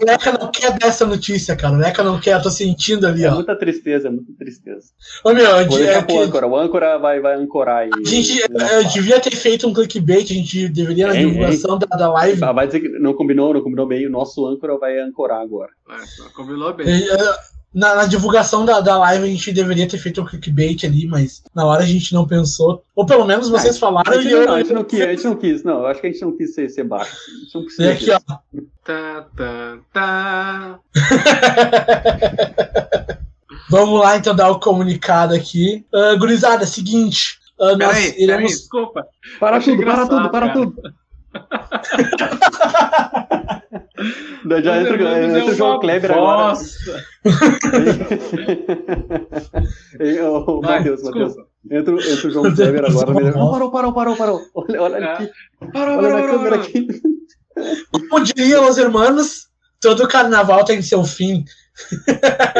O 0.00 0.04
Leca 0.04 0.32
não 0.38 0.50
quer 0.52 0.78
dessa 0.78 1.04
notícia, 1.04 1.56
cara. 1.56 1.74
O 1.74 1.78
Leca 1.78 2.02
não 2.04 2.20
quer. 2.20 2.34
Eu 2.36 2.42
tô 2.42 2.50
sentindo 2.50 3.06
ali, 3.06 3.24
É 3.24 3.30
ó. 3.30 3.34
muita 3.34 3.56
tristeza, 3.56 4.06
é 4.08 4.10
muita 4.10 4.32
tristeza. 4.38 4.88
Ô, 5.24 5.32
meu, 5.32 5.44
eu, 5.44 5.66
Vou 5.66 5.78
é 5.82 5.98
pro 6.02 6.06
que- 6.06 6.18
âncora. 6.18 6.46
O 6.46 6.56
âncora 6.56 6.98
vai, 6.98 7.18
vai 7.20 7.34
ancorar 7.34 7.78
aí. 7.82 7.90
a 7.92 8.08
gente, 8.08 8.40
eu 8.40 8.84
devia 8.92 9.18
ter 9.20 9.34
feito 9.34 9.66
um 9.66 9.72
clickbait. 9.72 10.30
A 10.30 10.34
gente 10.34 10.68
deveria, 10.68 11.08
na 11.08 11.12
divulgação 11.14 11.76
da, 11.78 11.86
da 11.96 12.12
live, 12.12 12.42
Ah, 12.44 12.52
Vai 12.52 12.66
dizer 12.66 12.80
que 12.80 12.88
não 12.88 13.14
combinou, 13.14 13.52
não 13.52 13.62
combinou 13.62 13.86
bem. 13.86 14.06
O 14.06 14.10
nosso 14.10 14.46
âncora 14.46 14.78
vai 14.78 14.98
ancorar 15.00 15.40
agora. 15.40 15.70
É, 15.90 16.28
combinou 16.34 16.72
bem. 16.72 16.86
eh, 16.88 17.34
na, 17.72 17.94
na 17.94 18.06
divulgação 18.06 18.64
da, 18.64 18.80
da 18.80 18.98
live, 18.98 19.24
a 19.24 19.28
gente 19.28 19.52
deveria 19.52 19.88
ter 19.88 19.98
feito 19.98 20.20
um 20.20 20.24
clickbait 20.26 20.84
ali, 20.84 21.06
mas 21.06 21.42
na 21.54 21.64
hora 21.64 21.82
a 21.82 21.86
gente 21.86 22.12
não 22.12 22.26
pensou. 22.26 22.84
Ou 22.96 23.06
pelo 23.06 23.24
menos 23.24 23.48
vocês 23.48 23.76
A 23.76 23.78
falaram 23.78 24.12
gente, 24.20 24.28
e 24.28 24.32
eu. 24.32 24.46
não, 24.46 24.54
a, 24.54 24.58
gente 24.58 24.72
não 24.72 24.84
quis, 24.84 25.00
a 25.00 25.06
gente 25.10 25.24
não 25.24 25.36
quis, 25.36 25.62
não. 25.62 25.86
Acho 25.86 26.00
que 26.00 26.06
a 26.08 26.12
gente 26.12 26.22
não 26.22 26.36
quis 26.36 26.54
ser, 26.54 26.68
ser 26.68 26.84
baixo. 26.84 27.14
A 27.14 27.44
gente 27.44 27.54
não 27.54 27.62
E 27.62 27.64
precisa 27.64 27.92
aqui, 27.92 28.10
ó. 28.10 28.20
Tá, 28.84 29.26
tá, 29.36 29.78
tá. 29.92 30.78
Vamos 33.70 34.00
lá 34.00 34.16
então 34.16 34.34
dar 34.34 34.50
o 34.50 34.58
comunicado 34.58 35.32
aqui. 35.34 35.84
Ah, 35.94 36.16
gurizada, 36.16 36.66
seguinte. 36.66 37.38
ah, 37.60 37.76
nós 37.76 37.96
peraí, 37.96 38.14
iremos. 38.18 38.50
desculpa. 38.50 39.06
Para 39.38 39.58
Achei 39.58 39.76
tudo, 39.76 39.84
para 39.86 40.06
tudo, 40.08 40.30
para 40.30 40.48
cara. 40.48 40.52
tudo. 40.52 40.82
Daí 44.44 44.62
Já 44.62 44.80
entra, 44.80 44.94
irmãos 44.94 45.16
entra 45.36 45.44
o 45.52 45.54
João 45.54 45.80
Kleber 45.80 46.12
agora. 46.12 46.54
ô, 50.22 50.60
Vai, 50.60 50.78
Matheus. 50.78 51.02
Matheus. 51.02 51.34
Entra, 51.70 51.94
entra 51.94 52.28
o 52.28 52.30
João 52.30 52.54
Kleber 52.54 52.84
agora. 52.86 53.12
Bosta. 53.12 53.32
Parou, 53.32 53.70
parou, 53.70 53.92
parou, 53.92 54.16
parou. 54.16 54.40
Olha, 54.54 54.82
olha 54.82 54.96
É. 54.96 55.04
aqui. 55.14 55.30
Parou, 55.72 55.98
Olha 55.98 56.08
parou, 56.10 56.26
parou, 56.26 56.40
parou. 56.40 56.60
aqui. 56.60 56.86
Como 58.08 58.24
diriam 58.24 58.68
os 58.68 58.78
hermanos, 58.78 59.48
todo 59.80 60.08
carnaval 60.08 60.64
tem 60.64 60.80
seu 60.80 61.04
fim. 61.04 61.44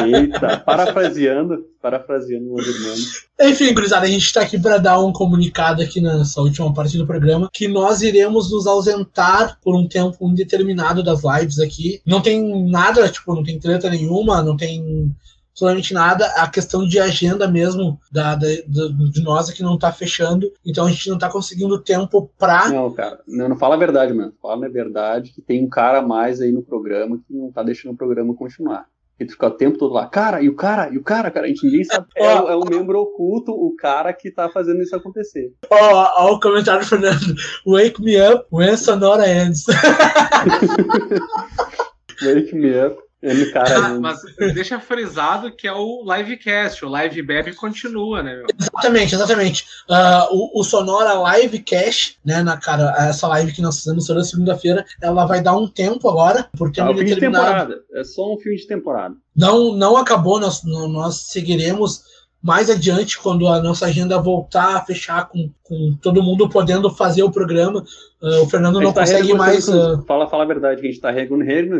Eita, 0.05 0.59
parafraseando, 0.59 1.67
parafraseando 1.81 2.53
os 2.55 2.67
irmãos. 2.67 3.29
Enfim, 3.41 3.73
gurizada, 3.75 4.07
a 4.07 4.09
gente 4.09 4.25
está 4.25 4.43
aqui 4.43 4.59
para 4.59 4.79
dar 4.79 4.99
um 4.99 5.13
comunicado 5.13 5.83
aqui 5.83 6.01
nessa 6.01 6.41
última 6.41 6.73
parte 6.73 6.97
do 6.99 7.07
programa 7.07 7.49
que 7.53 7.69
nós 7.69 8.03
iremos 8.03 8.51
nos 8.51 8.67
ausentar 8.67 9.59
por 9.63 9.75
um 9.77 9.87
tempo 9.89 10.17
indeterminado 10.29 11.03
das 11.03 11.23
lives 11.25 11.59
aqui. 11.59 12.01
Não 12.07 12.21
tem 12.21 12.69
nada, 12.71 13.09
tipo, 13.09 13.35
não 13.35 13.43
tem 13.43 13.59
treta 13.59 13.89
nenhuma, 13.91 14.43
não 14.43 14.57
tem 14.57 15.15
absolutamente 15.53 15.93
nada. 15.95 16.27
A 16.37 16.49
questão 16.49 16.87
de 16.87 16.99
agenda 16.99 17.47
mesmo 17.49 17.99
da, 18.11 18.35
da- 18.35 18.47
da- 18.67 18.89
de 19.11 19.23
nós 19.23 19.49
aqui 19.49 19.63
não 19.63 19.77
tá 19.79 19.93
fechando, 19.93 20.51
então 20.65 20.87
a 20.87 20.91
gente 20.91 21.09
não 21.11 21.19
tá 21.19 21.29
conseguindo 21.29 21.79
tempo 21.83 22.31
pra. 22.39 22.69
Não, 22.69 22.91
cara, 22.93 23.21
não, 23.27 23.49
não 23.49 23.57
fala 23.57 23.75
a 23.75 23.79
verdade, 23.79 24.13
mano. 24.15 24.33
Fala 24.41 24.67
a 24.67 24.69
verdade 24.71 25.33
que 25.33 25.43
tem 25.43 25.63
um 25.65 25.69
cara 25.69 25.99
a 25.99 26.03
mais 26.03 26.41
aí 26.41 26.53
no 26.53 26.63
programa 26.63 27.19
que 27.27 27.35
não 27.35 27.51
tá 27.51 27.63
deixando 27.63 27.93
o 27.93 27.97
programa 27.97 28.35
continuar. 28.35 28.87
E 29.21 29.27
tu 29.27 29.33
fica 29.33 29.49
o 29.49 29.51
tempo 29.51 29.77
todo 29.77 29.93
lá, 29.93 30.07
cara, 30.07 30.43
e 30.43 30.49
o 30.49 30.57
cara, 30.57 30.89
e 30.91 30.97
o 30.97 31.03
cara, 31.03 31.31
cara, 31.31 31.45
a 31.45 31.49
gente 31.49 31.67
ninguém 31.67 31.85
sabe. 31.85 32.07
É, 32.17 32.33
é 32.33 32.57
um 32.57 32.65
membro 32.65 33.01
oculto, 33.01 33.53
o 33.53 33.77
cara 33.77 34.15
que 34.15 34.31
tá 34.31 34.49
fazendo 34.49 34.83
isso 34.83 34.97
acontecer. 34.97 35.53
Ó, 35.69 36.25
ó 36.25 36.33
o 36.33 36.41
comentário 36.41 36.81
do 36.81 36.89
Fernando. 36.89 37.35
Wake 37.67 38.03
me 38.03 38.19
up 38.19 38.47
when 38.51 38.75
Sonora 38.79 39.29
ends. 39.29 39.67
Wake 42.25 42.55
me 42.55 42.81
up. 42.81 42.99
Ele, 43.23 43.51
cara, 43.53 43.87
Ah, 43.87 44.01
mas 44.01 44.19
deixa 44.55 44.81
frisado 44.81 45.55
que 45.55 45.69
é 45.69 45.73
o 45.73 46.03
livecast, 46.05 46.85
o 46.85 46.89
live 46.89 47.23
bebe 47.23 47.55
continua, 47.55 48.23
né, 48.23 48.35
meu? 48.35 48.47
Exatamente, 48.59 49.15
exatamente. 49.15 49.65
Ah, 49.89 50.27
o, 50.31 50.61
o 50.61 50.65
Sonora 50.65 51.37
Livecast, 51.37 52.19
né, 52.25 52.43
na 52.43 52.57
cara, 52.57 52.95
essa 53.09 53.29
live 53.29 53.53
que 53.53 53.61
nós 53.61 53.79
fizemos 53.79 54.07
toda 54.07 54.25
segunda-feira, 54.25 54.87
ela 55.03 55.27
vai 55.27 55.43
dar 55.43 55.55
um 55.55 55.69
tempo 55.69 56.09
agora, 56.09 56.49
por 56.57 56.73
é 56.75 56.85
um 56.85 56.97
fim 56.97 57.05
de 57.05 57.17
temporada. 57.17 57.83
É 57.93 58.05
só 58.05 58.33
um 58.33 58.39
fim 58.39 58.55
de 58.55 58.67
temporada. 58.67 59.15
Não, 59.37 59.75
não 59.75 59.97
acabou, 59.97 60.41
nós, 60.41 60.63
nós 60.65 61.17
seguiremos 61.31 62.03
mais 62.43 62.71
adiante 62.71 63.19
quando 63.19 63.47
a 63.49 63.63
nossa 63.63 63.87
agenda 63.87 64.19
voltar 64.21 64.77
a 64.77 64.85
fechar 64.85 65.29
com, 65.29 65.51
com 65.63 65.97
todo 66.01 66.23
mundo 66.23 66.49
podendo 66.49 66.89
fazer 66.91 67.23
o 67.23 67.31
programa. 67.31 67.85
Ah, 68.23 68.41
o 68.43 68.47
Fernando 68.49 68.81
não 68.81 68.93
tá 68.93 69.01
consegue 69.03 69.35
mais. 69.35 69.67
com- 69.67 70.03
fala, 70.07 70.27
fala 70.29 70.45
a 70.45 70.47
verdade, 70.47 70.81
que 70.81 70.87
a 70.89 70.91
gente 70.91 71.01
tá 71.03 71.11
re- 71.11 71.29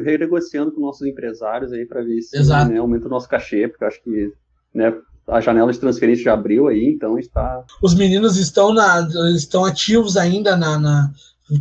renegociando 0.05 0.71
com 0.73 0.81
nossos 0.81 1.07
empresários 1.07 1.73
aí 1.73 1.87
pra 1.87 2.03
ver 2.03 2.21
se 2.23 2.37
né, 2.67 2.79
aumenta 2.79 3.07
o 3.07 3.11
nosso 3.11 3.29
cachê, 3.29 3.69
porque 3.69 3.85
acho 3.85 4.03
que 4.03 4.33
né, 4.75 4.93
a 5.27 5.41
janela 5.41 5.73
de 5.73 5.79
transferência 5.79 6.25
já 6.25 6.35
abriu 6.35 6.69
aí, 6.69 6.93
então 6.95 7.15
a 7.17 7.21
gente 7.21 7.31
tá. 7.31 7.63
os 7.83 7.95
meninos 7.95 8.37
estão, 8.37 8.75
na, 8.75 9.07
estão 9.35 9.65
ativos 9.65 10.17
ainda 10.17 10.57
na, 10.57 10.79
na- 10.79 11.11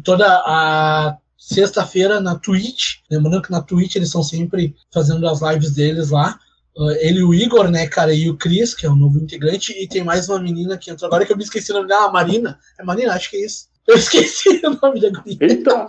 toda 0.04 0.26
a 0.28 1.16
sexta-feira 1.38 2.20
na 2.20 2.36
Twitch. 2.36 2.98
Lembrando 3.10 3.42
que 3.42 3.52
na 3.52 3.62
Twitch 3.62 3.96
eles 3.96 4.10
estão 4.10 4.22
sempre 4.24 4.76
fazendo 4.94 5.28
as 5.28 5.42
lives 5.42 5.72
deles 5.74 6.10
lá. 6.10 6.38
Uh, 6.80 6.92
ele 7.02 7.20
e 7.20 7.24
o 7.24 7.34
Igor, 7.34 7.70
né, 7.70 7.88
cara, 7.88 8.14
e 8.14 8.30
o 8.30 8.38
Cris, 8.38 8.74
que 8.74 8.86
é 8.86 8.90
o 8.90 8.96
novo 8.96 9.20
integrante, 9.20 9.74
e 9.74 9.86
tem 9.86 10.02
mais 10.02 10.30
uma 10.30 10.40
menina 10.40 10.78
que 10.78 10.90
entrou 10.90 11.08
agora 11.08 11.26
que 11.26 11.34
eu 11.34 11.36
me 11.36 11.44
esqueci 11.44 11.72
o 11.72 11.76
nome 11.76 11.90
dela, 11.90 12.06
a 12.06 12.12
Marina. 12.12 12.58
É 12.80 12.84
Marina, 12.86 13.14
acho 13.14 13.30
que 13.30 13.36
é 13.36 13.46
isso. 13.46 13.68
Eu 13.86 13.98
esqueci 13.98 14.62
o 14.66 14.80
nome 14.82 15.02
da 15.02 15.10
guria. 15.10 15.38
Eita! 15.42 15.88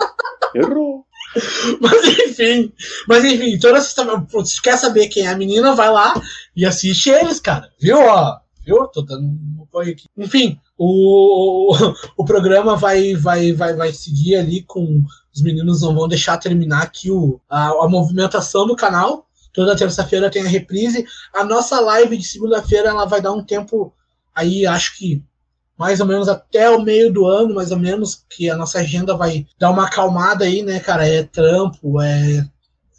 Errou! 0.53 1.07
Mas 1.81 2.09
enfim, 2.19 2.73
mas 3.07 3.25
enfim, 3.25 3.57
toda 3.57 3.81
sexta 3.81 4.05
se 4.45 4.61
quer 4.61 4.77
saber 4.77 5.07
quem 5.07 5.27
é 5.27 5.29
a 5.29 5.37
menina, 5.39 5.77
vai 5.77 5.89
lá 5.89 6.21
e 6.57 6.67
assiste 6.67 7.09
eles, 7.09 7.39
cara. 7.39 7.71
Viu? 7.81 8.01
Ó, 8.01 8.37
viu? 8.67 8.89
Tô 8.89 9.01
dando 9.03 9.27
um 9.27 9.63
apoio 9.63 9.93
aqui. 9.93 10.09
Enfim, 10.19 10.59
o, 10.77 11.73
o 12.17 12.25
programa 12.25 12.75
vai, 12.75 13.15
vai, 13.15 13.53
vai, 13.53 13.75
vai 13.75 13.93
seguir 13.93 14.35
ali 14.35 14.63
com. 14.63 15.05
Os 15.33 15.41
meninos 15.41 15.83
não 15.83 15.95
vão 15.95 16.09
deixar 16.09 16.37
terminar 16.39 16.83
aqui 16.83 17.13
o, 17.13 17.41
a, 17.49 17.69
a 17.69 17.89
movimentação 17.89 18.67
do 18.67 18.75
canal. 18.75 19.29
Toda 19.53 19.77
terça-feira 19.77 20.31
tem 20.31 20.43
a 20.43 20.49
reprise. 20.49 21.05
A 21.35 21.45
nossa 21.45 21.81
live 21.81 22.17
de 22.17 22.25
segunda-feira 22.25 22.89
ela 22.89 23.05
vai 23.05 23.21
dar 23.21 23.33
um 23.33 23.45
tempo 23.45 23.93
aí, 24.35 24.67
acho 24.67 24.97
que 24.97 25.23
mais 25.79 25.99
ou 25.99 26.07
menos 26.07 26.29
até 26.29 26.69
o 26.69 26.83
meio 26.83 27.11
do 27.11 27.27
ano, 27.27 27.55
mais 27.55 27.71
ou 27.71 27.79
menos, 27.79 28.23
que 28.29 28.51
a 28.51 28.57
nossa 28.57 28.81
agenda 28.81 29.17
vai 29.17 29.47
dar 29.59 29.71
uma 29.71 29.87
acalmada 29.87 30.45
aí, 30.45 30.63
né, 30.63 30.79
cara? 30.79 31.09
É 31.09 31.23
trampo, 31.23 31.99
é 32.03 32.47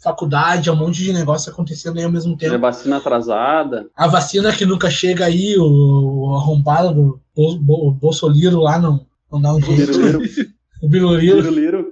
faculdade, 0.02 0.68
é 0.68 0.72
um 0.72 0.76
monte 0.76 1.04
de 1.04 1.12
negócio 1.12 1.52
acontecendo 1.52 1.96
aí 1.98 2.04
ao 2.04 2.10
mesmo 2.10 2.36
tempo. 2.36 2.52
É 2.52 2.58
vacina 2.58 2.96
atrasada. 2.96 3.86
A 3.94 4.08
vacina 4.08 4.52
que 4.52 4.66
nunca 4.66 4.90
chega 4.90 5.26
aí, 5.26 5.56
o, 5.56 5.62
o 5.64 6.34
arrombado 6.34 6.92
do 6.92 7.20
Bo, 7.34 7.56
Bo, 7.56 7.90
Bolsoliro 7.92 8.58
lá 8.58 8.80
não, 8.80 9.06
não 9.30 9.40
dá 9.40 9.54
um 9.54 9.60
jeito. 9.60 9.92
O 10.82 10.88
Biluriro. 10.88 11.38
O 11.38 11.42
Biluriro. 11.42 11.86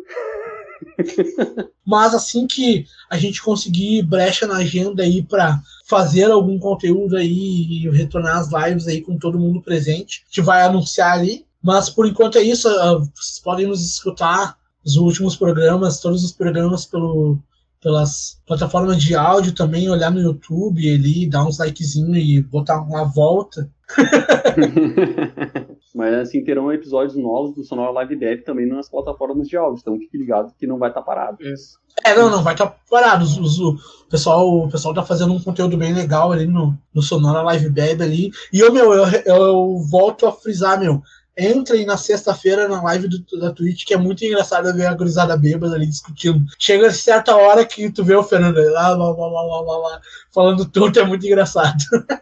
Mas 1.86 2.14
assim 2.14 2.46
que 2.46 2.86
a 3.08 3.16
gente 3.16 3.42
conseguir 3.42 4.02
brecha 4.02 4.46
na 4.46 4.56
agenda 4.56 5.02
aí 5.02 5.22
para 5.22 5.60
fazer 5.86 6.30
algum 6.30 6.58
conteúdo 6.58 7.16
aí 7.16 7.84
e 7.84 7.90
retornar 7.90 8.38
as 8.38 8.50
lives 8.52 8.86
aí 8.86 9.00
com 9.00 9.18
todo 9.18 9.38
mundo 9.38 9.60
presente, 9.60 10.22
a 10.22 10.26
gente 10.26 10.40
vai 10.40 10.62
anunciar 10.62 11.12
ali. 11.12 11.44
Mas 11.62 11.90
por 11.90 12.06
enquanto 12.06 12.38
é 12.38 12.42
isso. 12.42 12.68
Ah, 12.68 12.98
vocês 13.14 13.40
podem 13.42 13.66
nos 13.66 13.84
escutar 13.84 14.56
os 14.84 14.96
últimos 14.96 15.36
programas, 15.36 16.00
todos 16.00 16.24
os 16.24 16.32
programas 16.32 16.86
pelo, 16.86 17.38
pelas 17.82 18.40
plataformas 18.46 19.02
de 19.02 19.14
áudio 19.14 19.52
também, 19.52 19.90
olhar 19.90 20.10
no 20.10 20.20
YouTube 20.20 20.90
ali, 20.90 21.28
dar 21.28 21.44
uns 21.44 21.58
likezinhos 21.58 22.16
e 22.16 22.40
botar 22.42 22.80
uma 22.80 23.04
volta. 23.04 23.70
Mas 25.94 26.14
assim, 26.14 26.44
terão 26.44 26.72
episódios 26.72 27.16
novos 27.16 27.54
do 27.54 27.64
Sonora 27.64 27.90
Live 27.90 28.16
Dev 28.16 28.42
também 28.42 28.66
nas 28.66 28.88
plataformas 28.88 29.48
de 29.48 29.56
áudio, 29.56 29.80
então 29.80 29.98
fique 29.98 30.16
ligado 30.16 30.52
que 30.58 30.66
não 30.66 30.78
vai 30.78 30.90
estar 30.90 31.00
tá 31.00 31.06
parado. 31.06 31.36
Isso. 31.40 31.78
É, 32.04 32.14
não, 32.14 32.30
não 32.30 32.42
vai 32.42 32.54
estar 32.54 32.66
tá 32.66 32.76
parado. 32.88 33.24
o, 33.24 34.08
pessoal, 34.08 34.48
o 34.48 34.68
pessoal 34.70 34.94
tá 34.94 35.02
fazendo 35.02 35.32
um 35.32 35.42
conteúdo 35.42 35.76
bem 35.76 35.92
legal 35.92 36.30
ali 36.32 36.46
no, 36.46 36.78
no 36.94 37.02
Sonora 37.02 37.42
Live 37.42 37.70
Dev 37.70 38.00
ali. 38.02 38.30
E 38.52 38.60
eu, 38.60 38.72
meu, 38.72 38.92
eu, 38.92 39.06
eu 39.26 39.78
volto 39.90 40.26
a 40.26 40.32
frisar, 40.32 40.78
meu, 40.78 41.02
entrem 41.36 41.86
na 41.86 41.96
sexta-feira 41.96 42.68
na 42.68 42.82
live 42.82 43.08
do, 43.08 43.38
da 43.38 43.52
Twitch, 43.52 43.84
que 43.84 43.94
é 43.94 43.96
muito 43.96 44.24
engraçado 44.24 44.72
ver 44.74 44.86
a 44.86 44.94
gurizada 44.94 45.36
bêbada 45.36 45.74
ali 45.74 45.86
discutindo. 45.86 46.44
Chega 46.58 46.88
a 46.88 46.92
certa 46.92 47.34
hora 47.36 47.64
que 47.64 47.90
tu 47.90 48.04
vê 48.04 48.14
o 48.14 48.22
Fernando 48.22 48.56
lá, 48.56 48.88
lá, 48.90 49.10
lá, 49.10 49.26
lá, 49.26 49.60
lá, 49.60 49.78
lá 49.78 50.00
falando 50.32 50.64
tudo, 50.66 51.00
é 51.00 51.04
muito 51.04 51.26
engraçado. 51.26 51.78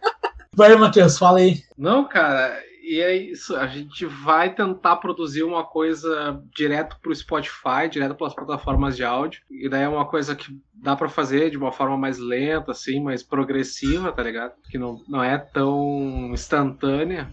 Vai, 0.55 0.75
Matheus, 0.77 1.19
fala 1.19 1.39
aí. 1.39 1.63
Não, 1.77 2.09
cara, 2.09 2.59
e 2.89 3.01
é 3.01 3.15
isso, 3.15 3.55
a 3.55 3.67
gente 3.67 4.07
vai 4.07 4.55
tentar 4.55 4.97
produzir 4.97 5.43
uma 5.43 5.63
coisa 5.63 6.43
direto 6.57 6.97
para 7.03 7.13
o 7.13 7.15
Spotify, 7.15 7.89
direto 7.91 8.15
pelas 8.15 8.35
plataformas 8.35 8.97
de 8.97 9.05
áudio. 9.05 9.43
E 9.51 9.69
daí 9.69 9.83
é 9.83 9.89
uma 9.89 10.07
coisa 10.07 10.35
que 10.35 10.59
dá 10.73 10.97
para 10.97 11.09
fazer 11.09 11.51
de 11.51 11.59
uma 11.59 11.71
forma 11.71 11.99
mais 11.99 12.19
lenta, 12.19 12.73
assim, 12.73 12.99
mais 13.01 13.23
progressiva, 13.23 14.11
tá 14.11 14.23
ligado? 14.23 14.55
Que 14.71 14.79
não, 14.79 15.03
não 15.07 15.23
é 15.23 15.37
tão 15.37 16.31
instantânea. 16.33 17.31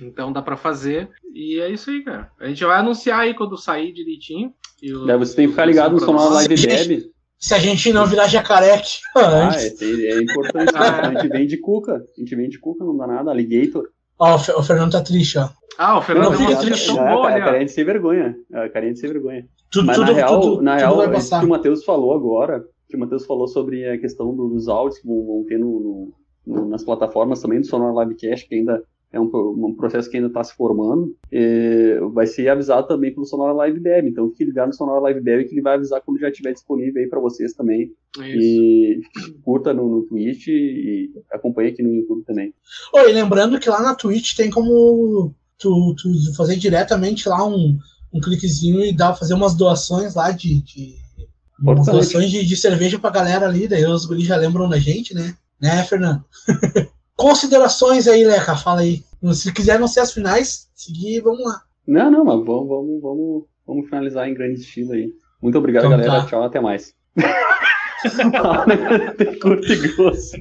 Então 0.00 0.32
dá 0.32 0.42
para 0.42 0.56
fazer. 0.56 1.08
E 1.32 1.60
é 1.60 1.70
isso 1.70 1.88
aí, 1.90 2.02
cara. 2.02 2.30
A 2.40 2.48
gente 2.48 2.64
vai 2.64 2.78
anunciar 2.78 3.20
aí 3.20 3.32
quando 3.32 3.56
sair 3.56 3.92
direitinho. 3.92 4.52
O, 4.82 5.10
é, 5.10 5.16
você 5.16 5.36
tem 5.36 5.46
que 5.46 5.52
ficar 5.52 5.66
ligado 5.66 5.92
no 5.92 6.00
Sonora 6.00 6.34
Live 6.34 6.54
Deb. 6.54 7.10
Se 7.38 7.54
a 7.54 7.58
gente 7.58 7.92
não 7.92 8.06
virar 8.06 8.28
jacaré 8.28 8.74
aqui 8.74 8.98
ah, 9.14 9.50
é, 9.54 9.66
é, 9.68 10.22
importante. 10.22 10.72
Ah, 10.74 11.08
a 11.08 11.12
gente 11.12 11.28
vem 11.28 11.46
de 11.46 11.58
cuca. 11.58 11.94
A 11.94 12.20
gente 12.20 12.34
vem 12.34 12.48
de 12.48 12.58
cuca, 12.58 12.84
não 12.84 12.96
dá 12.96 13.06
nada. 13.06 13.30
Alligator. 13.30 13.88
Ó, 14.18 14.34
oh, 14.34 14.60
o 14.60 14.62
Fernando 14.62 14.92
tá 14.92 15.02
triste, 15.02 15.38
ó. 15.38 15.48
Ah, 15.78 15.98
o 15.98 16.02
Fernando 16.02 16.30
não 16.30 16.38
fica 16.38 16.56
triste. 16.56 16.86
Já, 16.86 17.14
boa, 17.14 17.28
cara, 17.28 17.44
carinha 17.44 17.64
de 17.66 17.72
sem 17.72 17.84
vergonha. 17.84 18.36
É, 18.52 18.68
carinha 18.68 18.92
de 18.94 18.98
sem 18.98 19.12
vergonha. 19.12 19.46
Tudo, 19.70 19.86
Mas 19.86 19.96
tudo, 19.96 20.06
na 20.06 20.12
real, 20.12 20.40
tudo, 20.40 20.62
na 20.62 20.76
real 20.76 21.02
é 21.02 21.18
isso 21.18 21.38
que 21.38 21.44
o 21.44 21.48
Matheus 21.48 21.84
falou 21.84 22.14
agora, 22.14 22.64
que 22.88 22.96
o 22.96 23.00
Matheus 23.00 23.26
falou 23.26 23.46
sobre 23.46 23.86
a 23.86 23.98
questão 23.98 24.34
dos 24.34 24.68
áudios 24.68 25.00
que 25.00 25.06
vão, 25.06 25.26
vão 25.26 25.44
ter 25.44 25.58
no, 25.58 26.12
no, 26.46 26.68
nas 26.68 26.84
plataformas 26.84 27.42
também 27.42 27.60
do 27.60 27.66
Sonora 27.66 28.04
Livecast, 28.04 28.48
que 28.48 28.54
ainda 28.54 28.82
é 29.16 29.20
um, 29.20 29.30
um 29.66 29.74
processo 29.74 30.10
que 30.10 30.16
ainda 30.16 30.28
está 30.28 30.44
se 30.44 30.54
formando, 30.54 31.16
vai 32.12 32.26
ser 32.26 32.48
avisado 32.48 32.86
também 32.86 33.12
pelo 33.12 33.26
Sonora 33.26 33.52
Live 33.52 33.80
Dev. 33.80 34.06
Então, 34.06 34.30
fique 34.30 34.44
ligado 34.44 34.68
no 34.68 34.74
Sonora 34.74 35.00
Live 35.00 35.20
Dev 35.20 35.44
que 35.46 35.54
ele 35.54 35.62
vai 35.62 35.74
avisar 35.74 36.00
quando 36.02 36.20
já 36.20 36.28
estiver 36.28 36.52
disponível 36.52 37.02
aí 37.02 37.08
para 37.08 37.20
vocês 37.20 37.54
também. 37.54 37.92
Isso. 38.18 38.24
E 38.24 39.00
curta 39.42 39.72
no, 39.72 39.88
no 39.88 40.02
Twitch 40.02 40.48
e 40.48 41.10
acompanhe 41.32 41.70
aqui 41.70 41.82
no 41.82 41.94
YouTube 41.94 42.24
também. 42.24 42.52
Oi, 42.94 43.12
lembrando 43.12 43.58
que 43.58 43.70
lá 43.70 43.80
na 43.82 43.94
Twitch 43.94 44.36
tem 44.36 44.50
como 44.50 45.34
tu, 45.58 45.94
tu 46.00 46.34
fazer 46.36 46.56
diretamente 46.56 47.28
lá 47.28 47.46
um, 47.46 47.78
um 48.12 48.20
cliquezinho 48.20 48.84
e 48.84 48.92
dar, 48.92 49.14
fazer 49.14 49.34
umas 49.34 49.54
doações 49.54 50.14
lá 50.14 50.30
de, 50.30 50.62
de 50.62 50.94
umas 51.58 51.86
doações 51.86 52.30
de, 52.30 52.44
de 52.44 52.56
cerveja 52.56 52.98
pra 52.98 53.10
galera 53.10 53.46
ali, 53.46 53.66
daí 53.66 53.84
os 53.86 54.04
guris 54.04 54.26
já 54.26 54.36
lembram 54.36 54.68
da 54.68 54.78
gente, 54.78 55.14
né? 55.14 55.34
Né, 55.60 55.82
Fernando? 55.84 56.22
Considerações 57.16 58.06
aí, 58.06 58.24
Leca, 58.24 58.56
fala 58.56 58.80
aí. 58.80 59.02
Se 59.32 59.52
quiser 59.52 59.80
não 59.80 59.88
ser 59.88 60.00
as 60.00 60.12
finais, 60.12 60.68
seguir, 60.74 61.20
vamos 61.20 61.44
lá. 61.44 61.62
Não, 61.86 62.10
não, 62.10 62.24
mas 62.24 62.44
vamos, 62.44 62.68
vamos, 62.68 63.00
vamos, 63.00 63.44
vamos 63.66 63.84
finalizar 63.86 64.28
em 64.28 64.34
grande 64.34 64.60
estilo 64.60 64.92
aí. 64.92 65.10
Muito 65.40 65.58
obrigado, 65.58 65.86
então, 65.86 65.98
galera. 65.98 66.22
Tá. 66.22 66.26
Tchau, 66.26 66.42
até 66.42 66.60
mais. 66.60 66.94
curto 69.40 69.72
e 69.72 69.76
grosso. 69.76 70.36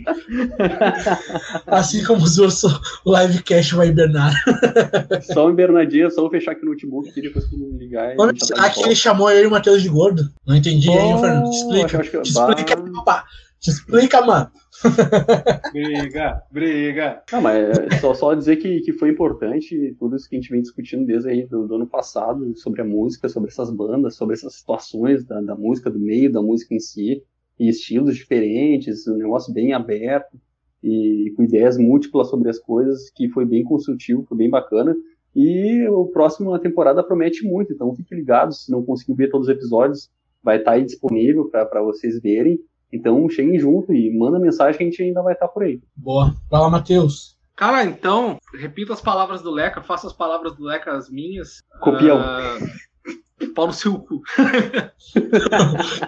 Assim 1.67 2.03
como 2.03 2.23
os 2.23 2.37
ursos, 2.37 2.79
o 3.05 3.17
livecast 3.17 3.75
vai 3.75 3.87
hibernar. 3.87 4.33
Só 5.33 5.47
um 5.47 5.51
hibernadinho, 5.51 6.11
só 6.11 6.21
vou 6.21 6.29
fechar 6.29 6.51
aqui 6.51 6.65
no 6.65 6.71
notebook 6.71 7.09
aqui 7.09 7.21
depois 7.21 7.45
que 7.45 7.55
ligar. 7.55 8.15
Quando 8.15 8.37
será 8.43 8.69
que 8.69 8.83
ele 8.83 8.95
chamou 8.95 9.31
eu 9.31 9.43
e 9.43 9.47
o 9.47 9.51
Matheus 9.51 9.81
de 9.81 9.89
gordo? 9.89 10.29
Não 10.45 10.55
entendi 10.55 10.89
oh, 10.89 10.93
aí, 10.93 11.19
Fernando. 11.19 11.49
Te 11.49 11.57
explica. 11.57 11.99
Que... 11.99 12.21
Te 12.21 12.29
explica. 12.29 13.25
Te 13.59 13.69
explica, 13.69 14.21
mano. 14.21 14.51
briga, 15.71 16.43
briga. 16.51 17.23
Não, 17.31 17.41
mas 17.41 17.79
é 17.79 17.99
só, 17.99 18.13
só 18.13 18.33
dizer 18.33 18.57
que, 18.57 18.81
que 18.81 18.93
foi 18.93 19.09
importante 19.09 19.95
tudo 19.99 20.15
isso 20.15 20.29
que 20.29 20.35
a 20.35 20.39
gente 20.39 20.51
vem 20.51 20.61
discutindo 20.61 21.05
desde 21.05 21.29
aí 21.29 21.45
do, 21.45 21.67
do 21.67 21.75
ano 21.75 21.87
passado, 21.87 22.55
sobre 22.57 22.81
a 22.81 22.85
música, 22.85 23.29
sobre 23.29 23.49
essas 23.49 23.69
bandas, 23.69 24.15
sobre 24.15 24.35
essas 24.35 24.55
situações 24.55 25.25
da, 25.25 25.41
da 25.41 25.55
música, 25.55 25.89
do 25.89 25.99
meio 25.99 26.31
da 26.31 26.41
música 26.41 26.73
em 26.73 26.79
si, 26.79 27.23
e 27.59 27.69
estilos 27.69 28.15
diferentes, 28.15 29.07
um 29.07 29.17
negócio 29.17 29.53
bem 29.53 29.73
aberto, 29.73 30.37
e 30.83 31.33
com 31.35 31.43
ideias 31.43 31.77
múltiplas 31.77 32.29
sobre 32.29 32.49
as 32.49 32.59
coisas, 32.59 33.09
que 33.09 33.27
foi 33.29 33.45
bem 33.45 33.63
construtivo, 33.63 34.25
foi 34.27 34.37
bem 34.37 34.49
bacana. 34.49 34.95
E 35.35 35.85
o 35.89 36.05
próximo 36.05 36.57
temporada 36.59 37.03
promete 37.03 37.45
muito, 37.45 37.73
então 37.73 37.93
fiquem 37.95 38.19
ligados, 38.19 38.65
se 38.65 38.71
não 38.71 38.83
conseguiu 38.83 39.15
ver 39.15 39.29
todos 39.29 39.47
os 39.47 39.53
episódios, 39.53 40.09
vai 40.43 40.57
estar 40.57 40.73
aí 40.73 40.85
disponível 40.85 41.49
para 41.49 41.81
vocês 41.81 42.21
verem. 42.21 42.59
Então 42.91 43.27
cheguem 43.29 43.59
junto 43.59 43.93
e 43.93 44.15
manda 44.17 44.39
mensagem 44.39 44.77
que 44.77 44.83
a 44.83 44.87
gente 44.87 45.03
ainda 45.03 45.21
vai 45.21 45.33
estar 45.33 45.47
por 45.47 45.63
aí. 45.63 45.81
Boa. 45.95 46.35
Fala, 46.49 46.69
Matheus. 46.69 47.35
Cara, 47.55 47.83
então, 47.85 48.37
repita 48.53 48.93
as 48.93 49.01
palavras 49.01 49.41
do 49.41 49.49
Leca, 49.49 49.81
faça 49.81 50.07
as 50.07 50.13
palavras 50.13 50.55
do 50.55 50.63
Leca 50.63 50.91
as 50.91 51.09
minhas. 51.09 51.63
Copião. 51.79 52.19
Uh... 52.19 53.53
Pau 53.53 53.67
no 53.67 53.73
seu 53.73 53.97
cu. 53.99 54.21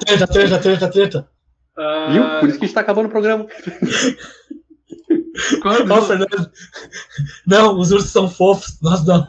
treta, 0.06 0.28
treta, 0.28 0.60
treta, 0.60 0.90
treta. 0.90 1.30
Uh... 1.78 2.12
Viu? 2.12 2.24
Por 2.40 2.50
isso 2.50 2.60
que 2.60 2.66
a 2.66 2.68
gente 2.68 2.76
tá 2.76 2.82
acabando 2.82 3.06
o 3.08 3.12
programa. 3.12 3.48
Quando... 5.62 5.86
Não, 5.86 6.02
Fernando. 6.02 6.52
Não, 7.46 7.78
os 7.78 7.92
ursos 7.92 8.12
são 8.12 8.30
fofos, 8.30 8.82
nós 8.82 9.06
não. 9.06 9.22
uh, 9.22 9.28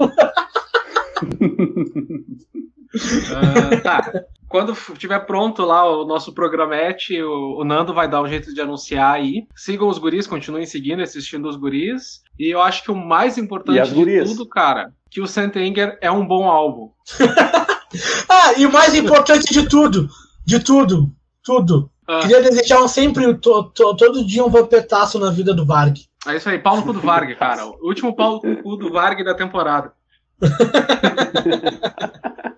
tá 3.82 4.24
quando 4.48 4.74
tiver 4.96 5.18
pronto 5.20 5.64
lá 5.64 5.84
o 5.84 6.06
nosso 6.06 6.32
programete, 6.32 7.20
o, 7.22 7.60
o, 7.60 7.64
Nando 7.64 7.92
vai 7.92 8.08
dar 8.08 8.22
um 8.22 8.26
jeito 8.26 8.54
de 8.54 8.60
anunciar 8.60 9.14
aí. 9.14 9.46
Sigam 9.54 9.88
os 9.88 9.98
guris, 9.98 10.26
continuem 10.26 10.64
seguindo, 10.64 11.02
assistindo 11.02 11.48
os 11.48 11.56
guris. 11.56 12.22
E 12.38 12.52
eu 12.52 12.62
acho 12.62 12.82
que 12.82 12.90
o 12.90 12.96
mais 12.96 13.36
importante 13.36 13.88
de 13.88 13.94
gurias? 13.94 14.30
tudo, 14.30 14.48
cara, 14.48 14.92
que 15.10 15.20
o 15.20 15.26
Sentenger 15.26 15.98
é 16.00 16.10
um 16.10 16.26
bom 16.26 16.48
álbum. 16.48 16.90
ah, 18.28 18.54
e 18.56 18.64
o 18.64 18.72
mais 18.72 18.94
importante 18.94 19.52
de 19.52 19.68
tudo, 19.68 20.08
de 20.46 20.60
tudo, 20.60 21.12
tudo. 21.44 21.90
Ah. 22.06 22.20
Queria 22.20 22.40
desejar 22.40 22.86
sempre, 22.88 23.34
to, 23.34 23.64
to, 23.64 23.96
todo 23.96 24.24
dia 24.24 24.44
um 24.44 24.50
vampetaço 24.50 25.18
na 25.18 25.30
vida 25.30 25.52
do 25.52 25.66
Varg. 25.66 25.98
É 26.26 26.36
isso 26.36 26.48
aí, 26.48 26.58
pau 26.58 26.76
no 26.76 26.82
cu 26.82 26.94
do 26.94 27.00
Varg, 27.00 27.34
cara. 27.36 27.66
O 27.66 27.86
último 27.86 28.16
pau 28.16 28.40
no 28.42 28.62
cu 28.62 28.76
do 28.76 28.90
Varg 28.90 29.22
da 29.22 29.34
temporada. 29.34 29.92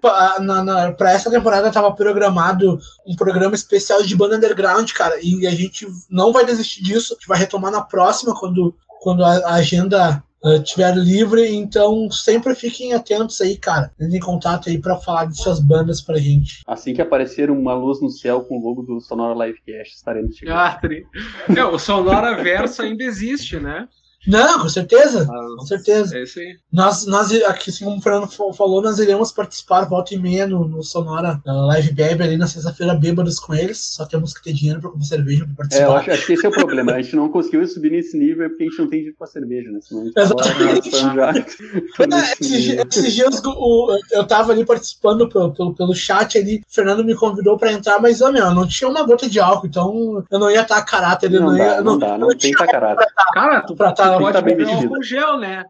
para 0.00 1.12
essa 1.12 1.30
temporada 1.30 1.68
estava 1.68 1.92
programado 1.92 2.78
um 3.06 3.14
programa 3.14 3.54
especial 3.54 4.02
de 4.02 4.16
banda 4.16 4.36
underground, 4.36 4.90
cara, 4.92 5.18
e 5.22 5.46
a 5.46 5.50
gente 5.50 5.86
não 6.08 6.32
vai 6.32 6.44
desistir 6.44 6.82
disso, 6.82 7.12
a 7.12 7.16
gente 7.16 7.28
vai 7.28 7.38
retomar 7.38 7.70
na 7.70 7.82
próxima 7.82 8.34
quando, 8.34 8.74
quando 9.00 9.24
a, 9.24 9.54
agenda 9.54 10.22
estiver 10.62 10.94
uh, 10.94 10.98
livre, 10.98 11.54
então 11.54 12.10
sempre 12.10 12.54
fiquem 12.54 12.94
atentos 12.94 13.40
aí, 13.40 13.56
cara. 13.56 13.92
Entrem 14.00 14.16
em 14.16 14.20
contato 14.20 14.68
aí 14.68 14.78
para 14.78 14.96
falar 14.96 15.26
de 15.26 15.36
suas 15.36 15.60
bandas 15.60 16.00
pra 16.00 16.16
gente. 16.16 16.62
Assim 16.66 16.94
que 16.94 17.02
aparecer 17.02 17.50
uma 17.50 17.74
luz 17.74 18.00
no 18.00 18.08
céu 18.08 18.40
com 18.42 18.58
o 18.58 18.66
logo 18.66 18.82
do 18.82 19.00
Sonora 19.00 19.46
Livecast, 19.46 19.94
estaremos 19.94 20.36
chegando. 20.36 20.56
Ah, 20.56 20.78
tri... 20.80 21.06
Não, 21.48 21.74
o 21.74 21.78
Sonora 21.78 22.42
Verso 22.42 22.80
ainda 22.82 23.04
existe, 23.04 23.60
né? 23.60 23.86
Não, 24.26 24.60
com 24.60 24.68
certeza. 24.68 25.26
Ah, 25.30 25.56
Com 25.58 25.64
certeza. 25.66 26.16
É 26.16 26.22
isso 26.24 26.38
aí. 26.38 26.56
Nós, 26.70 27.06
nós, 27.06 27.32
aqui, 27.44 27.70
assim 27.70 27.84
como 27.86 27.96
o 27.98 28.02
Fernando 28.02 28.28
fa- 28.28 28.52
falou, 28.52 28.82
nós 28.82 28.98
iremos 28.98 29.32
participar 29.32 29.88
volta 29.88 30.14
e 30.14 30.18
meia 30.18 30.46
no, 30.46 30.68
no 30.68 30.82
Sonora 30.82 31.40
na 31.44 31.66
Live 31.66 31.92
Bebe 31.92 32.22
ali 32.22 32.36
na 32.36 32.46
sexta-feira, 32.46 32.94
bêbados 32.94 33.38
com 33.40 33.54
eles. 33.54 33.78
Só 33.78 34.04
temos 34.04 34.34
que 34.34 34.42
ter 34.44 34.52
dinheiro 34.52 34.80
pra 34.80 34.90
comprar 34.90 35.06
cerveja 35.06 35.44
pra 35.44 35.48
É, 35.48 35.52
eu 35.52 35.56
participar. 35.56 35.96
acho, 35.98 36.10
acho 36.10 36.26
que 36.26 36.32
esse 36.34 36.44
é 36.46 36.48
o 36.48 36.52
problema. 36.52 36.92
A 36.92 37.00
gente 37.02 37.16
não 37.16 37.28
conseguiu 37.30 37.66
subir 37.66 37.90
nesse 37.92 38.18
nível 38.18 38.48
porque 38.50 38.64
a 38.64 38.66
gente 38.66 38.78
não 38.78 38.88
tem 38.88 38.98
dinheiro 38.98 39.16
pra 39.18 39.26
cerveja, 39.26 39.70
né? 39.70 39.78
Senão 39.82 40.02
a 40.02 40.04
gente 40.04 40.14
tava 40.14 40.34
Exatamente. 40.34 40.90
já. 40.90 41.32
É, 42.00 42.06
nesse 42.06 42.76
esses, 42.76 43.14
dias 43.14 43.42
o- 43.44 43.98
eu 44.12 44.26
tava 44.26 44.52
ali 44.52 44.64
participando 44.64 45.28
pelo, 45.28 45.52
pelo, 45.52 45.74
pelo 45.74 45.94
chat 45.94 46.36
ali, 46.38 46.58
o 46.58 46.74
Fernando 46.74 47.04
me 47.04 47.14
convidou 47.14 47.56
pra 47.58 47.72
entrar, 47.72 48.00
mas, 48.00 48.20
ó, 48.20 48.30
meu, 48.32 48.44
eu 48.46 48.54
não 48.54 48.66
tinha 48.66 48.88
uma 48.88 49.02
gota 49.04 49.28
de 49.28 49.38
álcool, 49.40 49.66
então 49.66 50.24
eu 50.30 50.38
não 50.38 50.50
ia 50.50 50.62
estar 50.62 50.76
a 50.78 50.82
caráter, 50.82 51.30
Não 51.30 51.46
não, 51.46 51.56
ia. 51.56 51.64
dá, 51.70 51.76
eu 51.76 51.84
não 51.84 51.98
dá, 51.98 52.18
não 52.18 52.28
tem 52.28 52.38
tinha 52.52 52.66
caráter. 52.66 53.06
Cara, 53.34 53.60
tu 53.62 53.74
pra 53.76 53.90
estar 53.90 54.09
Que 54.18 54.22
pode 54.22 54.32
tá 54.32 54.40
beber 54.42 54.66
um 54.66 54.74
álcool 54.74 55.02
gel, 55.02 55.38
né? 55.38 55.64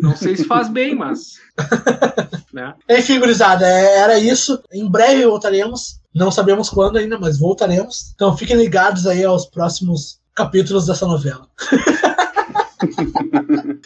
Não 0.00 0.16
sei 0.16 0.36
se 0.36 0.44
faz 0.44 0.68
bem, 0.68 0.94
mas. 0.94 1.34
né? 2.52 2.74
Enfim, 2.88 3.18
gurizada, 3.18 3.66
é- 3.66 3.98
era 3.98 4.18
isso. 4.18 4.62
Em 4.72 4.88
breve 4.90 5.26
voltaremos. 5.26 6.00
Não 6.14 6.30
sabemos 6.30 6.70
quando 6.70 6.96
ainda, 6.96 7.18
mas 7.18 7.38
voltaremos. 7.38 8.12
Então 8.14 8.36
fiquem 8.36 8.56
ligados 8.56 9.06
aí 9.06 9.24
aos 9.24 9.46
próximos 9.46 10.18
capítulos 10.34 10.86
dessa 10.86 11.06
novela. 11.06 11.46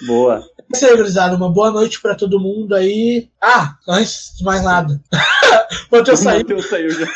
Boa. 0.07 0.43
É 0.73 0.77
isso 0.77 0.87
aí, 0.87 0.97
gurizada. 0.97 1.37
Uma 1.37 1.51
boa 1.51 1.71
noite 1.71 2.01
pra 2.01 2.15
todo 2.15 2.41
mundo 2.41 2.75
aí. 2.75 3.29
Ah, 3.43 3.75
antes 3.89 4.37
de 4.37 4.45
mais 4.45 4.63
nada. 4.63 5.01
Saiu. 6.17 6.39
Matheus 6.41 6.67
saiu 6.69 6.91
já. 6.91 7.07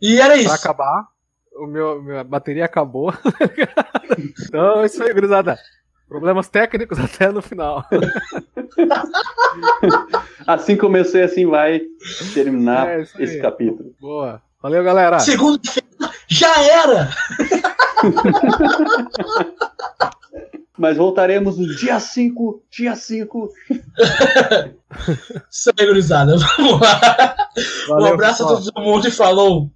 E 0.00 0.18
era 0.18 0.34
Pra 0.34 0.42
isso. 0.42 0.52
acabar, 0.54 1.04
o 1.60 1.66
meu, 1.66 2.02
minha 2.02 2.24
bateria 2.24 2.64
acabou. 2.64 3.12
então 4.42 4.80
é 4.80 4.86
isso 4.86 5.02
aí, 5.02 5.12
gurizada. 5.12 5.58
Problemas 6.08 6.48
técnicos 6.48 6.98
até 7.04 7.30
no 7.30 7.40
final. 7.40 7.84
Assim 10.46 10.76
começou 10.76 11.20
e 11.20 11.22
assim 11.22 11.46
vai 11.46 11.80
terminar 12.34 12.88
É, 12.88 13.02
esse 13.18 13.40
capítulo. 13.40 13.94
Boa. 14.00 14.42
Valeu, 14.62 14.82
galera. 14.84 15.18
Segunda-feira 15.20 15.88
já 16.28 16.62
era! 16.62 17.08
Mas 20.76 20.96
voltaremos 20.96 21.58
no 21.58 21.66
dia 21.76 22.00
5, 22.00 22.62
dia 22.70 22.96
5. 22.96 23.50
Isso 25.50 25.70
aí, 25.78 25.86
gurizada. 25.86 26.36
Vamos 26.38 26.80
lá. 26.80 27.36
um 27.86 27.88
Valeu, 27.88 28.14
abraço 28.14 28.38
pessoal. 28.44 28.58
a 28.58 28.62
todo 28.62 28.80
mundo 28.82 29.06
e 29.06 29.10
falou! 29.10 29.68